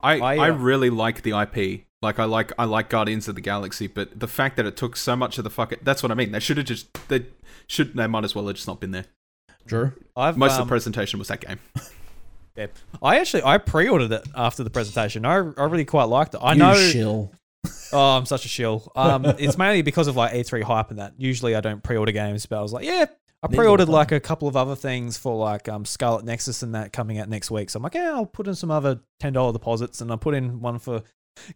I, 0.00 0.20
I, 0.20 0.36
I, 0.36 0.50
uh, 0.50 0.54
really 0.54 0.88
like 0.88 1.22
the 1.22 1.36
IP. 1.36 1.86
Like 2.00 2.20
I 2.20 2.24
like 2.26 2.52
I 2.60 2.64
like 2.64 2.88
Guardians 2.88 3.26
of 3.26 3.34
the 3.34 3.40
Galaxy, 3.40 3.88
but 3.88 4.20
the 4.20 4.28
fact 4.28 4.56
that 4.56 4.66
it 4.66 4.76
took 4.76 4.96
so 4.96 5.16
much 5.16 5.36
of 5.36 5.42
the 5.42 5.50
fuck 5.50 5.74
that's 5.82 6.00
what 6.00 6.12
I 6.12 6.14
mean. 6.14 6.30
They 6.30 6.38
should 6.38 6.58
have 6.58 6.66
just 6.66 6.86
they 7.08 7.26
should 7.66 7.94
they 7.94 8.06
might 8.06 8.22
as 8.22 8.36
well 8.36 8.46
have 8.46 8.54
just 8.54 8.68
not 8.68 8.78
been 8.78 8.92
there. 8.92 9.06
Drew, 9.66 9.94
I've 10.16 10.36
Most 10.36 10.52
of 10.52 10.60
um, 10.60 10.68
the 10.68 10.70
presentation 10.70 11.18
was 11.18 11.26
that 11.26 11.40
game. 11.40 11.58
yeah. 12.56 12.66
I 13.02 13.18
actually 13.18 13.42
I 13.44 13.58
pre-ordered 13.58 14.12
it 14.12 14.26
after 14.34 14.64
the 14.64 14.70
presentation. 14.70 15.24
I, 15.24 15.34
I 15.34 15.64
really 15.64 15.84
quite 15.84 16.04
liked 16.04 16.34
it. 16.34 16.38
I 16.38 16.52
you 16.52 16.58
know. 16.58 16.74
shill. 16.74 17.32
Oh, 17.92 18.16
I'm 18.16 18.26
such 18.26 18.44
a 18.44 18.48
shill. 18.48 18.90
Um, 18.96 19.24
it's 19.24 19.56
mainly 19.56 19.82
because 19.82 20.08
of 20.08 20.16
like 20.16 20.32
E3 20.32 20.62
hype 20.62 20.90
and 20.90 20.98
that. 20.98 21.14
Usually 21.18 21.54
I 21.54 21.60
don't 21.60 21.82
pre-order 21.82 22.12
games, 22.12 22.46
but 22.46 22.58
I 22.58 22.62
was 22.62 22.72
like, 22.72 22.84
yeah. 22.84 23.06
I 23.42 23.48
Neither 23.48 23.56
pre-ordered 23.56 23.88
like 23.88 24.12
a 24.12 24.20
couple 24.20 24.48
of 24.48 24.56
other 24.56 24.74
things 24.74 25.16
for 25.16 25.36
like 25.36 25.68
um, 25.68 25.84
Scarlet 25.84 26.24
Nexus 26.24 26.62
and 26.62 26.74
that 26.74 26.92
coming 26.92 27.18
out 27.18 27.28
next 27.28 27.50
week. 27.50 27.70
So 27.70 27.78
I'm 27.78 27.82
like, 27.82 27.94
yeah, 27.94 28.12
I'll 28.12 28.26
put 28.26 28.48
in 28.48 28.54
some 28.54 28.70
other 28.70 29.00
ten 29.20 29.32
dollar 29.34 29.52
deposits, 29.52 30.00
and 30.00 30.12
I 30.12 30.16
put 30.16 30.34
in 30.34 30.60
one 30.60 30.78
for 30.78 31.02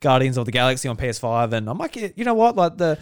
Guardians 0.01 0.37
of 0.37 0.47
the 0.47 0.53
Galaxy 0.53 0.89
on 0.89 0.97
PS5, 0.97 1.53
and 1.53 1.69
I'm 1.69 1.79
like, 1.79 1.97
you 1.97 2.25
know 2.25 2.35
what, 2.35 2.55
like 2.55 2.77
the 2.77 2.99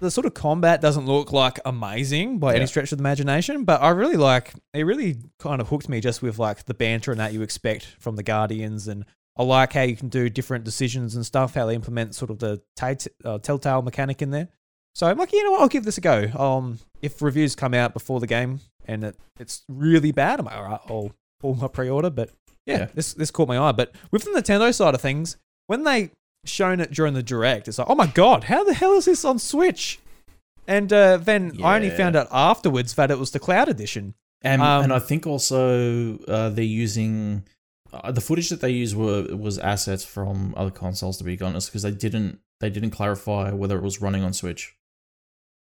the 0.00 0.10
sort 0.10 0.26
of 0.26 0.34
combat 0.34 0.80
doesn't 0.80 1.06
look 1.06 1.32
like 1.32 1.58
amazing 1.64 2.38
by 2.38 2.52
Yeah. 2.52 2.58
any 2.58 2.66
stretch 2.66 2.92
of 2.92 2.98
the 2.98 3.02
imagination, 3.02 3.64
but 3.64 3.80
I 3.82 3.90
really 3.90 4.16
like 4.16 4.54
it. 4.74 4.82
Really 4.84 5.16
kind 5.38 5.60
of 5.60 5.68
hooked 5.68 5.88
me 5.88 6.00
just 6.00 6.22
with 6.22 6.38
like 6.38 6.64
the 6.66 6.74
banter 6.74 7.10
and 7.10 7.20
that 7.20 7.32
you 7.32 7.42
expect 7.42 7.84
from 7.98 8.16
the 8.16 8.22
Guardians, 8.22 8.88
and 8.88 9.04
I 9.36 9.42
like 9.42 9.72
how 9.74 9.82
you 9.82 9.96
can 9.96 10.08
do 10.08 10.28
different 10.28 10.64
decisions 10.64 11.14
and 11.14 11.24
stuff. 11.26 11.54
How 11.54 11.66
they 11.66 11.74
implement 11.74 12.14
sort 12.14 12.30
of 12.30 12.38
the 12.38 12.62
tate- 12.76 13.06
uh, 13.24 13.38
telltale 13.38 13.82
mechanic 13.82 14.22
in 14.22 14.30
there. 14.30 14.48
So 14.94 15.06
I'm 15.06 15.18
like, 15.18 15.32
you 15.32 15.44
know 15.44 15.50
what, 15.52 15.60
I'll 15.60 15.68
give 15.68 15.84
this 15.84 15.98
a 15.98 16.00
go. 16.00 16.28
Um, 16.38 16.78
if 17.02 17.20
reviews 17.20 17.54
come 17.54 17.74
out 17.74 17.92
before 17.92 18.18
the 18.18 18.26
game 18.26 18.60
and 18.86 19.04
it, 19.04 19.16
it's 19.38 19.62
really 19.68 20.10
bad, 20.10 20.40
I'm 20.40 20.46
like, 20.46 20.54
all 20.56 20.62
right, 20.64 20.80
I'll 20.88 21.12
pull 21.38 21.54
my 21.54 21.68
pre-order. 21.68 22.08
But 22.08 22.30
yeah, 22.64 22.78
Yeah. 22.78 22.86
this 22.94 23.12
this 23.12 23.30
caught 23.30 23.48
my 23.48 23.58
eye. 23.58 23.72
But 23.72 23.92
with 24.10 24.24
the 24.24 24.30
Nintendo 24.30 24.72
side 24.74 24.94
of 24.94 25.00
things, 25.02 25.36
when 25.66 25.84
they 25.84 26.12
shown 26.48 26.80
it 26.80 26.92
during 26.92 27.14
the 27.14 27.22
direct, 27.22 27.68
it's 27.68 27.78
like, 27.78 27.88
oh 27.88 27.94
my 27.94 28.06
god, 28.06 28.44
how 28.44 28.64
the 28.64 28.74
hell 28.74 28.94
is 28.94 29.04
this 29.04 29.24
on 29.24 29.38
Switch? 29.38 29.98
And 30.68 30.92
uh, 30.92 31.18
then 31.18 31.58
I 31.62 31.76
only 31.76 31.90
found 31.90 32.16
out 32.16 32.28
afterwards 32.30 32.94
that 32.94 33.10
it 33.10 33.18
was 33.18 33.30
the 33.30 33.38
cloud 33.38 33.68
edition. 33.68 34.14
And 34.42 34.62
Um, 34.62 34.84
and 34.84 34.92
I 34.92 34.98
think 34.98 35.26
also 35.26 36.18
uh, 36.26 36.50
they're 36.50 36.64
using 36.64 37.44
uh, 37.92 38.12
the 38.12 38.20
footage 38.20 38.48
that 38.48 38.60
they 38.60 38.70
used 38.70 38.96
were 38.96 39.34
was 39.34 39.58
assets 39.58 40.04
from 40.04 40.54
other 40.56 40.70
consoles. 40.70 41.18
To 41.18 41.24
be 41.24 41.40
honest, 41.40 41.70
because 41.70 41.82
they 41.82 41.92
didn't 41.92 42.40
they 42.60 42.70
didn't 42.70 42.90
clarify 42.90 43.52
whether 43.52 43.76
it 43.76 43.82
was 43.82 44.00
running 44.00 44.24
on 44.24 44.32
Switch. 44.32 44.74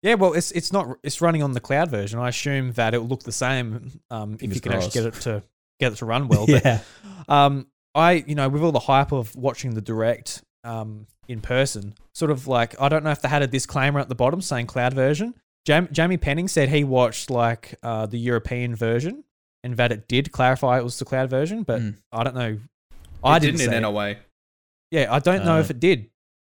Yeah, 0.03 0.15
well, 0.15 0.33
it's 0.35 0.51
it's 0.53 0.73
not 0.73 0.99
it's 1.03 1.21
running 1.21 1.43
on 1.43 1.53
the 1.53 1.61
cloud 1.61 1.91
version. 1.91 2.19
I 2.19 2.29
assume 2.29 2.73
that 2.73 2.95
it 2.95 2.99
will 2.99 3.09
look 3.09 3.23
the 3.23 3.33
same 3.33 4.01
um, 4.11 4.39
if 4.41 4.55
you 4.55 4.61
can 4.61 4.73
actually 4.73 4.91
get 4.91 5.07
it 5.07 5.15
to 5.23 5.43
get 5.81 5.93
it 5.93 5.97
to 5.97 6.07
run 6.07 6.29
well. 6.29 6.47
But 6.47 6.65
yeah, 6.65 6.81
um, 7.29 7.67
I, 7.95 8.25
you 8.27 8.35
know, 8.35 8.49
with 8.49 8.63
all 8.63 8.73
the 8.73 8.79
hype 8.79 9.13
of 9.13 9.35
watching 9.35 9.75
the 9.75 9.81
direct 9.81 10.43
um, 10.67 11.07
in 11.29 11.41
person, 11.41 11.95
sort 12.15 12.31
of 12.31 12.47
like, 12.47 12.75
I 12.81 12.89
don't 12.89 13.05
know 13.05 13.11
if 13.11 13.23
they 13.23 13.29
had 13.29 13.43
a 13.43 13.47
disclaimer 13.47 14.01
at 14.01 14.09
the 14.09 14.15
bottom 14.15 14.41
saying 14.41 14.67
cloud 14.67 14.95
version. 14.95 15.35
Jam- 15.65 15.89
Jamie 15.93 16.17
Penning 16.17 16.49
said 16.49 16.69
he 16.69 16.85
watched 16.85 17.31
like 17.31 17.75
uh, 17.83 18.07
the 18.07 18.19
European 18.19 18.75
version 18.75 19.25
and 19.65 19.77
that 19.79 19.91
it 19.93 20.07
did 20.09 20.31
clarify 20.33 20.79
it 20.79 20.85
was 20.85 20.99
the 20.99 21.05
cloud 21.05 21.29
version, 21.31 21.63
but 21.63 21.81
Mm. 21.81 21.97
I 22.13 22.23
don't 22.25 22.35
know. 22.37 22.59
I 23.25 23.37
it 23.37 23.41
didn't, 23.41 23.59
didn't 23.59 23.73
in 23.75 23.79
it. 23.79 23.81
NOA. 23.89 24.17
Yeah, 24.91 25.13
I 25.13 25.19
don't 25.19 25.45
know 25.45 25.57
Uh, 25.57 25.61
if 25.61 25.71
it 25.71 25.81
did 25.81 26.11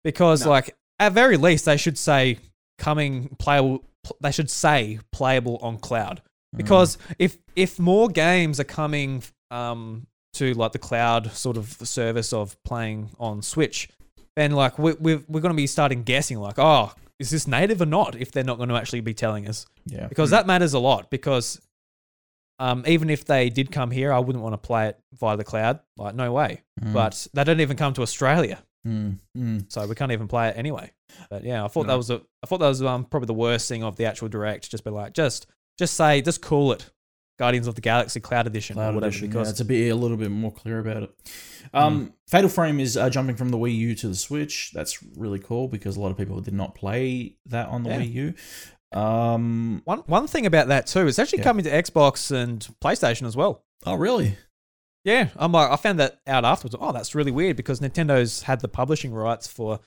because, 0.03 0.45
No. 0.45 0.51
like, 0.51 0.75
at 0.99 1.13
very 1.13 1.37
least, 1.37 1.65
they 1.67 1.77
should 1.77 1.99
say 1.99 2.39
coming 2.79 3.29
playable. 3.39 3.85
pl- 4.03 4.17
They 4.21 4.33
should 4.33 4.51
say 4.51 4.99
playable 5.13 5.59
on 5.63 5.79
cloud. 5.79 6.23
because 6.57 6.97
if 7.19 7.37
if 7.55 7.79
more 7.79 8.09
games 8.09 8.59
are 8.59 8.65
coming 8.65 9.23
um, 9.51 10.07
to 10.33 10.55
like 10.55 10.73
the 10.73 10.79
cloud 10.79 11.31
sort 11.33 11.57
of 11.57 11.69
service 11.87 12.33
of 12.33 12.57
playing 12.65 13.11
on 13.19 13.43
Switch, 13.43 13.89
then 14.37 14.53
like 14.53 14.79
we, 14.79 14.93
we're 14.95 15.23
we're 15.29 15.41
going 15.41 15.53
to 15.55 15.57
be 15.57 15.67
starting 15.67 16.03
guessing 16.03 16.39
like, 16.39 16.59
oh, 16.59 16.93
is 17.19 17.31
this 17.31 17.47
native 17.47 17.81
or 17.81 17.87
not? 17.87 18.15
If 18.17 18.31
they're 18.33 18.45
not 18.45 18.59
going 18.59 18.69
to 18.69 18.75
actually 18.77 19.01
be 19.01 19.15
telling 19.15 19.49
us, 19.49 19.67
Yeah. 19.87 20.07
because 20.09 20.31
that 20.31 20.47
matters 20.47 20.75
a 20.75 20.79
lot. 20.79 21.11
Because 21.11 21.61
um, 22.59 22.85
even 22.87 23.11
if 23.11 23.25
they 23.25 23.51
did 23.51 23.71
come 23.73 23.91
here, 23.91 24.13
I 24.13 24.19
wouldn't 24.19 24.43
want 24.43 24.53
to 24.55 24.59
play 24.59 24.89
it 24.89 24.99
via 25.19 25.37
the 25.37 25.45
cloud. 25.45 25.81
Like, 25.97 26.15
no 26.15 26.33
way. 26.33 26.63
Mm, 26.81 26.93
But 26.93 27.27
they 27.35 27.45
don't 27.45 27.61
even 27.61 27.77
come 27.77 27.93
to 27.95 28.03
Australia, 28.03 28.63
mm, 28.87 29.19
mm. 29.37 29.65
so 29.73 29.87
we 29.87 29.95
can't 29.95 30.13
even 30.13 30.27
play 30.29 30.49
it 30.49 30.57
anyway. 30.57 30.91
But 31.31 31.45
yeah, 31.45 31.65
I 31.65 31.69
thought 31.69 31.87
No. 31.87 31.93
that 31.93 31.97
was 31.97 32.11
a, 32.11 32.23
I 32.43 32.47
thought 32.47 32.59
that 32.61 32.69
was 32.69 32.83
um, 32.83 33.05
probably 33.05 33.27
the 33.27 33.35
worst 33.35 33.69
thing 33.69 33.83
of 33.83 33.97
the 33.97 34.05
actual 34.07 34.29
direct. 34.29 34.71
Just 34.71 34.85
be 34.85 34.91
like, 34.91 35.13
just 35.13 35.47
just 35.79 35.95
say, 35.95 36.23
just 36.23 36.41
call 36.41 36.73
it 36.73 36.91
Guardians 37.39 37.67
of 37.67 37.75
the 37.75 37.81
Galaxy 37.81 38.21
Cloud 38.21 38.47
Edition 38.47 38.75
Cloud 38.75 38.93
or 38.93 38.95
whatever. 38.95 39.09
Edition, 39.09 39.29
because 39.29 39.49
yeah, 39.49 39.55
to 39.57 39.65
be 39.65 39.89
a 39.91 39.97
little 39.97 40.17
bit 40.17 40.31
more 40.31 40.53
clear 40.53 40.79
about 40.79 41.03
it. 41.05 41.11
Um, 41.75 42.15
Fatal 42.29 42.49
Frame 42.49 42.81
is 42.81 42.97
uh, 42.97 43.11
jumping 43.11 43.37
from 43.37 43.51
the 43.51 43.59
Wii 43.59 43.77
U 43.77 43.95
to 43.97 44.09
the 44.09 44.15
Switch. 44.15 44.71
That's 44.73 45.03
really 45.17 45.39
cool 45.39 45.69
because 45.69 45.97
a 45.97 46.01
lot 46.01 46.11
of 46.11 46.17
people 46.17 46.41
did 46.41 46.55
not 46.55 46.75
play 46.75 47.37
that 47.47 47.69
on 47.69 47.83
the 47.83 47.91
Yeah. 47.91 47.99
Wii 48.01 48.13
U. 48.13 48.99
Um, 48.99 49.83
one 49.85 49.99
one 50.07 50.27
thing 50.27 50.47
about 50.47 50.69
that 50.69 50.87
too, 50.87 51.07
it's 51.07 51.19
actually 51.19 51.39
Yeah. 51.41 51.45
coming 51.45 51.65
to 51.65 51.71
Xbox 51.71 52.31
and 52.31 52.67
PlayStation 52.83 53.27
as 53.27 53.37
well. 53.37 53.65
oh, 53.85 53.95
really? 53.95 54.37
Yeah, 55.05 55.29
I'm 55.37 55.53
like, 55.53 55.71
I 55.71 55.77
found 55.77 56.01
that 56.01 56.19
out 56.27 56.45
afterwards. 56.45 56.75
Oh, 56.81 56.91
that's 56.93 57.15
really 57.15 57.31
weird 57.31 57.57
because 57.57 57.79
Nintendo's 57.79 58.43
had 58.43 58.61
the 58.61 58.67
publishing 58.69 59.13
rights 59.15 59.47
for, 59.47 59.79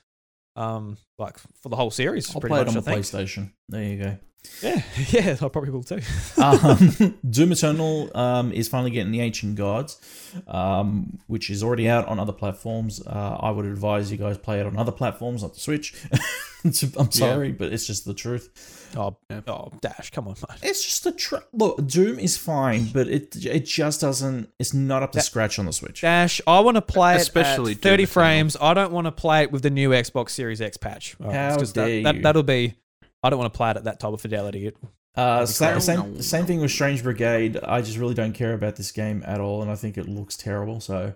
um, 0.56 0.96
like 1.18 1.36
for 1.62 1.68
the 1.68 1.76
whole 1.76 1.90
series. 1.90 2.34
I'll 2.34 2.40
pretty 2.40 2.52
play 2.52 2.60
much, 2.64 2.68
it 2.74 2.76
on 2.78 2.82
the 2.84 2.90
I 2.90 2.94
think. 2.94 3.04
PlayStation. 3.06 3.52
There 3.68 3.82
you 3.82 4.02
go. 4.02 4.18
Yeah, 4.62 4.82
yeah, 5.10 5.36
I 5.40 5.48
probably 5.48 5.70
will 5.70 5.82
too. 5.82 6.00
um, 6.42 7.18
Doom 7.28 7.52
Eternal 7.52 8.14
um, 8.16 8.52
is 8.52 8.68
finally 8.68 8.90
getting 8.90 9.12
the 9.12 9.20
Ancient 9.20 9.56
Gods, 9.56 9.98
um, 10.46 11.18
which 11.28 11.50
is 11.50 11.62
already 11.62 11.88
out 11.88 12.06
on 12.08 12.18
other 12.18 12.32
platforms. 12.32 13.00
Uh, 13.06 13.36
I 13.40 13.50
would 13.50 13.64
advise 13.64 14.10
you 14.12 14.18
guys 14.18 14.36
play 14.38 14.60
it 14.60 14.66
on 14.66 14.76
other 14.76 14.92
platforms, 14.92 15.42
not 15.42 15.54
the 15.54 15.60
Switch. 15.60 15.94
I'm 16.64 17.10
sorry, 17.10 17.52
but 17.52 17.72
it's 17.72 17.86
just 17.86 18.04
the 18.04 18.12
truth. 18.12 18.92
oh, 18.94 19.16
Yeah. 19.30 19.40
oh, 19.48 19.70
Dash, 19.80 20.10
come 20.10 20.28
on, 20.28 20.34
mate. 20.48 20.58
It's 20.62 20.84
just 20.84 21.04
the 21.04 21.12
truth. 21.12 21.44
Look, 21.54 21.86
Doom 21.86 22.18
is 22.18 22.36
fine, 22.36 22.88
but 22.92 23.08
it 23.08 23.34
it 23.46 23.60
just 23.64 24.02
doesn't. 24.02 24.50
It's 24.58 24.74
not 24.74 25.02
up 25.02 25.12
to 25.12 25.16
That- 25.18 25.24
scratch 25.24 25.58
on 25.58 25.64
the 25.64 25.72
Switch. 25.72 26.02
Dash, 26.02 26.40
I 26.46 26.60
want 26.60 26.74
to 26.74 26.82
play 26.82 27.16
Especially 27.16 27.72
it 27.72 27.76
at 27.78 27.82
30 27.82 27.96
Doom 27.96 28.04
Eternal. 28.04 28.06
frames. 28.12 28.56
I 28.60 28.74
don't 28.74 28.92
want 28.92 29.06
to 29.06 29.12
play 29.12 29.42
it 29.42 29.52
with 29.52 29.62
the 29.62 29.70
new 29.70 29.90
Xbox 29.90 30.30
Series 30.30 30.60
X 30.60 30.76
patch. 30.76 31.16
Oh, 31.22 31.30
How 31.30 31.48
it's 31.48 31.56
'cause 31.56 31.72
that, 31.74 31.86
dare 31.86 32.02
that, 32.02 32.14
you. 32.16 32.22
That'll 32.22 32.42
be. 32.42 32.74
I 33.22 33.30
don't 33.30 33.38
want 33.38 33.52
to 33.52 33.56
play 33.56 33.70
it 33.70 33.76
at 33.76 33.84
that 33.84 34.00
type 34.00 34.12
of 34.12 34.20
fidelity. 34.20 34.66
It- 34.68 34.76
Uh, 35.16 35.40
be 35.40 35.46
same, 35.46 35.72
crazy. 35.72 35.86
same, 35.86 36.22
same 36.22 36.46
thing 36.46 36.60
with 36.60 36.70
Strange 36.70 37.02
Brigade. 37.02 37.58
I 37.64 37.82
just 37.82 37.98
really 37.98 38.14
don't 38.14 38.32
care 38.32 38.54
about 38.54 38.76
this 38.76 38.92
game 38.92 39.22
at 39.26 39.40
all, 39.40 39.60
and 39.62 39.70
I 39.70 39.74
think 39.74 39.98
it 39.98 40.08
looks 40.08 40.36
terrible. 40.36 40.80
So, 40.80 41.14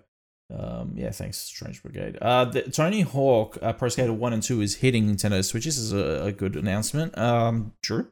um, 0.55 0.95
yeah, 0.97 1.11
thanks, 1.11 1.39
Strange 1.39 1.81
Brigade. 1.83 2.19
Uh, 2.21 2.45
the, 2.47 2.63
Tony 2.63 3.03
Hawk 3.03 3.57
uh, 3.63 3.73
Pro 3.73 3.89
Skater 3.89 4.13
One 4.13 4.33
and 4.33 4.43
Two 4.43 4.61
is 4.61 4.77
hitting 4.77 5.07
Nintendo 5.09 5.45
Switch. 5.45 5.65
This 5.65 5.79
is 5.79 5.93
a, 5.93 6.25
a 6.27 6.33
good 6.33 6.57
announcement. 6.57 7.17
Um, 7.17 7.73
Drew, 7.83 8.09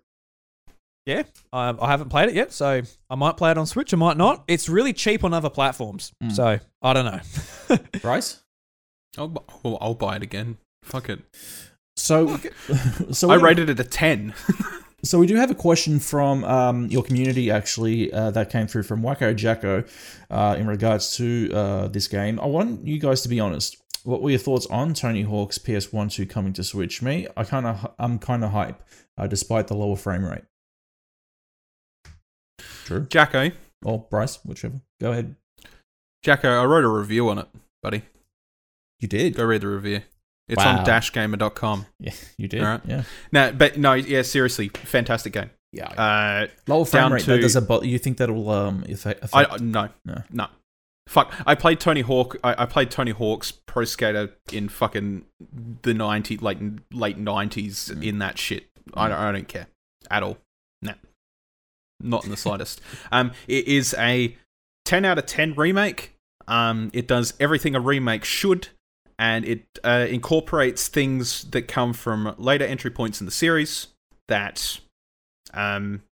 yeah, 1.04 1.24
I, 1.52 1.74
I 1.80 1.90
haven't 1.90 2.10
played 2.10 2.28
it 2.28 2.36
yet, 2.36 2.52
so 2.52 2.80
I 3.10 3.14
might 3.16 3.36
play 3.36 3.50
it 3.50 3.58
on 3.58 3.66
Switch. 3.66 3.92
I 3.92 3.96
might 3.96 4.16
not. 4.16 4.44
It's 4.46 4.68
really 4.68 4.92
cheap 4.92 5.24
on 5.24 5.34
other 5.34 5.50
platforms, 5.50 6.12
Mm. 6.22 6.32
so 6.32 6.58
I 6.80 6.92
don't 6.92 7.04
know. 7.04 7.76
Bryce. 8.00 8.40
I'll, 9.18 9.44
I'll 9.64 9.94
buy 9.94 10.14
it 10.16 10.22
again. 10.22 10.58
Fuck 10.84 11.08
it. 11.10 11.18
So, 12.02 12.40
so 13.12 13.30
I 13.30 13.36
rated 13.36 13.70
it 13.70 13.78
a 13.80 13.84
10. 13.84 14.34
So 15.04 15.18
we 15.18 15.26
do 15.26 15.34
have 15.34 15.50
a 15.50 15.54
question 15.56 15.98
from 15.98 16.44
um, 16.44 16.86
your 16.86 17.02
community 17.02 17.50
actually 17.50 18.12
uh, 18.12 18.30
that 18.30 18.50
came 18.50 18.68
through 18.68 18.84
from 18.84 19.02
Wacko 19.02 19.34
Jacko 19.34 19.82
uh, 20.30 20.54
in 20.56 20.68
regards 20.68 21.16
to 21.16 21.50
uh, 21.52 21.88
this 21.88 22.06
game. 22.06 22.38
I 22.38 22.46
want 22.46 22.86
you 22.86 23.00
guys 23.00 23.22
to 23.22 23.28
be 23.28 23.40
honest. 23.40 23.82
What 24.04 24.22
were 24.22 24.30
your 24.30 24.38
thoughts 24.38 24.66
on 24.66 24.94
Tony 24.94 25.22
Hawk's 25.22 25.58
PS1 25.58 26.12
2 26.12 26.26
coming 26.26 26.52
to 26.52 26.62
Switch? 26.62 27.02
Me, 27.02 27.26
I 27.36 27.42
kind 27.42 27.66
of 27.66 27.92
I'm 27.98 28.20
kind 28.20 28.44
of 28.44 28.52
hype, 28.52 28.80
uh, 29.18 29.26
despite 29.26 29.66
the 29.66 29.74
lower 29.74 29.96
frame 29.96 30.24
rate. 30.24 30.44
True. 32.84 33.04
Jacko, 33.10 33.50
Or 33.84 34.06
Bryce, 34.08 34.38
whichever. 34.44 34.82
Go 35.00 35.10
ahead. 35.10 35.34
Jacko, 36.22 36.62
I 36.62 36.64
wrote 36.64 36.84
a 36.84 36.88
review 36.88 37.28
on 37.28 37.38
it, 37.38 37.48
buddy. 37.82 38.02
You 39.00 39.08
did. 39.08 39.34
Go 39.34 39.44
read 39.46 39.62
the 39.62 39.66
review. 39.66 40.02
It's 40.52 40.64
Wow. 40.64 40.78
on 40.78 40.84
dashgamer.com. 40.86 41.86
Yeah, 41.98 42.12
you 42.36 42.48
did. 42.48 42.62
Alright. 42.62 42.80
Yeah. 42.86 43.02
No, 43.32 43.52
but 43.52 43.76
no, 43.78 43.94
yeah, 43.94 44.22
seriously, 44.22 44.68
fantastic 44.68 45.32
game. 45.32 45.50
Yeah. 45.72 45.86
Uh, 45.88 46.46
lower 46.66 46.84
frame 46.84 47.12
rate. 47.12 47.24
To- 47.24 47.40
does 47.40 47.56
it. 47.56 47.66
But 47.66 47.84
you 47.86 47.98
think 47.98 48.18
that'll 48.18 48.48
um 48.50 48.84
affect? 48.88 49.20
I 49.32 49.42
affect- 49.42 49.52
uh, 49.54 49.56
no, 49.64 49.88
No. 50.04 50.22
no, 50.30 50.46
Fuck, 51.08 51.32
I 51.46 51.54
played 51.54 51.80
Tony 51.80 52.02
Hawk. 52.02 52.36
I, 52.44 52.62
I 52.62 52.66
played 52.66 52.90
Tony 52.90 53.10
Hawk's 53.10 53.50
Pro 53.50 53.84
Skater 53.84 54.30
in 54.52 54.68
fucking 54.68 55.24
the 55.82 55.94
ninety, 55.94 56.36
like 56.36 56.58
late 56.92 57.18
nineties. 57.18 57.90
Mm. 57.94 58.04
In 58.06 58.18
that 58.18 58.38
shit, 58.38 58.66
I 58.94 59.08
don't, 59.08 59.18
I 59.18 59.32
don't 59.32 59.48
care 59.48 59.66
at 60.10 60.22
all. 60.22 60.36
No, 60.82 60.92
not 62.00 62.24
in 62.24 62.30
the 62.30 62.36
slightest. 62.46 62.80
Um, 63.10 63.32
it 63.48 63.66
is 63.66 63.94
a 63.98 64.36
ten 64.84 65.04
out 65.04 65.16
of 65.18 65.26
ten 65.26 65.54
remake. 65.54 66.14
Um, 66.46 66.90
it 66.92 67.06
does 67.08 67.34
everything 67.40 67.74
a 67.74 67.80
remake 67.80 68.24
should, 68.24 68.68
and 69.22 69.44
it 69.44 69.64
uh, 69.84 70.06
incorporates 70.10 70.88
things 70.88 71.44
that 71.52 71.68
come 71.68 71.92
from 71.92 72.34
later 72.38 72.64
entry 72.64 72.90
points 72.90 73.20
in 73.20 73.24
the 73.24 73.30
series 73.32 73.86
that 74.26 74.80
um 75.54 76.02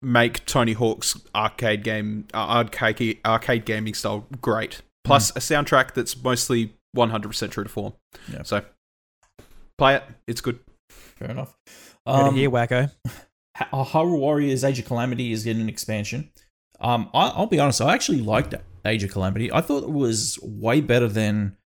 make 0.00 0.44
Tony 0.46 0.74
Hawk's 0.74 1.18
arcade 1.34 1.82
game 1.82 2.26
uh, 2.32 2.36
arcade 2.36 3.18
arcade 3.24 3.64
gaming 3.64 3.94
style 3.94 4.26
great. 4.40 4.82
Plus 5.02 5.30
a 5.30 5.40
soundtrack 5.40 5.92
that's 5.94 6.22
mostly 6.22 6.74
100% 6.96 7.50
true 7.50 7.64
to 7.64 7.68
form. 7.68 7.92
Yeah. 8.32 8.42
So 8.42 8.62
play 9.76 9.96
it. 9.96 10.04
It's 10.26 10.40
good. 10.40 10.60
Fair 10.88 11.30
enough. 11.30 11.54
Good 12.06 12.12
Um, 12.12 12.34
hear, 12.34 12.50
Wacko. 12.50 12.90
H- 13.06 13.68
uh, 13.72 13.84
Hyrule 13.84 14.18
Warriors 14.18 14.64
Age 14.64 14.78
of 14.78 14.86
Calamity 14.86 15.32
is 15.32 15.44
getting 15.44 15.60
an 15.62 15.68
expansion. 15.68 16.30
Um, 16.80 17.10
I, 17.12 17.28
I'll 17.28 17.46
be 17.46 17.58
honest, 17.58 17.82
I 17.82 17.92
actually 17.92 18.20
liked 18.20 18.54
Age 18.86 19.04
of 19.04 19.10
Calamity. 19.10 19.52
I 19.52 19.60
thought 19.60 19.82
it 19.82 19.90
was 19.90 20.38
way 20.42 20.80
better 20.80 21.08
than 21.08 21.56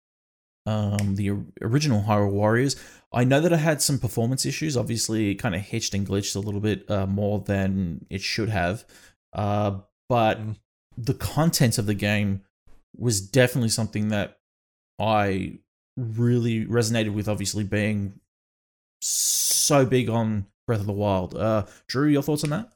um, 0.68 1.14
the 1.16 1.30
original 1.62 2.02
Hyrule 2.02 2.32
Warriors. 2.32 2.76
I 3.12 3.24
know 3.24 3.40
that 3.40 3.52
I 3.52 3.56
had 3.56 3.80
some 3.80 3.98
performance 3.98 4.44
issues. 4.44 4.76
Obviously, 4.76 5.30
it 5.30 5.36
kind 5.36 5.54
of 5.54 5.62
hitched 5.62 5.94
and 5.94 6.06
glitched 6.06 6.36
a 6.36 6.40
little 6.40 6.60
bit 6.60 6.90
uh, 6.90 7.06
more 7.06 7.38
than 7.40 8.04
it 8.10 8.20
should 8.20 8.50
have. 8.50 8.84
Uh, 9.32 9.80
but 10.08 10.38
Mm. 10.40 10.56
the 10.96 11.14
content 11.14 11.78
of 11.78 11.86
the 11.86 11.94
game 11.94 12.42
was 12.96 13.20
definitely 13.20 13.68
something 13.70 14.08
that 14.08 14.38
I 14.98 15.58
really 15.96 16.66
resonated 16.66 17.14
with. 17.14 17.28
Obviously, 17.28 17.64
being 17.64 18.20
so 19.00 19.84
big 19.86 20.08
on 20.08 20.46
Breath 20.66 20.80
of 20.80 20.86
the 20.86 20.92
Wild. 20.92 21.34
Uh, 21.36 21.64
Drew, 21.86 22.08
your 22.08 22.22
thoughts 22.22 22.44
on 22.44 22.50
that? 22.50 22.68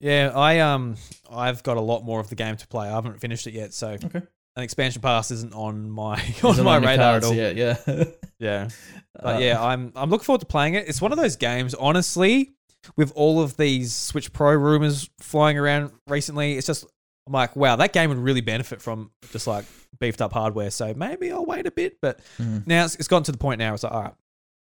Yeah, 0.00 0.30
I 0.34 0.60
um, 0.60 0.96
I've 1.30 1.62
got 1.62 1.76
a 1.76 1.80
lot 1.80 2.04
more 2.04 2.20
of 2.20 2.28
the 2.28 2.34
game 2.36 2.56
to 2.56 2.66
play. 2.68 2.88
I 2.88 2.92
haven't 2.92 3.20
finished 3.20 3.46
it 3.46 3.54
yet, 3.54 3.72
so 3.74 3.96
Okay. 4.04 4.22
An 4.56 4.62
expansion 4.62 5.02
pass 5.02 5.30
isn't 5.30 5.54
on 5.54 5.90
my 5.90 6.14
on 6.42 6.62
my 6.64 6.76
on 6.76 6.82
your 6.82 6.90
radar 6.90 7.16
at 7.16 7.24
all. 7.24 7.34
yet, 7.34 7.56
yeah. 7.56 7.76
Yeah, 8.38 8.68
but 9.14 9.36
Uh, 9.36 9.38
yeah, 9.38 9.62
I'm 9.62 9.92
I'm 9.96 10.10
looking 10.10 10.24
forward 10.24 10.40
to 10.40 10.46
playing 10.46 10.74
it. 10.74 10.88
It's 10.88 11.00
one 11.00 11.10
of 11.12 11.18
those 11.18 11.36
games, 11.36 11.72
honestly, 11.74 12.52
with 12.96 13.12
all 13.14 13.40
of 13.40 13.56
these 13.56 13.94
Switch 13.94 14.30
Pro 14.32 14.52
rumors 14.54 15.08
flying 15.20 15.56
around 15.56 15.92
recently. 16.06 16.56
It's 16.58 16.66
just 16.66 16.84
I'm 17.26 17.32
like, 17.32 17.56
wow, 17.56 17.76
that 17.76 17.92
game 17.94 18.10
would 18.10 18.18
really 18.18 18.42
benefit 18.42 18.82
from 18.82 19.10
just 19.32 19.46
like 19.46 19.64
beefed 20.00 20.20
up 20.20 20.32
hardware. 20.32 20.70
So 20.70 20.92
maybe 20.94 21.32
I'll 21.32 21.46
wait 21.46 21.66
a 21.66 21.70
bit. 21.70 21.96
But 22.02 22.20
Mhm. 22.38 22.66
now 22.66 22.84
it's, 22.84 22.94
it's 22.96 23.08
gotten 23.08 23.24
to 23.24 23.32
the 23.32 23.38
point 23.38 23.58
now. 23.58 23.72
It's 23.74 23.82
like, 23.84 23.92
all 23.92 24.02
right, 24.02 24.14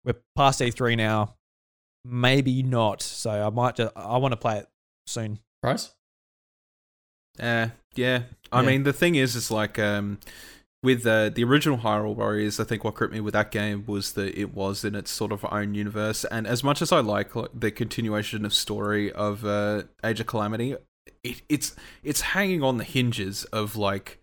we're 0.06 0.16
past 0.36 0.62
E3 0.62 0.96
now. 0.96 1.34
Maybe 2.06 2.62
not. 2.64 3.02
So 3.02 3.32
I 3.32 3.50
might 3.50 3.76
just 3.76 3.92
I 3.96 4.18
want 4.18 4.34
to 4.34 4.38
play 4.38 4.60
it 4.60 4.68
soon. 5.08 5.40
Price? 5.64 5.94
Uh, 7.40 7.70
yeah. 7.96 8.24
I 8.52 8.62
Yeah. 8.62 8.68
mean, 8.68 8.84
the 8.84 8.94
thing 8.94 9.16
is, 9.16 9.36
it's 9.36 9.50
like 9.52 9.80
um, 9.80 10.20
with 10.84 11.06
uh, 11.08 11.30
the 11.30 11.44
original 11.44 11.78
Hyrule 11.80 12.16
Warriors. 12.16 12.60
I 12.60 12.64
think 12.66 12.84
what 12.84 12.96
gripped 12.96 13.14
me 13.14 13.20
with 13.20 13.34
that 13.34 13.52
game 13.52 13.84
was 13.88 14.14
that 14.14 14.38
it 14.38 14.54
was 14.54 14.84
in 14.84 14.96
its 14.96 15.12
sort 15.12 15.32
of 15.32 15.46
own 15.52 15.74
universe. 15.76 16.26
And 16.26 16.46
as 16.46 16.64
much 16.64 16.82
as 16.82 16.92
I 16.92 17.00
like, 17.00 17.36
like 17.36 17.50
the 17.58 17.72
continuation 17.72 18.46
of 18.46 18.54
story 18.54 19.12
of 19.12 19.46
uh, 19.46 19.84
Age 20.04 20.20
of 20.20 20.28
Calamity, 20.28 20.76
it, 21.24 21.42
it's 21.50 21.76
it's 22.04 22.22
hanging 22.22 22.64
on 22.64 22.78
the 22.78 22.84
hinges 22.84 23.46
of 23.46 23.76
like. 23.76 24.20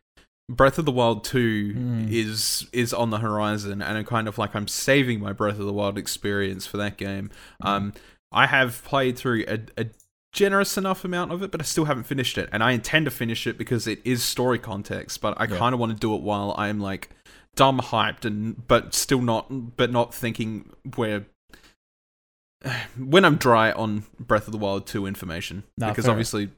Breath 0.51 0.79
of 0.81 0.85
the 0.85 0.91
Wild 0.91 1.23
2 1.23 1.75
Mm. 1.75 2.11
is 2.13 2.67
is 2.73 2.93
on 2.93 3.11
the 3.11 3.19
horizon 3.19 3.81
and 3.81 3.97
I'm 3.99 4.05
kind 4.05 4.27
of 4.27 4.37
like 4.37 4.57
I'm 4.57 4.67
saving 4.67 5.21
my 5.21 5.33
Breath 5.33 5.61
of 5.61 5.65
the 5.65 5.73
Wild 5.73 5.97
experience 5.97 6.67
for 6.67 6.77
that 6.77 6.97
game. 6.97 7.31
Um 7.63 7.93
I 8.33 8.47
have 8.47 8.83
played 8.83 9.17
through 9.17 9.45
a, 9.47 9.61
a 9.81 9.87
generous 10.33 10.77
enough 10.79 11.05
amount 11.05 11.33
of 11.33 11.43
it, 11.43 11.51
but 11.51 11.61
I 11.61 11.65
still 11.65 11.87
haven't 11.87 12.05
finished 12.05 12.39
it. 12.39 12.49
And 12.53 12.63
I 12.63 12.73
intend 12.73 13.05
to 13.07 13.11
finish 13.11 13.47
it 13.47 13.59
because 13.59 13.87
it 13.87 14.01
is 14.05 14.23
story 14.23 14.59
context, 14.59 15.21
but 15.21 15.35
I 15.41 15.45
Yeah. 15.45 15.57
kind 15.59 15.75
of 15.75 15.81
want 15.81 15.93
to 15.93 15.99
do 15.99 16.15
it 16.15 16.23
while 16.23 16.55
I'm 16.57 16.81
like 16.81 17.11
dumb 17.57 17.81
hyped 17.81 18.25
and 18.25 18.67
but 18.69 18.95
still 18.95 19.21
not 19.21 19.77
but 19.77 19.91
not 19.91 20.15
thinking 20.15 20.71
we're 20.97 21.27
when 22.99 23.25
I'm 23.25 23.37
dry 23.37 23.73
on 23.73 24.05
Breath 24.19 24.47
of 24.47 24.53
the 24.53 24.59
Wild 24.59 24.87
2 24.87 25.07
information. 25.07 25.65
Nah, 25.79 25.89
because 25.89 26.07
obviously, 26.09 26.51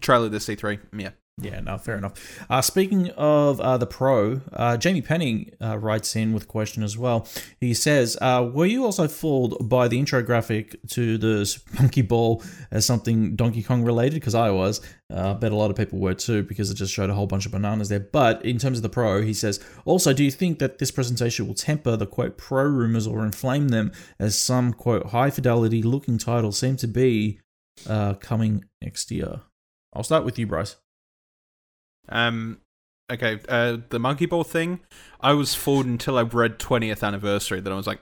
trailer 0.00 0.28
this 0.28 0.46
E3, 0.46 0.80
yeah. 0.96 1.10
Yeah, 1.38 1.58
no, 1.58 1.78
fair 1.78 1.96
enough. 1.96 2.14
Uh, 2.48 2.62
speaking 2.62 3.10
of 3.10 3.60
uh, 3.60 3.76
the 3.76 3.88
pro, 3.88 4.40
uh, 4.52 4.76
Jamie 4.76 5.02
Penning 5.02 5.50
uh, 5.60 5.76
writes 5.76 6.14
in 6.14 6.32
with 6.32 6.44
a 6.44 6.46
question 6.46 6.84
as 6.84 6.96
well. 6.96 7.26
He 7.60 7.74
says, 7.74 8.16
uh, 8.20 8.48
"Were 8.52 8.66
you 8.66 8.84
also 8.84 9.08
fooled 9.08 9.68
by 9.68 9.88
the 9.88 9.98
intro 9.98 10.22
graphic 10.22 10.76
to 10.90 11.18
the 11.18 11.60
Monkey 11.80 12.02
Ball 12.02 12.40
as 12.70 12.86
something 12.86 13.34
Donkey 13.34 13.64
Kong 13.64 13.82
related? 13.82 14.14
Because 14.14 14.36
I 14.36 14.50
was. 14.50 14.80
Uh, 15.12 15.32
I 15.32 15.34
bet 15.34 15.50
a 15.50 15.56
lot 15.56 15.70
of 15.70 15.76
people 15.76 15.98
were 15.98 16.14
too, 16.14 16.44
because 16.44 16.70
it 16.70 16.74
just 16.74 16.94
showed 16.94 17.10
a 17.10 17.14
whole 17.14 17.26
bunch 17.26 17.46
of 17.46 17.52
bananas 17.52 17.88
there. 17.88 18.00
But 18.00 18.44
in 18.44 18.58
terms 18.58 18.78
of 18.78 18.84
the 18.84 18.88
pro, 18.88 19.22
he 19.22 19.34
says, 19.34 19.58
also, 19.84 20.12
do 20.12 20.22
you 20.22 20.30
think 20.30 20.60
that 20.60 20.78
this 20.78 20.92
presentation 20.92 21.48
will 21.48 21.54
temper 21.54 21.96
the 21.96 22.06
quote 22.06 22.38
pro 22.38 22.62
rumors 22.62 23.08
or 23.08 23.24
inflame 23.24 23.68
them, 23.68 23.90
as 24.20 24.38
some 24.38 24.72
quote 24.72 25.06
high 25.06 25.30
fidelity 25.30 25.82
looking 25.82 26.16
titles 26.16 26.58
seem 26.58 26.76
to 26.76 26.86
be 26.86 27.40
coming 28.20 28.66
next 28.80 29.10
year?" 29.10 29.40
I'll 29.92 30.04
start 30.04 30.24
with 30.24 30.38
you, 30.38 30.46
Bryce. 30.46 30.76
Um, 32.08 32.58
okay, 33.10 33.40
uh, 33.48 33.78
the 33.88 33.98
Monkey 33.98 34.26
Ball 34.26 34.44
thing, 34.44 34.80
I 35.20 35.32
was 35.32 35.54
fooled 35.54 35.86
until 35.86 36.18
I 36.18 36.22
read 36.22 36.58
20th 36.58 37.02
anniversary 37.02 37.60
that 37.60 37.72
I 37.72 37.76
was 37.76 37.86
like, 37.86 38.00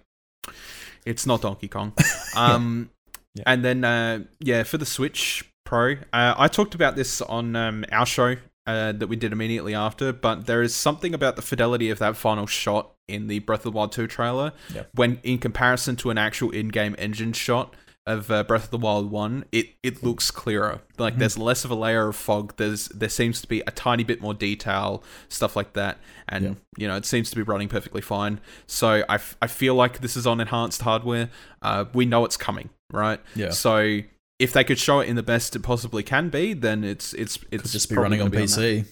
it's 1.05 1.27
not 1.27 1.43
Donkey 1.43 1.69
Kong. 1.69 1.93
Um, 2.37 2.91
Yeah. 3.35 3.45
And 3.47 3.65
then, 3.65 3.85
uh, 3.85 4.25
yeah, 4.41 4.63
for 4.63 4.77
the 4.79 4.85
Switch 4.87 5.45
Pro, 5.65 5.93
uh, 6.13 6.35
I 6.37 6.49
talked 6.49 6.75
about 6.75 6.97
this 6.97 7.21
on 7.23 7.57
um, 7.57 7.85
our 7.91 8.05
show 8.07 8.37
uh, 8.67 8.93
that 8.93 9.07
we 9.09 9.17
did 9.17 9.33
immediately 9.33 9.75
after, 9.75 10.13
but 10.13 10.47
there 10.47 10.61
is 10.63 10.75
something 10.75 11.15
about 11.15 11.37
the 11.37 11.43
fidelity 11.43 11.89
of 11.91 11.99
that 11.99 12.17
final 12.17 12.47
shot 12.47 12.93
in 13.09 13.27
the 13.29 13.39
Breath 13.41 13.61
of 13.61 13.73
the 13.73 13.77
Wild 13.77 13.91
2 13.93 14.07
trailer 14.07 14.53
Yeah. 14.75 14.83
when 14.95 15.19
in 15.23 15.39
comparison 15.39 15.97
to 15.97 16.11
an 16.11 16.19
actual 16.19 16.51
in-game 16.51 16.95
engine 16.99 17.33
shot 17.33 17.75
of 18.07 18.31
uh, 18.33 18.43
Breath 18.43 18.65
of 18.65 18.71
the 18.71 18.79
Wild 18.79 19.11
1, 19.13 19.45
it, 19.53 19.71
it 19.83 20.03
looks 20.03 20.31
clearer. 20.33 20.81
Like 20.99 21.19
there's 21.19 21.39
less 21.39 21.65
of 21.65 21.71
a 21.71 21.75
layer 21.77 22.09
of 22.09 22.17
fog. 22.17 22.55
There's 22.57 22.89
there 22.89 23.09
seems 23.09 23.41
to 23.43 23.47
be 23.47 23.61
a 23.61 23.71
tiny 23.71 24.03
bit 24.03 24.21
more 24.21 24.35
detail, 24.35 25.05
stuff 25.29 25.55
like 25.55 25.75
that. 25.75 25.99
And 26.29 26.45
Yeah. 26.45 26.55
you 26.79 26.89
know, 26.89 26.97
it 26.97 27.07
seems 27.07 27.31
to 27.31 27.37
be 27.37 27.43
running 27.43 27.69
perfectly 27.69 28.01
fine. 28.03 28.41
So 28.67 29.05
I, 29.09 29.15
f- 29.15 29.37
I 29.41 29.47
feel 29.47 29.75
like 29.77 30.01
this 30.01 30.17
is 30.17 30.27
on 30.27 30.41
enhanced 30.41 30.83
hardware. 30.83 31.31
Uh, 31.63 31.85
we 31.95 32.05
know 32.05 32.25
it's 32.25 32.37
coming, 32.37 32.71
right? 32.93 33.21
Yeah. 33.37 33.51
So 33.51 34.01
if 34.41 34.53
they 34.53 34.65
could 34.65 34.79
show 34.81 34.99
it 34.99 35.09
in 35.09 35.15
the 35.15 35.23
best 35.23 35.55
it 35.55 35.61
possibly 35.63 36.03
can 36.03 36.29
be, 36.29 36.55
then 36.55 36.83
it's 36.83 37.15
it's 37.15 37.39
it's 37.53 37.63
Could 37.63 37.71
just 37.71 37.89
be 37.89 37.95
running 37.97 38.21
on 38.21 38.31
be. 38.31 38.39
PC. 38.39 38.85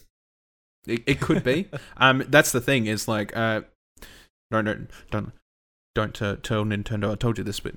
It, 0.86 1.02
it 1.06 1.20
could 1.20 1.42
be. 1.42 1.68
um, 1.96 2.24
that's 2.28 2.52
the 2.52 2.60
thing 2.60 2.86
is 2.86 3.08
like, 3.08 3.36
uh, 3.36 3.62
no, 4.52 4.60
no, 4.60 4.86
don't, 5.10 5.32
don't 5.96 6.22
uh, 6.22 6.36
tell 6.42 6.64
Nintendo 6.64 7.12
I 7.12 7.14
told 7.16 7.38
you 7.38 7.44
this, 7.44 7.58
but 7.60 7.74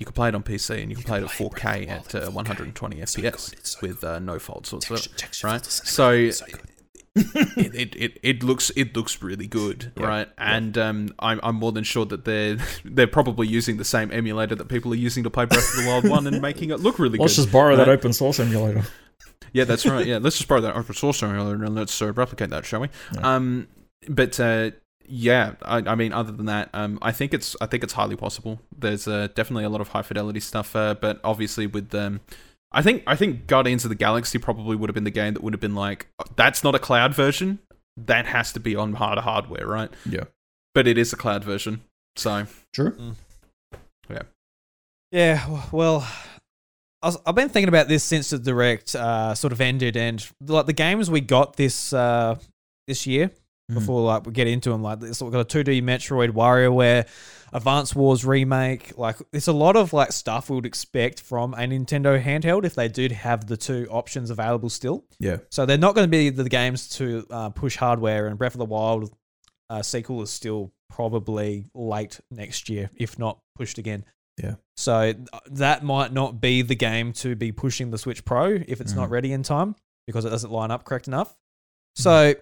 you 0.00 0.06
can 0.06 0.14
play 0.14 0.28
it 0.28 0.34
on 0.34 0.42
PC 0.42 0.80
and 0.82 0.90
you 0.90 0.96
can 0.96 1.04
play 1.04 1.18
it 1.18 1.24
at 1.24 1.30
4K 1.30 1.88
at 1.88 2.14
uh, 2.14 2.30
120 2.30 2.96
FPS 2.96 3.82
with 3.82 4.02
uh, 4.02 4.18
no 4.18 4.38
faults 4.38 4.72
whatsoever. 4.72 5.02
right? 5.44 5.64
So 5.64 6.10
it, 7.14 7.74
it, 7.74 7.96
it, 7.96 8.18
it 8.22 8.42
looks 8.42 8.70
it 8.76 8.96
looks 8.96 9.20
really 9.22 9.46
good, 9.46 9.92
Yeah, 9.96 10.06
right? 10.06 10.28
And 10.38 10.78
um, 10.78 11.14
I'm 11.18 11.38
I'm 11.42 11.56
more 11.56 11.70
than 11.72 11.84
sure 11.84 12.06
that 12.06 12.24
they're 12.24 12.56
they're 12.84 13.06
probably 13.06 13.46
using 13.46 13.76
the 13.76 13.84
same 13.84 14.10
emulator 14.10 14.54
that 14.54 14.68
people 14.68 14.92
are 14.92 14.96
using 14.96 15.22
to 15.24 15.30
play 15.30 15.44
Breath 15.44 15.76
of 15.76 15.84
the 15.84 15.88
Wild 15.88 16.08
One 16.08 16.26
and 16.26 16.40
making 16.50 16.70
it 16.70 16.80
look 16.80 16.98
really 16.98 17.18
good. 17.18 17.24
Let's 17.24 17.36
just 17.36 17.52
borrow 17.52 17.76
that 17.76 17.88
open 17.88 18.12
source 18.12 18.40
emulator. 18.40 18.84
Yeah, 19.52 19.64
that's 19.64 19.84
right. 19.84 20.06
Yeah, 20.06 20.18
let's 20.18 20.38
just 20.38 20.48
borrow 20.48 20.60
that 20.62 20.76
open 20.76 20.94
source 20.94 21.22
emulator 21.22 21.62
and 21.64 21.74
let's 21.74 22.00
uh, 22.00 22.12
replicate 22.12 22.50
that, 22.50 22.64
shall 22.64 22.80
we? 22.80 22.88
Yeah. 23.14 23.34
Um, 23.34 23.68
but 24.08 24.38
uh, 24.40 24.70
yeah, 25.10 25.54
I, 25.62 25.78
I 25.78 25.94
mean, 25.94 26.12
other 26.12 26.32
than 26.32 26.46
that, 26.46 26.70
um, 26.72 26.98
I 27.02 27.12
think 27.12 27.34
it's 27.34 27.56
I 27.60 27.66
think 27.66 27.82
it's 27.82 27.94
highly 27.94 28.16
possible. 28.16 28.60
There's 28.76 29.08
uh, 29.08 29.28
definitely 29.34 29.64
a 29.64 29.68
lot 29.68 29.80
of 29.80 29.88
high 29.88 30.02
fidelity 30.02 30.40
stuff, 30.40 30.74
uh, 30.76 30.94
but 30.94 31.20
obviously 31.24 31.66
with 31.66 31.94
um, 31.94 32.20
I 32.72 32.82
think 32.82 33.02
I 33.06 33.16
think 33.16 33.46
Guardians 33.46 33.84
of 33.84 33.88
the 33.88 33.96
Galaxy 33.96 34.38
probably 34.38 34.76
would 34.76 34.88
have 34.88 34.94
been 34.94 35.04
the 35.04 35.10
game 35.10 35.34
that 35.34 35.42
would 35.42 35.52
have 35.52 35.60
been 35.60 35.74
like 35.74 36.06
that's 36.36 36.62
not 36.62 36.74
a 36.74 36.78
cloud 36.78 37.14
version. 37.14 37.58
That 37.96 38.26
has 38.26 38.52
to 38.52 38.60
be 38.60 38.76
on 38.76 38.94
harder 38.94 39.20
hardware, 39.20 39.66
right? 39.66 39.90
Yeah. 40.08 40.24
But 40.74 40.86
it 40.86 40.96
is 40.96 41.12
a 41.12 41.16
cloud 41.16 41.42
version, 41.42 41.82
so 42.16 42.46
True. 42.72 42.96
Yeah, 45.12 45.42
w- 45.42 45.62
well, 45.72 46.08
I 47.02 47.06
was, 47.06 47.18
I've 47.26 47.34
been 47.34 47.48
thinking 47.48 47.68
about 47.68 47.88
this 47.88 48.04
since 48.04 48.30
the 48.30 48.38
direct 48.38 48.94
uh, 48.94 49.34
sort 49.34 49.52
of 49.52 49.60
ended, 49.60 49.96
and 49.96 50.24
like 50.46 50.66
the 50.66 50.72
games 50.72 51.10
we 51.10 51.20
got 51.20 51.56
this 51.56 51.92
uh, 51.92 52.36
this 52.86 53.06
year. 53.06 53.30
Before 53.74 54.02
like 54.02 54.26
we 54.26 54.32
get 54.32 54.46
into 54.46 54.70
them, 54.70 54.82
like 54.82 55.00
this, 55.00 55.20
we've 55.22 55.32
got 55.32 55.40
a 55.40 55.44
two 55.44 55.62
D 55.64 55.80
Metroid 55.82 56.30
WarioWare, 56.30 57.06
Advance 57.52 57.94
Wars 57.94 58.24
remake. 58.24 58.96
Like 58.98 59.16
it's 59.32 59.48
a 59.48 59.52
lot 59.52 59.76
of 59.76 59.92
like 59.92 60.12
stuff 60.12 60.50
we 60.50 60.56
would 60.56 60.66
expect 60.66 61.20
from 61.20 61.54
a 61.54 61.58
Nintendo 61.58 62.22
handheld 62.22 62.64
if 62.64 62.74
they 62.74 62.88
did 62.88 63.12
have 63.12 63.46
the 63.46 63.56
two 63.56 63.86
options 63.90 64.30
available 64.30 64.68
still. 64.70 65.04
Yeah. 65.18 65.38
So 65.50 65.66
they're 65.66 65.78
not 65.78 65.94
going 65.94 66.06
to 66.06 66.10
be 66.10 66.30
the 66.30 66.48
games 66.48 66.88
to 66.98 67.26
uh, 67.30 67.50
push 67.50 67.76
hardware, 67.76 68.26
and 68.26 68.36
Breath 68.38 68.54
of 68.54 68.58
the 68.58 68.64
Wild 68.66 69.10
uh, 69.68 69.82
sequel 69.82 70.22
is 70.22 70.30
still 70.30 70.72
probably 70.88 71.66
late 71.74 72.20
next 72.30 72.68
year, 72.68 72.90
if 72.96 73.18
not 73.18 73.38
pushed 73.54 73.78
again. 73.78 74.04
Yeah. 74.42 74.54
So 74.76 75.12
that 75.50 75.84
might 75.84 76.12
not 76.12 76.40
be 76.40 76.62
the 76.62 76.74
game 76.74 77.12
to 77.14 77.36
be 77.36 77.52
pushing 77.52 77.90
the 77.90 77.98
Switch 77.98 78.24
Pro 78.24 78.58
if 78.66 78.80
it's 78.80 78.94
not 78.94 79.08
Mhm. 79.08 79.12
ready 79.12 79.32
in 79.32 79.42
time 79.42 79.76
because 80.06 80.24
it 80.24 80.30
doesn't 80.30 80.50
line 80.50 80.70
up 80.70 80.84
correct 80.84 81.06
enough. 81.08 81.36
So 81.94 82.34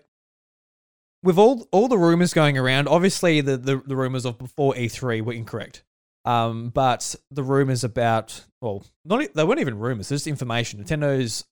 with 1.22 1.38
all 1.38 1.66
all 1.72 1.88
the 1.88 1.98
rumors 1.98 2.32
going 2.32 2.56
around, 2.58 2.88
obviously 2.88 3.40
the, 3.40 3.56
the, 3.56 3.76
the 3.84 3.96
rumors 3.96 4.24
of 4.24 4.38
before 4.38 4.74
E3 4.74 5.22
were 5.22 5.32
incorrect. 5.32 5.82
Um, 6.24 6.68
but 6.70 7.14
the 7.30 7.42
rumors 7.42 7.84
about 7.84 8.44
well, 8.60 8.84
not 9.04 9.24
they 9.34 9.44
weren't 9.44 9.60
even 9.60 9.78
rumors. 9.78 10.08
There's 10.08 10.26
information. 10.26 10.82
Nintendo's 10.84 11.44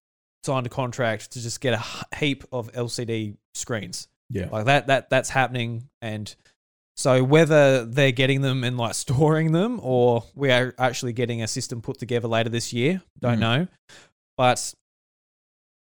signed 0.45 0.67
a 0.67 0.71
contract 0.71 1.33
to 1.33 1.41
just 1.43 1.61
get 1.61 1.75
a 1.75 2.17
heap 2.17 2.45
of 2.53 2.71
LCD 2.73 3.37
screens 3.55 4.07
Yeah. 4.31 4.49
like 4.53 4.67
that 4.67 4.87
that 4.87 5.11
that's 5.11 5.29
happening 5.31 5.89
and 6.01 6.33
so 6.97 7.25
whether 7.25 7.85
they're 7.85 8.13
getting 8.13 8.43
them 8.43 8.63
and 8.63 8.77
like 8.79 8.95
storing 9.07 9.51
them 9.53 9.81
or 9.83 10.23
we 10.37 10.53
are 10.53 10.73
actually 10.79 11.15
getting 11.15 11.43
a 11.43 11.49
system 11.49 11.81
put 11.83 11.99
together 11.99 12.29
later 12.29 12.49
this 12.49 12.73
year 12.73 13.03
don't 13.19 13.39
Mhm. 13.39 13.41
know 13.41 13.67
but 14.37 14.73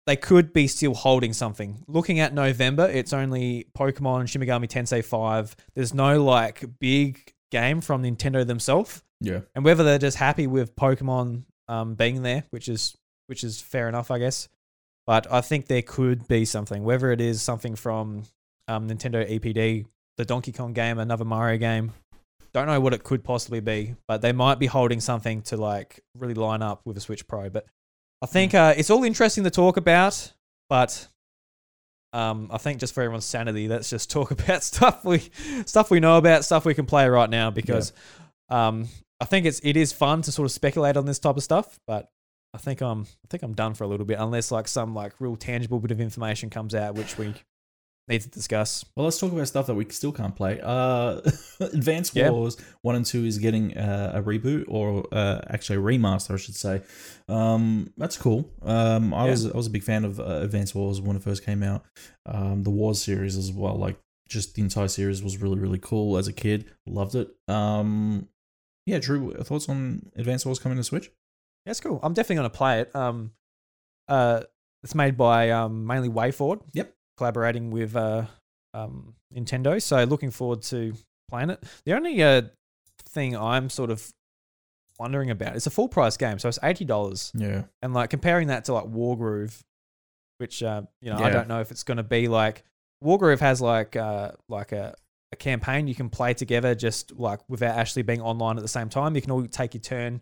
they 0.05 0.15
could 0.15 0.51
be 0.53 0.67
still 0.67 0.93
holding 0.93 1.33
something 1.33 1.83
looking 1.87 2.19
at 2.19 2.33
november 2.33 2.87
it's 2.89 3.13
only 3.13 3.65
pokemon 3.77 4.27
Shin 4.27 4.41
Megami 4.41 4.67
tensei 4.67 5.03
5 5.03 5.55
there's 5.75 5.93
no 5.93 6.23
like 6.23 6.63
big 6.79 7.33
game 7.51 7.81
from 7.81 8.03
nintendo 8.03 8.45
themselves 8.45 9.01
Yeah. 9.21 9.41
and 9.55 9.63
whether 9.63 9.83
they're 9.83 9.99
just 9.99 10.17
happy 10.17 10.47
with 10.47 10.75
Pokemon 10.75 11.43
um, 11.69 11.95
being 11.95 12.23
there, 12.23 12.43
which 12.49 12.67
is 12.67 12.97
which 13.27 13.41
is 13.43 13.61
fair 13.61 13.87
enough, 13.87 14.11
I 14.11 14.19
guess. 14.19 14.49
But 15.07 15.31
I 15.31 15.39
think 15.39 15.67
there 15.67 15.81
could 15.81 16.27
be 16.27 16.43
something, 16.43 16.83
whether 16.83 17.09
it 17.11 17.21
is 17.21 17.41
something 17.41 17.75
from 17.75 18.23
um, 18.67 18.89
Nintendo 18.89 19.25
EPD, 19.25 19.85
the 20.17 20.25
Donkey 20.25 20.51
Kong 20.51 20.73
game, 20.73 20.99
another 20.99 21.23
Mario 21.23 21.57
game. 21.57 21.93
Don't 22.53 22.67
know 22.67 22.79
what 22.81 22.93
it 22.93 23.03
could 23.03 23.23
possibly 23.23 23.61
be, 23.61 23.95
but 24.09 24.21
they 24.21 24.33
might 24.33 24.59
be 24.59 24.65
holding 24.67 24.99
something 24.99 25.41
to 25.43 25.55
like 25.57 26.01
really 26.17 26.33
line 26.33 26.61
up 26.61 26.81
with 26.85 26.97
a 26.97 27.01
Switch 27.01 27.25
Pro. 27.27 27.49
But 27.49 27.65
I 28.23 28.25
think 28.25 28.53
uh, 28.53 28.73
it's 28.77 28.89
all 28.89 29.03
interesting 29.03 29.43
to 29.43 29.49
talk 29.49 29.75
about, 29.75 30.31
but 30.69 31.09
um, 32.13 32.47
I 32.53 32.57
think 32.57 32.79
just 32.79 32.93
for 32.93 33.01
everyone's 33.01 33.25
sanity, 33.25 33.67
let's 33.67 33.89
just 33.89 34.09
talk 34.09 34.31
about 34.39 34.63
stuff 34.63 35.03
we 35.03 35.29
stuff 35.65 35.91
we 35.91 35.99
know 35.99 36.17
about, 36.17 36.45
stuff 36.45 36.63
we 36.63 36.73
can 36.73 36.85
play 36.85 37.07
right 37.09 37.29
now 37.29 37.51
because 37.51 37.91
um, 38.47 38.87
I 39.19 39.25
think 39.25 39.45
it's 39.45 39.59
it 39.61 39.75
is 39.75 39.91
fun 39.91 40.21
to 40.21 40.31
sort 40.31 40.45
of 40.45 40.53
speculate 40.53 40.95
on 40.95 41.05
this 41.05 41.19
type 41.19 41.35
of 41.35 41.43
stuff, 41.43 41.77
but 41.85 42.09
I 42.53 42.59
think 42.59 42.79
I'm 42.79 43.01
I 43.01 43.27
think 43.29 43.43
I'm 43.43 43.55
done 43.55 43.73
for 43.73 43.83
a 43.83 43.87
little 43.87 44.05
bit 44.05 44.19
unless 44.19 44.51
like 44.51 44.69
some 44.69 44.95
like 44.95 45.19
real 45.19 45.35
tangible 45.35 45.81
bit 45.81 45.91
of 45.91 45.99
information 45.99 46.49
comes 46.49 46.73
out 46.73 46.95
which 46.95 47.17
we 47.17 47.33
need 48.07 48.21
to 48.21 48.29
discuss. 48.29 48.83
Well, 48.95 49.05
let's 49.05 49.17
talk 49.19 49.31
about 49.31 49.47
stuff 49.47 49.67
that 49.67 49.75
we 49.75 49.85
still 49.89 50.11
can't 50.11 50.35
play. 50.35 50.59
Uh, 50.61 51.21
Advance 51.61 52.13
Yeah. 52.15 52.29
Wars 52.31 52.57
One 52.81 52.95
and 52.95 53.05
Two 53.05 53.23
is 53.25 53.37
getting 53.37 53.77
uh, 53.77 54.11
a 54.15 54.21
reboot, 54.21 54.65
or 54.67 55.05
uh, 55.11 55.41
actually 55.47 55.77
a 55.77 55.81
remaster, 55.81 56.33
I 56.33 56.37
should 56.37 56.55
say. 56.55 56.81
Um, 57.29 57.93
that's 57.97 58.17
cool. 58.17 58.49
Um, 58.61 59.13
I 59.13 59.25
Yeah. 59.25 59.31
was 59.31 59.45
I 59.51 59.55
was 59.55 59.67
a 59.67 59.71
big 59.71 59.83
fan 59.83 60.03
of 60.05 60.19
uh, 60.19 60.23
Advance 60.43 60.75
Wars 60.75 60.99
when 61.01 61.15
it 61.15 61.23
first 61.23 61.45
came 61.45 61.63
out. 61.63 61.83
Um, 62.25 62.63
the 62.63 62.69
Wars 62.71 63.01
series 63.01 63.37
as 63.37 63.51
well, 63.51 63.75
like 63.77 63.97
just 64.29 64.55
the 64.55 64.61
entire 64.61 64.87
series 64.87 65.21
was 65.23 65.37
really 65.37 65.59
really 65.59 65.79
cool 65.79 66.17
as 66.17 66.27
a 66.27 66.33
kid. 66.33 66.65
Loved 66.85 67.15
it. 67.15 67.29
Um, 67.47 68.27
yeah, 68.85 68.99
Drew, 68.99 69.31
thoughts 69.33 69.69
on 69.69 70.09
Advance 70.17 70.45
Wars 70.45 70.59
coming 70.59 70.77
to 70.77 70.83
Switch? 70.83 71.09
That's 71.65 71.79
cool. 71.79 72.01
I'm 72.03 72.13
definitely 72.13 72.35
going 72.37 72.49
to 72.51 72.57
play 72.57 72.81
it. 72.81 72.93
Um, 72.93 73.31
uh, 74.09 74.41
it's 74.83 74.93
made 74.93 75.15
by 75.15 75.51
um 75.51 75.87
mainly 75.87 76.09
WayForward. 76.09 76.59
Yep. 76.73 76.93
Collaborating 77.17 77.71
with 77.71 77.95
uh 77.95 78.25
um 78.73 79.13
Nintendo, 79.33 79.81
so 79.81 80.03
looking 80.03 80.31
forward 80.31 80.61
to 80.63 80.93
playing 81.29 81.51
it. 81.51 81.63
The 81.85 81.93
only 81.93 82.21
uh 82.23 82.43
thing 83.09 83.35
I'm 83.35 83.69
sort 83.69 83.91
of 83.91 84.11
wondering 84.99 85.29
about 85.29 85.55
it's 85.55 85.67
a 85.67 85.71
full 85.71 85.87
price 85.87 86.17
game, 86.17 86.39
so 86.39 86.49
it's 86.49 86.59
eighty 86.63 86.85
dollars. 86.85 87.31
Yeah, 87.35 87.63
and 87.81 87.93
like 87.93 88.09
comparing 88.09 88.47
that 88.47 88.65
to 88.65 88.73
like 88.73 88.85
Wargroove, 88.85 89.59
which 90.37 90.63
uh, 90.63 90.83
you 91.01 91.11
know 91.11 91.17
I 91.17 91.29
don't 91.29 91.47
know 91.47 91.61
if 91.61 91.71
it's 91.71 91.83
going 91.83 91.97
to 91.97 92.03
be 92.03 92.27
like 92.27 92.63
Wargroove 93.03 93.39
has 93.39 93.61
like 93.61 93.95
uh 93.95 94.31
like 94.49 94.71
a 94.71 94.95
a 95.31 95.35
campaign 95.35 95.87
you 95.87 95.95
can 95.95 96.09
play 96.09 96.33
together, 96.33 96.75
just 96.75 97.11
like 97.17 97.39
without 97.49 97.75
actually 97.75 98.03
being 98.03 98.21
online 98.21 98.57
at 98.57 98.61
the 98.61 98.67
same 98.67 98.89
time. 98.89 99.15
You 99.15 99.21
can 99.21 99.31
all 99.31 99.45
take 99.47 99.73
your 99.73 99.81
turn 99.81 100.21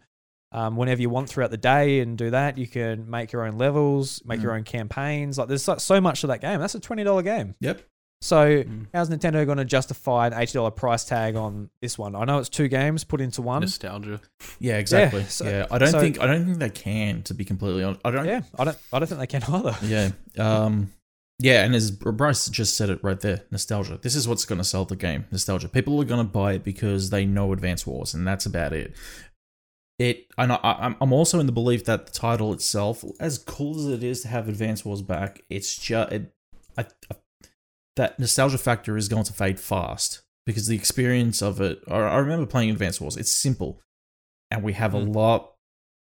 um, 0.51 0.75
whenever 0.75 1.01
you 1.01 1.09
want 1.09 1.29
throughout 1.29 1.51
the 1.51 1.57
day 1.57 1.99
and 1.99 2.17
do 2.17 2.31
that. 2.31 2.57
You 2.57 2.67
can 2.67 3.09
make 3.09 3.31
your 3.31 3.45
own 3.45 3.57
levels, 3.57 4.21
make 4.25 4.41
your 4.41 4.53
own 4.53 4.63
campaigns. 4.63 5.37
Like 5.37 5.47
there's 5.47 5.63
so- 5.63 5.77
so 5.77 6.01
much 6.01 6.21
to 6.21 6.27
that 6.27 6.41
game. 6.41 6.59
That's 6.59 6.75
a 6.75 6.79
twenty 6.79 7.03
dollar 7.03 7.21
game. 7.21 7.55
Yep. 7.61 7.81
So 8.23 8.63
Mm. 8.63 8.85
how's 8.93 9.09
Nintendo 9.09 9.43
going 9.47 9.57
to 9.57 9.65
justify 9.65 10.27
an 10.27 10.33
eighty 10.33 10.53
dollar 10.53 10.69
price 10.69 11.05
tag 11.05 11.35
on 11.35 11.69
this 11.81 11.97
one? 11.97 12.15
I 12.15 12.23
know 12.25 12.37
it's 12.37 12.49
two 12.49 12.67
games 12.67 13.03
put 13.03 13.19
into 13.19 13.41
one. 13.41 13.61
Nostalgia. 13.61 14.21
Yeah, 14.59 14.77
exactly. 14.77 15.21
Yeah, 15.21 15.27
so- 15.27 15.67
I 15.71 15.77
don't 15.79 15.89
so- 15.89 15.99
think 15.99 16.19
I 16.21 16.27
don't 16.27 16.45
think 16.45 16.59
they 16.59 16.69
can. 16.69 17.23
To 17.23 17.33
be 17.33 17.45
completely 17.45 17.83
honest, 17.83 18.01
I 18.05 18.11
don't. 18.11 18.25
Yeah, 18.27 18.41
I 18.59 18.63
don't. 18.65 18.77
I 18.93 18.99
don't 18.99 19.07
think 19.07 19.19
they 19.21 19.27
can 19.27 19.43
either. 19.43 19.75
Yeah. 19.87 20.11
Um. 20.37 20.91
Yeah, 21.39 21.63
and 21.65 21.73
as 21.73 21.89
Bryce 21.89 22.47
just 22.49 22.77
said 22.77 22.91
it 22.91 22.99
right 23.03 23.19
there, 23.19 23.41
nostalgia. 23.49 23.97
This 23.99 24.13
is 24.15 24.27
what's 24.27 24.45
going 24.45 24.59
to 24.59 24.63
sell 24.63 24.85
the 24.85 24.95
game. 24.95 25.25
Nostalgia. 25.31 25.69
People 25.69 25.99
are 25.99 26.05
going 26.05 26.23
to 26.23 26.31
buy 26.31 26.53
it 26.53 26.63
because 26.63 27.09
they 27.09 27.25
know 27.25 27.51
Advance 27.51 27.87
Wars, 27.87 28.13
and 28.13 28.27
that's 28.27 28.45
about 28.45 28.73
it. 28.73 28.93
It. 30.01 30.27
And 30.37 30.51
I, 30.53 30.55
I'm- 31.01 31.13
also 31.13 31.39
in 31.39 31.45
the 31.45 31.51
belief 31.51 31.85
that 31.85 32.05
the 32.07 32.11
title 32.11 32.51
itself, 32.53 33.03
as 33.19 33.37
cool 33.37 33.77
as 33.79 33.87
it 33.87 34.03
is 34.03 34.21
to 34.21 34.27
have 34.29 34.47
Advance 34.49 34.83
Wars 34.85 35.01
back, 35.01 35.41
it's 35.49 35.77
just 35.77 36.11
it, 36.11 36.33
I, 36.77 36.85
I, 37.11 37.15
that 37.97 38.19
nostalgia 38.19 38.57
factor 38.57 38.97
is 38.97 39.07
going 39.09 39.25
to 39.25 39.33
fade 39.33 39.59
fast 39.59 40.21
because 40.45 40.67
the 40.67 40.75
experience 40.75 41.41
of 41.41 41.61
it. 41.61 41.81
I, 41.87 41.95
I 41.97 42.17
remember 42.17 42.45
playing 42.45 42.69
Advance 42.71 42.99
Wars. 43.01 43.17
It's 43.17 43.31
simple, 43.31 43.81
and 44.49 44.63
we 44.63 44.73
have 44.73 44.93
a 44.95 44.99
Mm. 44.99 45.13
lot 45.15 45.53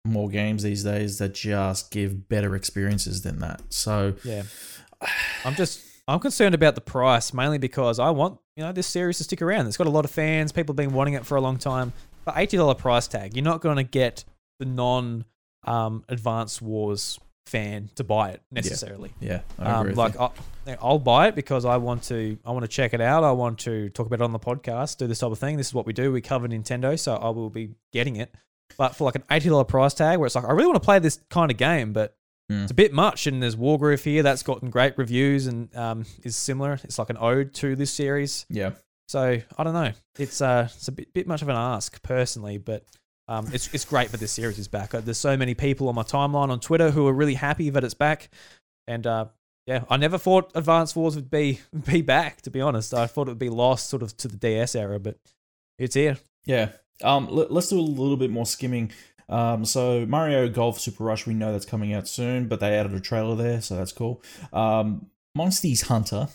more 0.05 0.29
games 0.29 0.63
these 0.63 0.83
days 0.85 1.17
that 1.17 1.33
just 1.33 1.91
give 1.91 2.29
better 2.29 2.55
experiences 2.55 3.21
than 3.23 3.39
that. 3.39 3.61
So 3.69 4.13
Yeah. 4.23 4.43
I'm 5.45 5.55
just 5.55 5.81
I'm 6.07 6.19
concerned 6.19 6.55
about 6.55 6.75
the 6.75 6.81
price 6.81 7.33
mainly 7.33 7.57
because 7.59 7.99
I 7.99 8.09
want 8.09 8.39
you 8.55 8.63
know 8.63 8.71
this 8.71 8.87
series 8.87 9.17
to 9.17 9.23
stick 9.25 9.41
around. 9.41 9.67
It's 9.67 9.77
got 9.77 9.87
a 9.87 9.91
lot 9.91 10.05
of 10.05 10.11
fans. 10.11 10.51
People 10.51 10.73
have 10.73 10.77
been 10.77 10.93
wanting 10.93 11.13
it 11.15 11.25
for 11.25 11.35
a 11.35 11.41
long 11.41 11.57
time. 11.57 11.91
But 12.33 12.41
eighty 12.41 12.57
dollar 12.57 12.75
price 12.75 13.07
tag, 13.07 13.35
you're 13.35 13.43
not 13.43 13.61
going 13.61 13.77
to 13.77 13.83
get 13.83 14.23
the 14.59 14.65
non 14.65 15.25
um, 15.65 16.03
Advanced 16.09 16.61
Wars 16.61 17.19
fan 17.47 17.89
to 17.95 18.03
buy 18.03 18.29
it 18.29 18.41
necessarily. 18.51 19.11
yeah, 19.19 19.41
I 19.57 19.71
Um, 19.71 19.93
like 19.95 20.13
you. 20.13 20.19
I'll, 20.19 20.33
I'll 20.81 20.99
buy 20.99 21.27
it 21.29 21.35
because 21.35 21.65
I 21.65 21.77
want 21.77 22.03
to. 22.03 22.37
I 22.45 22.51
want 22.51 22.63
to 22.63 22.67
check 22.67 22.93
it 22.93 23.01
out. 23.01 23.23
I 23.23 23.31
want 23.31 23.59
to 23.59 23.89
talk 23.89 24.05
about 24.05 24.19
it 24.21 24.23
on 24.23 24.31
the 24.33 24.39
podcast. 24.39 24.97
Do 24.97 25.07
this 25.07 25.19
type 25.19 25.31
of 25.31 25.39
thing. 25.39 25.57
This 25.57 25.67
is 25.67 25.73
what 25.73 25.85
we 25.85 25.93
do. 25.93 26.11
We 26.11 26.21
cover 26.21 26.47
Nintendo, 26.47 26.97
so 26.99 27.15
I 27.15 27.29
will 27.29 27.49
be 27.49 27.71
getting 27.91 28.17
it. 28.17 28.33
But 28.77 28.95
for 28.95 29.03
like 29.05 29.15
an 29.15 29.23
eighty 29.31 29.49
dollar 29.49 29.63
price 29.63 29.93
tag, 29.95 30.19
where 30.19 30.27
it's 30.27 30.35
like 30.35 30.45
I 30.45 30.51
really 30.51 30.67
want 30.67 30.75
to 30.75 30.85
play 30.85 30.99
this 30.99 31.19
kind 31.29 31.49
of 31.51 31.57
game, 31.57 31.93
but 31.93 32.15
Mm. 32.51 32.63
it's 32.63 32.71
a 32.71 32.75
bit 32.75 32.91
much. 32.93 33.27
And 33.27 33.43
there's 33.43 33.55
Wargroove 33.55 34.03
here 34.03 34.23
that's 34.23 34.41
gotten 34.41 34.71
great 34.71 34.97
reviews 34.97 35.45
and 35.45 35.69
um, 35.75 36.05
is 36.23 36.35
similar. 36.35 36.79
It's 36.83 36.97
like 36.97 37.11
an 37.11 37.17
ode 37.19 37.53
to 37.55 37.75
this 37.75 37.91
series. 37.91 38.47
yeah, 38.49 38.71
So 39.09 39.41
I 39.57 39.63
don't 39.63 39.73
know. 39.73 39.91
It's 40.19 40.39
uh, 40.39 40.67
it's 40.71 40.87
a 40.87 40.91
bit, 40.91 41.11
bit 41.13 41.25
much 41.25 41.41
of 41.41 41.49
an 41.49 41.55
ask 41.55 41.99
personally, 42.03 42.59
but 42.59 42.83
um, 43.27 43.47
it's 43.51 43.73
it's 43.73 43.83
great 43.83 44.11
that 44.11 44.19
this 44.19 44.31
series 44.31 44.59
is 44.59 44.67
back. 44.67 44.93
Uh, 44.93 45.01
There's 45.01 45.17
so 45.17 45.35
many 45.35 45.55
people 45.55 45.89
on 45.89 45.95
my 45.95 46.03
timeline 46.03 46.51
on 46.51 46.59
Twitter 46.59 46.91
who 46.91 47.07
are 47.07 47.13
really 47.13 47.33
happy 47.33 47.71
that 47.71 47.83
it's 47.83 47.95
back, 47.95 48.29
and 48.87 49.07
uh, 49.07 49.25
yeah, 49.65 49.83
I 49.89 49.97
never 49.97 50.19
thought 50.19 50.51
Advanced 50.53 50.95
Wars 50.95 51.15
would 51.15 51.31
be 51.31 51.59
be 51.87 52.03
back. 52.03 52.43
To 52.43 52.51
be 52.51 52.61
honest, 52.61 52.93
I 52.93 53.07
thought 53.07 53.27
it 53.27 53.31
would 53.31 53.39
be 53.39 53.49
lost 53.49 53.89
sort 53.89 54.03
of 54.03 54.15
to 54.17 54.27
the 54.27 54.37
DS 54.37 54.75
era, 54.75 54.99
but 54.99 55.17
it's 55.79 55.95
here. 55.95 56.19
yeah. 56.45 56.69
Um, 57.01 57.29
let, 57.31 57.49
us 57.49 57.69
do 57.69 57.79
a 57.79 57.81
little 57.81 58.17
bit 58.17 58.29
more 58.29 58.45
skimming. 58.45 58.91
Um, 59.27 59.65
so 59.65 60.05
Mario 60.05 60.49
Golf 60.49 60.79
Super 60.79 61.05
Rush, 61.05 61.25
we 61.25 61.33
know 61.33 61.51
that's 61.51 61.65
coming 61.65 61.93
out 61.93 62.07
soon, 62.07 62.47
but 62.47 62.59
they 62.59 62.77
added 62.77 62.93
a 62.93 62.99
trailer 62.99 63.35
there, 63.35 63.61
so 63.61 63.75
that's 63.75 63.93
cool. 63.93 64.21
Um, 64.51 65.07
Monsters 65.33 65.83
Hunter, 65.83 66.27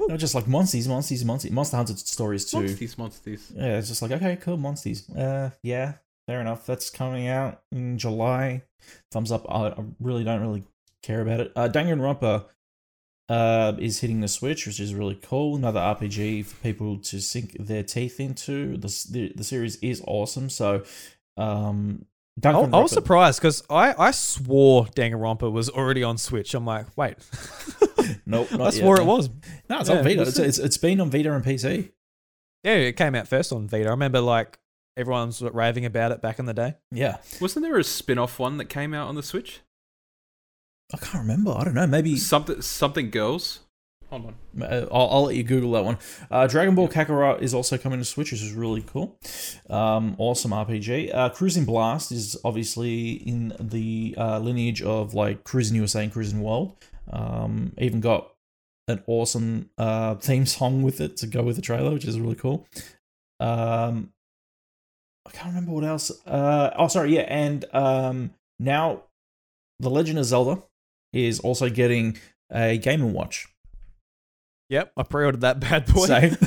not 0.00 0.18
just 0.18 0.34
like 0.34 0.46
Monsters, 0.46 0.88
Monsters, 0.88 1.24
Monsters, 1.24 1.52
Monster 1.52 1.76
Hunter 1.76 1.96
stories 1.96 2.44
too. 2.50 2.60
Monsters, 2.60 2.98
monsters. 2.98 3.52
Yeah, 3.54 3.78
it's 3.78 3.88
just 3.88 4.02
like 4.02 4.12
okay, 4.12 4.36
cool, 4.36 4.56
Monsters. 4.56 5.08
Uh, 5.10 5.50
yeah, 5.62 5.94
fair 6.26 6.40
enough. 6.40 6.66
That's 6.66 6.90
coming 6.90 7.28
out 7.28 7.62
in 7.72 7.98
July. 7.98 8.62
Thumbs 9.10 9.32
up. 9.32 9.46
I, 9.48 9.68
I 9.68 9.84
really 10.00 10.24
don't 10.24 10.40
really 10.40 10.64
care 11.02 11.20
about 11.20 11.40
it. 11.40 11.52
Uh, 11.56 11.68
Danganronpa 11.68 12.46
uh, 13.28 13.72
is 13.78 14.00
hitting 14.00 14.20
the 14.20 14.28
Switch, 14.28 14.66
which 14.66 14.80
is 14.80 14.94
really 14.94 15.18
cool. 15.22 15.56
Another 15.56 15.80
RPG 15.80 16.44
for 16.46 16.56
people 16.62 16.98
to 16.98 17.20
sink 17.20 17.56
their 17.58 17.82
teeth 17.82 18.20
into. 18.20 18.76
The 18.76 19.06
the, 19.10 19.32
the 19.34 19.44
series 19.44 19.76
is 19.76 20.02
awesome. 20.06 20.48
So, 20.50 20.84
um, 21.36 22.06
I, 22.44 22.50
I 22.50 22.80
was 22.82 22.92
surprised 22.92 23.40
because 23.40 23.62
I, 23.70 23.94
I 23.98 24.10
swore 24.10 24.86
Danganronpa 24.86 25.50
was 25.50 25.70
already 25.70 26.02
on 26.02 26.18
Switch. 26.18 26.52
I'm 26.54 26.66
like, 26.66 26.86
wait, 26.96 27.16
Nope, 28.26 28.48
I 28.52 28.56
not 28.56 28.64
yet, 28.64 28.74
swore 28.74 28.96
it 28.96 29.00
man. 29.00 29.06
was. 29.06 29.30
No, 29.70 29.80
it's 29.80 29.88
Yeah, 29.88 29.96
on 29.98 30.04
Vita. 30.04 30.22
It's, 30.22 30.38
it? 30.38 30.46
it's 30.46 30.58
it's 30.58 30.76
been 30.78 31.00
on 31.00 31.10
Vita 31.10 31.32
and 31.32 31.44
PC. 31.44 31.92
Yeah, 32.62 32.74
it 32.74 32.96
came 32.96 33.14
out 33.14 33.26
first 33.26 33.52
on 33.52 33.68
Vita. 33.68 33.86
I 33.86 33.90
remember 33.90 34.20
like 34.20 34.58
everyone 34.96 35.28
was 35.28 35.40
raving 35.42 35.86
about 35.86 36.12
it 36.12 36.20
back 36.20 36.38
in 36.38 36.44
the 36.46 36.54
day. 36.54 36.74
Yeah, 36.92 37.16
Wasn't 37.40 37.62
there 37.64 37.78
a 37.78 37.84
spin 37.84 38.18
off 38.18 38.38
one 38.38 38.58
that 38.58 38.66
came 38.66 38.92
out 38.92 39.08
on 39.08 39.14
the 39.14 39.22
Switch? 39.22 39.60
I 40.92 40.98
can't 40.98 41.14
remember. 41.22 41.52
I 41.52 41.64
don't 41.64 41.74
know. 41.74 41.86
Maybe 41.86 42.16
Something, 42.16 42.60
something 42.62 43.10
girls. 43.10 43.60
Hold 44.10 44.26
on. 44.26 44.62
Uh, 44.62 44.86
I'll, 44.92 45.08
I'll 45.10 45.22
let 45.24 45.34
you 45.34 45.42
Google 45.42 45.72
that 45.72 45.84
one. 45.84 45.98
Uh, 46.30 46.46
Dragon 46.46 46.74
Ball 46.74 46.88
Kakarot 46.88 47.42
is 47.42 47.52
also 47.52 47.76
coming 47.76 47.98
to 47.98 48.04
Switch, 48.04 48.30
which 48.30 48.42
is 48.42 48.52
really 48.52 48.82
cool. 48.82 49.18
Um, 49.68 50.14
awesome 50.18 50.52
RPG. 50.52 51.12
Uh, 51.12 51.30
Cruis'n 51.30 51.66
Blast 51.66 52.12
is 52.12 52.36
obviously 52.44 53.12
in 53.12 53.52
the 53.58 54.14
uh, 54.16 54.38
lineage 54.38 54.80
of 54.80 55.14
like 55.14 55.42
Cruis'n 55.44 55.74
USA 55.74 56.04
and 56.04 56.12
Cruis'n 56.12 56.38
World. 56.40 56.76
Um, 57.12 57.72
even 57.78 58.00
got 58.00 58.32
an 58.88 59.02
awesome 59.08 59.70
uh, 59.76 60.14
theme 60.16 60.46
song 60.46 60.82
with 60.82 61.00
it 61.00 61.16
to 61.18 61.26
go 61.26 61.42
with 61.42 61.56
the 61.56 61.62
trailer, 61.62 61.92
which 61.92 62.04
is 62.04 62.20
really 62.20 62.36
cool. 62.36 62.66
Um, 63.40 64.12
I 65.26 65.30
can't 65.32 65.48
remember 65.48 65.72
what 65.72 65.84
else. 65.84 66.12
Uh, 66.24 66.70
oh, 66.78 66.86
sorry, 66.86 67.16
yeah, 67.16 67.22
and 67.22 67.64
um, 67.72 68.30
now 68.60 69.02
The 69.80 69.90
Legend 69.90 70.20
of 70.20 70.24
Zelda 70.26 70.62
is 71.12 71.40
also 71.40 71.68
getting 71.68 72.16
a 72.52 72.78
Game 72.78 73.02
and 73.02 73.12
Watch. 73.12 73.48
Yep, 74.68 74.92
I 74.96 75.02
pre-ordered 75.04 75.40
that 75.42 75.60
bad 75.60 75.86
boy 75.92 76.06
Same. 76.06 76.36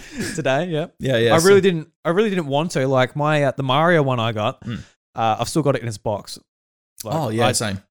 today. 0.34 0.66
Yep. 0.66 0.94
Yeah, 0.98 1.16
yeah. 1.18 1.34
I 1.34 1.38
so- 1.38 1.48
really 1.48 1.60
didn't. 1.60 1.88
I 2.04 2.10
really 2.10 2.30
didn't 2.30 2.46
want 2.46 2.72
to. 2.72 2.86
Like 2.86 3.16
my 3.16 3.44
uh, 3.44 3.52
the 3.56 3.62
Mario 3.62 4.02
one 4.02 4.20
I 4.20 4.32
got. 4.32 4.62
Mm. 4.64 4.80
Uh, 5.14 5.36
I've 5.40 5.48
still 5.48 5.62
got 5.62 5.76
it 5.76 5.82
in 5.82 5.88
its 5.88 5.98
box. 5.98 6.38
Like, 7.04 7.14
oh 7.14 7.28
yeah, 7.30 7.46
I- 7.48 7.52
same. 7.52 7.82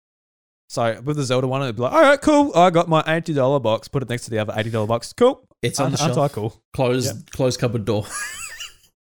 so 0.70 1.00
with 1.02 1.18
the 1.18 1.24
Zelda 1.24 1.48
one, 1.48 1.62
it'd 1.64 1.76
be 1.76 1.82
like, 1.82 1.94
all 1.94 2.02
right, 2.02 2.22
cool. 2.22 2.52
I 2.56 2.70
got 2.70 2.88
my 2.88 3.04
eighty 3.08 3.34
dollar 3.34 3.60
box. 3.60 3.88
Put 3.88 4.04
it 4.04 4.10
next 4.10 4.26
to 4.26 4.30
the 4.32 4.40
other 4.40 4.54
eighty 4.56 4.70
dollar 4.70 4.88
box. 4.88 5.14
Cool. 5.14 5.48
It's 5.62 5.80
on 5.80 5.92
the 5.92 5.98
shelf. 5.98 6.18
I 6.18 6.28
cool? 6.28 6.62
Closed, 6.74 7.32
closed 7.32 7.60
cupboard 7.60 7.86
door. 7.86 8.06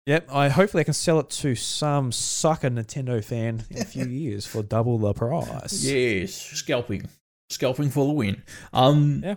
Yep. 0.06 0.30
I 0.31 0.49
hopefully 0.49 0.81
I 0.81 0.84
can 0.85 0.94
sell 0.94 1.19
it 1.19 1.30
to 1.31 1.56
some 1.56 2.11
sucker 2.11 2.69
Nintendo 2.69 3.23
fan 3.23 3.64
in 3.69 3.81
a 3.81 3.85
few 3.85 4.06
years 4.06 4.45
for 4.45 4.61
double 4.64 4.98
the 4.98 5.14
price. 5.14 5.84
yes, 5.84 6.34
scalping, 6.34 7.07
scalping 7.49 7.90
for 7.90 8.06
the 8.07 8.14
win. 8.14 8.44
Um, 8.73 9.22
Yeah. 9.23 9.35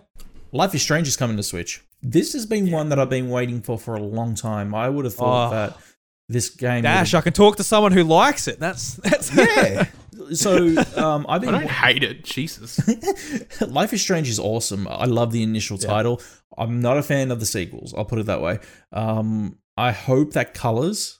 Life 0.51 0.73
is 0.75 0.81
Strange 0.81 1.07
is 1.07 1.17
coming 1.17 1.37
to 1.37 1.43
Switch. 1.43 1.83
This 2.01 2.33
has 2.33 2.45
been 2.45 2.71
one 2.71 2.89
that 2.89 2.99
I've 2.99 3.09
been 3.09 3.29
waiting 3.29 3.61
for 3.61 3.77
for 3.77 3.95
a 3.95 4.01
long 4.01 4.35
time. 4.35 4.73
I 4.75 4.89
would 4.89 5.05
have 5.05 5.13
thought 5.15 5.47
Oh. 5.47 5.55
that 5.55 5.77
this 6.29 6.49
game. 6.49 6.83
Dash, 6.83 7.13
would've- 7.13 7.17
I 7.17 7.21
can 7.21 7.33
talk 7.33 7.55
to 7.57 7.63
someone 7.63 7.91
who 7.91 8.03
likes 8.03 8.47
it. 8.47 8.59
That's 8.59 8.95
that's 8.95 9.35
yeah. 9.35 9.87
So 10.33 10.57
um, 10.95 11.25
I've 11.29 11.43
I 11.47 11.51
don't 11.51 11.69
hate 11.69 12.03
it. 12.03 12.23
Jesus. 12.23 12.79
Life 13.61 13.93
is 13.93 14.01
Strange 14.01 14.29
is 14.29 14.39
awesome. 14.39 14.87
I 14.87 15.05
love 15.05 15.31
the 15.31 15.43
initial 15.43 15.77
Yeah. 15.79 15.87
title. 15.87 16.21
I'm 16.57 16.81
not 16.81 16.97
a 16.97 17.03
fan 17.03 17.31
of 17.31 17.39
the 17.39 17.45
sequels. 17.45 17.93
I'll 17.95 18.05
put 18.05 18.19
it 18.19 18.25
that 18.25 18.41
way. 18.41 18.59
Um, 18.91 19.57
I 19.77 19.91
hope 19.91 20.33
that 20.33 20.53
Colors 20.53 21.19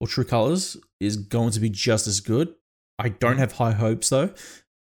or 0.00 0.06
True 0.08 0.24
Colors 0.24 0.76
is 1.00 1.16
going 1.18 1.50
to 1.52 1.60
be 1.60 1.68
just 1.68 2.06
as 2.06 2.20
good. 2.20 2.54
I 2.98 3.10
don't 3.10 3.38
have 3.38 3.52
high 3.52 3.72
hopes 3.72 4.08
though. 4.10 4.30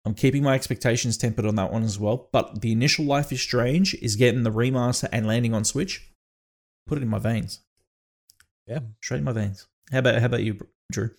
I'm 0.07 0.15
keeping 0.15 0.43
my 0.43 0.55
expectations 0.55 1.17
tempered 1.17 1.47
on 1.47 1.55
that 1.57 1.73
one 1.73 1.83
as 1.83 1.99
well. 1.99 2.29
But 2.33 2.61
the 2.61 2.73
initial 2.73 3.05
Life 3.07 3.33
is 3.33 3.41
Strange 3.41 3.95
is 3.95 4.17
getting 4.17 4.43
the 4.43 4.51
remaster 4.53 5.09
and 5.11 5.27
landing 5.27 5.55
on 5.55 5.65
Switch. 5.65 6.11
Put 6.87 6.99
it 6.99 7.03
in 7.03 7.09
my 7.09 7.19
veins. 7.19 7.61
Yeah. 8.67 8.81
Straight 9.03 9.19
in 9.19 9.25
my 9.25 9.33
veins. 9.33 9.67
How 9.91 9.99
about 10.01 10.19
how 10.19 10.27
about 10.27 10.43
you, 10.43 10.59
Drew? 10.93 11.11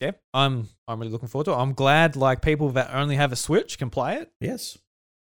yeah. 0.00 0.12
I'm 0.32 0.68
I'm 0.88 0.98
really 0.98 1.12
looking 1.12 1.28
forward 1.28 1.44
to 1.44 1.52
it. 1.52 1.56
I'm 1.56 1.74
glad 1.74 2.16
like 2.16 2.40
people 2.42 2.70
that 2.70 2.90
only 2.94 3.16
have 3.16 3.32
a 3.32 3.36
Switch 3.36 3.78
can 3.78 3.90
play 3.90 4.16
it. 4.16 4.30
Yes. 4.40 4.78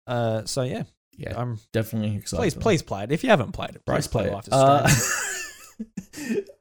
Uh, 0.08 0.44
so 0.46 0.62
yeah, 0.64 0.84
Yeah, 1.18 1.40
I'm 1.40 1.60
definitely 1.74 2.16
excited. 2.16 2.40
please 2.42 2.56
please 2.56 2.82
play 2.82 3.04
it 3.04 3.12
if 3.12 3.24
you 3.24 3.30
haven't 3.30 3.52
played 3.52 3.72
it. 3.76 3.86
Bryce 3.86 4.08
please 4.08 4.12
play 4.12 4.26
it. 4.28 4.34
Life 4.34 4.48
is 4.48 4.54
Uh, 4.54 4.88
Strange. 4.88 5.46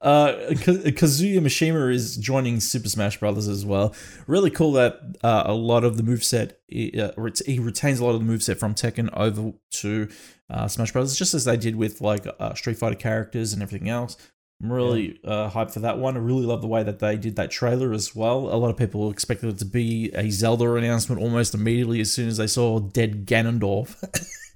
uh, 0.02 0.34
Kazuya 0.52 1.40
Mishima 1.40 1.92
is 1.92 2.16
joining 2.16 2.60
Super 2.60 2.88
Smash 2.88 3.18
Brothers 3.18 3.48
as 3.48 3.64
well. 3.64 3.94
Really 4.26 4.50
cool 4.50 4.72
that 4.72 5.16
uh, 5.22 5.44
a 5.46 5.54
lot 5.54 5.84
of 5.84 5.96
the 5.96 6.02
moveset, 6.02 6.52
uh, 6.98 7.42
he 7.46 7.58
retains 7.58 8.00
a 8.00 8.04
lot 8.04 8.14
of 8.14 8.26
the 8.26 8.32
moveset 8.32 8.58
from 8.58 8.74
Tekken 8.74 9.10
over 9.16 9.52
to 9.72 10.08
uh, 10.50 10.68
Smash 10.68 10.92
Brothers, 10.92 11.16
just 11.16 11.34
as 11.34 11.44
they 11.44 11.56
did 11.56 11.76
with 11.76 12.00
like 12.00 12.26
uh, 12.38 12.54
Street 12.54 12.78
Fighter 12.78 12.96
characters 12.96 13.52
and 13.52 13.62
everything 13.62 13.88
else. 13.88 14.16
I'm 14.60 14.72
really 14.72 15.20
uh, 15.24 15.50
hyped 15.50 15.72
for 15.72 15.80
that 15.80 15.98
one. 15.98 16.16
I 16.16 16.20
really 16.20 16.44
love 16.44 16.62
the 16.62 16.66
way 16.66 16.82
that 16.82 16.98
they 16.98 17.16
did 17.16 17.36
that 17.36 17.50
trailer 17.50 17.92
as 17.92 18.16
well. 18.16 18.52
A 18.52 18.58
lot 18.58 18.70
of 18.70 18.76
people 18.76 19.08
expected 19.10 19.50
it 19.50 19.58
to 19.58 19.64
be 19.64 20.10
a 20.14 20.30
Zelda 20.30 20.74
announcement 20.74 21.22
almost 21.22 21.54
immediately 21.54 22.00
as 22.00 22.12
soon 22.12 22.28
as 22.28 22.38
they 22.38 22.48
saw 22.48 22.80
dead 22.80 23.24
Ganondorf. 23.24 23.94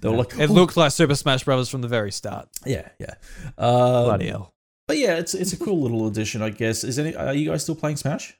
they 0.00 0.08
were 0.08 0.16
like, 0.16 0.38
It 0.38 0.50
"Oh, 0.50 0.52
looked 0.52 0.76
like 0.76 0.92
Super 0.92 1.14
Smash 1.14 1.44
Brothers 1.44 1.68
from 1.68 1.80
the 1.82 1.88
very 1.88 2.12
start. 2.12 2.48
yeah, 2.66 2.88
yeah. 2.98 3.14
Um, 3.56 4.04
Bloody 4.04 4.28
hell. 4.28 4.52
But 4.86 4.98
yeah, 4.98 5.16
it's 5.16 5.34
it's 5.34 5.52
a 5.52 5.56
cool 5.58 5.80
little 5.82 6.06
addition, 6.06 6.40
I 6.42 6.50
guess. 6.50 6.82
Is 6.84 6.98
any 6.98 7.14
are 7.14 7.34
you 7.34 7.50
guys 7.50 7.62
still 7.62 7.74
playing 7.74 7.96
Smash? 7.96 8.36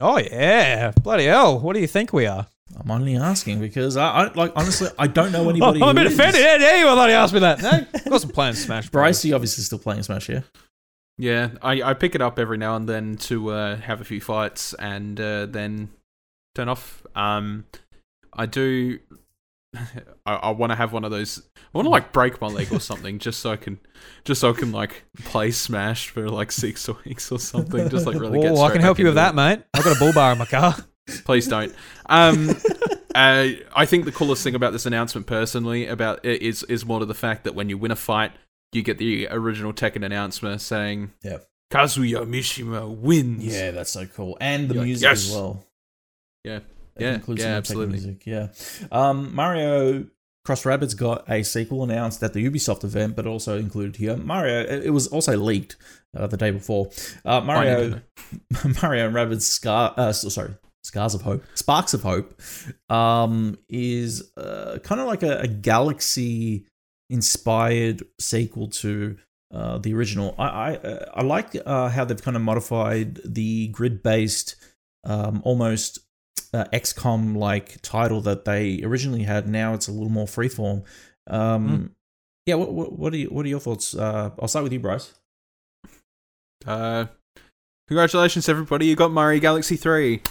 Oh 0.00 0.18
yeah, 0.18 0.90
bloody 1.02 1.24
hell! 1.26 1.58
What 1.60 1.74
do 1.74 1.80
you 1.80 1.86
think 1.86 2.12
we 2.12 2.26
are? 2.26 2.46
I'm 2.78 2.90
only 2.90 3.16
asking 3.16 3.60
because 3.60 3.96
I, 3.96 4.08
I 4.08 4.32
like 4.32 4.52
honestly 4.56 4.88
I 4.98 5.06
don't 5.06 5.30
know 5.32 5.44
Oh, 5.46 5.48
anybody. 5.50 5.80
I'm 5.82 5.90
a 5.90 5.94
bit 5.94 6.06
is. 6.08 6.14
offended. 6.18 6.40
Yeah, 6.42 6.56
yeah, 6.58 6.76
you 6.78 6.84
bloody 6.84 7.12
asked 7.12 7.32
me 7.32 7.40
that. 7.40 7.62
No, 7.62 7.70
of 7.94 8.04
course 8.04 8.24
I'm 8.24 8.30
playing 8.30 8.54
Smash. 8.54 8.90
Bryce, 8.90 9.24
you 9.24 9.34
obviously 9.34 9.62
still 9.64 9.78
playing 9.78 10.02
Smash, 10.02 10.28
yeah? 10.28 10.40
Yeah, 11.18 11.50
I, 11.62 11.80
I 11.82 11.94
pick 11.94 12.14
it 12.14 12.20
up 12.20 12.38
every 12.38 12.58
now 12.58 12.76
and 12.76 12.86
then 12.88 13.16
to 13.18 13.50
uh, 13.50 13.76
have 13.76 14.00
a 14.00 14.04
few 14.04 14.20
fights 14.20 14.74
and 14.74 15.18
uh, 15.20 15.46
then 15.46 15.88
turn 16.54 16.68
off. 16.68 17.06
Um, 17.14 17.64
I 18.34 18.44
do. 18.46 18.98
I, 20.26 20.34
I 20.34 20.50
want 20.50 20.72
to 20.72 20.76
have 20.76 20.92
one 20.92 21.04
of 21.04 21.10
those. 21.10 21.42
I 21.56 21.78
want 21.78 21.86
to 21.86 21.90
like 21.90 22.12
break 22.12 22.40
my 22.40 22.48
leg 22.48 22.72
or 22.72 22.80
something 22.80 23.18
just 23.18 23.40
so 23.40 23.52
I 23.52 23.56
can, 23.56 23.78
just 24.24 24.40
so 24.40 24.50
I 24.50 24.52
can 24.52 24.72
like 24.72 25.04
play 25.24 25.50
Smash 25.50 26.08
for 26.08 26.28
like 26.28 26.52
six 26.52 26.88
weeks 27.04 27.30
or 27.30 27.38
something. 27.38 27.88
Just 27.88 28.06
like 28.06 28.18
really 28.18 28.40
get. 28.40 28.52
Oh, 28.52 28.62
I 28.62 28.72
can 28.72 28.80
help 28.80 28.98
you 28.98 29.06
with 29.06 29.14
that, 29.16 29.34
mate. 29.34 29.62
I've 29.74 29.84
got 29.84 29.96
a 29.96 29.98
bull 29.98 30.12
bar 30.12 30.32
in 30.32 30.38
my 30.38 30.46
car. 30.46 30.76
Please 31.24 31.46
don't. 31.46 31.74
Um, 32.06 32.50
uh, 33.14 33.48
I 33.74 33.86
think 33.86 34.04
the 34.04 34.12
coolest 34.12 34.42
thing 34.42 34.54
about 34.54 34.72
this 34.72 34.86
announcement, 34.86 35.26
personally, 35.26 35.86
about 35.86 36.24
it 36.24 36.42
is 36.42 36.62
is 36.64 36.84
more 36.84 37.00
to 37.00 37.06
the 37.06 37.14
fact 37.14 37.44
that 37.44 37.54
when 37.54 37.68
you 37.68 37.78
win 37.78 37.90
a 37.90 37.96
fight, 37.96 38.32
you 38.72 38.82
get 38.82 38.98
the 38.98 39.28
original 39.30 39.72
Tekken 39.72 40.04
announcement 40.04 40.60
saying, 40.60 41.12
Yeah. 41.22 41.38
Kazuya 41.70 42.26
Mishima 42.26 42.88
wins." 42.94 43.44
Yeah, 43.44 43.70
that's 43.70 43.90
so 43.90 44.06
cool. 44.06 44.36
And 44.40 44.68
the 44.68 44.74
You're 44.74 44.82
like, 44.82 44.86
music 44.86 45.08
as 45.08 45.30
well. 45.30 45.64
Yeah. 46.44 46.60
Yeah, 46.98 47.14
includes 47.14 47.42
yeah, 47.42 47.56
absolutely. 47.56 47.92
Music. 47.92 48.26
Yeah. 48.26 48.48
Um, 48.90 49.34
Mario 49.34 50.06
Cross 50.46 50.62
Rabbids 50.62 50.96
got 50.96 51.28
a 51.28 51.42
sequel 51.42 51.82
announced 51.82 52.22
at 52.22 52.32
the 52.32 52.48
Ubisoft 52.48 52.84
event, 52.84 53.16
but 53.16 53.26
also 53.26 53.58
included 53.58 53.96
here. 53.96 54.16
Mario, 54.16 54.62
it 54.62 54.90
was 54.90 55.08
also 55.08 55.36
leaked 55.36 55.76
uh, 56.16 56.28
the 56.28 56.36
day 56.36 56.52
before. 56.52 56.90
Uh, 57.24 57.40
Mario. 57.40 58.00
Mario 58.82 59.06
and 59.06 59.14
Rabbids 59.14 59.42
Scar, 59.42 59.92
uh, 59.96 60.12
sorry, 60.12 60.54
Scars 60.84 61.14
of 61.14 61.22
Hope, 61.22 61.42
Sparks 61.54 61.94
of 61.94 62.02
Hope, 62.02 62.40
um, 62.88 63.58
is 63.68 64.30
uh, 64.36 64.78
kind 64.84 65.00
of 65.00 65.08
like 65.08 65.24
a, 65.24 65.40
a 65.40 65.48
galaxy 65.48 66.66
inspired 67.10 68.04
sequel 68.20 68.68
to 68.68 69.16
uh, 69.52 69.78
the 69.78 69.94
original. 69.94 70.34
I 70.38 70.46
I, 70.46 70.76
uh, 70.76 71.10
I 71.14 71.22
like 71.22 71.56
uh, 71.66 71.88
how 71.88 72.04
they've 72.04 72.22
kind 72.22 72.36
of 72.36 72.42
modified 72.42 73.18
the 73.24 73.66
grid 73.68 74.00
based, 74.02 74.54
um, 75.02 75.42
almost 75.44 75.98
uh, 76.54 76.64
XCOM 76.72 77.36
like 77.36 77.80
title 77.82 78.20
that 78.22 78.44
they 78.44 78.82
originally 78.82 79.22
had. 79.24 79.48
Now 79.48 79.74
it's 79.74 79.88
a 79.88 79.92
little 79.92 80.08
more 80.10 80.26
freeform. 80.26 80.84
Um, 81.28 81.94
Yeah, 82.46 82.54
what, 82.56 82.72
what 82.72 82.98
what 82.98 83.12
are 83.12 83.16
you, 83.16 83.28
what 83.28 83.44
are 83.44 83.48
your 83.48 83.60
thoughts? 83.60 83.94
Uh, 83.94 84.30
I'll 84.40 84.48
start 84.48 84.62
with 84.62 84.72
you, 84.72 84.80
Bryce. 84.80 85.12
Uh, 86.66 87.06
congratulations, 87.88 88.48
everybody! 88.48 88.86
You 88.86 88.96
got 88.96 89.10
Mario 89.12 89.40
Galaxy 89.40 89.76
Three. 89.76 90.22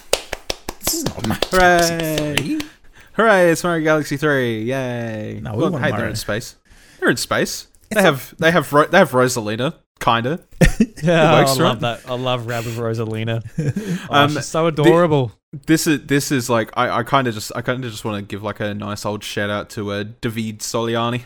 This 0.80 0.94
is 0.96 1.06
not 1.06 1.28
Mario 1.28 1.42
Hooray! 1.52 2.16
Galaxy 2.36 2.58
3. 2.60 2.70
Hooray! 3.14 3.52
It's 3.52 3.64
Mario 3.64 3.84
Galaxy 3.84 4.18
Three! 4.18 4.64
Yay! 4.64 5.40
No, 5.42 5.54
we 5.54 5.58
Well, 5.64 5.72
want 5.72 5.84
hey, 5.84 5.92
Mario. 5.92 5.98
they're 6.04 6.10
in 6.10 6.16
space. 6.16 6.56
They're 7.00 7.10
in 7.10 7.18
space. 7.18 7.68
They 7.92 8.02
have 8.02 8.34
they 8.40 8.52
have 8.52 8.72
Ro- 8.74 8.88
they 8.88 8.98
have 8.98 9.12
Rosalina, 9.12 9.76
kinda. 10.00 10.40
Yeah, 11.04 11.34
I 11.36 11.44
love 11.44 11.60
right? 11.60 11.80
that. 11.82 12.02
I 12.10 12.16
love 12.16 12.48
Rabbid 12.48 12.74
Rosalina. 12.74 13.44
Oh, 14.10 14.14
Um, 14.24 14.30
she's 14.32 14.46
so 14.46 14.68
adorable. 14.68 15.32
This 15.66 15.88
is 15.88 16.06
this 16.08 16.32
is 16.32 16.50
like 16.50 16.72
I, 16.76 17.00
I 17.00 17.04
kind 17.04 17.28
of 17.28 17.34
just 17.34 17.52
I 17.56 17.62
kind 17.62 17.84
of 17.84 17.92
just 17.92 18.04
want 18.04 18.18
to 18.18 18.22
give 18.22 18.44
like 18.44 18.60
a 18.60 18.74
nice 18.74 19.06
old 19.06 19.24
shout 19.24 19.50
out 19.50 19.70
to 19.72 19.92
uh, 19.92 20.04
David 20.22 20.60
Soliani. 20.60 21.24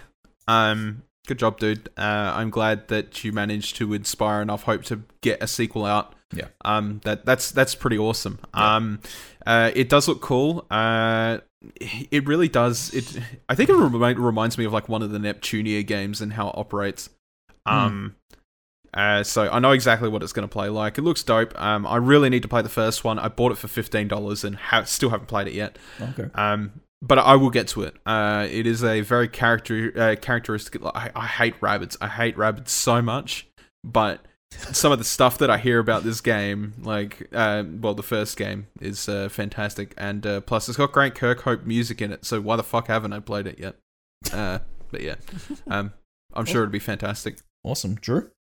Um, 0.48 1.04
good 1.28 1.40
job, 1.40 1.60
dude. 1.60 1.90
Uh, 1.98 2.34
I'm 2.36 2.50
glad 2.50 2.88
that 2.90 3.24
you 3.24 3.32
managed 3.32 3.76
to 3.78 3.94
inspire 3.94 4.42
enough 4.42 4.64
hope 4.64 4.84
to 4.86 5.04
get 5.22 5.42
a 5.42 5.48
sequel 5.48 5.86
out. 5.86 6.14
Yeah. 6.34 6.48
Um, 6.64 7.02
that 7.06 7.26
that's 7.26 7.52
that's 7.52 7.76
pretty 7.76 7.98
awesome. 7.98 8.40
Um, 8.54 9.00
uh, 9.48 9.72
it 9.74 9.90
does 9.90 10.08
look 10.08 10.22
cool. 10.22 10.66
Uh, 10.70 11.40
it 11.80 12.28
really 12.28 12.48
does. 12.48 12.94
It 12.94 13.22
I 13.48 13.56
think 13.56 13.70
it 13.70 13.76
remi- 13.76 14.14
reminds 14.14 14.58
me 14.58 14.66
of 14.66 14.74
like 14.74 14.90
one 14.90 15.02
of 15.02 15.12
the 15.12 15.18
Neptunia 15.18 15.86
games 15.86 16.22
and 16.22 16.34
how 16.34 16.50
it 16.50 16.56
operates. 16.58 17.10
Um. 17.66 18.16
Uh, 18.94 19.24
so 19.24 19.50
I 19.50 19.60
know 19.60 19.72
exactly 19.72 20.10
what 20.10 20.24
it's 20.24 20.34
going 20.34 20.48
to 20.48 20.52
play 20.52 20.70
like. 20.70 20.98
It 20.98 21.04
looks 21.04 21.24
dope. 21.24 21.60
Um, 21.62 21.86
I 21.86 21.98
really 21.98 22.30
need 22.30 22.42
to 22.42 22.48
play 22.48 22.62
the 22.62 22.70
first 22.70 23.04
one. 23.04 23.20
I 23.20 23.28
bought 23.28 23.52
it 23.52 23.58
for 23.58 23.68
fifteen 23.68 24.08
dollars 24.08 24.44
and 24.44 24.56
ha- 24.56 24.84
still 24.84 25.10
haven't 25.10 25.28
played 25.28 25.48
it 25.48 25.54
yet. 25.54 25.78
Okay. 26.02 26.30
Um, 26.34 26.82
but 27.02 27.18
I 27.18 27.36
will 27.36 27.50
get 27.50 27.68
to 27.70 27.84
it. 27.84 27.96
Uh, 28.06 28.48
it 28.50 28.68
is 28.68 28.84
a 28.84 29.02
very 29.02 29.28
character 29.28 29.94
uh, 29.96 30.16
characteristic. 30.20 30.82
I, 30.84 31.12
I 31.16 31.28
hate 31.28 31.56
rabbits. 31.62 31.98
I 32.02 32.08
hate 32.08 32.38
rabbits 32.38 32.72
so 32.72 33.02
much. 33.02 33.48
But 33.84 34.26
some 34.52 34.92
of 34.92 34.98
the 34.98 35.06
stuff 35.06 35.38
that 35.38 35.50
I 35.50 35.58
hear 35.58 35.80
about 35.80 36.04
this 36.04 36.20
game, 36.20 36.74
like 36.82 37.30
uh, 37.34 37.64
well, 37.80 37.94
the 37.94 38.04
first 38.04 38.36
game 38.36 38.68
is 38.82 39.08
uh, 39.08 39.30
fantastic, 39.30 39.94
and 39.98 40.26
uh, 40.26 40.42
plus 40.42 40.68
it's 40.68 40.78
got 40.78 40.92
Grant 40.92 41.16
Kirkhope 41.16 41.66
music 41.66 42.02
in 42.02 42.12
it. 42.12 42.26
So 42.26 42.42
why 42.42 42.56
the 42.56 42.64
fuck 42.64 42.88
haven't 42.88 43.14
I 43.14 43.20
played 43.20 43.48
it 43.48 43.60
yet? 43.60 43.76
Uh, 44.34 44.60
but 44.92 45.02
yeah, 45.02 45.16
um, 45.68 45.94
I'm 46.34 46.46
sure 46.46 46.64
it'd 46.64 46.72
be 46.72 46.80
fantastic. 46.80 47.38
Awesome, 47.64 47.96
Drew. 47.96 48.32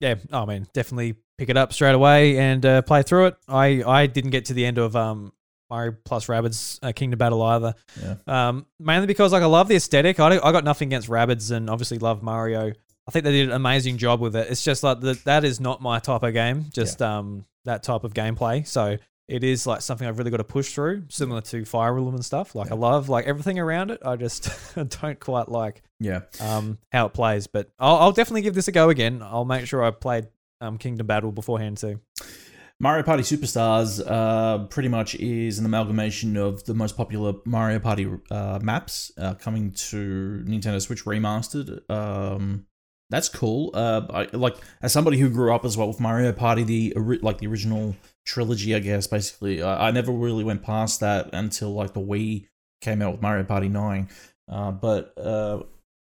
Yeah, 0.00 0.14
oh 0.32 0.46
man, 0.46 0.66
definitely 0.72 1.16
pick 1.38 1.48
it 1.48 1.56
up 1.56 1.72
straight 1.72 1.94
away 1.94 2.38
and 2.38 2.64
uh, 2.64 2.82
play 2.82 3.02
through 3.02 3.26
it. 3.26 3.36
I 3.48 3.82
I 3.84 4.06
didn't 4.06 4.30
get 4.30 4.46
to 4.46 4.54
the 4.54 4.64
end 4.64 4.78
of 4.78 4.94
um 4.96 5.32
Mario 5.70 5.96
plus 6.04 6.26
Rabbids 6.26 6.78
uh, 6.82 6.92
Kingdom 6.92 7.18
Battle 7.18 7.42
either. 7.42 7.74
Yeah. 8.00 8.14
Um, 8.26 8.66
mainly 8.78 9.06
because 9.06 9.32
like 9.32 9.42
I 9.42 9.46
love 9.46 9.68
the 9.68 9.76
aesthetic. 9.76 10.18
I, 10.20 10.38
I 10.38 10.52
got 10.52 10.64
nothing 10.64 10.88
against 10.88 11.08
Rabbids 11.08 11.50
and 11.50 11.68
obviously 11.68 11.98
love 11.98 12.22
Mario. 12.22 12.72
I 13.06 13.10
think 13.10 13.24
they 13.24 13.32
did 13.32 13.48
an 13.48 13.54
amazing 13.54 13.96
job 13.98 14.20
with 14.20 14.36
it. 14.36 14.50
It's 14.50 14.62
just 14.62 14.82
like 14.82 15.00
the, 15.00 15.14
that 15.24 15.44
is 15.44 15.60
not 15.60 15.80
my 15.80 15.98
type 15.98 16.22
of 16.22 16.32
game. 16.32 16.66
Just 16.72 17.02
um 17.02 17.44
that 17.64 17.82
type 17.82 18.04
of 18.04 18.14
gameplay. 18.14 18.66
So 18.66 18.96
it 19.28 19.44
is 19.44 19.66
like 19.66 19.82
something 19.82 20.08
I've 20.08 20.18
really 20.18 20.30
got 20.30 20.38
to 20.38 20.44
push 20.44 20.72
through, 20.72 21.04
similar 21.08 21.40
to 21.42 21.64
Fire 21.64 21.96
Emblem 21.96 22.14
and 22.14 22.24
stuff. 22.24 22.54
Like 22.54 22.70
I 22.70 22.74
love 22.74 23.08
like 23.08 23.26
everything 23.26 23.58
around 23.58 23.90
it. 23.90 24.00
I 24.04 24.16
just 24.16 24.50
don't 25.00 25.20
quite 25.20 25.48
like 25.50 25.82
Yeah. 26.00 26.20
um, 26.40 26.78
how 26.92 27.06
it 27.06 27.12
plays. 27.12 27.46
But 27.46 27.70
I'll, 27.78 27.96
I'll 27.96 28.12
definitely 28.12 28.42
give 28.42 28.54
this 28.54 28.68
a 28.68 28.72
go 28.72 28.88
again. 28.90 29.22
I'll 29.22 29.44
make 29.44 29.66
sure 29.66 29.84
I 29.84 29.90
played 29.90 30.28
um, 30.60 30.78
Kingdom 30.78 31.06
Battle 31.06 31.30
beforehand 31.30 31.76
too. 31.76 32.00
Mario 32.80 33.02
Party 33.02 33.24
Superstars 33.24 34.00
uh, 34.08 34.64
pretty 34.66 34.88
much 34.88 35.16
is 35.16 35.58
an 35.58 35.66
amalgamation 35.66 36.36
of 36.36 36.62
the 36.64 36.74
most 36.74 36.96
popular 36.96 37.34
Mario 37.44 37.80
Party 37.80 38.08
uh, 38.30 38.60
maps 38.62 39.10
uh, 39.18 39.34
coming 39.34 39.72
to 39.72 40.44
Nintendo 40.46 40.80
Switch 40.80 41.04
remastered. 41.04 41.80
Um, 41.90 42.66
that's 43.10 43.28
cool. 43.28 43.70
Uh, 43.74 44.02
I, 44.10 44.36
like 44.36 44.56
as 44.80 44.92
somebody 44.92 45.18
who 45.18 45.28
grew 45.28 45.52
up 45.52 45.64
as 45.64 45.76
well 45.76 45.88
with 45.88 45.98
Mario 45.98 46.30
Party, 46.32 46.62
the 46.62 46.92
like 47.22 47.38
the 47.38 47.46
original 47.48 47.96
trilogy, 48.28 48.74
I 48.74 48.78
guess. 48.78 49.06
Basically, 49.06 49.62
I, 49.62 49.88
I 49.88 49.90
never 49.90 50.12
really 50.12 50.44
went 50.44 50.62
past 50.62 51.00
that 51.00 51.30
until 51.32 51.74
like 51.74 51.94
the 51.94 52.00
Wii 52.00 52.46
came 52.80 53.02
out 53.02 53.12
with 53.12 53.22
Mario 53.22 53.44
Party 53.44 53.68
Nine. 53.68 54.08
Uh, 54.50 54.70
but 54.70 55.12
uh, 55.18 55.62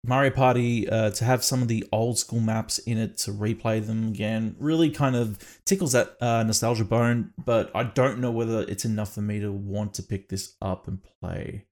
Mario 0.07 0.31
Party 0.31 0.89
uh, 0.89 1.11
to 1.11 1.25
have 1.25 1.43
some 1.43 1.61
of 1.61 1.69
the 1.69 1.85
old 1.93 2.19
school 2.19 2.41
maps 2.41 2.79
in 2.79 2.99
it 2.99 3.19
to 3.19 3.33
replay 3.33 3.85
them 3.85 4.09
again 4.09 4.55
really 4.59 4.91
kind 4.91 5.17
of 5.17 5.61
tickles 5.65 5.93
that 5.93 6.17
uh, 6.21 6.43
nostalgia 6.45 6.85
bone. 6.85 7.33
But 7.45 7.71
I 7.75 7.83
don't 7.83 8.21
know 8.21 8.31
whether 8.31 8.63
it's 8.63 8.85
enough 8.85 9.13
for 9.15 9.21
me 9.21 9.41
to 9.41 9.53
want 9.53 9.95
to 9.95 10.03
pick 10.03 10.29
this 10.29 10.57
up 10.63 10.89
and 10.89 11.01
play. 11.21 11.67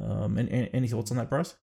Um, 0.00 0.36
and, 0.36 0.48
and 0.50 0.68
any 0.74 0.88
thoughts 0.88 1.10
on 1.10 1.16
that, 1.16 1.30
Bryce? 1.30 1.54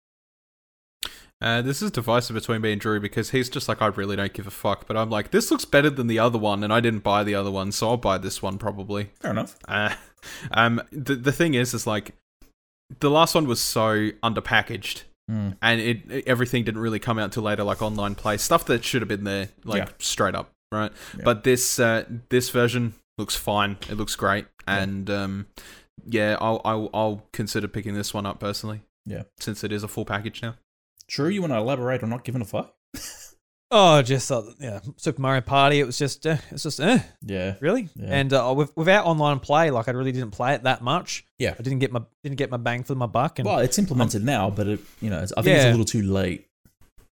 Uh, 1.43 1.61
this 1.61 1.83
is 1.83 1.91
divisive 1.91 2.35
between 2.35 2.61
me 2.63 2.73
and 2.73 2.81
Drew 2.81 3.01
because 3.01 3.31
he's 3.31 3.49
just 3.51 3.69
like, 3.69 3.83
I 3.83 3.87
really 3.89 4.15
don't 4.17 4.33
give 4.33 4.47
a 4.47 4.51
fuck. 4.51 4.87
But 4.87 4.97
I'm 4.97 5.11
like, 5.11 5.31
this 5.33 5.51
looks 5.51 5.65
better 5.65 5.91
than 5.91 6.07
the 6.07 6.19
other 6.19 6.39
one, 6.39 6.63
and 6.63 6.73
I 6.73 6.81
didn't 6.81 7.01
buy 7.03 7.25
the 7.25 7.35
other 7.35 7.51
one, 7.51 7.73
so 7.73 7.89
I'll 7.91 7.97
buy 7.97 8.19
this 8.19 8.41
one 8.41 8.59
probably. 8.59 9.11
Fair 9.21 9.33
enough. 9.33 9.59
Uh, 9.67 9.95
um, 10.53 10.81
the 10.93 11.15
the 11.17 11.33
thing 11.33 11.55
is, 11.55 11.75
is 11.75 11.87
like, 11.87 12.15
the 13.01 13.11
last 13.11 13.35
one 13.35 13.47
was 13.47 13.61
so 13.61 14.11
underpackaged, 14.23 15.03
Mm. 15.31 15.57
and 15.63 15.81
it, 15.81 16.11
it- 16.11 16.27
everything 16.27 16.65
didn't 16.65 16.81
really 16.81 16.99
come 16.99 17.17
out 17.19 17.31
till 17.33 17.45
later, 17.45 17.63
like 17.63 17.81
online 17.81 18.17
play 18.17 18.37
stuff 18.37 18.65
that 18.67 18.85
should 18.85 19.03
have 19.03 19.09
been 19.09 19.23
there, 19.25 19.51
like 19.65 19.85
Yeah. 19.87 19.93
straight 19.99 20.35
up, 20.35 20.51
right? 20.73 20.91
Yeah. 21.17 21.23
But 21.25 21.45
this 21.45 21.79
uh, 21.79 22.05
this 22.29 22.51
version 22.51 22.95
looks 23.19 23.37
fine. 23.37 23.79
It 23.89 23.97
looks 23.97 24.17
great, 24.17 24.47
and 24.67 25.09
um, 25.11 25.47
yeah, 26.05 26.37
I'll, 26.41 26.61
I'll 26.65 26.91
I'll 26.93 27.23
consider 27.33 27.69
picking 27.69 27.95
this 27.95 28.13
one 28.13 28.27
up 28.27 28.41
personally. 28.41 28.83
Yeah. 29.07 29.23
since 29.41 29.63
it 29.65 29.73
is 29.73 29.83
a 29.85 29.89
full 29.89 30.05
package 30.05 30.43
now. 30.43 30.55
True, 31.09 31.29
you 31.29 31.41
want 31.43 31.53
to 31.53 31.59
elaborate 31.59 32.03
on 32.03 32.11
not 32.11 32.25
giving 32.25 32.43
a 32.43 32.45
fuck? 32.45 32.75
Oh, 33.75 34.03
just 34.03 34.31
uh, 34.31 34.43
yeah, 34.61 34.81
Super 34.99 35.23
Mario 35.23 35.41
Party. 35.41 35.81
It 35.81 35.85
was 35.87 35.97
just 35.97 36.27
uh, 36.27 36.37
it's 36.51 36.65
just 36.65 36.79
uh, 36.79 36.99
Yeah. 37.23 37.55
really. 37.61 37.89
Yeah. 37.97 38.09
And 38.11 38.31
uh, 38.31 38.53
with, 38.55 38.71
without 38.77 39.07
online 39.07 39.39
play, 39.41 39.71
like 39.71 39.89
I 39.89 39.93
really 39.93 40.13
didn't 40.13 40.33
play 40.33 40.53
it 40.55 40.65
that 40.65 40.83
much. 40.83 41.25
Yeah. 41.39 41.55
I 41.59 41.63
didn't 41.63 41.79
get 41.79 41.91
my 41.91 42.03
didn't 42.23 42.37
get 42.37 42.51
my 42.51 42.59
bang 42.59 42.83
for 42.85 42.95
my 42.95 43.07
buck. 43.07 43.39
And 43.39 43.47
Well, 43.49 43.61
it's 43.61 43.79
implemented 43.79 44.25
now, 44.25 44.51
but 44.51 44.67
it, 44.69 44.81
you 45.01 45.09
know, 45.09 45.21
it's, 45.21 45.33
I 45.35 45.41
think 45.41 45.57
it's 45.57 45.65
a 45.65 45.71
little 45.71 45.87
too 45.87 46.03
late. 46.03 46.47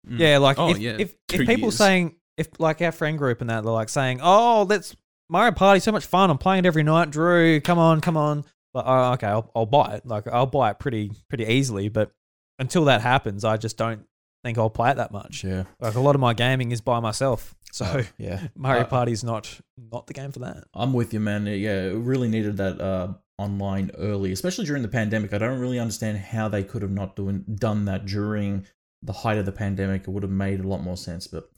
Mm. 0.07 0.17
yeah, 0.17 0.37
like 0.37 0.57
Oh, 0.57 0.69
if, 0.69 0.77
yeah, 0.77 0.95
if 0.97 1.13
two 1.27 1.41
if 1.41 1.47
people 1.47 1.63
years. 1.63 1.75
saying 1.75 2.15
if 2.37 2.47
like 2.57 2.81
our 2.81 2.93
friend 2.93 3.17
group 3.17 3.41
and 3.41 3.49
that 3.49 3.63
they're 3.65 3.73
like 3.73 3.89
saying, 3.89 4.21
oh, 4.23 4.63
that's 4.63 4.95
Mario 5.29 5.51
Party 5.51 5.81
so 5.81 5.91
much 5.91 6.05
fun. 6.05 6.29
I'm 6.29 6.37
playing 6.37 6.63
it 6.63 6.67
every 6.69 6.83
night. 6.83 7.09
Drew, 7.11 7.59
come 7.59 7.79
on, 7.79 7.99
come 7.99 8.15
on. 8.15 8.45
Like, 8.73 8.85
oh, 8.87 9.11
okay, 9.15 9.27
I'll, 9.27 9.51
I'll 9.53 9.65
buy 9.65 9.95
it. 9.95 10.05
Like 10.05 10.25
I'll 10.27 10.45
buy 10.45 10.69
it 10.71 10.79
pretty 10.79 11.11
pretty 11.27 11.43
easily. 11.47 11.89
But 11.89 12.11
until 12.59 12.85
that 12.85 13.01
happens, 13.01 13.43
I 13.43 13.57
just 13.57 13.77
don't 13.77 14.05
think 14.43 14.57
I'll 14.57 14.69
play 14.69 14.91
it 14.91 14.97
that 14.97 15.11
much. 15.11 15.43
Yeah. 15.43 15.63
Like 15.79 15.95
a 15.95 15.99
lot 15.99 16.15
of 16.15 16.21
my 16.21 16.33
gaming 16.33 16.71
is 16.71 16.81
by 16.81 16.99
myself, 16.99 17.55
so 17.71 18.03
Yeah. 18.17 18.47
Mario 18.55 18.83
Uh, 18.83 18.85
Party's 18.85 19.23
not 19.23 19.59
not 19.91 20.07
the 20.07 20.13
game 20.13 20.31
for 20.31 20.39
that. 20.39 20.63
I'm 20.73 20.93
with 20.93 21.13
you, 21.13 21.19
man. 21.19 21.45
Yeah, 21.47 21.83
it 21.85 21.95
really 21.97 22.27
needed 22.27 22.57
that 22.57 22.79
uh, 22.79 23.13
online 23.37 23.91
early, 23.97 24.31
especially 24.31 24.65
during 24.65 24.81
the 24.83 24.87
pandemic. 24.87 25.33
I 25.33 25.37
don't 25.39 25.59
really 25.59 25.79
understand 25.79 26.17
how 26.19 26.47
they 26.47 26.63
could 26.63 26.81
have 26.83 26.91
not 26.91 27.15
doing 27.15 27.43
done 27.55 27.85
that 27.85 28.05
during 28.05 28.65
the 29.01 29.13
height 29.13 29.37
of 29.37 29.45
the 29.45 29.51
pandemic. 29.51 30.03
It 30.03 30.09
would 30.09 30.23
have 30.23 30.31
made 30.31 30.59
a 30.59 30.67
lot 30.67 30.81
more 30.81 30.97
sense. 30.97 31.27
But 31.27 31.49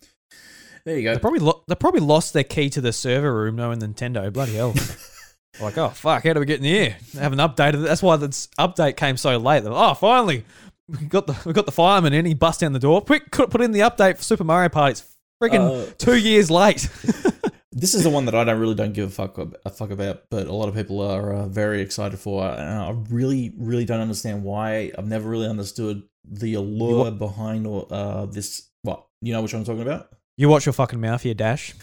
there 0.85 0.97
you 0.97 1.03
go. 1.03 1.13
They 1.13 1.19
probably 1.19 1.39
lo- 1.39 1.63
they 1.67 1.75
probably 1.75 1.99
lost 2.01 2.33
their 2.33 2.43
key 2.45 2.69
to 2.71 2.81
the 2.81 2.93
server 2.93 3.33
room, 3.33 3.57
knowing 3.57 3.79
Nintendo. 3.79 4.31
Bloody 4.31 4.55
hell! 4.55 4.73
like, 5.61 5.77
oh 5.77 5.89
fuck, 5.89 6.23
how 6.23 6.33
do 6.33 6.39
we 6.39 6.45
get 6.45 6.59
in 6.59 6.65
here? 6.65 6.95
They 7.13 7.19
haven't 7.21 7.39
updated. 7.39 7.75
it. 7.75 7.77
That's 7.87 8.01
why 8.01 8.15
this 8.15 8.47
update 8.57 8.95
came 8.95 9.17
so 9.17 9.37
late. 9.37 9.63
Like, 9.65 9.73
oh, 9.73 9.93
finally, 9.93 10.45
we 10.87 10.97
got 11.09 11.27
the 11.27 11.35
we 11.45 11.53
got 11.53 11.65
the 11.65 11.71
fireman 11.71 12.13
in. 12.13 12.25
He 12.25 12.33
bust 12.33 12.59
down 12.61 12.73
the 12.73 12.79
door. 12.79 13.01
Quick, 13.01 13.31
put 13.31 13.61
in 13.61 13.71
the 13.71 13.81
update 13.81 14.17
for 14.17 14.23
Super 14.23 14.43
Mario 14.43 14.69
Party. 14.69 14.91
It's 14.91 15.15
freaking 15.41 15.89
Uh, 15.89 15.93
two 15.97 16.17
years 16.17 16.49
late. 16.51 16.89
This 17.79 17.93
is 17.93 18.03
the 18.03 18.09
one 18.09 18.25
that 18.25 18.33
I 18.33 18.43
don't 18.43 18.59
really 18.59 18.73
don't 18.73 18.93
give 18.93 19.07
a 19.09 19.11
fuck 19.11 19.37
a 19.37 19.69
fuck 19.69 19.91
about, 19.91 20.23
but 20.31 20.47
a 20.47 20.51
lot 20.51 20.67
of 20.67 20.73
people 20.73 20.99
are 20.99 21.31
uh, 21.31 21.47
very 21.47 21.79
excited 21.81 22.17
for. 22.17 22.43
And 22.43 22.79
I 22.79 22.89
really, 23.11 23.53
really 23.55 23.85
don't 23.85 23.99
understand 23.99 24.43
why. 24.43 24.91
I've 24.97 25.05
never 25.05 25.29
really 25.29 25.47
understood 25.47 26.01
the 26.27 26.55
allure 26.55 27.11
behind 27.11 27.67
uh, 27.67 28.25
this. 28.25 28.67
What 28.81 29.05
you 29.21 29.31
know, 29.31 29.43
which 29.43 29.53
one 29.53 29.59
I'm 29.61 29.65
talking 29.67 29.83
about? 29.83 30.09
you 30.37 30.49
watch 30.49 30.65
your 30.65 30.73
fucking 30.73 30.99
mouth 30.99 31.21
here, 31.21 31.35
Dash. 31.35 31.75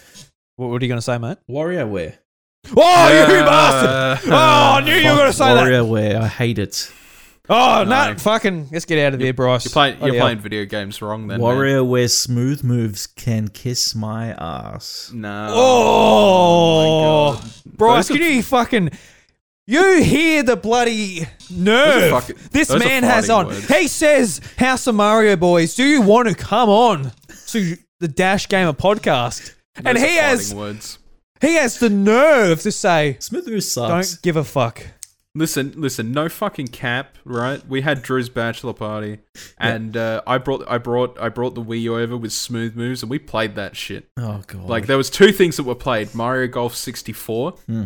What, 0.57 0.71
what 0.71 0.83
are 0.83 0.85
you 0.85 0.89
gonna 0.89 1.01
say, 1.01 1.17
mate? 1.17 1.39
WarioWare. 1.49 2.17
Oh, 2.77 3.09
you 3.29 3.45
bastard! 3.45 4.33
Oh, 4.33 4.37
I 4.37 4.81
knew 4.85 4.97
you 4.97 5.11
were 5.11 5.17
gonna 5.19 5.33
say 5.33 5.55
that. 5.55 5.65
WarioWare. 5.65 6.17
I 6.23 6.27
hate 6.27 6.59
it. 6.59 6.91
Oh 7.49 7.85
no, 7.85 8.13
No. 8.13 8.19
fucking 8.19 8.69
let's 8.73 8.87
get 8.87 8.99
out 9.05 9.13
of 9.13 9.21
there, 9.21 9.35
Bryce. 9.35 9.67
You're 9.67 9.73
playing. 9.73 10.01
You're 10.03 10.19
playing 10.21 10.39
video 10.39 10.65
games 10.65 11.03
wrong 11.03 11.27
then. 11.27 11.41
man. 11.41 11.47
WarioWare 11.47 12.11
smooth 12.11 12.63
moves 12.65 13.07
can 13.07 13.49
kiss 13.49 13.95
my 13.95 14.31
ass. 14.33 15.11
No. 15.13 15.49
Oh, 15.51 15.55
oh 16.81 17.33
my 17.35 17.39
God. 17.41 17.51
Bryce, 17.77 18.09
Those 18.09 18.17
can 18.17 18.27
are- 18.27 18.31
you 18.31 18.43
fucking 18.43 18.91
you 19.67 20.03
hear 20.03 20.43
the 20.43 20.57
bloody 20.57 21.27
nerve 21.51 22.11
fucking- 22.11 22.37
this 22.51 22.71
man 22.71 23.03
has 23.03 23.29
on? 23.29 23.47
words. 23.49 23.69
He 23.69 23.89
says, 23.89 24.41
"House 24.59 24.87
of 24.87 24.95
Mario 24.95 25.37
boys, 25.37 25.75
do 25.75 25.85
you 25.85 26.01
want 26.01 26.29
to 26.29 26.35
come 26.35 26.69
on 26.71 27.13
to 27.49 27.77
the 28.01 28.09
Dash 28.09 28.49
Gamer 28.49 28.73
podcast?" 28.73 29.53
and 29.77 29.87
those 29.87 30.03
are 30.03 30.07
he 30.07 30.17
has 30.17 30.55
words. 30.55 30.99
he 31.43 31.55
has 31.57 31.79
the 31.79 31.91
nerve 31.91 32.63
to 32.63 32.73
say, 32.73 33.17
Smooth 33.21 33.49
moves 33.49 33.71
sucks. 33.71 34.13
"Don't 34.15 34.23
give 34.23 34.37
a 34.37 34.45
fuck." 34.45 34.83
Listen, 35.37 35.73
listen, 35.77 36.13
no 36.13 36.29
fucking 36.29 36.69
cap, 36.69 37.19
right? 37.25 37.67
We 37.67 37.81
had 37.81 38.03
Drew's 38.03 38.29
bachelor 38.29 38.73
party, 38.73 39.19
and 39.59 39.97
uh, 39.97 40.23
I 40.29 40.39
brought, 40.39 40.65
I 40.69 40.79
brought, 40.79 41.19
I 41.21 41.29
brought 41.29 41.57
the 41.57 41.63
Wii 41.63 41.81
U 41.83 41.99
over 41.99 42.17
with 42.17 42.33
smooth 42.33 42.77
moves, 42.77 43.03
and 43.03 43.11
we 43.11 43.19
played 43.19 43.57
that 43.57 43.75
shit. 43.77 44.09
Oh 44.17 44.43
god. 44.47 44.63
Like 44.69 44.87
there 44.87 44.97
was 44.97 45.11
two 45.11 45.33
things 45.33 45.57
that 45.57 45.65
were 45.65 45.75
played: 45.75 46.15
Mario 46.15 46.47
Golf 46.47 46.77
sixty 46.77 47.13
four 47.13 47.53
Hmm. 47.67 47.85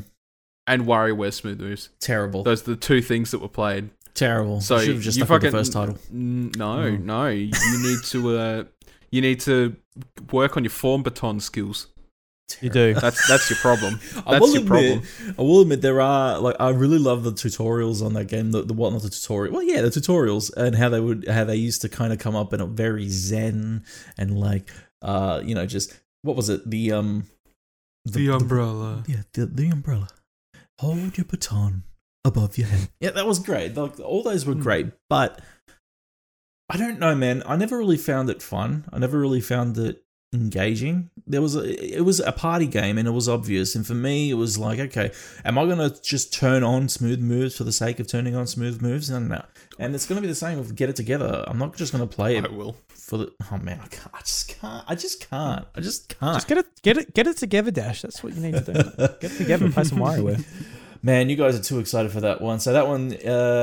and 0.67 0.83
WarioWare 0.83 1.33
smooth 1.33 1.59
moves. 1.61 1.89
terrible. 2.01 2.43
Those 2.43 2.63
are 2.69 2.73
the 2.73 2.77
two 2.77 3.01
things 3.01 3.31
that 3.31 3.39
were 3.41 3.49
played. 3.49 3.89
terrible. 4.15 4.61
So 4.61 4.77
have 4.79 5.01
just 5.01 5.17
you 5.17 5.25
fucking 5.25 5.51
the 5.51 5.57
first 5.57 5.73
title. 5.73 5.97
N- 6.13 6.51
no, 6.57 6.77
Mm. 6.77 7.05
no, 7.05 7.29
you 7.29 7.51
need 7.83 8.05
to, 8.07 8.37
uh, 8.39 8.65
you 9.11 9.21
need 9.23 9.41
to 9.41 9.75
work 10.33 10.57
on 10.59 10.65
your 10.65 10.71
form 10.71 11.03
baton 11.03 11.41
skills. 11.41 11.87
You 12.61 12.71
do. 12.71 12.95
That's 12.95 13.29
that's 13.29 13.51
your 13.51 13.59
problem. 13.59 14.01
I 14.27 14.39
will 14.39 14.49
your 14.49 14.63
admit, 14.63 15.03
problem. 15.03 15.35
I 15.39 15.43
will 15.43 15.61
admit 15.61 15.83
there 15.83 16.01
are 16.01 16.39
like 16.39 16.57
I 16.59 16.71
really 16.71 16.99
love 16.99 17.23
the 17.23 17.33
tutorials 17.33 18.05
on 18.05 18.15
that 18.15 18.25
game. 18.25 18.53
The, 18.53 18.63
the 18.63 18.75
what 18.75 18.93
not 18.93 19.03
the 19.03 19.11
tutorial? 19.11 19.55
Well, 19.55 19.63
yeah, 19.63 19.83
the 19.83 19.89
tutorials 19.89 20.51
and 20.57 20.75
how 20.75 20.89
they 20.89 21.01
would 21.01 21.29
how 21.29 21.45
they 21.45 21.57
used 21.57 21.83
to 21.83 21.89
kind 21.89 22.13
of 22.13 22.19
come 22.19 22.35
up 22.35 22.53
in 22.53 22.61
a 22.61 22.67
very 22.67 23.09
zen 23.09 23.85
and 24.17 24.39
like 24.39 24.71
uh 25.03 25.41
you 25.45 25.55
know 25.55 25.67
just 25.67 25.95
what 26.23 26.37
was 26.37 26.49
it 26.49 26.69
the 26.69 26.93
um 26.93 27.27
the 28.05 28.29
umbrella. 28.29 29.05
yeah 29.07 29.23
the 29.35 29.47
the 29.47 29.69
umbrella. 29.69 30.09
Hold 30.81 31.19
your 31.19 31.27
baton 31.27 31.83
above 32.25 32.57
your 32.57 32.69
head. 32.69 32.89
Yeah, 33.01 33.11
that 33.11 33.27
was 33.27 33.41
great. 33.41 33.77
Like 33.77 34.01
all 34.01 34.23
those 34.23 34.47
were 34.47 34.55
great, 34.55 34.87
but 35.11 35.41
I 36.71 36.77
don't 36.77 36.99
know, 36.99 37.15
man. 37.15 37.43
I 37.47 37.57
never 37.57 37.79
really 37.79 37.97
found 37.97 38.31
it 38.31 38.43
fun. 38.43 38.85
I 38.93 38.99
never 38.99 39.19
really 39.19 39.41
found 39.41 39.77
it 39.79 40.05
engaging. 40.33 41.11
There 41.27 41.43
was 41.43 41.57
a, 41.57 41.97
it 41.97 42.05
was 42.05 42.21
a 42.21 42.33
party 42.33 42.67
game, 42.67 42.99
and 42.99 43.07
it 43.07 43.13
was 43.13 43.29
obvious. 43.29 43.75
And 43.75 43.87
for 43.87 43.95
me, 43.95 44.31
it 44.31 44.35
was 44.35 44.59
like, 44.59 44.79
okay, 44.79 45.11
am 45.45 45.59
I 45.59 45.67
gonna 45.67 45.91
just 46.03 46.33
turn 46.33 46.63
on 46.63 46.89
smooth 46.89 47.21
moves 47.21 47.57
for 47.57 47.65
the 47.65 47.73
sake 47.73 48.01
of 48.01 48.07
turning 48.07 48.35
on 48.37 48.47
smooth 48.47 48.81
moves? 48.83 49.11
No, 49.11 49.19
no. 49.19 49.45
And 49.79 49.95
it's 49.95 50.07
gonna 50.07 50.21
be 50.21 50.27
the 50.27 50.35
same 50.35 50.59
with 50.59 50.75
Get 50.75 50.89
It 50.89 50.97
Together. 50.97 51.45
I'm 51.47 51.59
not 51.59 51.77
just 51.77 51.93
gonna 51.93 52.07
play 52.07 52.37
it 52.37 52.45
I 52.45 52.49
will. 52.49 52.77
for 52.89 53.19
the. 53.19 53.33
Oh 53.53 53.59
man, 53.59 53.81
I, 53.83 53.87
can't, 53.89 54.11
I 54.15 54.21
just 54.21 54.49
can't. 54.61 54.85
I 54.89 54.95
just 54.95 55.29
can't. 55.29 55.67
I 55.75 55.81
just 55.81 56.09
can't. 56.19 56.35
Just 56.37 56.49
get 56.49 56.59
it, 56.59 56.67
get 56.83 56.97
it, 56.99 57.15
get 57.15 57.27
it 57.27 57.37
together, 57.37 57.71
Dash. 57.71 58.03
That's 58.03 58.23
what 58.23 58.35
you 58.35 58.41
need 58.41 58.55
to 58.65 58.73
do. 58.73 58.73
Get 59.21 59.33
it 59.33 59.37
together 59.39 59.65
and 59.67 59.75
play 59.75 59.85
some 59.85 59.99
WarioWare. 59.99 60.45
Man, 61.03 61.29
you 61.31 61.37
guys 61.37 61.59
are 61.59 61.63
too 61.63 61.79
excited 61.79 62.11
for 62.11 62.21
that 62.23 62.41
one. 62.41 62.59
So 62.61 62.73
that 62.73 62.87
one, 62.89 63.13
uh, 63.15 63.19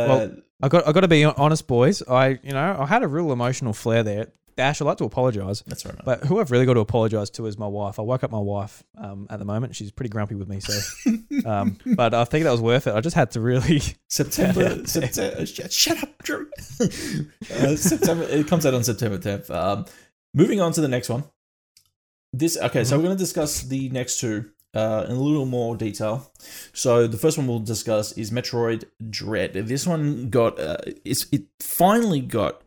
Well, 0.08 0.32
I 0.64 0.70
got, 0.70 0.88
I 0.88 0.94
got 0.94 1.02
to 1.02 1.08
be 1.10 1.26
honest, 1.26 1.68
boys. 1.68 2.02
I, 2.08 2.40
you 2.44 2.54
know, 2.54 2.78
I 2.80 2.86
had 2.86 3.04
a 3.04 3.08
real 3.08 3.32
emotional 3.34 3.74
flare 3.74 4.04
there. 4.04 4.28
Dash, 4.58 4.82
I'd 4.82 4.86
like 4.86 4.98
to 5.00 5.04
apologise. 5.04 5.62
that's 5.68 5.86
right. 5.86 5.96
But 6.06 6.24
who 6.24 6.40
I've 6.40 6.50
really 6.50 6.66
got 6.66 6.76
to 6.76 6.80
apologise 6.80 7.30
to 7.32 7.46
is 7.46 7.58
my 7.58 7.68
wife. 7.68 8.00
I 8.00 8.04
woke 8.04 8.24
up 8.24 8.32
my 8.32 8.40
wife 8.40 8.84
um, 8.98 9.28
at 9.30 9.40
the 9.40 9.46
moment. 9.46 9.76
She's 9.76 9.92
pretty 9.92 10.10
grumpy 10.10 10.36
with 10.36 10.48
me, 10.48 10.60
so. 10.60 10.74
Um, 11.46 11.78
but 11.86 12.14
I 12.14 12.24
think 12.26 12.46
that 12.46 12.52
was 12.52 12.62
worth 12.62 12.88
it. 12.88 12.96
I 12.96 13.02
just 13.02 13.16
had 13.16 13.32
to 13.32 13.42
really. 13.42 13.82
September, 14.10 14.86
September. 14.88 15.46
Shut, 15.46 15.72
shut 15.72 16.02
up, 16.02 16.24
Drew. 16.24 16.48
uh, 16.80 17.76
September. 17.76 18.24
It 18.24 18.48
comes 18.48 18.66
out 18.66 18.74
on 18.74 18.84
September 18.84 19.18
10th. 19.18 19.52
Um, 19.52 19.86
moving 20.34 20.60
on 20.62 20.72
to 20.72 20.82
the 20.82 20.88
next 20.88 21.10
one. 21.10 21.26
This 22.34 22.58
okay. 22.58 22.84
So 22.84 22.98
we're 22.98 23.04
going 23.04 23.18
to 23.18 23.22
discuss 23.24 23.62
the 23.62 23.90
next 23.90 24.20
two 24.20 24.50
uh, 24.74 25.06
in 25.08 25.16
a 25.16 25.20
little 25.20 25.46
more 25.46 25.76
detail. 25.76 26.32
So 26.74 27.06
the 27.06 27.18
first 27.18 27.38
one 27.38 27.48
we'll 27.48 27.60
discuss 27.60 28.12
is 28.14 28.32
Metroid 28.32 28.86
Dread. 29.10 29.54
This 29.54 29.86
one 29.86 30.30
got 30.30 30.60
uh, 30.60 30.78
it's 31.04 31.28
it 31.32 31.44
finally 31.60 32.22
got 32.22 32.62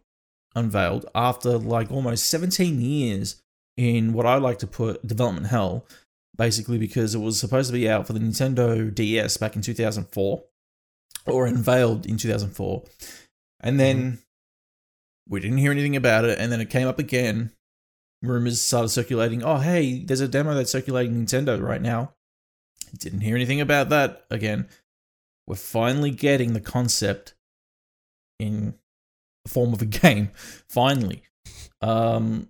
unveiled 0.55 1.07
after 1.15 1.59
like 1.59 1.91
almost 1.91 2.29
17 2.31 2.81
years 2.81 3.41
in 3.77 4.13
what 4.13 4.27
I 4.27 4.37
like 4.37 4.59
to 4.59 4.67
put 4.67 5.07
development 5.07 5.47
hell, 5.47 5.87
basically 6.37 6.79
because 6.79 7.15
it 7.15 7.19
was 7.19 7.39
supposed 7.39 7.69
to 7.69 7.73
be 7.73 7.89
out 7.89 8.07
for 8.07 8.13
the 8.13 8.21
Nintendo 8.21 8.93
DS 8.93 9.37
back 9.37 9.57
in 9.57 9.63
2004 9.63 10.43
or 11.27 11.47
unveiled 11.47 12.07
in 12.07 12.17
2004. 12.17 12.83
And 13.61 13.79
then 13.79 13.99
mm-hmm. 13.99 14.15
we 15.29 15.41
didn't 15.41 15.59
hear 15.59 15.71
anything 15.71 15.97
about 15.97 16.25
it. 16.25 16.39
And 16.39 16.51
then 16.51 16.61
it 16.61 16.71
came 16.71 16.89
up 16.89 16.99
again. 16.99 17.53
Rumors 18.23 18.61
started 18.61 18.89
circulating. 18.89 19.45
Oh, 19.45 19.59
hey, 19.59 20.01
there's 20.01 20.21
a 20.21 20.29
demo 20.29 20.55
that's 20.55 20.73
circulating 20.73 21.25
Nintendo 21.25 21.61
right 21.61 21.83
now. 21.83 22.15
Didn't 22.97 23.21
hear 23.21 23.37
anything 23.37 23.61
about 23.61 23.91
that 23.91 24.25
again. 24.31 24.67
We're 25.47 25.57
finally 25.57 26.11
getting 26.11 26.53
the 26.53 26.61
concept 26.61 27.35
in 28.39 28.75
form 29.49 29.73
of 29.73 29.83
a 29.83 29.87
game. 30.03 30.31
Finally. 30.69 31.23
Um, 31.81 32.49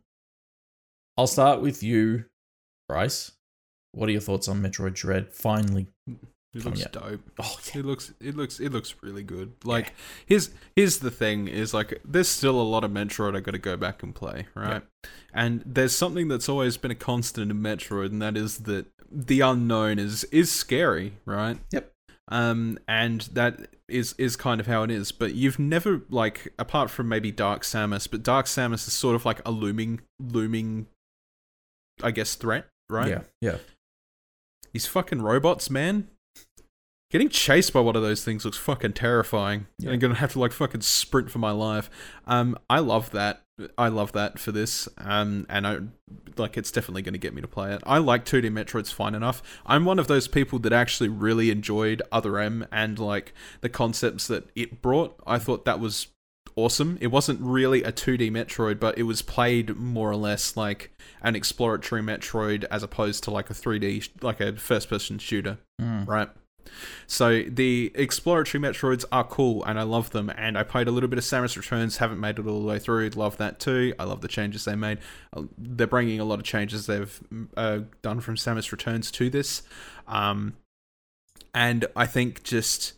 I'll 1.16 1.26
start 1.26 1.60
with 1.60 1.82
you, 1.82 2.24
Bryce. 2.88 3.32
What 3.92 4.08
are 4.08 4.12
your 4.12 4.20
thoughts 4.20 4.48
on 4.48 4.62
Metroid 4.62 4.94
Dread? 4.94 5.32
Finally. 5.32 5.88
It 6.54 6.64
looks 6.64 6.84
out. 6.84 6.92
dope. 6.92 7.20
Oh, 7.38 7.58
yeah. 7.66 7.80
It 7.80 7.84
looks 7.84 8.12
it 8.20 8.36
looks 8.36 8.58
it 8.58 8.72
looks 8.72 8.94
really 9.02 9.22
good. 9.22 9.52
Like 9.64 9.92
here's 10.26 10.50
here's 10.74 10.98
the 10.98 11.10
thing 11.10 11.46
is 11.46 11.74
like 11.74 12.00
there's 12.04 12.28
still 12.28 12.60
a 12.60 12.62
lot 12.62 12.84
of 12.84 12.90
Metroid 12.90 13.36
I 13.36 13.40
got 13.40 13.52
to 13.52 13.58
go 13.58 13.76
back 13.76 14.02
and 14.02 14.14
play, 14.14 14.46
right? 14.54 14.82
And 15.34 15.62
there's 15.66 15.94
something 15.94 16.28
that's 16.28 16.48
always 16.48 16.76
been 16.78 16.90
a 16.90 16.94
constant 16.94 17.50
in 17.50 17.58
Metroid 17.58 18.06
and 18.06 18.22
that 18.22 18.36
is 18.36 18.58
that 18.60 18.86
the 19.10 19.40
unknown 19.40 19.98
is 19.98 20.24
is 20.24 20.50
scary, 20.50 21.14
right? 21.26 21.58
Yep. 21.70 21.92
Um 22.28 22.78
and 22.86 23.22
that 23.32 23.74
is 23.88 24.14
is 24.18 24.36
kind 24.36 24.60
of 24.60 24.66
how 24.66 24.82
it 24.82 24.90
is, 24.90 25.12
but 25.12 25.34
you've 25.34 25.58
never 25.58 26.02
like 26.10 26.52
apart 26.58 26.90
from 26.90 27.08
maybe 27.08 27.32
Dark 27.32 27.62
Samus, 27.62 28.10
but 28.10 28.22
Dark 28.22 28.46
Samus 28.46 28.86
is 28.86 28.92
sort 28.92 29.16
of 29.16 29.24
like 29.24 29.40
a 29.46 29.50
looming 29.50 30.00
looming 30.20 30.86
I 32.02 32.10
guess 32.10 32.34
threat, 32.34 32.66
right? 32.90 33.08
Yeah. 33.08 33.22
Yeah. 33.40 33.56
These 34.72 34.86
fucking 34.86 35.22
robots, 35.22 35.70
man. 35.70 36.08
Getting 37.10 37.30
chased 37.30 37.72
by 37.72 37.80
one 37.80 37.96
of 37.96 38.02
those 38.02 38.22
things 38.22 38.44
looks 38.44 38.58
fucking 38.58 38.92
terrifying. 38.92 39.66
Yeah. 39.78 39.92
I'm 39.92 39.98
gonna 39.98 40.14
have 40.14 40.32
to 40.32 40.38
like 40.38 40.52
fucking 40.52 40.82
sprint 40.82 41.30
for 41.30 41.38
my 41.38 41.50
life. 41.50 41.90
Um, 42.26 42.58
I 42.68 42.80
love 42.80 43.10
that. 43.12 43.42
I 43.76 43.88
love 43.88 44.12
that 44.12 44.38
for 44.38 44.52
this. 44.52 44.88
Um, 44.98 45.46
and 45.48 45.66
I 45.66 45.78
like 46.36 46.56
it's 46.56 46.70
definitely 46.70 47.02
gonna 47.02 47.18
get 47.18 47.34
me 47.34 47.42
to 47.42 47.48
play 47.48 47.72
it. 47.74 47.82
I 47.84 47.98
like 47.98 48.24
2D 48.24 48.50
Metroid's 48.50 48.92
fine 48.92 49.14
enough. 49.14 49.42
I'm 49.66 49.84
one 49.84 49.98
of 49.98 50.06
those 50.06 50.28
people 50.28 50.58
that 50.60 50.72
actually 50.72 51.08
really 51.08 51.50
enjoyed 51.50 52.00
Other 52.12 52.38
M 52.38 52.66
and 52.70 52.98
like 52.98 53.32
the 53.60 53.68
concepts 53.68 54.26
that 54.28 54.48
it 54.54 54.80
brought. 54.80 55.18
I 55.26 55.38
thought 55.38 55.64
that 55.64 55.80
was 55.80 56.08
awesome. 56.56 56.98
It 57.00 57.08
wasn't 57.08 57.40
really 57.40 57.82
a 57.84 57.92
2D 57.92 58.30
Metroid, 58.30 58.80
but 58.80 58.98
it 58.98 59.04
was 59.04 59.22
played 59.22 59.76
more 59.76 60.10
or 60.10 60.16
less 60.16 60.56
like 60.56 60.90
an 61.22 61.36
exploratory 61.36 62.02
Metroid 62.02 62.64
as 62.70 62.82
opposed 62.82 63.22
to 63.24 63.30
like 63.30 63.50
a 63.50 63.54
3D, 63.54 64.08
like 64.22 64.40
a 64.40 64.54
first 64.56 64.88
person 64.88 65.18
shooter, 65.18 65.58
Mm. 65.80 66.06
right? 66.08 66.28
So 67.06 67.42
the 67.42 67.90
exploratory 67.94 68.62
Metroids 68.62 69.04
are 69.10 69.24
cool, 69.24 69.64
and 69.64 69.78
I 69.78 69.82
love 69.82 70.10
them. 70.10 70.30
And 70.36 70.56
I 70.58 70.62
played 70.62 70.88
a 70.88 70.90
little 70.90 71.08
bit 71.08 71.18
of 71.18 71.24
Samus 71.24 71.56
Returns, 71.56 71.98
haven't 71.98 72.20
made 72.20 72.38
it 72.38 72.46
all 72.46 72.60
the 72.60 72.66
way 72.66 72.78
through. 72.78 73.08
Love 73.10 73.36
that 73.38 73.60
too. 73.60 73.94
I 73.98 74.04
love 74.04 74.20
the 74.20 74.28
changes 74.28 74.64
they 74.64 74.74
made. 74.74 74.98
Uh, 75.34 75.44
They're 75.56 75.86
bringing 75.86 76.20
a 76.20 76.24
lot 76.24 76.38
of 76.38 76.44
changes 76.44 76.86
they've 76.86 77.20
uh, 77.56 77.80
done 78.02 78.20
from 78.20 78.36
Samus 78.36 78.72
Returns 78.72 79.10
to 79.12 79.30
this, 79.30 79.62
um, 80.06 80.54
and 81.54 81.86
I 81.96 82.06
think 82.06 82.42
just 82.42 82.94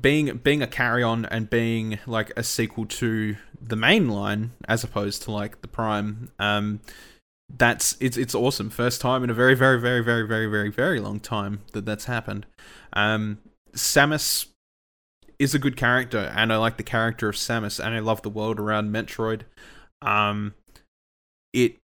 being 0.00 0.36
being 0.38 0.62
a 0.62 0.66
carry 0.66 1.02
on 1.02 1.24
and 1.26 1.48
being 1.48 1.98
like 2.06 2.32
a 2.36 2.42
sequel 2.42 2.86
to 2.86 3.36
the 3.60 3.76
main 3.76 4.08
line 4.08 4.50
as 4.66 4.84
opposed 4.84 5.22
to 5.22 5.30
like 5.30 5.60
the 5.60 5.68
Prime. 5.68 6.30
Um, 6.38 6.80
that's 7.56 7.96
it's 8.00 8.16
it's 8.16 8.34
awesome. 8.34 8.70
First 8.70 9.00
time 9.00 9.22
in 9.22 9.30
a 9.30 9.34
very 9.34 9.54
very 9.54 9.80
very 9.80 10.02
very 10.02 10.26
very 10.26 10.46
very 10.46 10.70
very 10.70 11.00
long 11.00 11.20
time 11.20 11.60
that 11.72 11.84
that's 11.84 12.06
happened. 12.06 12.46
Um, 12.94 13.38
Samus 13.72 14.46
is 15.38 15.54
a 15.54 15.58
good 15.58 15.76
character, 15.76 16.32
and 16.34 16.52
I 16.52 16.56
like 16.56 16.76
the 16.76 16.82
character 16.84 17.28
of 17.28 17.34
Samus, 17.34 17.84
and 17.84 17.94
I 17.94 17.98
love 17.98 18.22
the 18.22 18.30
world 18.30 18.58
around 18.60 18.92
Metroid. 18.92 19.42
Um, 20.00 20.54
it 21.52 21.76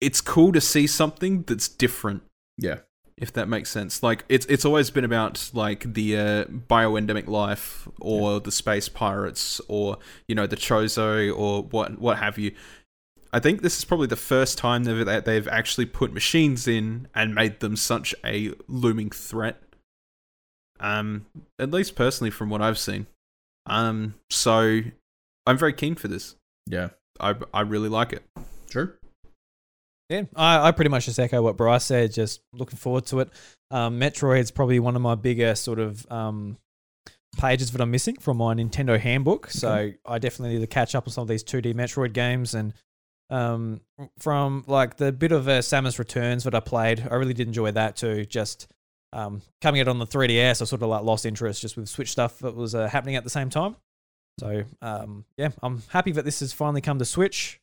it's 0.00 0.20
cool 0.20 0.52
to 0.52 0.60
see 0.60 0.86
something 0.88 1.42
that's 1.42 1.68
different 1.68 2.22
Yeah. 2.58 2.78
if 3.16 3.32
that 3.34 3.48
makes 3.48 3.70
sense. 3.70 4.02
Like 4.02 4.24
it's 4.28 4.46
it's 4.46 4.64
always 4.64 4.90
been 4.90 5.04
about 5.04 5.50
like 5.54 5.94
the 5.94 6.16
uh, 6.16 6.44
bioendemic 6.46 7.28
life 7.28 7.86
or 8.00 8.40
the 8.40 8.50
space 8.50 8.88
pirates 8.88 9.60
or 9.68 9.98
you 10.26 10.34
know 10.34 10.46
the 10.48 10.56
Chozo 10.56 11.32
or 11.36 11.62
what 11.62 12.00
what 12.00 12.18
have 12.18 12.38
you. 12.38 12.52
I 13.32 13.38
think 13.38 13.62
this 13.62 13.78
is 13.78 13.84
probably 13.84 14.08
the 14.08 14.16
first 14.16 14.58
time 14.58 14.84
that 14.84 15.24
they've 15.24 15.48
actually 15.48 15.86
put 15.86 16.12
machines 16.12 16.66
in 16.68 17.08
and 17.14 17.34
made 17.34 17.60
them 17.60 17.76
such 17.76 18.14
a 18.24 18.52
looming 18.68 19.10
threat. 19.10 19.62
Um, 20.82 21.24
at 21.58 21.70
least 21.70 21.94
personally, 21.96 22.30
from 22.30 22.50
what 22.50 22.60
I've 22.60 22.78
seen. 22.78 23.06
Um, 23.66 24.14
so 24.28 24.80
I'm 25.46 25.56
very 25.56 25.72
keen 25.72 25.94
for 25.94 26.08
this. 26.08 26.36
Yeah. 26.66 26.88
I 27.20 27.34
I 27.54 27.60
really 27.62 27.88
like 27.88 28.12
it. 28.12 28.22
True. 28.68 28.92
Yeah, 30.08 30.24
I, 30.36 30.68
I 30.68 30.72
pretty 30.72 30.90
much 30.90 31.06
just 31.06 31.18
echo 31.18 31.40
what 31.40 31.56
Bryce 31.56 31.84
said. 31.84 32.12
Just 32.12 32.40
looking 32.52 32.76
forward 32.76 33.06
to 33.06 33.20
it. 33.20 33.30
Um, 33.70 33.98
Metroid's 33.98 34.50
probably 34.50 34.78
one 34.78 34.94
of 34.96 35.00
my 35.00 35.14
bigger 35.14 35.54
sort 35.54 35.78
of 35.78 36.04
um, 36.10 36.58
pages 37.38 37.70
that 37.70 37.80
I'm 37.80 37.90
missing 37.90 38.16
from 38.16 38.36
my 38.36 38.54
Nintendo 38.54 38.98
handbook. 38.98 39.48
So 39.48 39.92
I 40.04 40.18
definitely 40.18 40.56
need 40.56 40.60
to 40.60 40.66
catch 40.66 40.94
up 40.94 41.06
on 41.06 41.12
some 41.12 41.22
of 41.22 41.28
these 41.28 41.44
2D 41.44 41.74
Metroid 41.74 42.12
games. 42.12 42.54
And 42.54 42.74
um, 43.30 43.80
from 44.18 44.64
like 44.66 44.98
the 44.98 45.12
bit 45.12 45.32
of 45.32 45.48
uh, 45.48 45.60
Samus 45.60 45.98
Returns 45.98 46.44
that 46.44 46.54
I 46.54 46.60
played, 46.60 47.06
I 47.10 47.14
really 47.14 47.34
did 47.34 47.46
enjoy 47.46 47.70
that 47.70 47.96
too. 47.96 48.26
Just 48.26 48.66
um, 49.12 49.42
coming 49.60 49.80
out 49.80 49.88
on 49.88 49.98
the 49.98 50.06
3DS, 50.06 50.62
I 50.62 50.64
sort 50.64 50.82
of 50.82 50.88
like 50.88 51.02
lost 51.02 51.26
interest 51.26 51.60
just 51.60 51.76
with 51.76 51.88
Switch 51.88 52.10
stuff 52.10 52.38
that 52.40 52.54
was 52.54 52.74
uh, 52.74 52.88
happening 52.88 53.16
at 53.16 53.24
the 53.24 53.30
same 53.30 53.50
time. 53.50 53.76
So 54.40 54.64
um, 54.80 55.24
yeah, 55.36 55.50
I'm 55.62 55.82
happy 55.88 56.12
that 56.12 56.24
this 56.24 56.40
has 56.40 56.52
finally 56.52 56.80
come 56.80 56.98
to 56.98 57.04
Switch, 57.04 57.60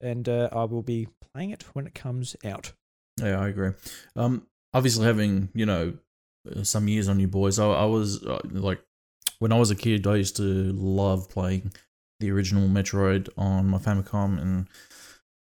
and 0.00 0.28
uh, 0.28 0.48
I 0.52 0.64
will 0.64 0.82
be 0.82 1.08
playing 1.32 1.50
it 1.50 1.64
when 1.74 1.86
it 1.86 1.94
comes 1.94 2.36
out. 2.44 2.72
Yeah, 3.20 3.40
I 3.40 3.48
agree. 3.48 3.72
Um, 4.16 4.46
obviously 4.72 5.06
having 5.06 5.48
you 5.54 5.66
know 5.66 5.94
uh, 6.50 6.62
some 6.62 6.88
years 6.88 7.08
on 7.08 7.18
you 7.18 7.28
boys, 7.28 7.58
I, 7.58 7.66
I 7.66 7.84
was 7.84 8.24
uh, 8.24 8.40
like 8.50 8.80
when 9.38 9.52
I 9.52 9.58
was 9.58 9.70
a 9.70 9.76
kid, 9.76 10.06
I 10.06 10.16
used 10.16 10.36
to 10.36 10.72
love 10.72 11.28
playing 11.28 11.72
the 12.20 12.30
original 12.30 12.68
Metroid 12.68 13.28
on 13.36 13.68
my 13.68 13.78
Famicom, 13.78 14.40
and 14.40 14.68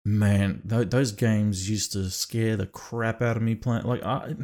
man, 0.05 0.61
th- 0.67 0.89
those 0.89 1.11
games 1.11 1.69
used 1.69 1.91
to 1.93 2.09
scare 2.09 2.55
the 2.55 2.65
crap 2.65 3.21
out 3.21 3.35
of 3.35 3.43
me. 3.43 3.55
Playing 3.55 3.83
like 3.83 4.03
I. 4.03 4.35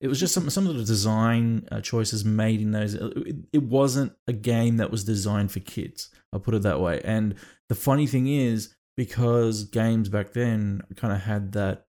It 0.00 0.08
was 0.08 0.18
just 0.18 0.32
some 0.32 0.48
some 0.50 0.66
of 0.66 0.76
the 0.76 0.84
design 0.84 1.68
uh, 1.70 1.80
choices 1.80 2.24
made 2.24 2.60
in 2.60 2.70
those. 2.70 2.94
It, 2.94 3.36
it 3.52 3.62
wasn't 3.62 4.12
a 4.26 4.32
game 4.32 4.78
that 4.78 4.90
was 4.90 5.04
designed 5.04 5.52
for 5.52 5.60
kids. 5.60 6.10
I'll 6.32 6.40
put 6.40 6.54
it 6.54 6.62
that 6.62 6.80
way. 6.80 7.00
And 7.04 7.34
the 7.68 7.74
funny 7.74 8.06
thing 8.06 8.26
is, 8.26 8.74
because 8.96 9.64
games 9.64 10.08
back 10.08 10.32
then 10.32 10.82
kind 10.96 11.12
of 11.12 11.20
had 11.20 11.52
that 11.52 11.86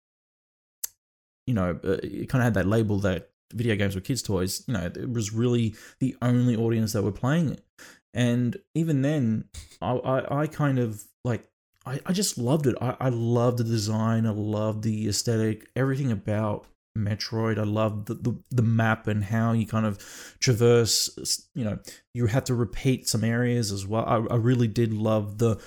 you 1.49 1.55
know, 1.55 1.81
uh, 1.83 1.97
it 2.03 2.29
kind 2.29 2.43
of 2.43 2.45
had 2.45 2.55
that 2.55 2.67
label 2.67 2.99
that 3.01 3.31
video 3.55 3.75
games 3.75 3.95
were 3.95 4.03
kids' 4.03 4.23
toys. 4.23 4.63
You 4.67 4.75
know, 4.75 4.85
it 4.85 5.11
was 5.11 5.33
really 5.33 5.75
the 5.99 6.15
only 6.21 6.55
audience 6.55 6.93
that 6.93 7.03
were 7.03 7.11
playing 7.11 7.53
it. 7.53 7.65
And 8.13 8.55
even 8.75 9.01
then, 9.01 9.45
I, 9.81 9.93
I, 9.93 10.41
I 10.43 10.47
kind 10.47 10.79
of 10.79 11.03
like, 11.25 11.49
I, 11.87 12.01
I 12.05 12.13
just 12.13 12.37
loved 12.37 12.67
it. 12.67 12.75
I, 12.83 12.97
I 13.01 13.09
loved 13.09 13.59
the 13.59 13.65
design. 13.65 14.27
I 14.27 14.31
loved 14.31 14.83
the 14.83 15.09
aesthetic, 15.09 15.71
everything 15.75 16.13
about 16.13 16.67
Metroid. 16.97 17.59
I 17.59 17.65
loved 17.65 18.07
the, 18.07 18.15
the, 18.15 18.39
the 18.51 18.63
map 18.63 19.07
and 19.07 19.25
how 19.25 19.53
you 19.53 19.67
kind 19.67 19.87
of 19.87 19.99
traverse, 20.41 21.47
you 21.55 21.65
know, 21.65 21.79
you 22.15 22.27
had 22.27 22.47
to 22.47 22.55
repeat 22.55 23.09
some 23.09 23.25
areas 23.25 23.73
as 23.73 23.87
well. 23.87 24.05
I, 24.05 24.35
I 24.35 24.37
really 24.37 24.69
did 24.69 24.93
love 24.93 25.39
the, 25.39 25.61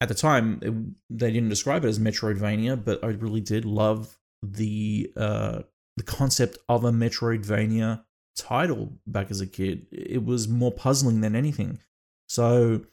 at 0.00 0.08
the 0.08 0.14
time, 0.14 0.60
it, 0.62 0.74
they 1.10 1.32
didn't 1.32 1.48
describe 1.48 1.84
it 1.84 1.88
as 1.88 1.98
Metroidvania, 1.98 2.82
but 2.82 3.02
I 3.02 3.08
really 3.08 3.40
did 3.40 3.64
love 3.64 4.18
the 4.42 5.10
uh 5.16 5.62
the 5.96 6.02
concept 6.02 6.58
of 6.68 6.84
a 6.84 6.90
Metroidvania 6.90 8.04
title 8.36 8.92
back 9.06 9.30
as 9.30 9.40
a 9.40 9.46
kid. 9.46 9.86
It 9.92 10.24
was 10.24 10.48
more 10.48 10.72
puzzling 10.72 11.20
than 11.20 11.36
anything. 11.36 11.78
So 12.28 12.84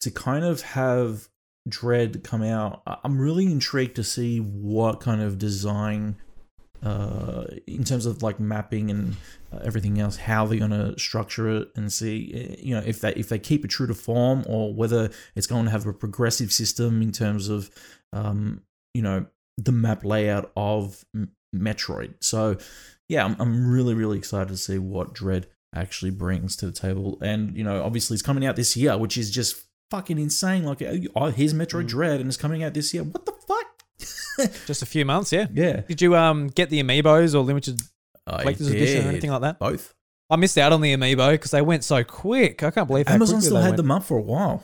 to 0.00 0.10
kind 0.10 0.44
of 0.44 0.62
have 0.62 1.28
Dread 1.68 2.24
come 2.24 2.42
out, 2.42 2.82
I'm 3.04 3.20
really 3.20 3.46
intrigued 3.46 3.96
to 3.96 4.04
see 4.04 4.38
what 4.38 5.00
kind 5.00 5.20
of 5.20 5.38
design 5.38 6.16
uh 6.82 7.44
in 7.66 7.82
terms 7.82 8.06
of 8.06 8.22
like 8.22 8.38
mapping 8.38 8.90
and 8.90 9.16
uh, 9.52 9.58
everything 9.64 9.98
else 9.98 10.16
how 10.16 10.46
they're 10.46 10.58
going 10.58 10.70
to 10.70 10.96
structure 10.98 11.48
it 11.48 11.68
and 11.74 11.92
see 11.92 12.32
eh, 12.32 12.56
you 12.62 12.74
know 12.74 12.82
if 12.86 13.00
they 13.00 13.12
if 13.14 13.28
they 13.28 13.38
keep 13.38 13.64
it 13.64 13.68
true 13.68 13.86
to 13.86 13.94
form 13.94 14.44
or 14.46 14.72
whether 14.72 15.10
it's 15.34 15.46
going 15.46 15.64
to 15.64 15.70
have 15.70 15.86
a 15.86 15.92
progressive 15.92 16.52
system 16.52 17.02
in 17.02 17.10
terms 17.10 17.48
of 17.48 17.70
um 18.12 18.62
you 18.94 19.02
know 19.02 19.26
the 19.58 19.72
map 19.72 20.04
layout 20.04 20.50
of 20.56 21.04
M- 21.14 21.32
Metroid. 21.54 22.14
So, 22.20 22.56
yeah, 23.08 23.24
I'm, 23.24 23.36
I'm 23.38 23.70
really, 23.70 23.94
really 23.94 24.16
excited 24.16 24.48
to 24.48 24.56
see 24.56 24.78
what 24.78 25.12
Dread 25.12 25.48
actually 25.74 26.12
brings 26.12 26.56
to 26.56 26.66
the 26.66 26.72
table. 26.72 27.18
And, 27.20 27.56
you 27.56 27.64
know, 27.64 27.82
obviously 27.82 28.14
it's 28.14 28.22
coming 28.22 28.46
out 28.46 28.56
this 28.56 28.76
year, 28.76 28.96
which 28.96 29.18
is 29.18 29.30
just 29.30 29.64
fucking 29.90 30.18
insane. 30.18 30.64
Like, 30.64 30.82
oh, 31.16 31.30
here's 31.30 31.52
Metroid 31.52 31.88
Dread 31.88 32.20
and 32.20 32.28
it's 32.28 32.36
coming 32.36 32.62
out 32.62 32.74
this 32.74 32.94
year. 32.94 33.02
What 33.02 33.26
the? 33.26 33.37
Just 34.66 34.82
a 34.82 34.86
few 34.86 35.04
months, 35.04 35.32
yeah. 35.32 35.46
yeah. 35.52 35.80
Did 35.80 36.00
you 36.02 36.16
um 36.16 36.48
get 36.48 36.70
the 36.70 36.82
amiibos 36.82 37.34
or 37.34 37.40
limited 37.40 37.80
I 38.26 38.42
collector's 38.42 38.68
edition 38.68 38.98
or 38.98 39.02
did. 39.02 39.08
anything 39.10 39.30
like 39.30 39.40
that? 39.42 39.58
Both. 39.58 39.94
I 40.30 40.36
missed 40.36 40.58
out 40.58 40.72
on 40.72 40.80
the 40.80 40.94
amiibo 40.94 41.32
because 41.32 41.50
they 41.50 41.62
went 41.62 41.84
so 41.84 42.04
quick. 42.04 42.62
I 42.62 42.70
can't 42.70 42.86
believe 42.86 43.08
how 43.08 43.14
Amazon 43.14 43.36
quickly 43.36 43.46
still 43.46 43.56
they 43.56 43.62
had 43.62 43.68
went. 43.70 43.76
them 43.78 43.90
up 43.90 44.04
for 44.04 44.18
a 44.18 44.22
while. 44.22 44.62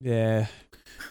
Yeah. 0.00 0.46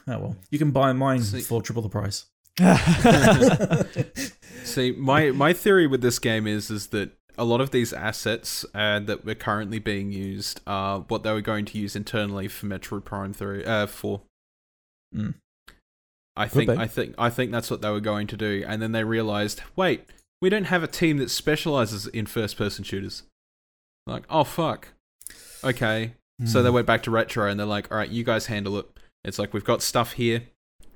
Oh, 0.07 0.19
well. 0.19 0.35
You 0.49 0.57
can 0.59 0.71
buy 0.71 0.91
mine 0.93 1.21
See- 1.21 1.41
for 1.41 1.61
triple 1.61 1.83
the 1.83 1.89
price. 1.89 2.25
See, 4.63 4.91
my 4.91 5.31
my 5.31 5.53
theory 5.53 5.87
with 5.87 6.01
this 6.01 6.19
game 6.19 6.47
is 6.47 6.69
is 6.71 6.87
that 6.87 7.11
a 7.37 7.45
lot 7.45 7.61
of 7.61 7.69
these 7.71 7.93
assets 7.93 8.65
uh, 8.73 8.99
that 9.01 9.23
were 9.23 9.35
currently 9.35 9.77
being 9.77 10.11
used 10.11 10.59
are 10.65 11.01
what 11.01 11.21
they 11.21 11.31
were 11.31 11.41
going 11.41 11.65
to 11.65 11.77
use 11.77 11.95
internally 11.95 12.47
for 12.47 12.65
Metroid 12.65 13.05
Prime 13.05 13.31
three, 13.33 13.63
uh, 13.63 13.85
four. 13.85 14.21
Mm. 15.15 15.35
I 16.37 16.47
think. 16.47 16.69
I 16.69 16.87
think 16.87 17.15
I 17.17 17.29
think 17.29 17.51
that's 17.51 17.69
what 17.71 17.81
they 17.81 17.89
were 17.89 17.99
going 17.99 18.27
to 18.27 18.37
do, 18.37 18.63
and 18.67 18.81
then 18.81 18.91
they 18.91 19.03
realized, 19.03 19.61
wait, 19.75 20.05
we 20.41 20.49
don't 20.49 20.65
have 20.65 20.83
a 20.83 20.87
team 20.87 21.17
that 21.17 21.29
specializes 21.31 22.07
in 22.07 22.25
first 22.27 22.57
person 22.57 22.83
shooters. 22.83 23.23
Like, 24.05 24.23
oh 24.29 24.43
fuck, 24.43 24.89
okay. 25.63 26.13
So 26.45 26.59
Hmm. 26.59 26.63
they 26.65 26.69
went 26.69 26.85
back 26.87 27.01
to 27.03 27.11
retro, 27.11 27.49
and 27.49 27.59
they're 27.59 27.65
like, 27.67 27.91
all 27.91 27.97
right, 27.97 28.09
you 28.09 28.23
guys 28.23 28.45
handle 28.45 28.77
it. 28.77 28.85
It's 29.23 29.39
like 29.39 29.53
we've 29.53 29.63
got 29.63 29.81
stuff 29.81 30.13
here. 30.13 30.43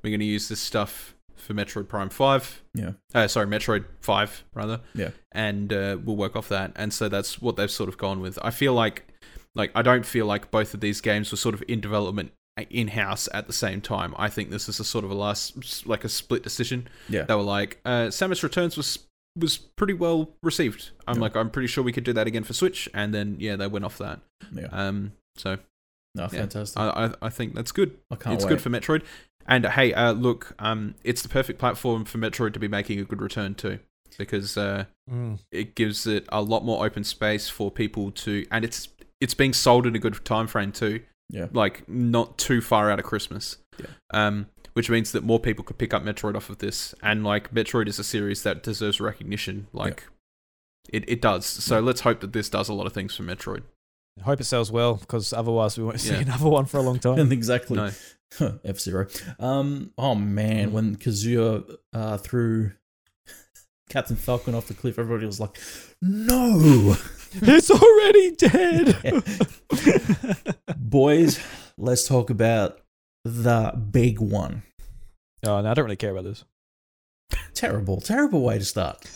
We're 0.03 0.11
going 0.11 0.19
to 0.19 0.26
use 0.26 0.47
this 0.49 0.59
stuff 0.59 1.15
for 1.35 1.53
Metroid 1.55 1.88
Prime 1.88 2.09
five. 2.09 2.61
Yeah. 2.76 2.91
Uh, 3.13 3.27
sorry, 3.27 3.47
Metroid 3.47 3.85
Five 4.01 4.43
rather. 4.53 4.81
Yeah. 4.93 5.09
And 5.31 5.73
uh, 5.73 5.97
we'll 6.03 6.15
work 6.15 6.35
off 6.35 6.47
that. 6.49 6.72
And 6.76 6.93
so 6.93 7.09
that's 7.09 7.41
what 7.41 7.55
they've 7.55 7.72
sort 7.72 7.89
of 7.89 7.97
gone 7.97 8.19
with. 8.22 8.38
I 8.43 8.51
feel 8.51 8.73
like, 8.76 9.07
like 9.55 9.72
I 9.73 9.81
don't 9.81 10.05
feel 10.05 10.27
like 10.27 10.51
both 10.51 10.73
of 10.76 10.80
these 10.80 11.01
games 11.01 11.31
were 11.31 11.38
sort 11.38 11.55
of 11.55 11.63
in 11.68 11.81
development 11.81 12.31
in 12.69 12.89
house 12.89 13.27
at 13.33 13.47
the 13.47 13.53
same 13.53 13.81
time. 13.81 14.13
I 14.17 14.29
think 14.29 14.49
this 14.51 14.67
is 14.69 14.79
a 14.79 14.83
sort 14.83 15.05
of 15.05 15.11
a 15.11 15.15
last 15.15 15.85
like 15.87 16.03
a 16.03 16.09
split 16.09 16.43
decision. 16.43 16.87
Yeah. 17.09 17.23
They 17.23 17.35
were 17.35 17.41
like, 17.41 17.79
uh, 17.85 18.07
Samus 18.07 18.43
Returns 18.43 18.77
was 18.77 18.99
was 19.37 19.57
pretty 19.57 19.93
well 19.93 20.29
received. 20.43 20.89
I'm 21.07 21.15
Yeah. 21.15 21.21
like, 21.21 21.35
I'm 21.37 21.49
pretty 21.49 21.67
sure 21.67 21.83
we 21.83 21.93
could 21.93 22.03
do 22.03 22.13
that 22.13 22.27
again 22.27 22.43
for 22.43 22.53
Switch. 22.53 22.89
And 22.93 23.13
then 23.13 23.37
yeah, 23.39 23.55
they 23.55 23.67
went 23.67 23.85
off 23.85 23.97
that. 23.99 24.19
Yeah. 24.53 24.67
Um. 24.71 25.13
So 25.37 25.57
No, 26.15 26.23
yeah, 26.23 26.27
fantastic. 26.27 26.77
I, 26.79 26.89
I 27.05 27.13
I 27.27 27.29
think 27.29 27.55
that's 27.55 27.71
good 27.71 27.97
I 28.11 28.15
can't 28.17 28.35
it's 28.35 28.43
wait. 28.43 28.49
good 28.51 28.61
for 28.61 28.69
Metroid. 28.69 29.03
And 29.47 29.65
hey, 29.65 29.93
uh, 29.93 30.11
look, 30.11 30.53
um, 30.59 30.93
it's 31.03 31.21
the 31.23 31.29
perfect 31.29 31.57
platform 31.57 32.05
for 32.05 32.17
Metroid 32.19 32.53
to 32.53 32.59
be 32.59 32.67
making 32.67 32.99
a 32.99 33.03
good 33.03 33.21
return 33.21 33.55
to, 33.55 33.79
because 34.17 34.55
uh, 34.57 34.85
Mm. 35.09 35.39
it 35.51 35.73
gives 35.75 36.05
it 36.05 36.25
a 36.29 36.41
lot 36.41 36.63
more 36.63 36.85
open 36.85 37.03
space 37.03 37.49
for 37.49 37.71
people 37.71 38.11
to, 38.11 38.45
and 38.51 38.63
it's 38.63 38.87
it's 39.19 39.33
being 39.33 39.51
sold 39.53 39.85
in 39.87 39.95
a 39.95 39.99
good 39.99 40.23
time 40.25 40.47
frame 40.47 40.71
too, 40.71 41.01
yeah. 41.31 41.47
like 41.53 41.87
not 41.89 42.37
too 42.37 42.61
far 42.61 42.91
out 42.91 42.99
of 42.99 43.05
Christmas. 43.05 43.57
Yeah. 43.79 43.87
Um, 44.11 44.47
which 44.73 44.89
means 44.89 45.11
that 45.11 45.23
more 45.23 45.39
people 45.39 45.65
could 45.65 45.77
pick 45.77 45.93
up 45.93 46.03
Metroid 46.03 46.35
off 46.35 46.49
of 46.49 46.59
this, 46.59 46.93
and 47.01 47.23
like 47.23 47.53
Metroid 47.53 47.87
is 47.89 47.97
a 47.99 48.03
series 48.03 48.43
that 48.43 48.63
deserves 48.63 49.01
recognition. 49.01 49.67
Like, 49.73 50.05
It 50.89 51.03
it 51.09 51.21
does. 51.21 51.45
So 51.45 51.79
let's 51.79 52.01
hope 52.01 52.19
that 52.21 52.31
this 52.33 52.49
does 52.49 52.69
a 52.69 52.73
lot 52.73 52.85
of 52.87 52.93
things 52.93 53.15
for 53.15 53.23
Metroid. 53.23 53.63
I 54.19 54.23
hope 54.23 54.39
it 54.41 54.45
sells 54.45 54.71
well 54.71 54.95
because 54.95 55.33
otherwise 55.33 55.77
we 55.77 55.83
won't 55.83 55.99
see 55.99 56.11
Yeah. 56.13 56.19
another 56.21 56.49
one 56.49 56.65
for 56.65 56.77
a 56.77 56.81
long 56.81 56.99
time. 57.07 57.31
exactly. 57.31 57.77
No. 57.77 57.91
F 58.63 58.79
Zero. 58.79 59.07
Um. 59.39 59.91
Oh 59.97 60.15
man, 60.15 60.71
when 60.71 60.95
Kazuya 60.95 61.65
uh, 61.93 62.17
threw 62.17 62.71
Captain 63.89 64.15
Falcon 64.15 64.55
off 64.55 64.67
the 64.67 64.73
cliff, 64.73 64.97
everybody 64.97 65.25
was 65.25 65.39
like, 65.39 65.57
"No, 66.01 66.95
it's 67.33 67.71
already 67.71 68.31
dead. 68.35 69.23
boys." 70.77 71.39
Let's 71.77 72.07
talk 72.07 72.29
about 72.29 72.79
the 73.23 73.73
big 73.91 74.19
one. 74.19 74.63
oh, 75.45 75.61
no, 75.61 75.69
I 75.69 75.73
don't 75.73 75.85
really 75.85 75.95
care 75.95 76.11
about 76.11 76.25
this. 76.25 76.43
Terrible, 77.53 78.01
terrible 78.01 78.41
way 78.43 78.59
to 78.59 78.65
start. 78.65 79.01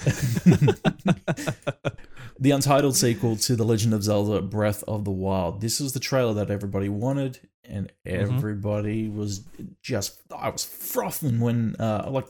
the 2.40 2.52
untitled 2.52 2.96
sequel 2.96 3.36
to 3.38 3.56
The 3.56 3.64
Legend 3.64 3.94
of 3.94 4.04
Zelda 4.04 4.42
Breath 4.42 4.84
of 4.88 5.06
the 5.06 5.12
Wild. 5.12 5.62
This 5.62 5.80
was 5.80 5.94
the 5.94 6.00
trailer 6.00 6.34
that 6.36 6.50
everybody 6.50 6.90
wanted, 6.90 7.40
and 7.64 7.92
everybody 8.06 9.10
was 9.10 9.44
just, 9.82 10.22
I 10.36 10.50
was 10.50 10.64
frothing 10.64 11.40
when, 11.40 11.76
uh, 11.78 12.08
like, 12.10 12.28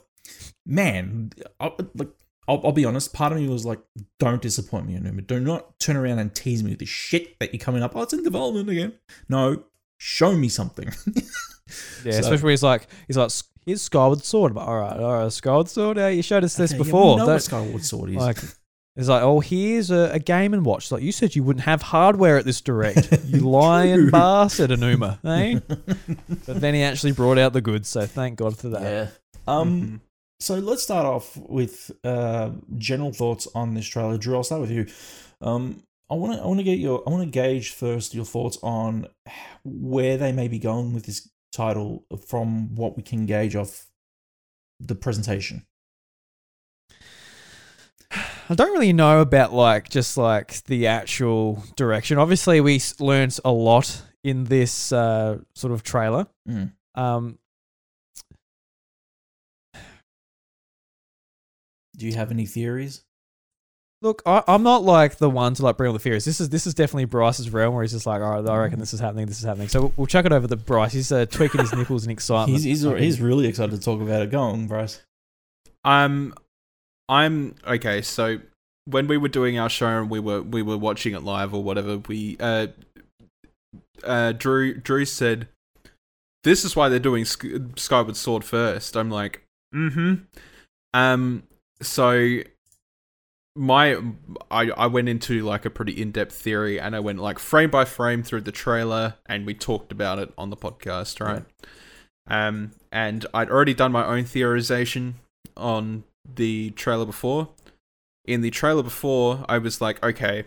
man, 0.66 1.32
I, 1.60 1.72
like, 1.94 2.12
I'll, 2.48 2.62
I'll 2.64 2.72
be 2.72 2.86
honest, 2.86 3.14
part 3.14 3.32
of 3.32 3.40
me 3.40 3.48
was 3.48 3.66
like, 3.66 3.80
don't 4.20 4.42
disappoint 4.42 4.86
me, 4.88 4.94
Aonuma. 4.96 5.26
Do 5.26 5.40
not 5.40 5.80
turn 5.80 5.96
around 5.98 6.20
and 6.20 6.34
tease 6.34 6.64
me 6.64 6.72
with 6.72 6.80
the 6.80 6.86
shit 6.86 7.40
that 7.40 7.54
you're 7.54 7.60
coming 7.60 7.82
up. 7.84 7.96
Oh, 7.96 8.02
it's 8.04 8.14
in 8.14 8.24
development 8.24 8.70
again. 8.70 8.94
No, 9.30 9.64
show 9.98 10.34
me 10.36 10.48
something. 10.50 10.90
Yeah, 11.08 11.22
So- 12.04 12.10
especially 12.20 12.44
where 12.44 12.52
he's 12.52 12.64
like, 12.64 12.88
he's 13.08 13.18
like, 13.18 13.32
here's 13.66 13.82
Skyward 13.82 14.24
Sword. 14.24 14.54
Like, 14.56 14.68
all 14.68 14.78
right, 14.80 15.00
all 15.00 15.24
right, 15.24 15.32
Skyward 15.32 15.68
Sword. 15.70 15.98
Yeah, 15.98 16.10
you 16.10 16.22
showed 16.22 16.44
us 16.44 16.56
this 16.56 16.72
Okay, 16.72 16.78
yeah, 16.78 16.84
we 16.84 16.86
before. 16.92 17.18
know 17.18 17.38
Skyward 17.40 17.84
Sword 17.84 18.10
is. 18.12 18.16
like, 18.18 18.38
it's 18.98 19.08
like, 19.10 19.24
oh, 19.24 19.40
here's 19.40 19.90
a, 19.92 20.12
a 20.14 20.20
game 20.20 20.54
and 20.54 20.64
watch. 20.64 20.84
It's 20.86 20.92
like 20.92 21.02
you 21.04 21.12
said, 21.12 21.36
you 21.36 21.44
wouldn't 21.44 21.66
have 21.66 21.82
hardware 21.82 22.38
at 22.38 22.46
this 22.46 22.62
direct. 22.62 23.10
You 23.26 23.40
lying 23.42 24.10
bastard, 24.12 24.70
Aonuma. 24.70 25.18
Eh? 25.26 25.60
but 26.46 26.62
then 26.62 26.76
he 26.76 26.84
actually 26.84 27.12
brought 27.12 27.38
out 27.40 27.54
the 27.54 27.60
goods, 27.62 27.90
so 27.90 28.06
thank 28.06 28.38
God 28.38 28.56
for 28.58 28.70
that. 28.70 28.82
yeah. 28.84 29.08
Um. 29.48 29.82
Mhm. 29.82 30.00
So 30.40 30.56
let's 30.60 30.84
start 30.84 31.06
off 31.06 31.38
with 31.38 31.91
uh, 32.03 32.52
general 32.78 33.12
thoughts 33.12 33.48
on 33.56 33.74
this 33.74 33.88
trailer. 33.88 34.18
Drew, 34.18 34.36
I'll 34.36 34.44
start 34.44 34.62
with 34.62 34.72
you. 34.72 34.88
Um, 35.41 35.84
I 36.10 36.16
want 36.16 36.34
to 36.34 36.41
I 36.41 36.45
want 36.45 36.60
to 36.60 36.64
get 36.64 36.78
your 36.78 37.03
I 37.07 37.10
want 37.10 37.24
to 37.24 37.30
gauge 37.30 37.72
first 37.72 38.14
your 38.14 38.26
thoughts 38.26 38.60
on 38.62 39.07
where 39.64 40.18
they 40.18 40.32
may 40.32 40.48
be 40.48 40.60
going 40.60 40.94
with 40.94 41.06
this 41.06 41.30
title 41.52 42.06
from 42.28 42.76
what 42.76 42.95
we 42.95 43.02
can 43.02 43.26
gauge 43.26 43.56
off 43.56 43.88
the 44.80 44.95
presentation. 44.95 45.66
I 48.48 48.53
don't 48.53 48.72
really 48.72 48.94
know 48.94 49.22
about 49.22 49.53
like 49.53 49.90
just 49.90 50.18
like 50.18 50.64
the 50.66 50.88
actual 50.88 51.64
direction. 51.76 52.20
Obviously, 52.20 52.62
we 52.62 52.80
learned 52.99 53.40
a 53.44 53.52
lot 53.52 54.03
in 54.24 54.44
this 54.44 54.91
uh, 54.91 55.40
sort 55.56 55.74
of 55.74 55.82
trailer. 55.82 56.28
Mm. 56.48 56.74
Um, 56.94 57.40
Do 61.98 62.06
you 62.06 62.16
have 62.16 62.32
any 62.32 62.46
theories? 62.46 63.04
look, 64.06 64.22
I, 64.26 64.44
I'm 64.48 64.64
not 64.64 64.84
like 64.84 65.18
the 65.18 65.30
one 65.30 65.54
to 65.56 65.64
like 65.64 65.78
bring 65.78 65.88
all 65.88 65.94
the 65.94 66.00
theories. 66.00 66.24
This 66.24 66.40
is 66.40 66.50
this 66.50 66.66
is 66.66 66.74
definitely 66.74 67.06
Bryce's 67.06 67.50
realm 67.50 67.74
where 67.74 67.84
he's 67.84 67.92
just 67.92 68.06
like, 68.06 68.22
all 68.22 68.42
right, 68.42 68.50
I 68.50 68.58
reckon 68.58 68.80
this 68.80 68.94
is 68.94 69.00
happening, 69.00 69.26
this 69.26 69.40
is 69.40 69.44
happening. 69.44 69.68
So 69.68 69.82
we'll, 69.82 69.94
we'll 69.98 70.08
chuck 70.08 70.26
it 70.26 70.32
over 70.32 70.48
to 70.48 70.56
Bryce. 70.56 70.94
He's 70.94 71.12
uh, 71.12 71.26
tweaking 71.26 71.60
his 71.62 71.74
nipples 71.74 72.06
in 72.06 72.12
excitement. 72.12 72.64
He's 72.64 72.64
he's, 72.64 72.84
he's 72.84 73.20
really 73.20 73.48
excited 73.48 73.72
to 73.72 73.82
talk 73.84 74.02
about 74.02 74.22
it. 74.22 74.32
Go 74.32 74.40
on, 74.40 74.68
Bryce. 74.68 75.02
Um, 75.84 76.34
I'm 77.10 77.56
okay. 77.68 78.02
So 78.02 78.40
when 78.86 79.08
we 79.08 79.18
were 79.18 79.30
doing 79.30 79.60
our 79.60 79.70
show 79.70 79.88
and 79.88 80.10
we 80.10 80.20
were 80.20 80.42
we 80.42 80.62
were 80.62 80.78
watching 80.78 81.14
it 81.14 81.24
live 81.24 81.54
or 81.54 81.64
whatever, 81.64 81.98
we 81.98 82.38
uh, 82.40 82.68
uh, 84.04 84.32
Drew 84.34 84.76
Drew 84.76 85.06
said, 85.06 85.48
"This 86.44 86.64
is 86.64 86.76
why 86.76 86.90
they're 86.90 87.00
doing 87.00 87.26
Sk- 87.26 87.76
Skyward 87.76 88.16
Sword 88.16 88.44
first. 88.44 88.96
I'm 88.96 89.10
like, 89.10 89.44
mm-hmm. 89.74 90.16
Um, 90.94 91.44
so 91.82 92.40
my 93.56 93.98
I 94.52 94.70
I 94.72 94.88
went 94.88 95.10
into 95.10 95.44
like 95.44 95.66
a 95.66 95.70
pretty 95.70 96.00
in 96.02 96.12
depth 96.12 96.36
theory 96.36 96.80
and 96.80 96.96
I 96.96 97.00
went 97.00 97.20
like 97.20 97.40
frame 97.40 97.70
by 97.70 97.86
frame 97.86 98.24
through 98.24 98.42
the 98.42 98.52
trailer 98.52 99.16
and 99.26 99.46
we 99.46 99.54
talked 99.54 99.92
about 99.92 100.20
it 100.20 100.34
on 100.38 100.50
the 100.50 100.58
podcast, 100.58 101.26
right? 101.26 101.44
Um, 102.28 102.72
and 102.92 103.26
I'd 103.34 103.50
already 103.50 103.74
done 103.74 103.92
my 103.92 104.06
own 104.06 104.24
theorization 104.24 105.14
on 105.56 106.04
the 106.34 106.72
trailer 106.72 107.06
before. 107.06 107.50
In 108.26 108.42
the 108.42 108.50
trailer 108.50 108.84
before, 108.84 109.46
I 109.48 109.60
was 109.60 109.80
like, 109.80 110.04
okay, 110.04 110.46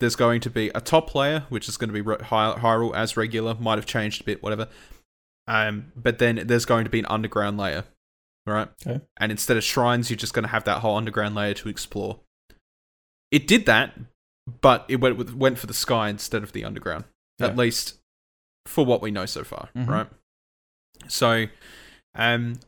there's 0.00 0.16
going 0.16 0.40
to 0.40 0.50
be 0.50 0.70
a 0.74 0.80
top 0.80 1.08
player, 1.08 1.44
which 1.50 1.68
is 1.68 1.76
going 1.76 1.92
to 1.92 2.02
be 2.02 2.24
Hy- 2.24 2.56
Hyrule 2.58 2.94
as 2.94 3.16
regular, 3.16 3.54
might 3.60 3.76
have 3.76 3.86
changed 3.86 4.22
a 4.22 4.24
bit, 4.24 4.42
whatever. 4.42 4.68
Um, 5.46 5.92
but 5.94 6.18
then 6.18 6.42
there's 6.46 6.64
going 6.64 6.84
to 6.84 6.90
be 6.90 7.00
an 7.00 7.06
underground 7.06 7.58
layer, 7.58 7.84
right? 8.50 8.68
Okay. 8.86 9.00
And 9.18 9.32
instead 9.32 9.56
of 9.56 9.64
shrines, 9.64 10.10
you're 10.10 10.16
just 10.16 10.34
going 10.34 10.42
to 10.44 10.48
have 10.50 10.64
that 10.64 10.78
whole 10.80 10.96
underground 10.96 11.34
layer 11.34 11.54
to 11.54 11.68
explore. 11.68 12.20
It 13.30 13.46
did 13.46 13.66
that, 13.66 13.96
but 14.60 14.84
it 14.88 14.96
went 14.96 15.16
with, 15.16 15.34
went 15.34 15.58
for 15.58 15.66
the 15.66 15.74
sky 15.74 16.08
instead 16.08 16.42
of 16.42 16.52
the 16.52 16.64
underground. 16.64 17.04
Yeah. 17.38 17.46
At 17.46 17.56
least 17.56 17.98
for 18.66 18.84
what 18.84 19.00
we 19.02 19.10
know 19.10 19.26
so 19.26 19.44
far, 19.44 19.70
Mhm. 19.76 19.86
right? 19.88 20.06
So, 21.08 21.46
um, 22.14 22.60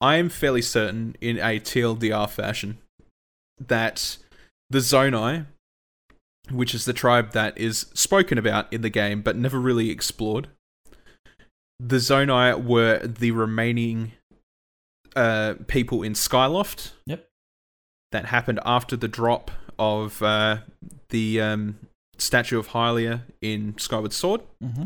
I 0.00 0.16
am 0.16 0.28
fairly 0.28 0.62
certain 0.62 1.16
in 1.20 1.38
a 1.38 1.58
TLDR 1.60 2.26
fashion 2.28 2.78
that 3.58 4.16
the 4.68 4.78
Zonai, 4.78 5.46
which 6.50 6.74
is 6.74 6.84
the 6.84 6.92
tribe 6.92 7.32
that 7.32 7.56
is 7.56 7.86
spoken 7.94 8.38
about 8.38 8.72
in 8.72 8.80
the 8.82 8.90
game 8.90 9.22
but 9.22 9.36
never 9.36 9.58
really 9.60 9.90
explored, 9.90 10.48
the 11.78 11.96
Zonai 11.96 12.62
were 12.62 12.98
the 13.06 13.30
remaining 13.30 14.12
uh, 15.16 15.54
people 15.66 16.02
in 16.02 16.12
Skyloft. 16.14 16.92
Yep. 17.06 17.26
That 18.12 18.26
happened 18.26 18.58
after 18.64 18.96
the 18.96 19.08
drop 19.08 19.50
of 19.78 20.20
uh, 20.22 20.58
the 21.10 21.40
um, 21.40 21.78
statue 22.18 22.58
of 22.58 22.68
Hylia 22.68 23.22
in 23.40 23.74
Skyward 23.78 24.12
Sword 24.12 24.40
Mm-hmm. 24.62 24.84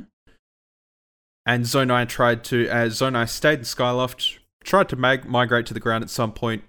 and 1.46 1.64
Zonai 1.64 2.06
tried 2.08 2.44
to, 2.44 2.68
as 2.68 3.00
Zonai 3.00 3.28
stayed 3.28 3.60
in 3.60 3.64
Skyloft, 3.64 4.38
tried 4.62 4.88
to 4.90 4.96
mag- 4.96 5.24
migrate 5.26 5.66
to 5.66 5.74
the 5.74 5.80
ground 5.80 6.04
at 6.04 6.10
some 6.10 6.32
point, 6.32 6.64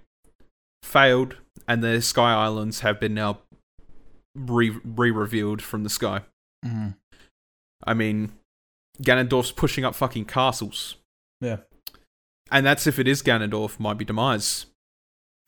failed, 0.82 1.36
and 1.68 1.82
the 1.84 2.00
Sky 2.02 2.32
Islands 2.34 2.80
have 2.80 2.98
been 3.00 3.14
now 3.14 3.38
re 4.34 4.70
revealed 4.70 5.62
from 5.62 5.82
the 5.82 5.90
sky. 5.90 6.22
Mm-hmm. 6.64 6.88
I 7.84 7.94
mean, 7.94 8.32
Ganondorf's 9.02 9.52
pushing 9.52 9.84
up 9.84 9.94
fucking 9.94 10.24
castles, 10.26 10.96
Yeah. 11.40 11.58
And 12.50 12.64
that's 12.66 12.86
if 12.86 12.98
it 12.98 13.08
is 13.08 13.22
Ganondorf, 13.22 13.78
might 13.80 13.98
be 13.98 14.04
Demise. 14.04 14.66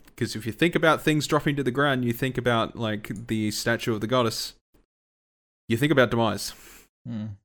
Because 0.06 0.34
if 0.34 0.46
you 0.46 0.52
think 0.52 0.74
about 0.74 1.02
things 1.02 1.26
dropping 1.26 1.54
to 1.56 1.62
the 1.62 1.70
ground, 1.70 2.04
you 2.04 2.12
think 2.12 2.36
about 2.36 2.76
like 2.76 3.26
the 3.28 3.50
statue 3.52 3.94
of 3.94 4.00
the 4.00 4.06
goddess. 4.08 4.54
You 5.68 5.76
think 5.76 5.92
about 5.92 6.10
Demise. 6.10 6.52
Mm. 7.08 7.36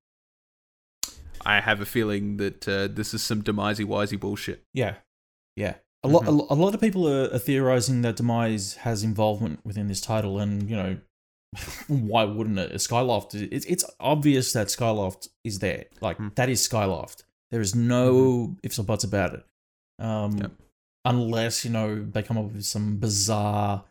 I 1.46 1.60
have 1.60 1.82
a 1.82 1.86
feeling 1.86 2.38
that 2.38 2.68
uh, 2.68 2.88
this 2.88 3.14
is 3.14 3.22
some 3.22 3.44
demisey 3.44 3.86
wisey 3.86 4.20
bullshit. 4.20 4.64
Yeah, 4.74 4.96
yeah. 5.56 5.76
A 6.04 6.08
lot, 6.08 6.24
a 6.24 6.28
Mhm. 6.32 6.38
lo- 6.40 6.48
a 6.50 6.56
lot 6.56 6.74
of 6.74 6.82
people 6.82 7.08
are, 7.08 7.34
are 7.34 7.40
theorizing 7.40 8.02
that 8.02 8.16
Demise 8.16 8.76
has 8.78 9.04
involvement 9.04 9.60
within 9.66 9.88
this 9.88 10.02
title, 10.02 10.40
and 10.40 10.70
you 10.70 10.76
know, 10.76 10.98
why 11.88 12.24
wouldn't 12.24 12.60
it? 12.60 12.72
Skyloft, 12.76 13.36
it's 13.52 13.66
it's 13.66 13.86
obvious 14.00 14.54
that 14.54 14.68
Skyloft 14.68 15.28
is 15.44 15.60
there. 15.60 15.86
Like 16.02 16.18
Mm. 16.18 16.34
that 16.36 16.50
is 16.50 16.68
Skyloft. 16.68 17.24
There 17.54 17.62
is 17.62 17.76
no 17.76 18.56
ifs 18.64 18.80
or 18.80 18.84
buts 18.84 19.04
about 19.04 19.36
it. 19.36 19.46
Um, 20.00 20.38
Yep. 20.40 20.52
unless 21.06 21.64
you 21.64 21.70
know 21.70 22.04
they 22.04 22.24
come 22.24 22.36
up 22.38 22.46
with 22.52 22.66
some 22.66 22.98
bizarre 22.98 23.86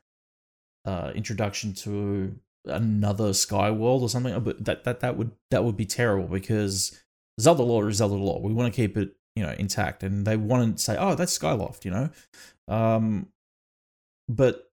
uh, 0.84 1.12
introduction 1.14 1.72
to 1.74 2.34
another 2.64 3.32
Sky 3.32 3.70
World 3.70 4.02
or 4.02 4.08
something. 4.08 4.38
But 4.40 4.64
that 4.64 4.82
that 4.82 4.98
that 4.98 5.16
would 5.16 5.30
that 5.52 5.62
would 5.62 5.76
be 5.76 5.86
terrible 5.86 6.26
because 6.26 7.00
Zelda 7.40 7.62
lore 7.62 7.88
is 7.88 7.98
Zelda 7.98 8.14
lore. 8.16 8.42
We 8.42 8.52
want 8.52 8.72
to 8.72 8.76
keep 8.76 8.96
it, 8.96 9.14
you 9.36 9.44
know, 9.44 9.52
intact, 9.52 10.02
and 10.02 10.26
they 10.26 10.36
want 10.36 10.78
to 10.78 10.82
say, 10.82 10.96
"Oh, 10.98 11.14
that's 11.14 11.38
Skyloft," 11.38 11.84
you 11.84 11.92
know. 11.92 12.10
Um, 12.66 13.28
but 14.28 14.72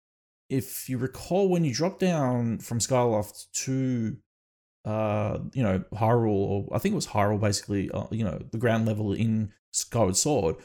if 0.50 0.88
you 0.88 0.98
recall, 0.98 1.50
when 1.50 1.66
you 1.66 1.74
drop 1.74 2.00
down 2.00 2.60
from 2.60 2.80
Skyloft 2.80 3.52
to, 3.66 4.16
uh, 4.88 5.40
you 5.54 5.62
know, 5.62 5.84
Hyrule, 5.94 6.30
or 6.30 6.68
I 6.72 6.80
think 6.80 6.94
it 6.94 6.96
was 6.96 7.08
Hyrule, 7.08 7.42
basically, 7.42 7.92
uh, 7.92 8.06
you 8.10 8.24
know, 8.24 8.40
the 8.52 8.58
ground 8.58 8.86
level 8.86 9.12
in 9.12 9.52
Skyward 9.74 10.16
Sword, 10.16 10.56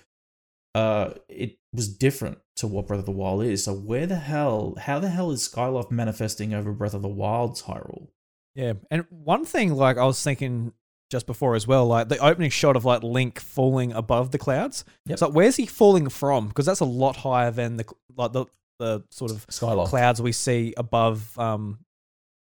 uh, 0.76 1.14
it 1.28 1.58
was 1.72 1.88
different 1.88 2.38
to 2.56 2.68
what 2.68 2.86
Breath 2.86 3.00
of 3.00 3.06
the 3.06 3.10
Wild 3.10 3.42
is. 3.42 3.64
So 3.64 3.74
where 3.74 4.06
the 4.06 4.14
hell, 4.16 4.76
how 4.78 5.00
the 5.00 5.08
hell 5.08 5.32
is 5.32 5.48
Skyloft 5.48 5.90
manifesting 5.90 6.54
over 6.54 6.70
Breath 6.70 6.94
of 6.94 7.02
the 7.02 7.08
Wild's 7.08 7.62
Hyrule? 7.62 8.10
Yeah, 8.54 8.74
and 8.92 9.06
one 9.10 9.44
thing 9.44 9.74
like 9.74 9.98
I 9.98 10.04
was 10.04 10.22
thinking 10.22 10.72
just 11.10 11.26
before 11.26 11.56
as 11.56 11.66
well, 11.66 11.86
like 11.86 12.08
the 12.08 12.18
opening 12.18 12.50
shot 12.50 12.76
of 12.76 12.84
like 12.84 13.02
Link 13.02 13.40
falling 13.40 13.92
above 13.92 14.30
the 14.30 14.38
clouds. 14.38 14.84
Yep. 15.06 15.20
Like 15.20 15.32
where's 15.32 15.56
he 15.56 15.66
falling 15.66 16.08
from? 16.10 16.46
Because 16.46 16.66
that's 16.66 16.80
a 16.80 16.84
lot 16.84 17.16
higher 17.16 17.50
than 17.50 17.76
the 17.76 17.86
like 18.16 18.32
the 18.32 18.46
the 18.78 19.02
sort 19.10 19.32
of 19.32 19.46
Skyloft. 19.48 19.88
clouds 19.88 20.22
we 20.22 20.32
see 20.32 20.74
above 20.76 21.36
um, 21.38 21.80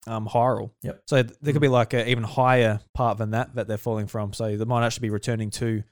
um, 0.06 0.26
Hyrule. 0.26 0.70
Yep. 0.82 1.02
So 1.06 1.22
th- 1.22 1.36
there 1.40 1.52
could 1.52 1.62
be 1.62 1.68
like 1.68 1.92
an 1.92 2.08
even 2.08 2.24
higher 2.24 2.80
part 2.94 3.18
than 3.18 3.30
that 3.30 3.54
that 3.54 3.68
they're 3.68 3.78
falling 3.78 4.06
from. 4.06 4.32
So 4.32 4.56
they 4.56 4.64
might 4.64 4.84
actually 4.84 5.08
be 5.08 5.10
returning 5.10 5.50
to 5.52 5.82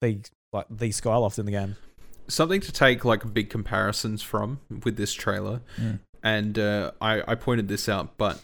the 0.00 0.20
like 0.52 0.66
the 0.70 0.88
Skyloft 0.90 1.38
in 1.38 1.46
the 1.46 1.52
game. 1.52 1.76
something 2.28 2.60
to 2.60 2.72
take 2.72 3.04
like 3.04 3.32
big 3.34 3.50
comparisons 3.50 4.22
from 4.22 4.60
with 4.84 4.96
this 4.96 5.12
trailer 5.12 5.60
Mm. 5.80 5.98
and 6.22 6.58
uh, 6.58 6.92
I, 7.00 7.22
I 7.26 7.34
pointed 7.34 7.68
this 7.68 7.88
out 7.88 8.16
but 8.16 8.40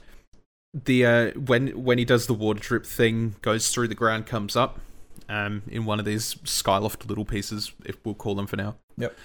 the 0.74 1.06
uh, 1.06 1.30
when 1.32 1.84
when 1.84 1.98
he 1.98 2.04
does 2.04 2.26
the 2.26 2.34
water 2.34 2.60
drip 2.60 2.84
thing 2.86 3.36
goes 3.42 3.70
through 3.70 3.88
the 3.88 3.94
ground 3.94 4.26
comes 4.26 4.56
up 4.56 4.80
um, 5.28 5.62
in 5.68 5.84
one 5.84 5.98
of 5.98 6.04
these 6.04 6.34
skyloft 6.44 7.08
little 7.08 7.24
pieces 7.24 7.72
if 7.84 7.96
we'll 8.04 8.14
call 8.14 8.34
them 8.34 8.46
for 8.46 8.56
now 8.56 8.76
Yep. 8.96 9.16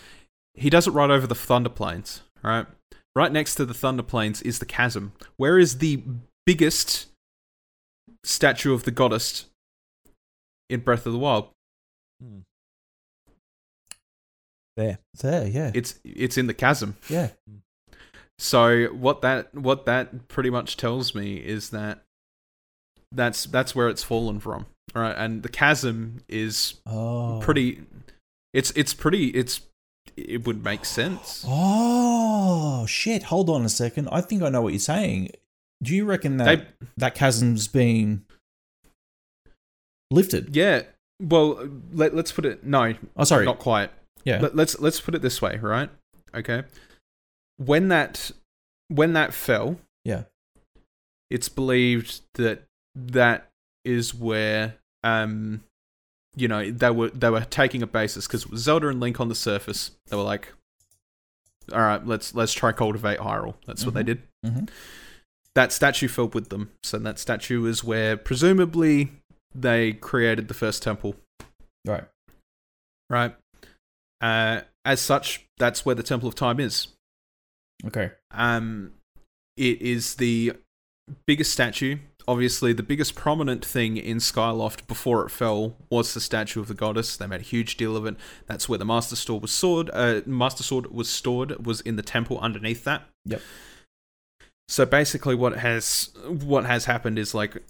he 0.53 0.69
does 0.69 0.87
it 0.87 0.91
right 0.91 1.09
over 1.09 1.25
the 1.27 1.35
thunder 1.35 1.69
plains 1.69 2.21
right 2.43 2.65
right 3.15 3.31
next 3.31 3.55
to 3.55 3.65
the 3.65 3.73
thunder 3.73 4.03
plains 4.03 4.41
is 4.41 4.59
the 4.59 4.65
chasm 4.65 5.13
where 5.37 5.57
is 5.59 5.77
the 5.79 6.03
biggest 6.45 7.07
statue 8.23 8.73
of 8.73 8.83
the 8.83 8.91
goddess 8.91 9.45
in 10.69 10.79
breath 10.79 11.05
of 11.05 11.13
the 11.13 11.19
wild 11.19 11.49
hmm. 12.21 12.39
There. 14.75 14.97
There, 15.21 15.47
yeah. 15.47 15.69
it's 15.75 15.99
it's 16.03 16.35
in 16.35 16.47
the 16.47 16.53
chasm 16.53 16.97
yeah. 17.07 17.29
So 18.39 18.87
what 18.87 19.21
that 19.21 19.53
what 19.53 19.85
that 19.85 20.27
pretty 20.27 20.49
much 20.49 20.77
tells 20.77 21.13
me 21.13 21.35
is 21.35 21.69
that 21.69 22.01
that's 23.11 23.45
that's 23.45 23.75
where 23.75 23.87
it's 23.87 24.03
fallen 24.03 24.39
from, 24.39 24.65
right? 24.93 25.15
And 25.15 25.43
the 25.43 25.49
chasm 25.49 26.21
is 26.27 26.75
Oh. 26.85 27.39
pretty. 27.41 27.83
It's 28.53 28.71
it's 28.71 28.93
pretty. 28.93 29.27
It's 29.27 29.61
it 30.15 30.45
would 30.45 30.63
make 30.63 30.85
sense. 30.85 31.43
Oh, 31.47 32.85
shit. 32.85 33.23
Hold 33.23 33.49
on 33.49 33.65
a 33.65 33.69
second. 33.69 34.09
I 34.11 34.21
think 34.21 34.41
I 34.43 34.49
know 34.49 34.61
what 34.61 34.73
you're 34.73 34.79
saying. 34.79 35.29
Do 35.81 35.93
you 35.95 36.05
reckon 36.05 36.37
that 36.37 36.45
They, 36.45 36.87
that 36.97 37.15
chasm's 37.15 37.67
been 37.67 38.25
lifted? 40.11 40.55
yeah. 40.55 40.83
Well, 41.21 41.69
let, 41.93 42.15
let's 42.15 42.31
put 42.31 42.45
it. 42.45 42.63
No, 42.65 42.93
Oh, 43.15 43.23
sorry. 43.23 43.45
not 43.45 43.59
quite. 43.59 43.91
yeah. 44.25 44.39
Let, 44.41 44.55
let's 44.55 44.79
let's 44.79 44.99
put 44.99 45.15
it 45.15 45.21
this 45.21 45.41
way, 45.41 45.57
right? 45.57 45.89
Okay. 46.35 46.63
When 47.57 47.87
that 47.89 48.31
when 48.89 49.13
that 49.13 49.33
fell, 49.33 49.77
Yeah. 50.03 50.23
it's 51.29 51.49
believed 51.49 52.21
that 52.35 52.63
that 52.95 53.49
is 53.85 54.13
where 54.13 54.75
um 55.03 55.63
you 56.35 56.47
know 56.47 56.69
they 56.71 56.89
were 56.89 57.09
they 57.09 57.29
were 57.29 57.41
taking 57.45 57.81
a 57.83 57.87
basis 57.87 58.27
because 58.27 58.45
Zelda 58.55 58.87
and 58.87 58.99
Link 58.99 59.19
on 59.19 59.29
the 59.29 59.35
surface 59.35 59.91
they 60.07 60.15
were 60.17 60.23
like 60.23 60.53
all 61.71 61.79
right 61.79 62.05
let's 62.05 62.33
let's 62.35 62.53
try 62.53 62.71
cultivate 62.71 63.19
Hyrule 63.19 63.55
that's 63.67 63.85
what 63.85 63.93
they 63.93 64.01
Mhm. 64.03 64.05
did 64.05 64.21
Mhm. 64.45 64.69
that 65.55 65.71
statue 65.71 66.07
fell 66.07 66.27
with 66.27 66.49
them 66.49 66.71
so 66.83 66.97
that 66.99 67.19
statue 67.19 67.65
is 67.65 67.83
where 67.83 68.17
presumably 68.17 69.11
they 69.55 69.93
created 69.93 70.47
the 70.47 70.53
first 70.53 70.81
temple 70.83 71.15
Right. 71.85 72.05
right 73.09 73.35
uh 74.21 74.61
as 74.85 74.99
such 74.99 75.45
that's 75.57 75.85
where 75.85 75.95
the 75.95 76.03
Temple 76.03 76.27
of 76.27 76.35
Time 76.35 76.59
is 76.59 76.87
Okay. 77.85 78.11
um, 78.31 78.93
it 79.55 79.81
is 79.81 80.15
the 80.15 80.53
biggest 81.27 81.51
statue. 81.51 81.97
Obviously, 82.27 82.73
the 82.73 82.83
biggest 82.83 83.15
prominent 83.15 83.65
thing 83.65 83.97
in 83.97 84.17
Skyloft 84.17 84.87
before 84.87 85.25
it 85.25 85.29
fell 85.29 85.75
was 85.89 86.13
the 86.13 86.21
statue 86.21 86.59
of 86.59 86.67
the 86.67 86.73
goddess. 86.73 87.17
They 87.17 87.27
made 87.27 87.41
a 87.41 87.43
huge 87.43 87.77
deal 87.77 87.97
of 87.97 88.05
it. 88.05 88.15
That's 88.47 88.69
where 88.69 88.79
the 88.79 88.85
Master 88.85 89.15
Sword 89.15 89.41
was 89.41 89.51
stored. 89.51 89.89
Uh, 89.93 90.21
Master 90.25 90.63
Sword 90.63 90.91
was 90.91 91.09
stored. 91.09 91.65
Was 91.65 91.81
in 91.81 91.95
the 91.95 92.01
temple 92.01 92.39
underneath 92.39 92.83
that. 92.85 93.03
Yep. 93.25 93.41
So 94.67 94.85
basically, 94.85 95.35
what 95.35 95.57
has 95.57 96.09
what 96.25 96.65
has 96.65 96.85
happened 96.85 97.19
is 97.19 97.33
like 97.33 97.61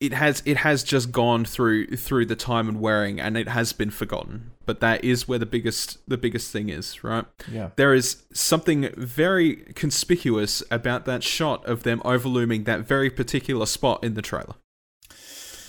it 0.00 0.12
has 0.12 0.42
it 0.44 0.58
has 0.58 0.82
just 0.82 1.12
gone 1.12 1.44
through 1.44 1.86
through 1.96 2.26
the 2.26 2.36
time 2.36 2.68
and 2.68 2.80
wearing, 2.80 3.20
and 3.20 3.36
it 3.36 3.48
has 3.48 3.72
been 3.72 3.90
forgotten. 3.90 4.50
But 4.66 4.80
that 4.80 5.04
is 5.04 5.28
where 5.28 5.38
the 5.38 5.46
biggest 5.46 5.98
the 6.08 6.18
biggest 6.18 6.50
thing 6.50 6.68
is, 6.68 7.02
right? 7.04 7.24
Yeah. 7.50 7.70
there 7.76 7.94
is 7.94 8.24
something 8.32 8.88
very 8.96 9.56
conspicuous 9.74 10.62
about 10.70 11.04
that 11.06 11.22
shot 11.22 11.64
of 11.66 11.82
them 11.84 12.02
overlooming 12.04 12.64
that 12.64 12.80
very 12.80 13.10
particular 13.10 13.66
spot 13.66 14.02
in 14.02 14.14
the 14.14 14.22
trailer. 14.22 14.54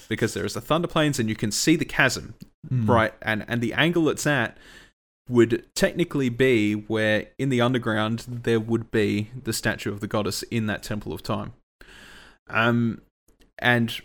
Because 0.07 0.33
there 0.33 0.45
is 0.45 0.53
the 0.53 0.61
thunder 0.61 0.87
plains 0.87 1.17
and 1.19 1.27
you 1.29 1.35
can 1.35 1.51
see 1.51 1.75
the 1.75 1.85
chasm, 1.85 2.35
Mm. 2.71 2.87
right? 2.89 3.13
And 3.21 3.45
and 3.47 3.61
the 3.61 3.73
angle 3.73 4.09
it's 4.09 4.25
at 4.27 4.57
would 5.29 5.65
technically 5.75 6.29
be 6.29 6.73
where 6.73 7.27
in 7.39 7.49
the 7.49 7.61
underground 7.61 8.25
there 8.27 8.59
would 8.59 8.91
be 8.91 9.29
the 9.43 9.53
statue 9.53 9.91
of 9.91 9.99
the 9.99 10.07
goddess 10.07 10.43
in 10.43 10.65
that 10.67 10.83
temple 10.83 11.13
of 11.13 11.21
time. 11.23 11.53
Um 12.49 13.01
and 13.59 13.99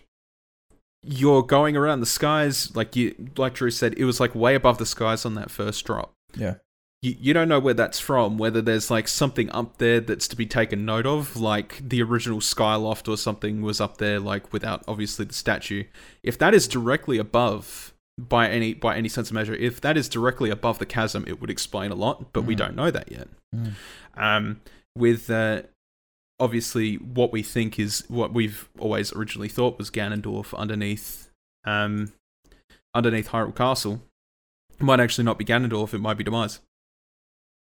you're 1.02 1.42
going 1.42 1.76
around 1.76 2.00
the 2.00 2.06
skies 2.06 2.74
like 2.76 2.94
you 2.96 3.14
like 3.36 3.54
Drew 3.54 3.70
said 3.70 3.94
it 3.96 4.04
was 4.04 4.20
like 4.20 4.34
way 4.34 4.54
above 4.54 4.78
the 4.78 4.86
skies 4.86 5.24
on 5.24 5.34
that 5.34 5.50
first 5.50 5.84
drop 5.86 6.12
Yeah. 6.36 6.56
you, 7.02 7.16
you 7.18 7.32
don't 7.34 7.48
know 7.48 7.58
where 7.58 7.72
that's 7.74 7.98
from, 7.98 8.36
whether 8.36 8.60
there's 8.60 8.90
like 8.90 9.08
something 9.08 9.50
up 9.52 9.78
there 9.78 10.00
that's 10.00 10.28
to 10.28 10.36
be 10.36 10.44
taken 10.44 10.84
note 10.84 11.06
of, 11.06 11.36
like 11.36 11.80
the 11.88 12.02
original 12.02 12.40
Skyloft 12.40 13.08
or 13.08 13.16
something 13.16 13.62
was 13.62 13.80
up 13.80 13.96
there, 13.96 14.20
like 14.20 14.52
without 14.52 14.84
obviously 14.86 15.24
the 15.24 15.32
statue. 15.32 15.84
If 16.22 16.36
that 16.38 16.52
is 16.52 16.68
directly 16.68 17.16
above 17.16 17.94
by 18.18 18.50
any 18.50 18.74
by 18.74 18.96
any 18.96 19.08
sense 19.08 19.30
of 19.30 19.34
measure, 19.34 19.54
if 19.54 19.80
that 19.80 19.96
is 19.96 20.06
directly 20.10 20.50
above 20.50 20.78
the 20.78 20.84
chasm, 20.84 21.24
it 21.26 21.40
would 21.40 21.48
explain 21.48 21.90
a 21.90 21.94
lot, 21.94 22.34
but 22.34 22.42
we 22.44 22.54
Mhm. 22.54 22.58
don't 22.58 22.76
know 22.76 22.90
that 22.90 23.10
yet. 23.10 23.28
Mm. 23.56 23.72
Um, 24.18 24.60
with 24.94 25.30
uh, 25.30 25.62
obviously 26.40 26.96
what 26.96 27.30
we 27.30 27.42
think 27.42 27.78
is 27.78 28.02
what 28.08 28.32
we've 28.32 28.68
always 28.78 29.12
originally 29.12 29.48
thought 29.48 29.78
was 29.78 29.90
Ganondorf 29.90 30.54
underneath 30.56 31.30
um 31.64 32.12
underneath 32.94 33.28
Hyrule 33.28 33.54
Castle. 33.54 34.02
It 34.72 34.82
might 34.82 34.98
actually 35.00 35.24
not 35.24 35.38
be 35.38 35.44
Ganondorf, 35.44 35.94
it 35.94 35.98
might 36.00 36.16
be 36.16 36.24
Demise. 36.24 36.60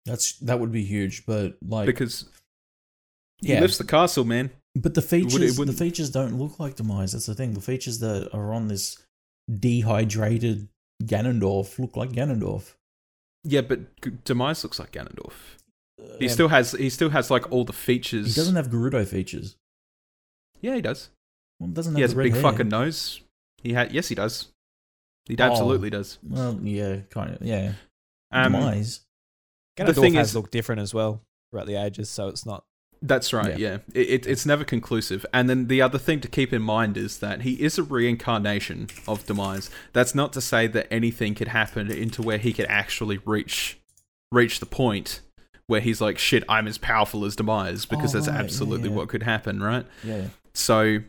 That's 0.06 0.38
that 0.40 0.60
would 0.60 0.72
be 0.72 0.84
huge, 0.86 1.26
but 1.26 1.58
like 1.62 1.86
because 1.88 2.30
yeah, 3.42 3.56
he 3.56 3.62
lifts 3.62 3.78
the 3.78 3.84
castle, 3.84 4.24
man. 4.24 4.52
but 4.76 4.94
the 4.94 5.02
features 5.02 5.56
the 5.56 5.60
wouldn't- 5.60 5.78
features 5.78 6.10
don't 6.10 6.38
look 6.40 6.60
like 6.60 6.76
demise. 6.76 7.12
That's 7.12 7.26
the 7.26 7.36
thing. 7.36 7.54
The 7.54 7.62
features 7.62 8.00
that 8.00 8.30
are 8.34 8.54
on 8.54 8.68
this 8.70 8.98
dehydrated 9.54 10.70
Ganondorf 11.04 11.78
look 11.80 11.96
like 11.98 12.12
Ganondorf. 12.12 12.74
Yeah, 13.44 13.62
but 13.62 13.80
Demise 14.26 14.64
looks 14.64 14.80
like 14.80 14.92
Ganondorf. 14.92 15.34
He 16.20 16.26
Um, 16.28 16.30
still 16.30 16.48
has 16.50 16.72
he 16.74 16.90
still 16.90 17.10
has 17.10 17.32
like 17.32 17.52
all 17.52 17.66
the 17.66 17.74
features. 17.74 18.28
he 18.28 18.34
doesn't 18.40 18.56
have 18.56 18.68
Gerudo 18.70 19.08
features. 19.08 19.56
Yeah, 20.62 20.76
he 20.76 20.82
does. 20.82 21.10
Well, 21.60 21.70
doesn't 21.70 21.94
have 21.94 21.98
He 21.98 22.02
has 22.02 22.12
the 22.12 22.18
a 22.18 22.20
red 22.20 22.24
big 22.26 22.34
hair. 22.34 22.42
fucking 22.42 22.70
nose. 22.70 23.22
He 23.64 23.74
had 23.74 23.92
yes, 23.92 24.08
he 24.08 24.16
does. 24.16 24.48
He 25.26 25.36
Oh. 25.40 25.44
absolutely 25.44 25.90
does. 25.90 26.20
Well, 26.24 26.60
yeah, 26.64 27.02
kind 27.10 27.34
of. 27.36 27.42
Yeah, 27.42 27.74
Um, 28.32 28.54
demise. 28.54 29.02
The 29.76 29.94
thing 29.94 30.14
has 30.16 30.30
is- 30.30 30.36
looked 30.36 30.52
different 30.52 30.82
as 30.82 30.94
well 30.94 31.22
throughout 31.52 31.68
the 31.68 31.76
ages, 31.76 32.10
so 32.10 32.28
it's 32.28 32.46
not. 32.46 32.64
That's 33.02 33.32
right. 33.32 33.60
Yeah, 33.60 33.78
It, 33.94 34.10
it, 34.10 34.26
it's 34.28 34.44
never 34.46 34.64
conclusive. 34.64 35.24
And 35.32 35.48
then 35.48 35.68
the 35.68 35.84
other 35.84 36.00
thing 36.00 36.20
to 36.22 36.28
keep 36.28 36.52
in 36.52 36.64
mind 36.64 36.98
is 36.98 37.20
that 37.20 37.42
he 37.42 37.62
is 37.62 37.78
a 37.78 37.84
reincarnation 37.84 38.88
of 39.08 39.24
Demise. 39.28 39.70
That's 39.94 40.16
not 40.16 40.34
to 40.34 40.42
say 40.42 40.66
that 40.66 40.92
anything 40.92 41.36
could 41.36 41.50
happen 41.50 41.92
into 41.92 42.24
where 42.24 42.40
he 42.40 42.54
could 42.54 42.66
actually 42.68 43.20
reach 43.20 43.78
reach 44.32 44.60
the 44.60 44.66
point 44.66 45.22
where 45.68 45.82
he's 45.82 46.02
like, 46.02 46.18
"Shit, 46.18 46.44
I'm 46.50 46.68
as 46.68 46.78
powerful 46.78 47.24
as 47.26 47.36
Demise," 47.36 47.86
because 47.86 48.14
Oh, 48.16 48.20
that's 48.20 48.30
right, 48.30 48.40
absolutely 48.40 48.90
yeah. 48.90 48.96
what 48.96 49.08
could 49.10 49.24
happen, 49.24 49.62
right? 49.62 49.86
Yeah, 50.04 50.28
So 50.54 51.00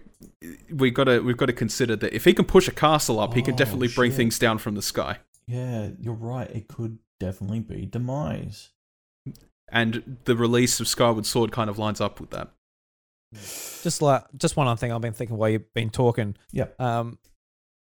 we've 0.71 0.95
got 0.95 1.05
to 1.05 1.21
we've 1.21 1.37
got 1.37 1.47
to 1.47 1.53
consider 1.53 1.97
that 1.97 2.13
if 2.13 2.25
he 2.25 2.33
can 2.35 2.45
push 2.45 2.69
a 2.69 2.73
castle 2.73 3.21
up, 3.21 3.35
he 3.35 3.43
can 3.43 3.55
Oh, 3.55 3.57
definitely 3.57 3.89
bring 3.89 4.13
things 4.13 4.39
down 4.39 4.59
from 4.59 4.75
the 4.75 4.83
sky. 4.83 5.19
yeah. 5.47 5.91
You're 6.01 6.15
right. 6.15 6.51
It 6.51 6.69
could 6.69 6.99
definitely 7.21 7.61
be 7.61 7.87
demise. 7.87 8.71
And 9.71 10.17
the 10.25 10.35
release 10.37 10.81
of 10.81 10.89
Skyward 10.89 11.27
Sword 11.27 11.53
kind 11.53 11.69
of 11.71 11.79
lines 11.79 12.01
up 12.01 12.21
with 12.21 12.31
that. 12.31 12.49
Just 13.35 14.01
like 14.01 14.25
just 14.37 14.57
one 14.57 14.67
other 14.67 14.79
thing 14.79 14.91
I've 14.93 15.01
been 15.03 15.13
thinking 15.13 15.37
while 15.37 15.51
you've 15.51 15.73
been 15.75 15.91
talking. 15.91 16.37
Yeah. 16.53 16.67
Um, 16.79 17.19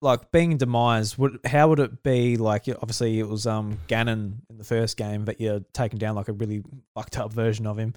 like 0.01 0.31
being 0.31 0.57
demise, 0.57 1.17
would 1.17 1.39
how 1.45 1.69
would 1.69 1.79
it 1.79 2.03
be? 2.03 2.37
Like 2.37 2.67
obviously 2.69 3.19
it 3.19 3.27
was 3.27 3.47
um 3.47 3.79
Ganon 3.87 4.33
in 4.49 4.57
the 4.57 4.63
first 4.63 4.97
game, 4.97 5.25
but 5.25 5.41
you're 5.41 5.61
taking 5.73 5.99
down 5.99 6.15
like 6.15 6.27
a 6.27 6.33
really 6.33 6.63
fucked 6.95 7.17
up 7.17 7.33
version 7.33 7.65
of 7.65 7.77
him. 7.77 7.93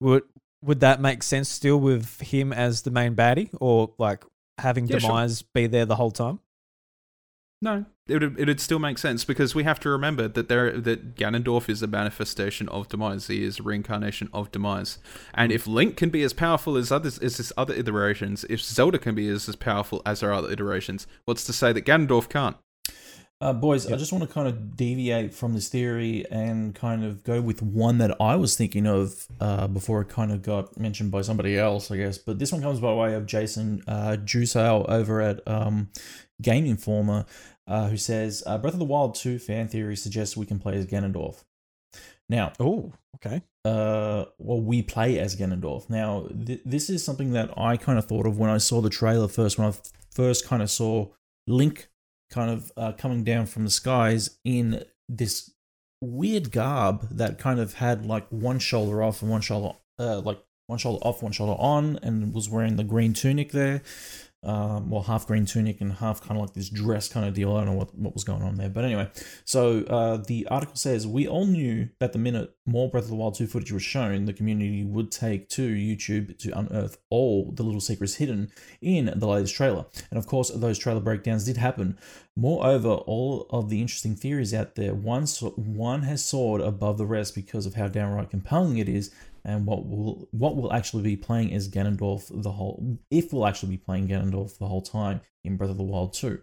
Would 0.00 0.22
would 0.62 0.80
that 0.80 1.00
make 1.00 1.22
sense 1.22 1.48
still 1.48 1.78
with 1.78 2.20
him 2.20 2.52
as 2.52 2.82
the 2.82 2.90
main 2.90 3.14
baddie, 3.14 3.50
or 3.60 3.92
like 3.98 4.24
having 4.58 4.86
Yeah, 4.86 4.98
sure. 4.98 5.10
demise 5.10 5.42
be 5.42 5.66
there 5.66 5.84
the 5.86 5.96
whole 5.96 6.10
time? 6.10 6.40
No, 7.64 7.86
it 8.06 8.20
would 8.20 8.38
it'd 8.38 8.60
still 8.60 8.78
make 8.78 8.98
sense 8.98 9.24
because 9.24 9.54
we 9.54 9.64
have 9.64 9.80
to 9.80 9.88
remember 9.88 10.28
that 10.28 10.50
there 10.50 10.78
that 10.78 11.14
Ganondorf 11.14 11.70
is 11.70 11.82
a 11.82 11.86
manifestation 11.86 12.68
of 12.68 12.90
Demise. 12.90 13.28
He 13.28 13.42
is 13.42 13.58
a 13.58 13.62
reincarnation 13.62 14.28
of 14.34 14.52
Demise. 14.52 14.98
And 15.32 15.50
if 15.50 15.66
Link 15.66 15.96
can 15.96 16.10
be 16.10 16.22
as 16.22 16.34
powerful 16.34 16.76
as 16.76 16.92
others 16.92 17.18
as 17.20 17.38
his 17.38 17.54
other 17.56 17.72
iterations, 17.72 18.44
if 18.50 18.60
Zelda 18.60 18.98
can 18.98 19.14
be 19.14 19.28
as, 19.28 19.48
as 19.48 19.56
powerful 19.56 20.02
as 20.04 20.22
our 20.22 20.30
other 20.30 20.52
iterations, 20.52 21.06
what's 21.24 21.44
to 21.44 21.54
say 21.54 21.72
that 21.72 21.86
Ganondorf 21.86 22.28
can't? 22.28 22.58
Uh, 23.40 23.52
boys, 23.52 23.90
I 23.90 23.96
just 23.96 24.12
want 24.12 24.26
to 24.26 24.32
kind 24.32 24.46
of 24.46 24.76
deviate 24.76 25.34
from 25.34 25.54
this 25.54 25.68
theory 25.68 26.24
and 26.30 26.74
kind 26.74 27.04
of 27.04 27.24
go 27.24 27.40
with 27.40 27.62
one 27.62 27.98
that 27.98 28.18
I 28.20 28.36
was 28.36 28.56
thinking 28.56 28.86
of 28.86 29.26
uh, 29.40 29.66
before 29.66 30.02
it 30.02 30.08
kind 30.08 30.32
of 30.32 30.42
got 30.42 30.78
mentioned 30.78 31.10
by 31.10 31.22
somebody 31.22 31.58
else, 31.58 31.90
I 31.90 31.96
guess. 31.96 32.16
But 32.16 32.38
this 32.38 32.52
one 32.52 32.62
comes 32.62 32.80
by 32.80 32.92
way 32.92 33.14
of 33.14 33.26
Jason 33.26 33.82
uh, 33.88 34.16
Guisao 34.20 34.88
over 34.88 35.20
at 35.20 35.46
um, 35.48 35.88
Game 36.40 36.64
Informer, 36.64 37.26
uh, 37.66 37.88
who 37.88 37.96
says 37.96 38.42
uh, 38.46 38.58
Breath 38.58 38.74
of 38.74 38.78
the 38.78 38.84
Wild 38.84 39.14
2 39.14 39.38
fan 39.38 39.68
theory 39.68 39.96
suggests 39.96 40.36
we 40.36 40.46
can 40.46 40.58
play 40.58 40.76
as 40.76 40.86
Ganondorf. 40.86 41.44
Now, 42.28 42.52
Oh, 42.58 42.92
okay. 43.16 43.42
uh, 43.64 44.24
well, 44.38 44.60
we 44.60 44.82
play 44.82 45.18
as 45.18 45.36
Ganondorf. 45.36 45.88
Now, 45.90 46.28
th- 46.46 46.62
this 46.64 46.88
is 46.88 47.04
something 47.04 47.32
that 47.32 47.50
I 47.58 47.76
kind 47.76 47.98
of 47.98 48.06
thought 48.06 48.26
of 48.26 48.38
when 48.38 48.50
I 48.50 48.58
saw 48.58 48.80
the 48.80 48.90
trailer 48.90 49.28
first, 49.28 49.58
when 49.58 49.68
I 49.68 49.74
first 50.10 50.46
kind 50.46 50.62
of 50.62 50.70
saw 50.70 51.08
Link 51.46 51.88
kind 52.30 52.50
of 52.50 52.72
uh, 52.76 52.92
coming 52.92 53.22
down 53.24 53.46
from 53.46 53.64
the 53.64 53.70
skies 53.70 54.38
in 54.44 54.84
this 55.08 55.50
weird 56.00 56.50
garb 56.50 57.08
that 57.10 57.38
kind 57.38 57.60
of 57.60 57.74
had 57.74 58.06
like 58.06 58.26
one 58.30 58.58
shoulder 58.58 59.02
off 59.02 59.20
and 59.22 59.30
one 59.30 59.40
shoulder, 59.42 59.76
uh, 59.98 60.20
like 60.20 60.42
one 60.66 60.78
shoulder 60.78 60.98
off, 61.04 61.22
one 61.22 61.32
shoulder 61.32 61.54
on, 61.58 61.98
and 62.02 62.32
was 62.32 62.48
wearing 62.48 62.76
the 62.76 62.84
green 62.84 63.12
tunic 63.12 63.52
there. 63.52 63.82
Um, 64.44 64.90
well, 64.90 65.02
half 65.02 65.26
green 65.26 65.46
tunic 65.46 65.80
and 65.80 65.92
half 65.92 66.20
kind 66.20 66.32
of 66.32 66.46
like 66.46 66.54
this 66.54 66.68
dress 66.68 67.08
kind 67.08 67.26
of 67.26 67.34
deal. 67.34 67.54
I 67.54 67.64
don't 67.64 67.72
know 67.72 67.78
what, 67.78 67.94
what 67.94 68.14
was 68.14 68.24
going 68.24 68.42
on 68.42 68.56
there. 68.56 68.68
But 68.68 68.84
anyway, 68.84 69.10
so 69.44 69.84
uh, 69.84 70.18
the 70.18 70.46
article 70.48 70.76
says 70.76 71.06
we 71.06 71.26
all 71.26 71.46
knew 71.46 71.88
that 71.98 72.12
the 72.12 72.18
minute 72.18 72.54
more 72.66 72.88
Breath 72.88 73.04
of 73.04 73.10
the 73.10 73.16
Wild 73.16 73.34
2 73.34 73.46
footage 73.46 73.72
was 73.72 73.82
shown, 73.82 74.24
the 74.24 74.32
community 74.32 74.84
would 74.84 75.10
take 75.10 75.48
to 75.50 75.62
YouTube 75.62 76.38
to 76.38 76.58
unearth 76.58 76.98
all 77.10 77.52
the 77.52 77.62
little 77.62 77.80
secrets 77.80 78.14
hidden 78.16 78.50
in 78.80 79.12
the 79.16 79.26
latest 79.26 79.54
trailer. 79.54 79.86
And 80.10 80.18
of 80.18 80.26
course, 80.26 80.50
those 80.50 80.78
trailer 80.78 81.00
breakdowns 81.00 81.44
did 81.44 81.56
happen. 81.56 81.98
Moreover, 82.36 82.88
all 82.88 83.46
of 83.50 83.68
the 83.68 83.80
interesting 83.80 84.16
theories 84.16 84.52
out 84.52 84.74
there, 84.74 84.94
one 84.94 85.26
one 85.56 86.02
has 86.02 86.24
soared 86.24 86.60
above 86.60 86.98
the 86.98 87.06
rest 87.06 87.34
because 87.34 87.66
of 87.66 87.74
how 87.74 87.88
downright 87.88 88.30
compelling 88.30 88.78
it 88.78 88.88
is. 88.88 89.10
And 89.44 89.66
what 89.66 89.86
will 89.86 90.28
what 90.30 90.56
will 90.56 90.72
actually 90.72 91.02
be 91.02 91.16
playing 91.16 91.52
as 91.52 91.68
Ganondorf 91.68 92.30
the 92.42 92.52
whole 92.52 92.98
if 93.10 93.32
we'll 93.32 93.46
actually 93.46 93.70
be 93.70 93.76
playing 93.76 94.08
Ganondorf 94.08 94.58
the 94.58 94.68
whole 94.68 94.82
time 94.82 95.20
in 95.44 95.56
Breath 95.56 95.70
of 95.70 95.76
the 95.76 95.82
Wild 95.82 96.14
2. 96.14 96.40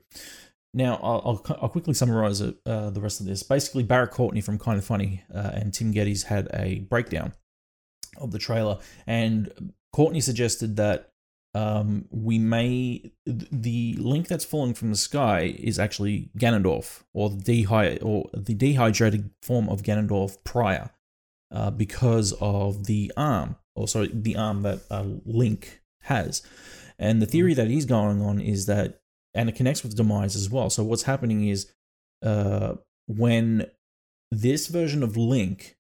Now, 0.73 0.99
I'll, 1.03 1.21
I'll, 1.25 1.57
I'll 1.63 1.69
quickly 1.69 1.93
summarize 1.93 2.39
it, 2.39 2.55
uh, 2.65 2.91
the 2.91 3.01
rest 3.01 3.19
of 3.19 3.25
this. 3.25 3.43
Basically, 3.43 3.83
Barrett 3.83 4.11
Courtney 4.11 4.39
from 4.39 4.57
Kind 4.57 4.77
of 4.77 4.85
Funny 4.85 5.23
uh, 5.33 5.51
and 5.53 5.73
Tim 5.73 5.93
Gettys 5.93 6.25
had 6.25 6.47
a 6.53 6.79
breakdown 6.79 7.33
of 8.17 8.31
the 8.31 8.39
trailer, 8.39 8.77
and 9.05 9.73
Courtney 9.91 10.21
suggested 10.21 10.77
that 10.77 11.11
um, 11.53 12.05
we 12.09 12.39
may 12.39 13.11
the 13.25 13.95
link 13.99 14.27
that's 14.27 14.45
falling 14.45 14.73
from 14.73 14.89
the 14.89 14.97
sky 14.97 15.53
is 15.59 15.77
actually 15.77 16.29
Ganondorf, 16.37 17.03
or 17.13 17.29
the 17.29 17.65
dehy- 17.65 17.99
or 18.01 18.29
the 18.33 18.53
dehydrated 18.53 19.31
form 19.41 19.67
of 19.67 19.83
Ganondorf 19.83 20.37
prior, 20.45 20.91
uh, 21.51 21.71
because 21.71 22.33
of 22.39 22.85
the 22.85 23.11
arm, 23.17 23.55
or 23.75 23.87
sorry, 23.87 24.09
the 24.13 24.35
arm 24.35 24.63
that 24.63 24.79
uh, 24.89 25.05
Link 25.25 25.81
has. 26.03 26.41
And 26.97 27.21
the 27.21 27.25
theory 27.25 27.53
that 27.53 27.67
he's 27.67 27.85
going 27.85 28.21
on 28.21 28.39
is 28.39 28.65
that 28.67 29.01
and 29.33 29.49
it 29.49 29.55
connects 29.55 29.83
with 29.83 29.95
demise 29.95 30.35
as 30.35 30.49
well. 30.49 30.69
So 30.69 30.83
what's 30.83 31.03
happening 31.03 31.47
is 31.47 31.71
uh, 32.23 32.75
when 33.07 33.65
this 34.29 34.67
version 34.67 35.03
of 35.03 35.17
Link 35.17 35.77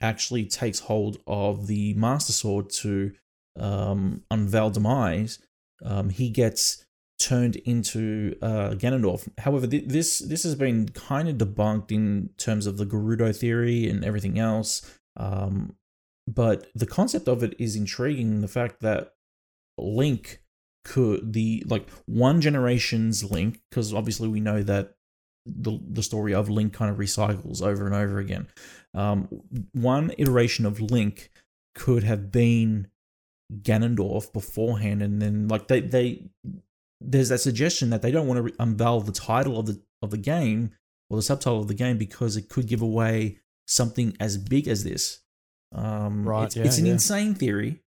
actually 0.00 0.46
takes 0.46 0.80
hold 0.80 1.18
of 1.26 1.66
the 1.66 1.94
Master 1.94 2.32
Sword 2.32 2.70
to 2.70 3.12
um, 3.58 4.22
unveil 4.30 4.70
demise, 4.70 5.38
um, 5.84 6.10
he 6.10 6.30
gets 6.30 6.84
turned 7.18 7.56
into 7.56 8.36
uh, 8.40 8.70
Ganondorf. 8.70 9.28
However, 9.38 9.66
th- 9.66 9.86
this 9.86 10.20
this 10.20 10.44
has 10.44 10.54
been 10.54 10.88
kind 10.90 11.28
of 11.28 11.36
debunked 11.36 11.90
in 11.90 12.30
terms 12.38 12.66
of 12.66 12.76
the 12.76 12.86
Gerudo 12.86 13.36
theory 13.36 13.88
and 13.88 14.04
everything 14.04 14.38
else. 14.38 14.97
Um, 15.18 15.76
but 16.26 16.68
the 16.74 16.86
concept 16.86 17.28
of 17.28 17.42
it 17.42 17.54
is 17.58 17.76
intriguing. 17.76 18.40
The 18.40 18.48
fact 18.48 18.80
that 18.80 19.14
Link 19.76 20.40
could 20.84 21.32
the 21.32 21.64
like 21.66 21.88
one 22.06 22.40
generation's 22.40 23.30
Link, 23.30 23.60
because 23.68 23.92
obviously 23.92 24.28
we 24.28 24.40
know 24.40 24.62
that 24.62 24.94
the 25.46 25.78
the 25.88 26.02
story 26.02 26.34
of 26.34 26.48
Link 26.48 26.72
kind 26.72 26.90
of 26.90 26.98
recycles 26.98 27.62
over 27.62 27.86
and 27.86 27.94
over 27.94 28.18
again. 28.18 28.48
Um, 28.94 29.28
one 29.72 30.12
iteration 30.18 30.66
of 30.66 30.80
Link 30.80 31.30
could 31.74 32.04
have 32.04 32.30
been 32.30 32.88
Ganondorf 33.52 34.32
beforehand, 34.32 35.02
and 35.02 35.20
then 35.22 35.48
like 35.48 35.68
they 35.68 35.80
they 35.80 36.28
there's 37.00 37.28
that 37.28 37.38
suggestion 37.38 37.90
that 37.90 38.02
they 38.02 38.10
don't 38.10 38.26
want 38.26 38.46
to 38.46 38.54
unveil 38.58 39.00
the 39.00 39.12
title 39.12 39.58
of 39.58 39.66
the 39.66 39.80
of 40.02 40.10
the 40.10 40.18
game 40.18 40.70
or 41.10 41.16
the 41.16 41.22
subtitle 41.22 41.60
of 41.60 41.68
the 41.68 41.74
game 41.74 41.96
because 41.96 42.36
it 42.36 42.48
could 42.48 42.66
give 42.66 42.82
away 42.82 43.38
something 43.68 44.16
as 44.18 44.36
big 44.36 44.66
as 44.66 44.82
this. 44.84 45.20
Um, 45.74 46.26
Right, 46.26 46.46
It's, 46.46 46.56
yeah, 46.56 46.64
it's 46.64 46.78
an 46.78 46.86
yeah. 46.86 46.92
insane 46.92 47.34
theory. 47.34 47.82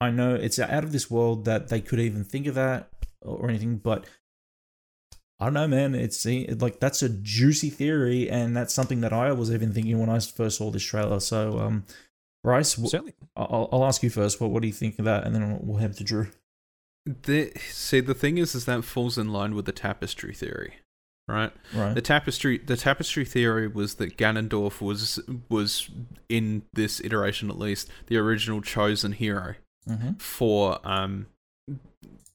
I 0.00 0.10
know 0.10 0.34
it's 0.34 0.58
out 0.58 0.84
of 0.84 0.92
this 0.92 1.10
world 1.10 1.44
that 1.46 1.68
they 1.68 1.80
could 1.80 1.98
even 1.98 2.22
think 2.24 2.46
of 2.46 2.54
that 2.54 2.88
or 3.22 3.48
anything, 3.48 3.78
but 3.78 4.06
I 5.40 5.46
don't 5.46 5.54
know, 5.54 5.68
man. 5.68 5.94
It's 5.94 6.24
it- 6.26 6.60
like 6.62 6.78
that's 6.80 7.02
a 7.02 7.08
juicy 7.08 7.70
theory, 7.70 8.28
and 8.30 8.56
that's 8.56 8.72
something 8.74 9.00
that 9.02 9.12
I 9.12 9.32
was 9.32 9.52
even 9.52 9.72
thinking 9.72 9.98
when 9.98 10.08
I 10.08 10.18
first 10.20 10.58
saw 10.58 10.70
this 10.70 10.82
trailer. 10.84 11.20
So, 11.20 11.58
um, 11.58 11.84
Bryce, 12.44 12.74
w- 12.74 12.88
Certainly. 12.88 13.14
I'll, 13.36 13.68
I'll 13.72 13.84
ask 13.84 14.02
you 14.02 14.10
first. 14.10 14.40
What 14.40 14.50
what 14.50 14.62
do 14.62 14.68
you 14.68 14.72
think 14.74 14.98
of 15.00 15.04
that, 15.04 15.24
and 15.26 15.34
then 15.34 15.58
we'll 15.62 15.78
head 15.78 15.96
to 15.96 16.04
Drew. 16.04 16.28
The, 17.06 17.52
see, 17.70 18.00
the 18.00 18.14
thing 18.14 18.36
is, 18.38 18.54
is 18.54 18.66
that 18.66 18.84
falls 18.84 19.16
in 19.18 19.32
line 19.32 19.54
with 19.54 19.64
the 19.64 19.72
tapestry 19.72 20.34
theory, 20.34 20.74
right? 21.28 21.52
Right. 21.74 21.94
The 21.94 22.02
tapestry, 22.02 22.58
the 22.58 22.76
tapestry 22.76 23.24
theory 23.24 23.68
was 23.68 23.94
that 23.96 24.16
Ganondorf 24.16 24.80
was 24.80 25.20
was 25.48 25.88
in 26.28 26.62
this 26.72 27.00
iteration 27.00 27.50
at 27.50 27.58
least 27.58 27.88
the 28.06 28.16
original 28.16 28.60
chosen 28.60 29.12
hero 29.12 29.54
mm-hmm. 29.88 30.14
for 30.14 30.80
um 30.84 31.26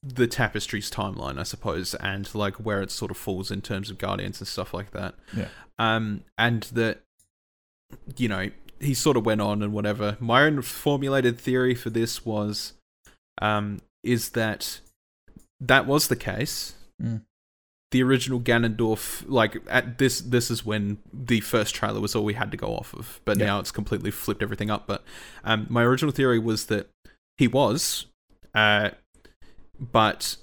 the 0.03 0.27
tapestry's 0.27 0.91
timeline, 0.91 1.39
I 1.39 1.43
suppose, 1.43 1.95
and 1.95 2.33
like 2.35 2.55
where 2.57 2.81
it 2.81 2.91
sort 2.91 3.09
of 3.09 3.17
falls 3.17 3.49
in 3.49 3.61
terms 3.61 3.89
of 3.89 3.97
guardians 3.97 4.39
and 4.41 4.47
stuff 4.47 4.73
like 4.73 4.91
that. 4.91 5.15
Yeah. 5.35 5.47
Um, 5.79 6.23
and 6.37 6.63
that 6.73 7.01
you 8.17 8.27
know 8.27 8.49
he 8.79 8.93
sort 8.93 9.17
of 9.17 9.25
went 9.25 9.41
on 9.41 9.63
and 9.63 9.73
whatever. 9.73 10.17
My 10.19 10.43
own 10.43 10.61
formulated 10.61 11.39
theory 11.39 11.73
for 11.73 11.89
this 11.89 12.25
was, 12.25 12.73
um, 13.41 13.81
is 14.03 14.31
that 14.31 14.81
that 15.61 15.87
was 15.87 16.09
the 16.09 16.15
case. 16.15 16.73
Mm. 17.01 17.21
The 17.93 18.01
original 18.01 18.39
Ganondorf, 18.39 19.23
like 19.27 19.57
at 19.69 19.99
this, 19.99 20.19
this 20.19 20.49
is 20.49 20.65
when 20.65 20.97
the 21.13 21.41
first 21.41 21.75
trailer 21.75 21.99
was 22.01 22.15
all 22.15 22.23
we 22.25 22.33
had 22.33 22.49
to 22.49 22.57
go 22.57 22.75
off 22.75 22.91
of. 22.95 23.21
But 23.23 23.37
Yeah. 23.37 23.45
now 23.45 23.59
it's 23.59 23.69
completely 23.71 24.09
flipped 24.09 24.41
everything 24.41 24.71
up. 24.71 24.87
But 24.87 25.03
um, 25.43 25.67
my 25.69 25.83
original 25.83 26.11
theory 26.11 26.39
was 26.39 26.65
that 26.65 26.89
he 27.37 27.47
was, 27.47 28.07
uh, 28.55 28.89
but 29.79 30.37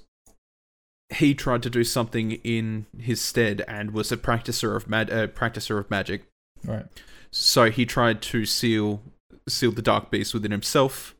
he 1.13 1.33
tried 1.35 1.61
to 1.63 1.69
do 1.69 1.83
something 1.83 2.31
in 2.31 2.85
his 2.97 3.19
stead 3.19 3.65
and 3.67 3.91
was 3.91 4.13
a 4.13 4.17
practicer 4.17 4.77
of 4.77 4.87
mag- 4.87 5.11
uh, 5.11 5.27
practicer 5.27 5.77
of 5.77 5.91
magic. 5.91 6.23
Right. 6.63 6.85
So 7.31 7.69
he 7.69 7.85
tried 7.85 8.21
to 8.23 8.45
seal 8.45 9.01
seal 9.49 9.71
the 9.73 9.81
dark 9.81 10.09
beast 10.09 10.33
within 10.33 10.51
himself, 10.51 11.15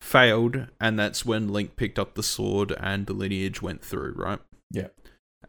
failed, 0.00 0.66
and 0.80 0.98
that's 0.98 1.24
when 1.24 1.46
Link 1.52 1.76
picked 1.76 1.98
up 1.98 2.14
the 2.14 2.22
sword 2.24 2.72
and 2.80 3.06
the 3.06 3.12
lineage 3.12 3.62
went 3.62 3.84
through. 3.84 4.14
Right. 4.16 4.40
Yeah. 4.72 4.88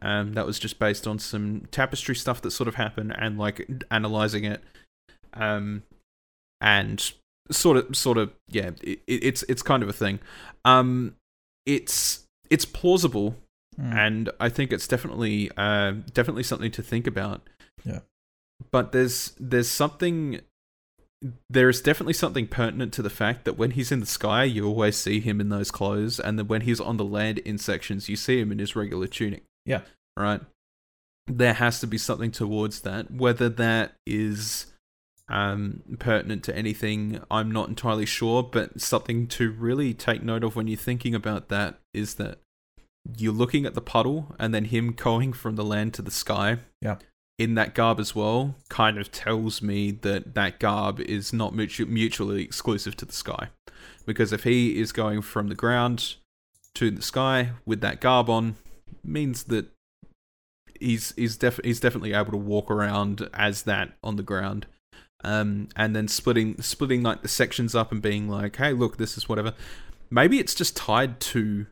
Um, 0.02 0.34
that 0.34 0.46
was 0.46 0.58
just 0.58 0.78
based 0.78 1.06
on 1.06 1.18
some 1.18 1.66
tapestry 1.70 2.14
stuff 2.14 2.42
that 2.42 2.50
sort 2.50 2.68
of 2.68 2.74
happened 2.74 3.14
and 3.18 3.38
like 3.38 3.68
analyzing 3.90 4.44
it, 4.44 4.62
um, 5.34 5.82
and 6.60 7.12
sort 7.50 7.76
of 7.76 7.96
sort 7.96 8.18
of 8.18 8.32
yeah, 8.48 8.70
it, 8.82 9.00
it's 9.06 9.42
it's 9.44 9.62
kind 9.62 9.82
of 9.82 9.88
a 9.88 9.92
thing. 9.94 10.18
Um, 10.64 11.16
it's 11.64 12.24
it's 12.50 12.64
plausible 12.64 13.36
Mm. 13.80 13.94
and 13.94 14.30
I 14.40 14.48
think 14.48 14.72
it's 14.72 14.88
definitely 14.88 15.50
uh, 15.56 15.92
definitely 16.14 16.44
something 16.44 16.70
to 16.70 16.82
think 16.82 17.06
about. 17.06 17.42
Yeah. 17.84 18.00
But 18.70 18.92
there's 18.92 19.34
there's 19.38 19.68
something 19.68 20.40
there 21.50 21.68
is 21.68 21.80
definitely 21.80 22.14
something 22.14 22.46
pertinent 22.46 22.92
to 22.94 23.02
the 23.02 23.10
fact 23.10 23.44
that 23.44 23.58
when 23.58 23.72
he's 23.72 23.92
in 23.92 24.00
the 24.00 24.06
sky, 24.06 24.44
you 24.44 24.66
always 24.66 24.96
see 24.96 25.20
him 25.20 25.40
in 25.40 25.48
those 25.50 25.70
clothes, 25.70 26.18
and 26.18 26.38
then 26.38 26.48
when 26.48 26.62
he's 26.62 26.80
on 26.80 26.96
the 26.96 27.04
land 27.04 27.38
in 27.38 27.58
sections, 27.58 28.08
you 28.08 28.16
see 28.16 28.40
him 28.40 28.52
in 28.52 28.58
his 28.58 28.76
regular 28.76 29.06
tunic. 29.06 29.44
Yeah. 29.66 29.82
Right. 30.16 30.40
There 31.26 31.54
has 31.54 31.80
to 31.80 31.86
be 31.86 31.98
something 31.98 32.30
towards 32.30 32.80
that. 32.82 33.10
Whether 33.10 33.48
that 33.50 33.96
is 34.06 34.72
um, 35.28 35.82
pertinent 35.98 36.44
to 36.44 36.56
anything, 36.56 37.20
I'm 37.30 37.50
not 37.50 37.68
entirely 37.68 38.06
sure, 38.06 38.42
but 38.42 38.80
something 38.80 39.26
to 39.28 39.50
really 39.50 39.92
take 39.92 40.22
note 40.22 40.44
of 40.44 40.56
when 40.56 40.68
you're 40.68 40.78
thinking 40.78 41.14
about 41.14 41.48
that 41.48 41.80
is 41.92 42.14
that 42.14 42.38
you're 43.16 43.32
looking 43.32 43.66
at 43.66 43.74
the 43.74 43.80
puddle 43.80 44.34
and 44.38 44.54
then 44.54 44.66
him 44.66 44.92
going 44.92 45.32
from 45.32 45.56
the 45.56 45.64
land 45.64 45.94
to 45.94 46.02
the 46.02 46.10
sky. 46.10 46.58
Yeah. 46.80 46.96
In 47.38 47.54
that 47.54 47.74
garb 47.74 48.00
as 48.00 48.14
well, 48.14 48.54
kind 48.70 48.98
of 48.98 49.12
tells 49.12 49.60
me 49.60 49.90
that 49.90 50.34
that 50.34 50.58
garb 50.58 51.00
is 51.00 51.32
not 51.32 51.52
mutu- 51.52 51.86
mutually 51.86 52.42
exclusive 52.42 52.96
to 52.96 53.04
the 53.04 53.12
sky. 53.12 53.48
Because 54.06 54.32
if 54.32 54.44
he 54.44 54.78
is 54.80 54.90
going 54.92 55.20
from 55.22 55.48
the 55.48 55.54
ground 55.54 56.14
to 56.76 56.90
the 56.90 57.02
sky 57.02 57.50
with 57.66 57.80
that 57.82 58.00
garb 58.00 58.30
on, 58.30 58.56
means 59.06 59.44
that 59.44 59.66
he's 60.80 61.14
he's 61.16 61.36
def- 61.36 61.60
he's 61.64 61.80
definitely 61.80 62.12
able 62.12 62.32
to 62.32 62.36
walk 62.36 62.70
around 62.70 63.28
as 63.32 63.62
that 63.62 63.92
on 64.02 64.16
the 64.16 64.22
ground. 64.22 64.66
Um, 65.24 65.68
and 65.74 65.96
then 65.96 66.08
splitting 66.08 66.60
splitting 66.60 67.02
like 67.02 67.22
the 67.22 67.28
sections 67.28 67.74
up 67.74 67.90
and 67.90 68.02
being 68.02 68.28
like, 68.28 68.56
hey, 68.56 68.72
look, 68.72 68.96
this 68.98 69.16
is 69.16 69.28
whatever. 69.28 69.54
Maybe 70.10 70.38
it's 70.38 70.54
just 70.54 70.76
tied 70.76 71.18
to 71.20 71.66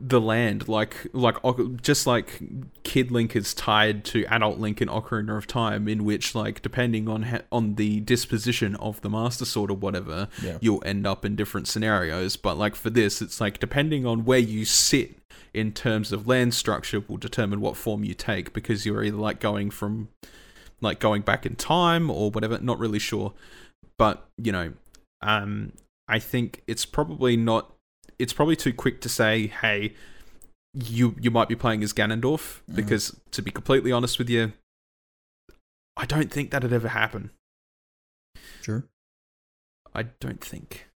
the 0.00 0.20
land, 0.20 0.68
like 0.68 1.08
like 1.12 1.36
just 1.82 2.06
like 2.06 2.40
Kid 2.84 3.10
Link 3.10 3.34
is 3.34 3.52
tied 3.52 4.04
to 4.04 4.24
Adult 4.26 4.58
Link 4.58 4.80
in 4.80 4.86
Ocarina 4.88 5.36
of 5.36 5.48
Time, 5.48 5.88
in 5.88 6.04
which 6.04 6.36
like 6.36 6.62
depending 6.62 7.08
on 7.08 7.22
ha- 7.24 7.40
on 7.50 7.74
the 7.74 7.98
disposition 8.00 8.76
of 8.76 9.00
the 9.00 9.10
Master 9.10 9.44
Sword 9.44 9.72
or 9.72 9.76
whatever, 9.76 10.28
Yeah. 10.40 10.58
you'll 10.60 10.82
end 10.86 11.04
up 11.04 11.24
in 11.24 11.34
different 11.34 11.66
scenarios. 11.66 12.36
But 12.36 12.56
like 12.56 12.76
for 12.76 12.90
this, 12.90 13.20
it's 13.20 13.40
like 13.40 13.58
depending 13.58 14.06
on 14.06 14.24
where 14.24 14.38
you 14.38 14.64
sit 14.64 15.17
in 15.58 15.72
terms 15.72 16.12
of 16.12 16.26
land 16.28 16.54
structure 16.54 17.00
will 17.08 17.16
determine 17.16 17.60
what 17.60 17.76
form 17.76 18.04
you 18.04 18.14
take 18.14 18.52
because 18.52 18.86
you're 18.86 19.02
either 19.02 19.16
like 19.16 19.40
going 19.40 19.70
from 19.70 20.08
like 20.80 21.00
going 21.00 21.22
back 21.22 21.44
in 21.44 21.56
time 21.56 22.10
or 22.10 22.30
whatever. 22.30 22.58
Not 22.60 22.78
really 22.78 22.98
sure, 23.00 23.32
but 23.98 24.26
you 24.36 24.52
know, 24.52 24.72
um, 25.22 25.72
I 26.06 26.18
think 26.18 26.62
it's 26.66 26.84
probably 26.86 27.36
not. 27.36 27.72
It's 28.18 28.32
probably 28.32 28.56
too 28.56 28.72
quick 28.72 29.00
to 29.02 29.08
say, 29.08 29.46
hey, 29.48 29.94
you 30.74 31.16
you 31.20 31.30
might 31.30 31.48
be 31.48 31.56
playing 31.56 31.82
as 31.82 31.92
Ganondorf 31.92 32.60
Mhm. 32.70 32.76
because 32.76 33.16
to 33.32 33.42
be 33.42 33.50
completely 33.50 33.90
honest 33.92 34.18
with 34.18 34.30
you, 34.30 34.52
I 35.96 36.06
don't 36.06 36.30
think 36.30 36.50
that'd 36.50 36.72
ever 36.72 36.88
happen. 36.88 37.30
Sure. 38.62 38.84
I 39.94 40.04
don't 40.20 40.40
think. 40.40 40.87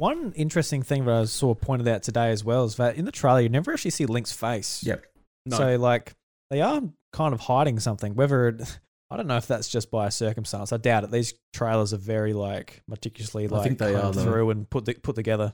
One 0.00 0.32
interesting 0.34 0.82
thing 0.82 1.04
that 1.04 1.14
I 1.14 1.24
saw 1.26 1.54
pointed 1.54 1.86
out 1.86 2.02
today 2.02 2.30
as 2.30 2.42
well 2.42 2.64
is 2.64 2.76
that 2.76 2.96
in 2.96 3.04
the 3.04 3.12
trailer 3.12 3.40
you 3.40 3.50
never 3.50 3.70
actually 3.70 3.90
see 3.90 4.06
Link's 4.06 4.32
face. 4.32 4.82
Yep. 4.82 5.04
No. 5.44 5.58
So 5.58 5.76
like 5.76 6.14
they 6.48 6.62
are 6.62 6.80
kind 7.12 7.34
of 7.34 7.40
hiding 7.40 7.78
something. 7.80 8.14
Whether 8.14 8.48
it, 8.48 8.78
I 9.10 9.18
don't 9.18 9.26
know 9.26 9.36
if 9.36 9.46
that's 9.46 9.68
just 9.68 9.90
by 9.90 10.08
circumstance. 10.08 10.72
I 10.72 10.78
doubt 10.78 11.04
it. 11.04 11.10
These 11.10 11.34
trailers 11.52 11.92
are 11.92 11.98
very 11.98 12.32
like 12.32 12.82
meticulously 12.88 13.44
I 13.44 13.48
like 13.48 13.62
think 13.64 13.78
they 13.78 13.92
combed 13.92 14.04
are, 14.04 14.12
though. 14.12 14.22
through 14.22 14.50
and 14.50 14.70
put 14.70 14.86
the, 14.86 14.94
put 14.94 15.16
together. 15.16 15.52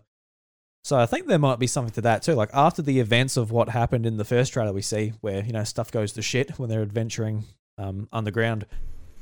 So 0.84 0.96
I 0.96 1.06
think 1.06 1.26
there 1.26 1.40
might 1.40 1.58
be 1.58 1.66
something 1.66 1.94
to 1.94 2.02
that 2.02 2.22
too. 2.22 2.34
Like 2.34 2.50
after 2.54 2.82
the 2.82 3.00
events 3.00 3.36
of 3.36 3.50
what 3.50 3.70
happened 3.70 4.06
in 4.06 4.16
the 4.16 4.24
first 4.24 4.52
trailer 4.52 4.72
we 4.72 4.80
see, 4.80 5.12
where 5.22 5.44
you 5.44 5.54
know 5.54 5.64
stuff 5.64 5.90
goes 5.90 6.12
to 6.12 6.22
shit 6.22 6.56
when 6.56 6.68
they're 6.68 6.82
adventuring 6.82 7.46
um, 7.78 8.08
underground, 8.12 8.64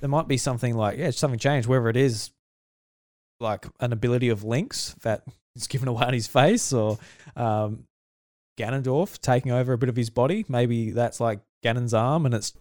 there 0.00 0.10
might 0.10 0.28
be 0.28 0.36
something 0.36 0.74
like 0.74 0.98
yeah, 0.98 1.08
something 1.12 1.38
changed. 1.38 1.66
Whether 1.66 1.88
it 1.88 1.96
is 1.96 2.30
like 3.44 3.66
an 3.78 3.92
ability 3.92 4.28
of 4.30 4.42
Link's 4.42 4.94
that 5.02 5.22
is 5.54 5.68
given 5.68 5.86
away 5.86 6.04
on 6.04 6.12
his 6.14 6.26
face, 6.26 6.72
or 6.72 6.98
um, 7.36 7.84
Ganondorf 8.58 9.20
taking 9.20 9.52
over 9.52 9.72
a 9.72 9.78
bit 9.78 9.88
of 9.88 9.96
his 9.96 10.10
body. 10.10 10.44
Maybe 10.48 10.90
that's 10.90 11.20
like 11.20 11.40
Ganon's 11.64 11.94
arm, 11.94 12.26
and 12.26 12.34
it's 12.34 12.52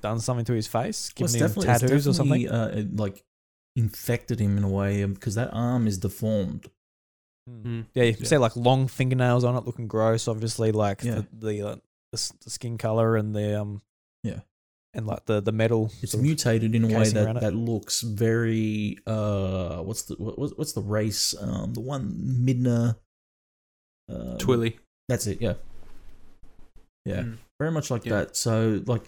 done 0.00 0.20
something 0.20 0.44
to 0.46 0.52
his 0.54 0.66
face, 0.66 1.12
Well, 1.18 1.26
giving 1.28 1.40
him 1.40 1.46
definitely, 1.48 1.70
it's 1.72 1.80
tattoos 1.80 2.08
or 2.08 2.14
something. 2.14 2.48
Uh, 2.48 2.70
it, 2.74 2.96
like 2.96 3.22
infected 3.76 4.40
him 4.40 4.56
in 4.58 4.64
a 4.64 4.68
way 4.68 5.04
because 5.04 5.34
that 5.36 5.50
arm 5.52 5.86
is 5.86 5.98
deformed. 5.98 6.68
Mm. 7.48 7.86
Yeah, 7.94 8.04
you 8.04 8.14
can 8.14 8.22
Yeah. 8.24 8.28
see 8.28 8.38
like 8.38 8.56
long 8.56 8.88
fingernails 8.88 9.44
on 9.44 9.56
it, 9.56 9.64
looking 9.64 9.88
gross. 9.88 10.28
Obviously, 10.28 10.72
like 10.72 11.02
Yeah. 11.02 11.22
the 11.40 11.46
the, 11.46 11.62
uh, 11.68 11.76
the 12.12 12.32
the 12.44 12.50
skin 12.50 12.78
color 12.78 13.16
and 13.16 13.34
the 13.34 13.60
um 13.60 13.82
Yeah. 14.22 14.40
And 14.98 15.06
like 15.06 15.24
the 15.26 15.40
the 15.40 15.52
metal. 15.52 15.92
It's 16.02 16.16
mutated 16.16 16.74
in 16.74 16.82
a 16.84 16.88
way 16.88 17.08
that, 17.10 17.40
that 17.40 17.54
looks 17.54 18.00
very 18.02 18.98
uh 19.06 19.76
what's 19.78 20.02
the 20.02 20.16
what, 20.16 20.36
what's- 20.38 20.54
what's 20.58 20.72
the 20.72 20.82
race 20.82 21.34
um 21.40 21.72
the 21.72 21.80
one 21.80 22.10
Midna 22.46 22.96
uh, 24.12 24.36
Twili. 24.38 24.78
that's 25.08 25.26
it 25.28 25.40
yeah 25.40 25.54
yeah 27.04 27.22
Mm. 27.22 27.36
very 27.60 27.70
much 27.70 27.90
like 27.92 28.04
Yeah. 28.04 28.14
that 28.24 28.36
so 28.36 28.82
like 28.86 29.02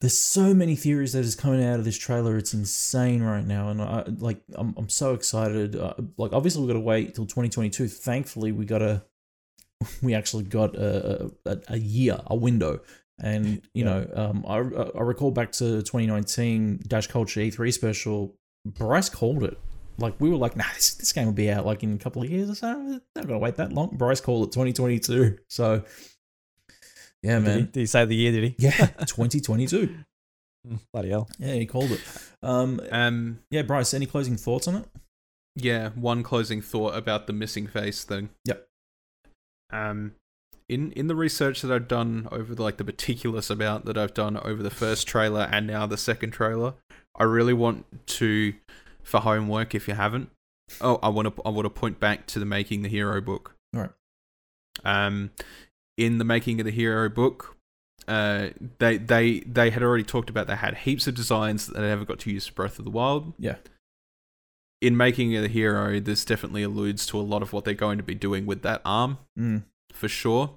there's 0.00 0.18
so 0.18 0.52
many 0.54 0.74
theories 0.76 1.12
that 1.12 1.24
is 1.24 1.36
coming 1.36 1.62
out 1.64 1.78
of 1.78 1.84
this 1.84 1.96
trailer 1.96 2.36
it's 2.36 2.52
insane 2.54 3.22
right 3.22 3.46
now 3.46 3.68
and 3.70 3.80
I 3.80 4.04
like 4.18 4.40
I'm 4.54 4.74
I'm 4.76 4.88
so 4.88 5.14
excited 5.14 5.76
uh, 5.76 5.94
like 6.16 6.32
obviously 6.32 6.62
we 6.62 6.66
got 6.66 6.74
to 6.74 6.80
wait 6.80 7.14
till 7.14 7.26
2022 7.26 7.86
thankfully 7.88 8.50
we 8.52 8.64
got 8.64 8.82
a 8.82 9.04
we 10.02 10.14
actually 10.14 10.44
got 10.44 10.74
a, 10.74 11.30
a, 11.46 11.58
a 11.68 11.78
year 11.78 12.18
a 12.26 12.34
window 12.36 12.80
and 13.22 13.60
you 13.74 13.84
know 13.84 14.06
um 14.14 14.44
I, 14.48 14.56
I 14.98 15.02
recall 15.02 15.30
back 15.30 15.52
to 15.52 15.82
2019 15.82 16.80
dash 16.86 17.06
culture 17.06 17.40
e3 17.40 17.72
special 17.72 18.34
bryce 18.64 19.08
called 19.08 19.44
it 19.44 19.58
like 19.98 20.14
we 20.20 20.30
were 20.30 20.36
like 20.36 20.56
nah 20.56 20.64
this, 20.74 20.94
this 20.94 21.12
game 21.12 21.26
will 21.26 21.32
be 21.32 21.50
out 21.50 21.66
like 21.66 21.82
in 21.82 21.94
a 21.94 21.98
couple 21.98 22.22
of 22.22 22.30
years 22.30 22.50
or 22.50 22.54
so 22.54 22.72
not 23.16 23.26
gonna 23.26 23.38
wait 23.38 23.56
that 23.56 23.72
long 23.72 23.88
bryce 23.96 24.20
called 24.20 24.48
it 24.48 24.52
2022 24.52 25.38
so 25.48 25.82
yeah 27.22 27.38
Did 27.38 27.42
he, 27.48 27.48
man 27.56 27.64
did 27.72 27.80
he 27.80 27.86
say 27.86 28.04
the 28.04 28.14
year? 28.16 28.32
Did 28.32 28.44
he? 28.44 28.54
yeah 28.58 28.70
2022 29.06 29.96
Mm, 30.68 30.78
Bloody 30.92 31.08
hell! 31.08 31.26
yeah 31.38 31.54
he 31.54 31.64
called 31.64 31.90
it 31.90 32.02
um 32.42 32.80
Um, 32.92 33.38
yeah 33.50 33.62
bryce 33.62 33.94
any 33.94 34.04
closing 34.04 34.36
thoughts 34.36 34.68
on 34.68 34.76
it 34.76 34.84
yeah, 35.56 35.88
one 35.90 36.22
closing 36.22 36.62
thought 36.62 36.94
about 36.96 37.26
the 37.26 37.32
missing 37.32 37.66
face 37.66 38.04
thing. 38.04 38.30
Yep. 38.44 38.68
Um, 39.72 40.14
in 40.70 40.92
in 40.92 41.08
the 41.08 41.16
research 41.16 41.62
that 41.62 41.72
I've 41.72 41.88
done 41.88 42.28
over 42.30 42.54
the, 42.54 42.62
like 42.62 42.76
the 42.76 42.84
meticulous 42.84 43.50
amount 43.50 43.86
that 43.86 43.98
I've 43.98 44.14
done 44.14 44.36
over 44.36 44.62
the 44.62 44.70
first 44.70 45.06
trailer 45.06 45.48
and 45.50 45.66
now 45.66 45.84
the 45.84 45.96
second 45.96 46.30
trailer, 46.30 46.74
I 47.16 47.24
really 47.24 47.52
want 47.52 48.06
to, 48.06 48.54
for 49.02 49.20
homework, 49.20 49.74
if 49.74 49.88
you 49.88 49.94
haven't. 49.94 50.30
Oh, 50.80 51.00
I 51.02 51.08
want 51.08 51.34
to 51.34 51.42
I 51.42 51.50
want 51.50 51.66
to 51.66 51.70
point 51.70 51.98
back 51.98 52.26
to 52.26 52.38
the 52.38 52.46
making 52.46 52.82
the 52.82 52.88
hero 52.88 53.20
book. 53.20 53.56
Alright. 53.74 53.90
Um, 54.84 55.32
in 55.98 56.18
the 56.18 56.24
making 56.24 56.60
of 56.60 56.66
the 56.66 56.72
hero 56.72 57.08
book, 57.08 57.56
uh, 58.06 58.50
they 58.78 58.96
they 58.96 59.40
they 59.40 59.70
had 59.70 59.82
already 59.82 60.04
talked 60.04 60.30
about 60.30 60.46
they 60.46 60.54
had 60.54 60.78
heaps 60.78 61.08
of 61.08 61.16
designs 61.16 61.66
that 61.66 61.74
they 61.74 61.88
never 61.88 62.04
got 62.04 62.20
to 62.20 62.30
use 62.30 62.46
for 62.46 62.54
Breath 62.54 62.78
of 62.78 62.84
the 62.84 62.92
Wild. 62.92 63.34
Yeah. 63.40 63.56
In 64.80 64.96
making 64.96 65.34
of 65.34 65.42
the 65.42 65.48
hero, 65.48 65.98
this 65.98 66.24
definitely 66.24 66.62
alludes 66.62 67.04
to 67.06 67.18
a 67.18 67.20
lot 67.20 67.42
of 67.42 67.52
what 67.52 67.64
they're 67.64 67.74
going 67.74 67.98
to 67.98 68.04
be 68.04 68.14
doing 68.14 68.46
with 68.46 68.62
that 68.62 68.80
arm 68.84 69.18
mm. 69.38 69.64
For 69.92 70.08
sure. 70.08 70.54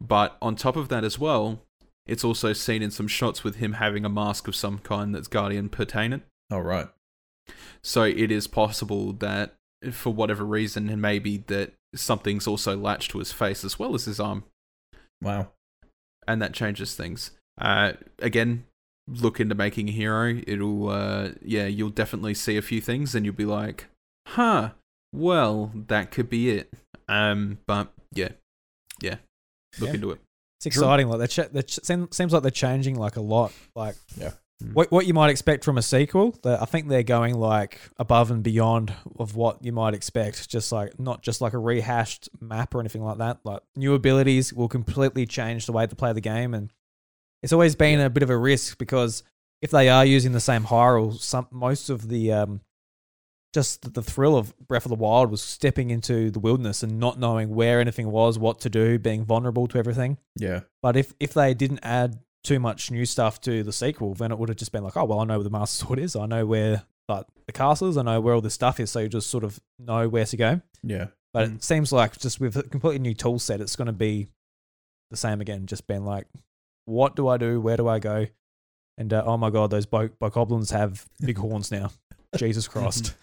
But 0.00 0.36
on 0.40 0.56
top 0.56 0.76
of 0.76 0.88
that 0.88 1.04
as 1.04 1.18
well, 1.18 1.60
it's 2.06 2.24
also 2.24 2.52
seen 2.52 2.82
in 2.82 2.90
some 2.90 3.08
shots 3.08 3.44
with 3.44 3.56
him 3.56 3.74
having 3.74 4.04
a 4.04 4.08
mask 4.08 4.48
of 4.48 4.56
some 4.56 4.78
kind 4.78 5.14
that's 5.14 5.28
Guardian 5.28 5.68
pertainant. 5.68 6.22
all 6.50 6.62
right 6.62 6.88
So 7.82 8.02
it 8.02 8.30
is 8.30 8.46
possible 8.46 9.12
that 9.14 9.54
for 9.92 10.12
whatever 10.12 10.44
reason, 10.44 10.88
and 10.88 11.00
maybe 11.00 11.38
that 11.46 11.72
something's 11.94 12.46
also 12.46 12.76
latched 12.76 13.10
to 13.12 13.18
his 13.18 13.32
face 13.32 13.64
as 13.64 13.78
well 13.78 13.94
as 13.94 14.06
his 14.06 14.18
arm, 14.18 14.44
wow 15.20 15.48
and 16.26 16.40
that 16.42 16.52
changes 16.52 16.94
things. 16.94 17.32
Uh, 17.60 17.92
again, 18.18 18.64
look 19.08 19.40
into 19.40 19.54
making 19.54 19.88
a 19.88 19.92
hero. 19.92 20.40
It'll, 20.46 20.88
uh, 20.88 21.30
yeah, 21.42 21.66
you'll 21.66 21.90
definitely 21.90 22.34
see 22.34 22.56
a 22.56 22.62
few 22.62 22.80
things, 22.80 23.14
and 23.14 23.24
you'll 23.24 23.34
be 23.34 23.44
like, 23.44 23.86
"Huh, 24.28 24.70
well, 25.12 25.72
that 25.74 26.10
could 26.10 26.28
be 26.28 26.50
it." 26.50 26.72
Um, 27.08 27.58
but 27.66 27.92
yeah, 28.12 28.30
yeah, 29.00 29.16
look 29.78 29.88
Yeah. 29.90 29.94
into 29.94 30.10
it. 30.12 30.20
It's 30.58 30.66
exciting. 30.66 31.08
Like 31.08 31.18
they 31.20 31.26
ch- 31.26 31.50
they 31.52 31.62
ch- 31.62 31.80
seem, 31.82 32.08
seems 32.10 32.32
like 32.32 32.42
they're 32.42 32.50
changing 32.50 32.96
like 32.96 33.16
a 33.16 33.20
lot. 33.20 33.52
Like 33.74 33.96
Yeah. 34.16 34.32
Mm. 34.62 34.72
what 34.72 34.90
what 34.92 35.06
you 35.06 35.12
might 35.12 35.30
expect 35.30 35.64
from 35.64 35.76
a 35.76 35.82
sequel. 35.82 36.34
That 36.42 36.62
I 36.62 36.64
think 36.64 36.88
they're 36.88 37.02
going 37.02 37.34
like 37.34 37.80
above 37.98 38.30
and 38.30 38.42
beyond 38.42 38.94
of 39.18 39.34
what 39.36 39.64
you 39.64 39.72
might 39.72 39.94
expect. 39.94 40.48
Just 40.48 40.70
like 40.72 40.98
not 40.98 41.22
just 41.22 41.40
like 41.40 41.52
a 41.54 41.58
rehashed 41.58 42.28
map 42.40 42.74
or 42.74 42.80
anything 42.80 43.02
like 43.02 43.18
that. 43.18 43.38
Like 43.44 43.60
new 43.76 43.94
abilities 43.94 44.52
will 44.52 44.68
completely 44.68 45.26
change 45.26 45.66
the 45.66 45.72
way 45.72 45.86
to 45.86 45.96
play 45.96 46.12
the 46.12 46.20
game, 46.20 46.54
and 46.54 46.72
it's 47.42 47.52
always 47.52 47.74
been 47.74 48.00
a 48.00 48.08
bit 48.08 48.22
of 48.22 48.30
a 48.30 48.38
risk 48.38 48.78
because 48.78 49.22
if 49.60 49.70
they 49.70 49.88
are 49.88 50.04
using 50.06 50.32
the 50.32 50.40
same 50.40 50.64
Hyrule, 50.64 51.18
some 51.18 51.48
most 51.50 51.90
of 51.90 52.08
the 52.08 52.32
um 52.32 52.60
just 53.54 53.94
the 53.94 54.02
thrill 54.02 54.36
of 54.36 54.52
Breath 54.66 54.84
of 54.84 54.90
the 54.90 54.96
Wild 54.96 55.30
was 55.30 55.40
stepping 55.42 55.90
into 55.90 56.30
the 56.30 56.40
wilderness 56.40 56.82
and 56.82 56.98
not 56.98 57.18
knowing 57.18 57.54
where 57.54 57.80
anything 57.80 58.10
was, 58.10 58.38
what 58.38 58.60
to 58.60 58.68
do, 58.70 58.98
being 58.98 59.24
vulnerable 59.24 59.66
to 59.68 59.78
everything. 59.78 60.18
yeah 60.36 60.60
But 60.82 60.96
if 60.96 61.14
if 61.20 61.32
they 61.32 61.54
didn't 61.54 61.80
add 61.82 62.18
too 62.42 62.58
much 62.60 62.90
new 62.90 63.06
stuff 63.06 63.40
to 63.42 63.62
the 63.62 63.72
sequel, 63.72 64.12
then 64.14 64.30
it 64.32 64.38
would 64.38 64.48
have 64.50 64.58
just 64.58 64.72
been 64.72 64.84
like, 64.84 64.96
oh 64.96 65.04
well, 65.04 65.20
I 65.20 65.24
know 65.24 65.38
where 65.38 65.44
the 65.44 65.50
Master 65.50 65.86
Sword 65.86 65.98
is, 66.00 66.14
I 66.16 66.26
know 66.26 66.44
where 66.44 66.82
like 67.08 67.26
the 67.46 67.52
castle 67.52 67.88
is, 67.88 67.96
I 67.96 68.02
know 68.02 68.20
where 68.20 68.34
all 68.34 68.40
this 68.40 68.54
stuff 68.54 68.80
is, 68.80 68.90
so 68.90 68.98
you 69.00 69.08
just 69.08 69.30
sort 69.30 69.44
of 69.44 69.60
know 69.78 70.08
where 70.08 70.24
to 70.26 70.36
go. 70.36 70.60
yeah 70.82 71.06
But 71.32 71.48
Mm. 71.48 71.54
it 71.56 71.64
seems 71.64 71.92
like 71.92 72.18
just 72.18 72.40
with 72.40 72.56
a 72.56 72.62
completely 72.64 72.98
new 72.98 73.14
tool 73.14 73.38
set, 73.38 73.60
it's 73.60 73.76
going 73.76 73.86
to 73.86 73.92
be 73.92 74.28
the 75.10 75.16
same 75.16 75.40
again. 75.40 75.66
Just 75.66 75.86
being 75.86 76.04
like, 76.04 76.26
what 76.86 77.14
do 77.16 77.28
I 77.28 77.36
do? 77.36 77.60
Where 77.60 77.76
do 77.76 77.86
I 77.88 77.98
go? 77.98 78.26
And 78.98 79.12
uh, 79.12 79.22
oh 79.26 79.36
my 79.36 79.50
god, 79.50 79.70
those 79.70 79.86
bo- 79.86 80.08
bokoblins 80.20 80.70
have 80.70 81.06
big 81.20 81.36
horns 81.44 81.70
now. 81.70 81.90
Jesus 82.36 82.68
Christ! 82.68 83.14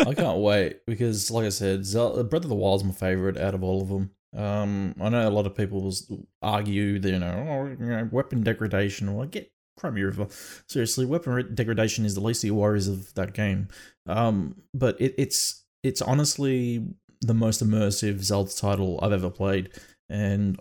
I 0.00 0.14
can't 0.14 0.38
wait 0.38 0.84
because, 0.86 1.30
like 1.30 1.46
I 1.46 1.50
said, 1.50 1.84
Zel- 1.84 2.22
Breath 2.24 2.44
of 2.44 2.48
the 2.48 2.54
Wild 2.54 2.80
is 2.80 2.84
my 2.84 2.92
favorite 2.92 3.36
out 3.36 3.54
of 3.54 3.62
all 3.62 3.82
of 3.82 3.88
them. 3.88 4.10
Um, 4.36 4.94
I 5.00 5.08
know 5.08 5.26
a 5.26 5.30
lot 5.30 5.46
of 5.46 5.56
people 5.56 5.82
will 5.82 6.26
argue 6.42 6.98
that 6.98 7.10
you 7.10 7.18
know, 7.18 7.46
oh, 7.48 7.66
you 7.68 7.90
know, 7.90 8.08
weapon 8.12 8.42
degradation. 8.42 9.14
Well, 9.14 9.26
get 9.26 9.50
Crimey 9.78 10.04
River. 10.04 10.26
Seriously, 10.66 11.06
weapon 11.06 11.32
re- 11.32 11.42
degradation 11.42 12.04
is 12.04 12.14
the 12.14 12.20
least 12.20 12.44
of 12.44 12.48
your 12.48 12.56
worries 12.56 12.88
of 12.88 13.14
that 13.14 13.32
game. 13.32 13.68
Um, 14.06 14.62
but 14.74 15.00
it, 15.00 15.14
it's 15.16 15.64
it's 15.82 16.02
honestly 16.02 16.84
the 17.20 17.34
most 17.34 17.64
immersive 17.64 18.22
Zelda 18.22 18.50
title 18.50 18.98
I've 19.02 19.12
ever 19.12 19.30
played, 19.30 19.70
and 20.08 20.60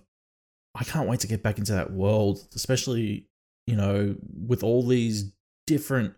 I 0.76 0.84
can't 0.84 1.10
wait 1.10 1.20
to 1.22 1.28
get 1.28 1.44
back 1.44 1.58
into 1.58 1.74
that 1.74 1.92
world, 1.92 2.48
especially 2.56 3.28
you 3.66 3.76
know 3.76 4.16
with 4.48 4.64
all 4.64 4.86
these 4.86 5.34
different 5.66 6.14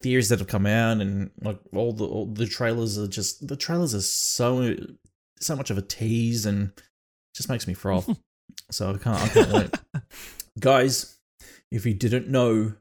theories 0.00 0.28
that 0.28 0.38
have 0.38 0.48
come 0.48 0.66
out 0.66 1.00
and 1.00 1.30
like 1.42 1.58
all 1.74 1.92
the 1.92 2.04
all 2.04 2.26
the 2.26 2.46
trailers 2.46 2.98
are 2.98 3.08
just 3.08 3.46
the 3.48 3.56
trailers 3.56 3.94
are 3.94 4.00
so 4.00 4.76
so 5.40 5.56
much 5.56 5.70
of 5.70 5.78
a 5.78 5.82
tease 5.82 6.46
and 6.46 6.72
just 7.34 7.48
makes 7.48 7.66
me 7.66 7.74
froth. 7.74 8.08
so 8.70 8.90
I 8.90 8.98
can't 8.98 9.20
I 9.20 9.28
can't 9.28 9.52
wait. 9.52 10.02
Guys, 10.60 11.18
if 11.70 11.86
you 11.86 11.94
didn't 11.94 12.28
know, 12.28 12.72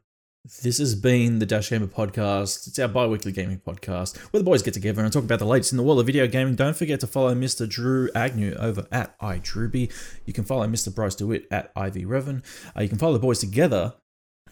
this 0.63 0.77
has 0.77 0.95
been 0.95 1.39
the 1.39 1.45
Dash 1.45 1.69
Gamer 1.69 1.87
Podcast. 1.87 2.67
It's 2.67 2.79
our 2.79 2.87
bi 2.87 3.05
weekly 3.05 3.31
gaming 3.31 3.59
podcast 3.59 4.17
where 4.31 4.39
the 4.39 4.45
boys 4.45 4.63
get 4.63 4.73
together 4.73 5.03
and 5.03 5.11
talk 5.11 5.23
about 5.23 5.39
the 5.39 5.45
latest 5.45 5.73
in 5.73 5.77
the 5.77 5.83
world 5.83 5.99
of 5.99 6.05
video 6.05 6.25
gaming. 6.25 6.55
Don't 6.55 6.75
forget 6.75 6.99
to 7.01 7.07
follow 7.07 7.35
Mr. 7.35 7.67
Drew 7.67 8.09
Agnew 8.15 8.55
over 8.55 8.87
at 8.91 9.19
iDrewby. 9.19 9.91
You 10.25 10.33
can 10.33 10.43
follow 10.43 10.65
Mr. 10.67 10.93
Bryce 10.93 11.15
DeWitt 11.15 11.47
at 11.51 11.73
ivRevin. 11.75 12.43
Uh, 12.75 12.81
you 12.81 12.89
can 12.89 12.97
follow 12.97 13.13
the 13.13 13.19
boys 13.19 13.39
together 13.39 13.95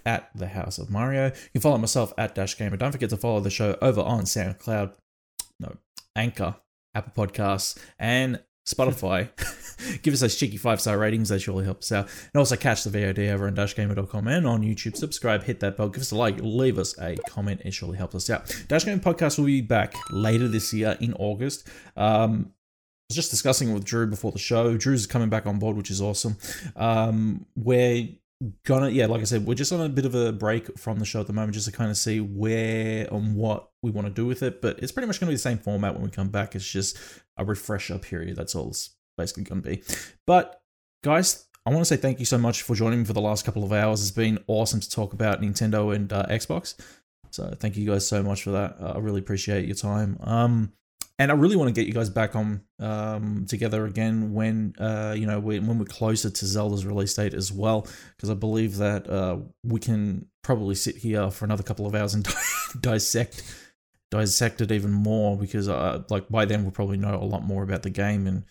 at 0.06 0.30
the 0.36 0.48
House 0.48 0.77
of 0.77 0.90
Mario. 0.90 1.27
You 1.27 1.52
can 1.53 1.61
follow 1.61 1.77
myself 1.77 2.14
at 2.18 2.36
Dash 2.36 2.57
Gamer. 2.57 2.77
Don't 2.77 2.91
forget 2.91 3.10
to 3.10 3.18
follow 3.18 3.40
the 3.40 3.49
show 3.49 3.77
over 3.82 4.02
on 4.02 4.23
SoundCloud, 4.23 4.94
no, 5.60 5.77
Anchor, 6.15 6.56
Apple 6.94 7.27
Podcasts, 7.27 7.77
and 7.99 8.41
Spotify. 8.68 9.30
Give 10.02 10.14
us 10.14 10.22
those 10.22 10.36
cheeky 10.36 10.57
five 10.57 10.82
star 10.82 10.98
ratings, 10.98 11.30
they 11.30 11.38
surely 11.38 11.65
help 11.65 11.80
us 11.80 11.91
out. 11.91 12.07
And 12.34 12.40
also 12.40 12.56
catch 12.56 12.84
the 12.84 12.90
VOD 12.90 13.32
over 13.32 13.48
on 13.48 13.56
dashgamer.com 13.56 14.27
and 14.27 14.48
on 14.48 14.61
YouTube. 14.61 14.95
Subscribe, 14.95 15.44
hit 15.44 15.60
that 15.60 15.77
bell, 15.77 15.90
give 15.90 16.02
us 16.02 16.11
a 16.11 16.15
like, 16.15 16.38
leave 16.41 16.80
us 16.80 16.98
a 16.99 17.18
comment. 17.30 17.61
It 17.64 17.73
surely 17.73 17.98
helps 17.98 18.15
us 18.15 18.30
out. 18.30 18.65
Dash 18.68 18.86
Gamer 18.86 19.02
Podcast 19.02 19.38
will 19.38 19.45
be 19.45 19.61
back 19.61 19.94
later 20.11 20.48
this 20.48 20.73
year 20.73 20.98
in 20.99 21.14
August. 21.14 21.68
Um, 21.95 22.52
I 23.06 23.11
was 23.11 23.18
just 23.18 23.30
discussing 23.30 23.72
with 23.72 23.86
Drew 23.86 24.07
before 24.07 24.32
the 24.32 24.40
show. 24.40 24.77
Drew's 24.77 25.06
coming 25.06 25.30
back 25.30 25.45
on 25.45 25.60
board, 25.60 25.77
which 25.77 25.91
is 25.91 26.02
awesome. 26.02 26.38
Um, 26.76 27.45
we're 27.56 28.07
gonna 28.66 28.90
yeah 28.90 29.06
like 29.06 29.22
i 29.22 29.24
said 29.24 29.45
we're 29.45 29.53
just 29.53 29.72
on 29.72 29.80
a 29.80 29.88
bit 29.88 30.06
of 30.06 30.14
a 30.14 30.32
break 30.34 30.78
from 30.78 30.99
the 30.99 31.06
show 31.06 31.22
at 31.22 31.28
the 31.28 31.32
moment 31.32 31.53
just 31.53 31.68
to 31.68 31.72
kind 31.72 31.90
of 31.90 31.95
see 31.95 32.20
where 32.20 33.07
and 33.10 33.34
what 33.34 33.70
we 33.82 33.91
want 33.91 34.06
to 34.06 34.14
do 34.14 34.26
with 34.26 34.44
it 34.44 34.62
but 34.62 34.78
it's 34.80 34.91
pretty 34.91 35.07
much 35.07 35.20
going 35.20 35.28
to 35.28 35.32
be 35.32 35.36
the 35.36 35.40
same 35.40 35.57
format 35.57 35.94
when 35.94 36.03
we 36.03 36.10
come 36.10 36.30
back. 36.30 36.56
It's 36.56 36.70
just 36.70 36.98
a 37.38 37.45
refresher 37.45 37.98
period 37.98 38.36
that's 38.36 38.56
all 38.56 38.70
it's 38.70 38.95
basically 39.18 39.44
going 39.44 39.62
to 39.62 39.70
be. 39.70 39.84
But 40.26 40.62
guys 41.03 41.45
i 41.68 41.70
want 41.70 41.82
to 41.82 41.86
say 41.86 41.95
thank 41.95 42.20
you 42.20 42.26
so 42.26 42.38
much 42.38 42.64
for 42.64 42.74
joining 42.74 42.99
me 42.99 43.06
for 43.06 43.14
the 43.14 43.22
last 43.22 43.45
couple 43.45 43.64
of 43.64 43.72
hours. 43.72 44.02
It's 44.02 44.12
been 44.12 44.44
awesome 44.48 44.80
to 44.80 44.90
talk 44.90 45.14
about 45.14 45.41
nintendo 45.41 45.95
and 45.95 46.12
uh, 46.12 46.26
xbox. 46.28 46.76
So 47.32 47.53
thank 47.60 47.78
you 47.78 47.86
guys 47.90 48.07
so 48.07 48.22
much 48.22 48.44
for 48.44 48.52
that. 48.52 48.78
Uh, 48.80 48.94
i 48.95 48.99
really 48.99 49.20
appreciate 49.20 49.66
your 49.66 49.76
time. 49.76 50.18
Um 50.22 50.74
and 51.20 51.32
I 51.32 51.36
really 51.36 51.56
want 51.56 51.74
to 51.74 51.80
get 51.80 51.88
you 51.88 51.94
guys 51.94 52.10
back 52.10 52.36
on 52.36 52.62
um, 52.80 53.46
together 53.48 53.86
again 53.86 54.34
when 54.34 54.74
uh, 54.80 55.16
you 55.18 55.26
know 55.26 55.40
when, 55.40 55.66
when 55.68 55.80
we're 55.80 55.86
closer 55.86 56.30
to 56.30 56.46
Zelda's 56.46 56.86
release 56.86 57.14
date 57.14 57.34
as 57.34 57.52
well, 57.52 57.88
because 58.16 58.30
I 58.30 58.34
believe 58.34 58.78
that 58.78 59.10
uh, 59.10 59.38
we 59.64 59.80
can 59.80 60.28
probably 60.44 60.76
sit 60.76 60.98
here 60.98 61.32
for 61.32 61.46
another 61.46 61.64
couple 61.64 61.86
of 61.88 61.96
hours 61.96 62.14
and 62.14 62.28
dissect 62.82 63.44
dissect 64.12 64.62
it 64.62 64.72
even 64.72 64.92
more 64.92 65.36
because 65.38 65.68
uh, 65.68 66.04
like 66.10 66.30
by 66.30 66.46
then 66.46 66.62
we'll 66.64 66.72
probably 66.72 66.98
know 66.98 67.16
a 67.16 67.26
lot 67.26 67.44
more 67.44 67.64
about 67.64 67.82
the 67.84 67.90
game 67.90 68.28
and 68.28 68.44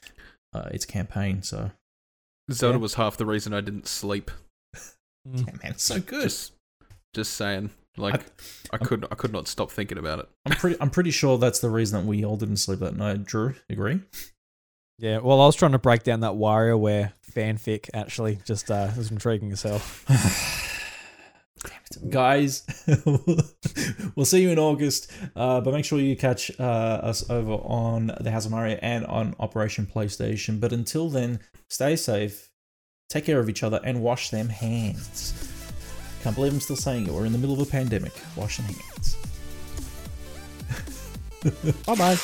uh, 0.53 0.69
its 0.73 0.85
campaign. 0.85 1.43
So 1.43 1.71
Zelda 2.51 2.77
Yeah. 2.77 2.81
was 2.83 2.95
half 2.95 3.17
the 3.17 3.27
reason 3.27 3.53
I 3.55 3.61
didn't 3.61 3.87
sleep. 3.89 4.31
Yeah, 5.27 5.45
man, 5.63 5.71
it's 5.73 5.85
so 5.85 6.01
good. 6.01 6.25
Just, 6.25 6.53
just 7.15 7.33
saying. 7.33 7.71
Like 7.97 8.25
I, 8.73 8.79
could, 8.79 9.07
I 9.11 9.15
could 9.15 9.33
not 9.33 9.47
stop 9.47 9.71
thinking 9.71 9.99
about 9.99 10.19
it. 10.19 10.29
I'm 10.47 10.57
pretty 10.57 10.77
I'm 10.81 10.91
pretty 10.91 11.13
sure 11.13 11.39
that's 11.39 11.61
the 11.61 11.71
reason 11.71 12.01
that 12.01 12.09
we 12.09 12.25
all 12.25 12.37
didn't 12.37 12.57
sleep 12.57 12.81
that 12.81 12.97
night. 12.97 13.25
Drew, 13.25 13.55
agree? 13.71 14.01
Yeah, 14.99 15.19
well, 15.19 15.41
I 15.41 15.47
was 15.47 15.57
trying 15.57 15.73
to 15.73 15.79
break 15.79 16.03
down 16.03 16.21
that 16.21 16.33
WarioWare 16.33 17.13
fanfic. 17.33 17.91
Actually, 17.95 18.39
just 18.45 18.71
uh, 18.71 18.89
it 18.91 18.97
was 18.97 19.11
intriguing 19.11 19.53
as 19.53 19.63
hell. 19.63 19.83
guys 22.11 22.65
we'll 24.17 24.27
see 24.27 24.43
you 24.43 24.51
in 24.51 24.59
august 24.59 25.11
uh, 25.37 25.61
but 25.61 25.73
make 25.73 25.85
sure 25.85 25.99
you 25.99 26.17
catch 26.17 26.51
uh, 26.59 26.63
us 26.63 27.29
over 27.31 27.53
on 27.53 28.11
the 28.21 28.31
house 28.31 28.45
of 28.45 28.51
mario 28.51 28.77
and 28.83 29.07
on 29.07 29.35
operation 29.39 29.87
playstation 29.87 30.61
but 30.61 30.73
until 30.73 31.09
then 31.09 31.39
stay 31.71 31.97
safe 31.97 32.51
take 33.09 33.25
care 33.25 33.39
of 33.39 33.49
each 33.49 33.63
other 33.63 33.81
and 33.85 34.03
wash 34.03 34.31
them 34.31 34.49
hands 34.49 35.54
can't 36.25 36.37
believe 36.37 36.55
i'm 36.55 36.61
still 36.61 36.75
saying 36.75 37.07
it. 37.07 37.13
We're 37.13 37.27
in 37.27 37.33
the 37.33 37.39
middle 37.39 37.61
of 37.61 37.69
a 37.69 37.71
pandemic. 37.71 38.15
Washing 38.35 38.65
hands. 38.65 39.17
Bye 41.87 41.95
bye 41.95 42.19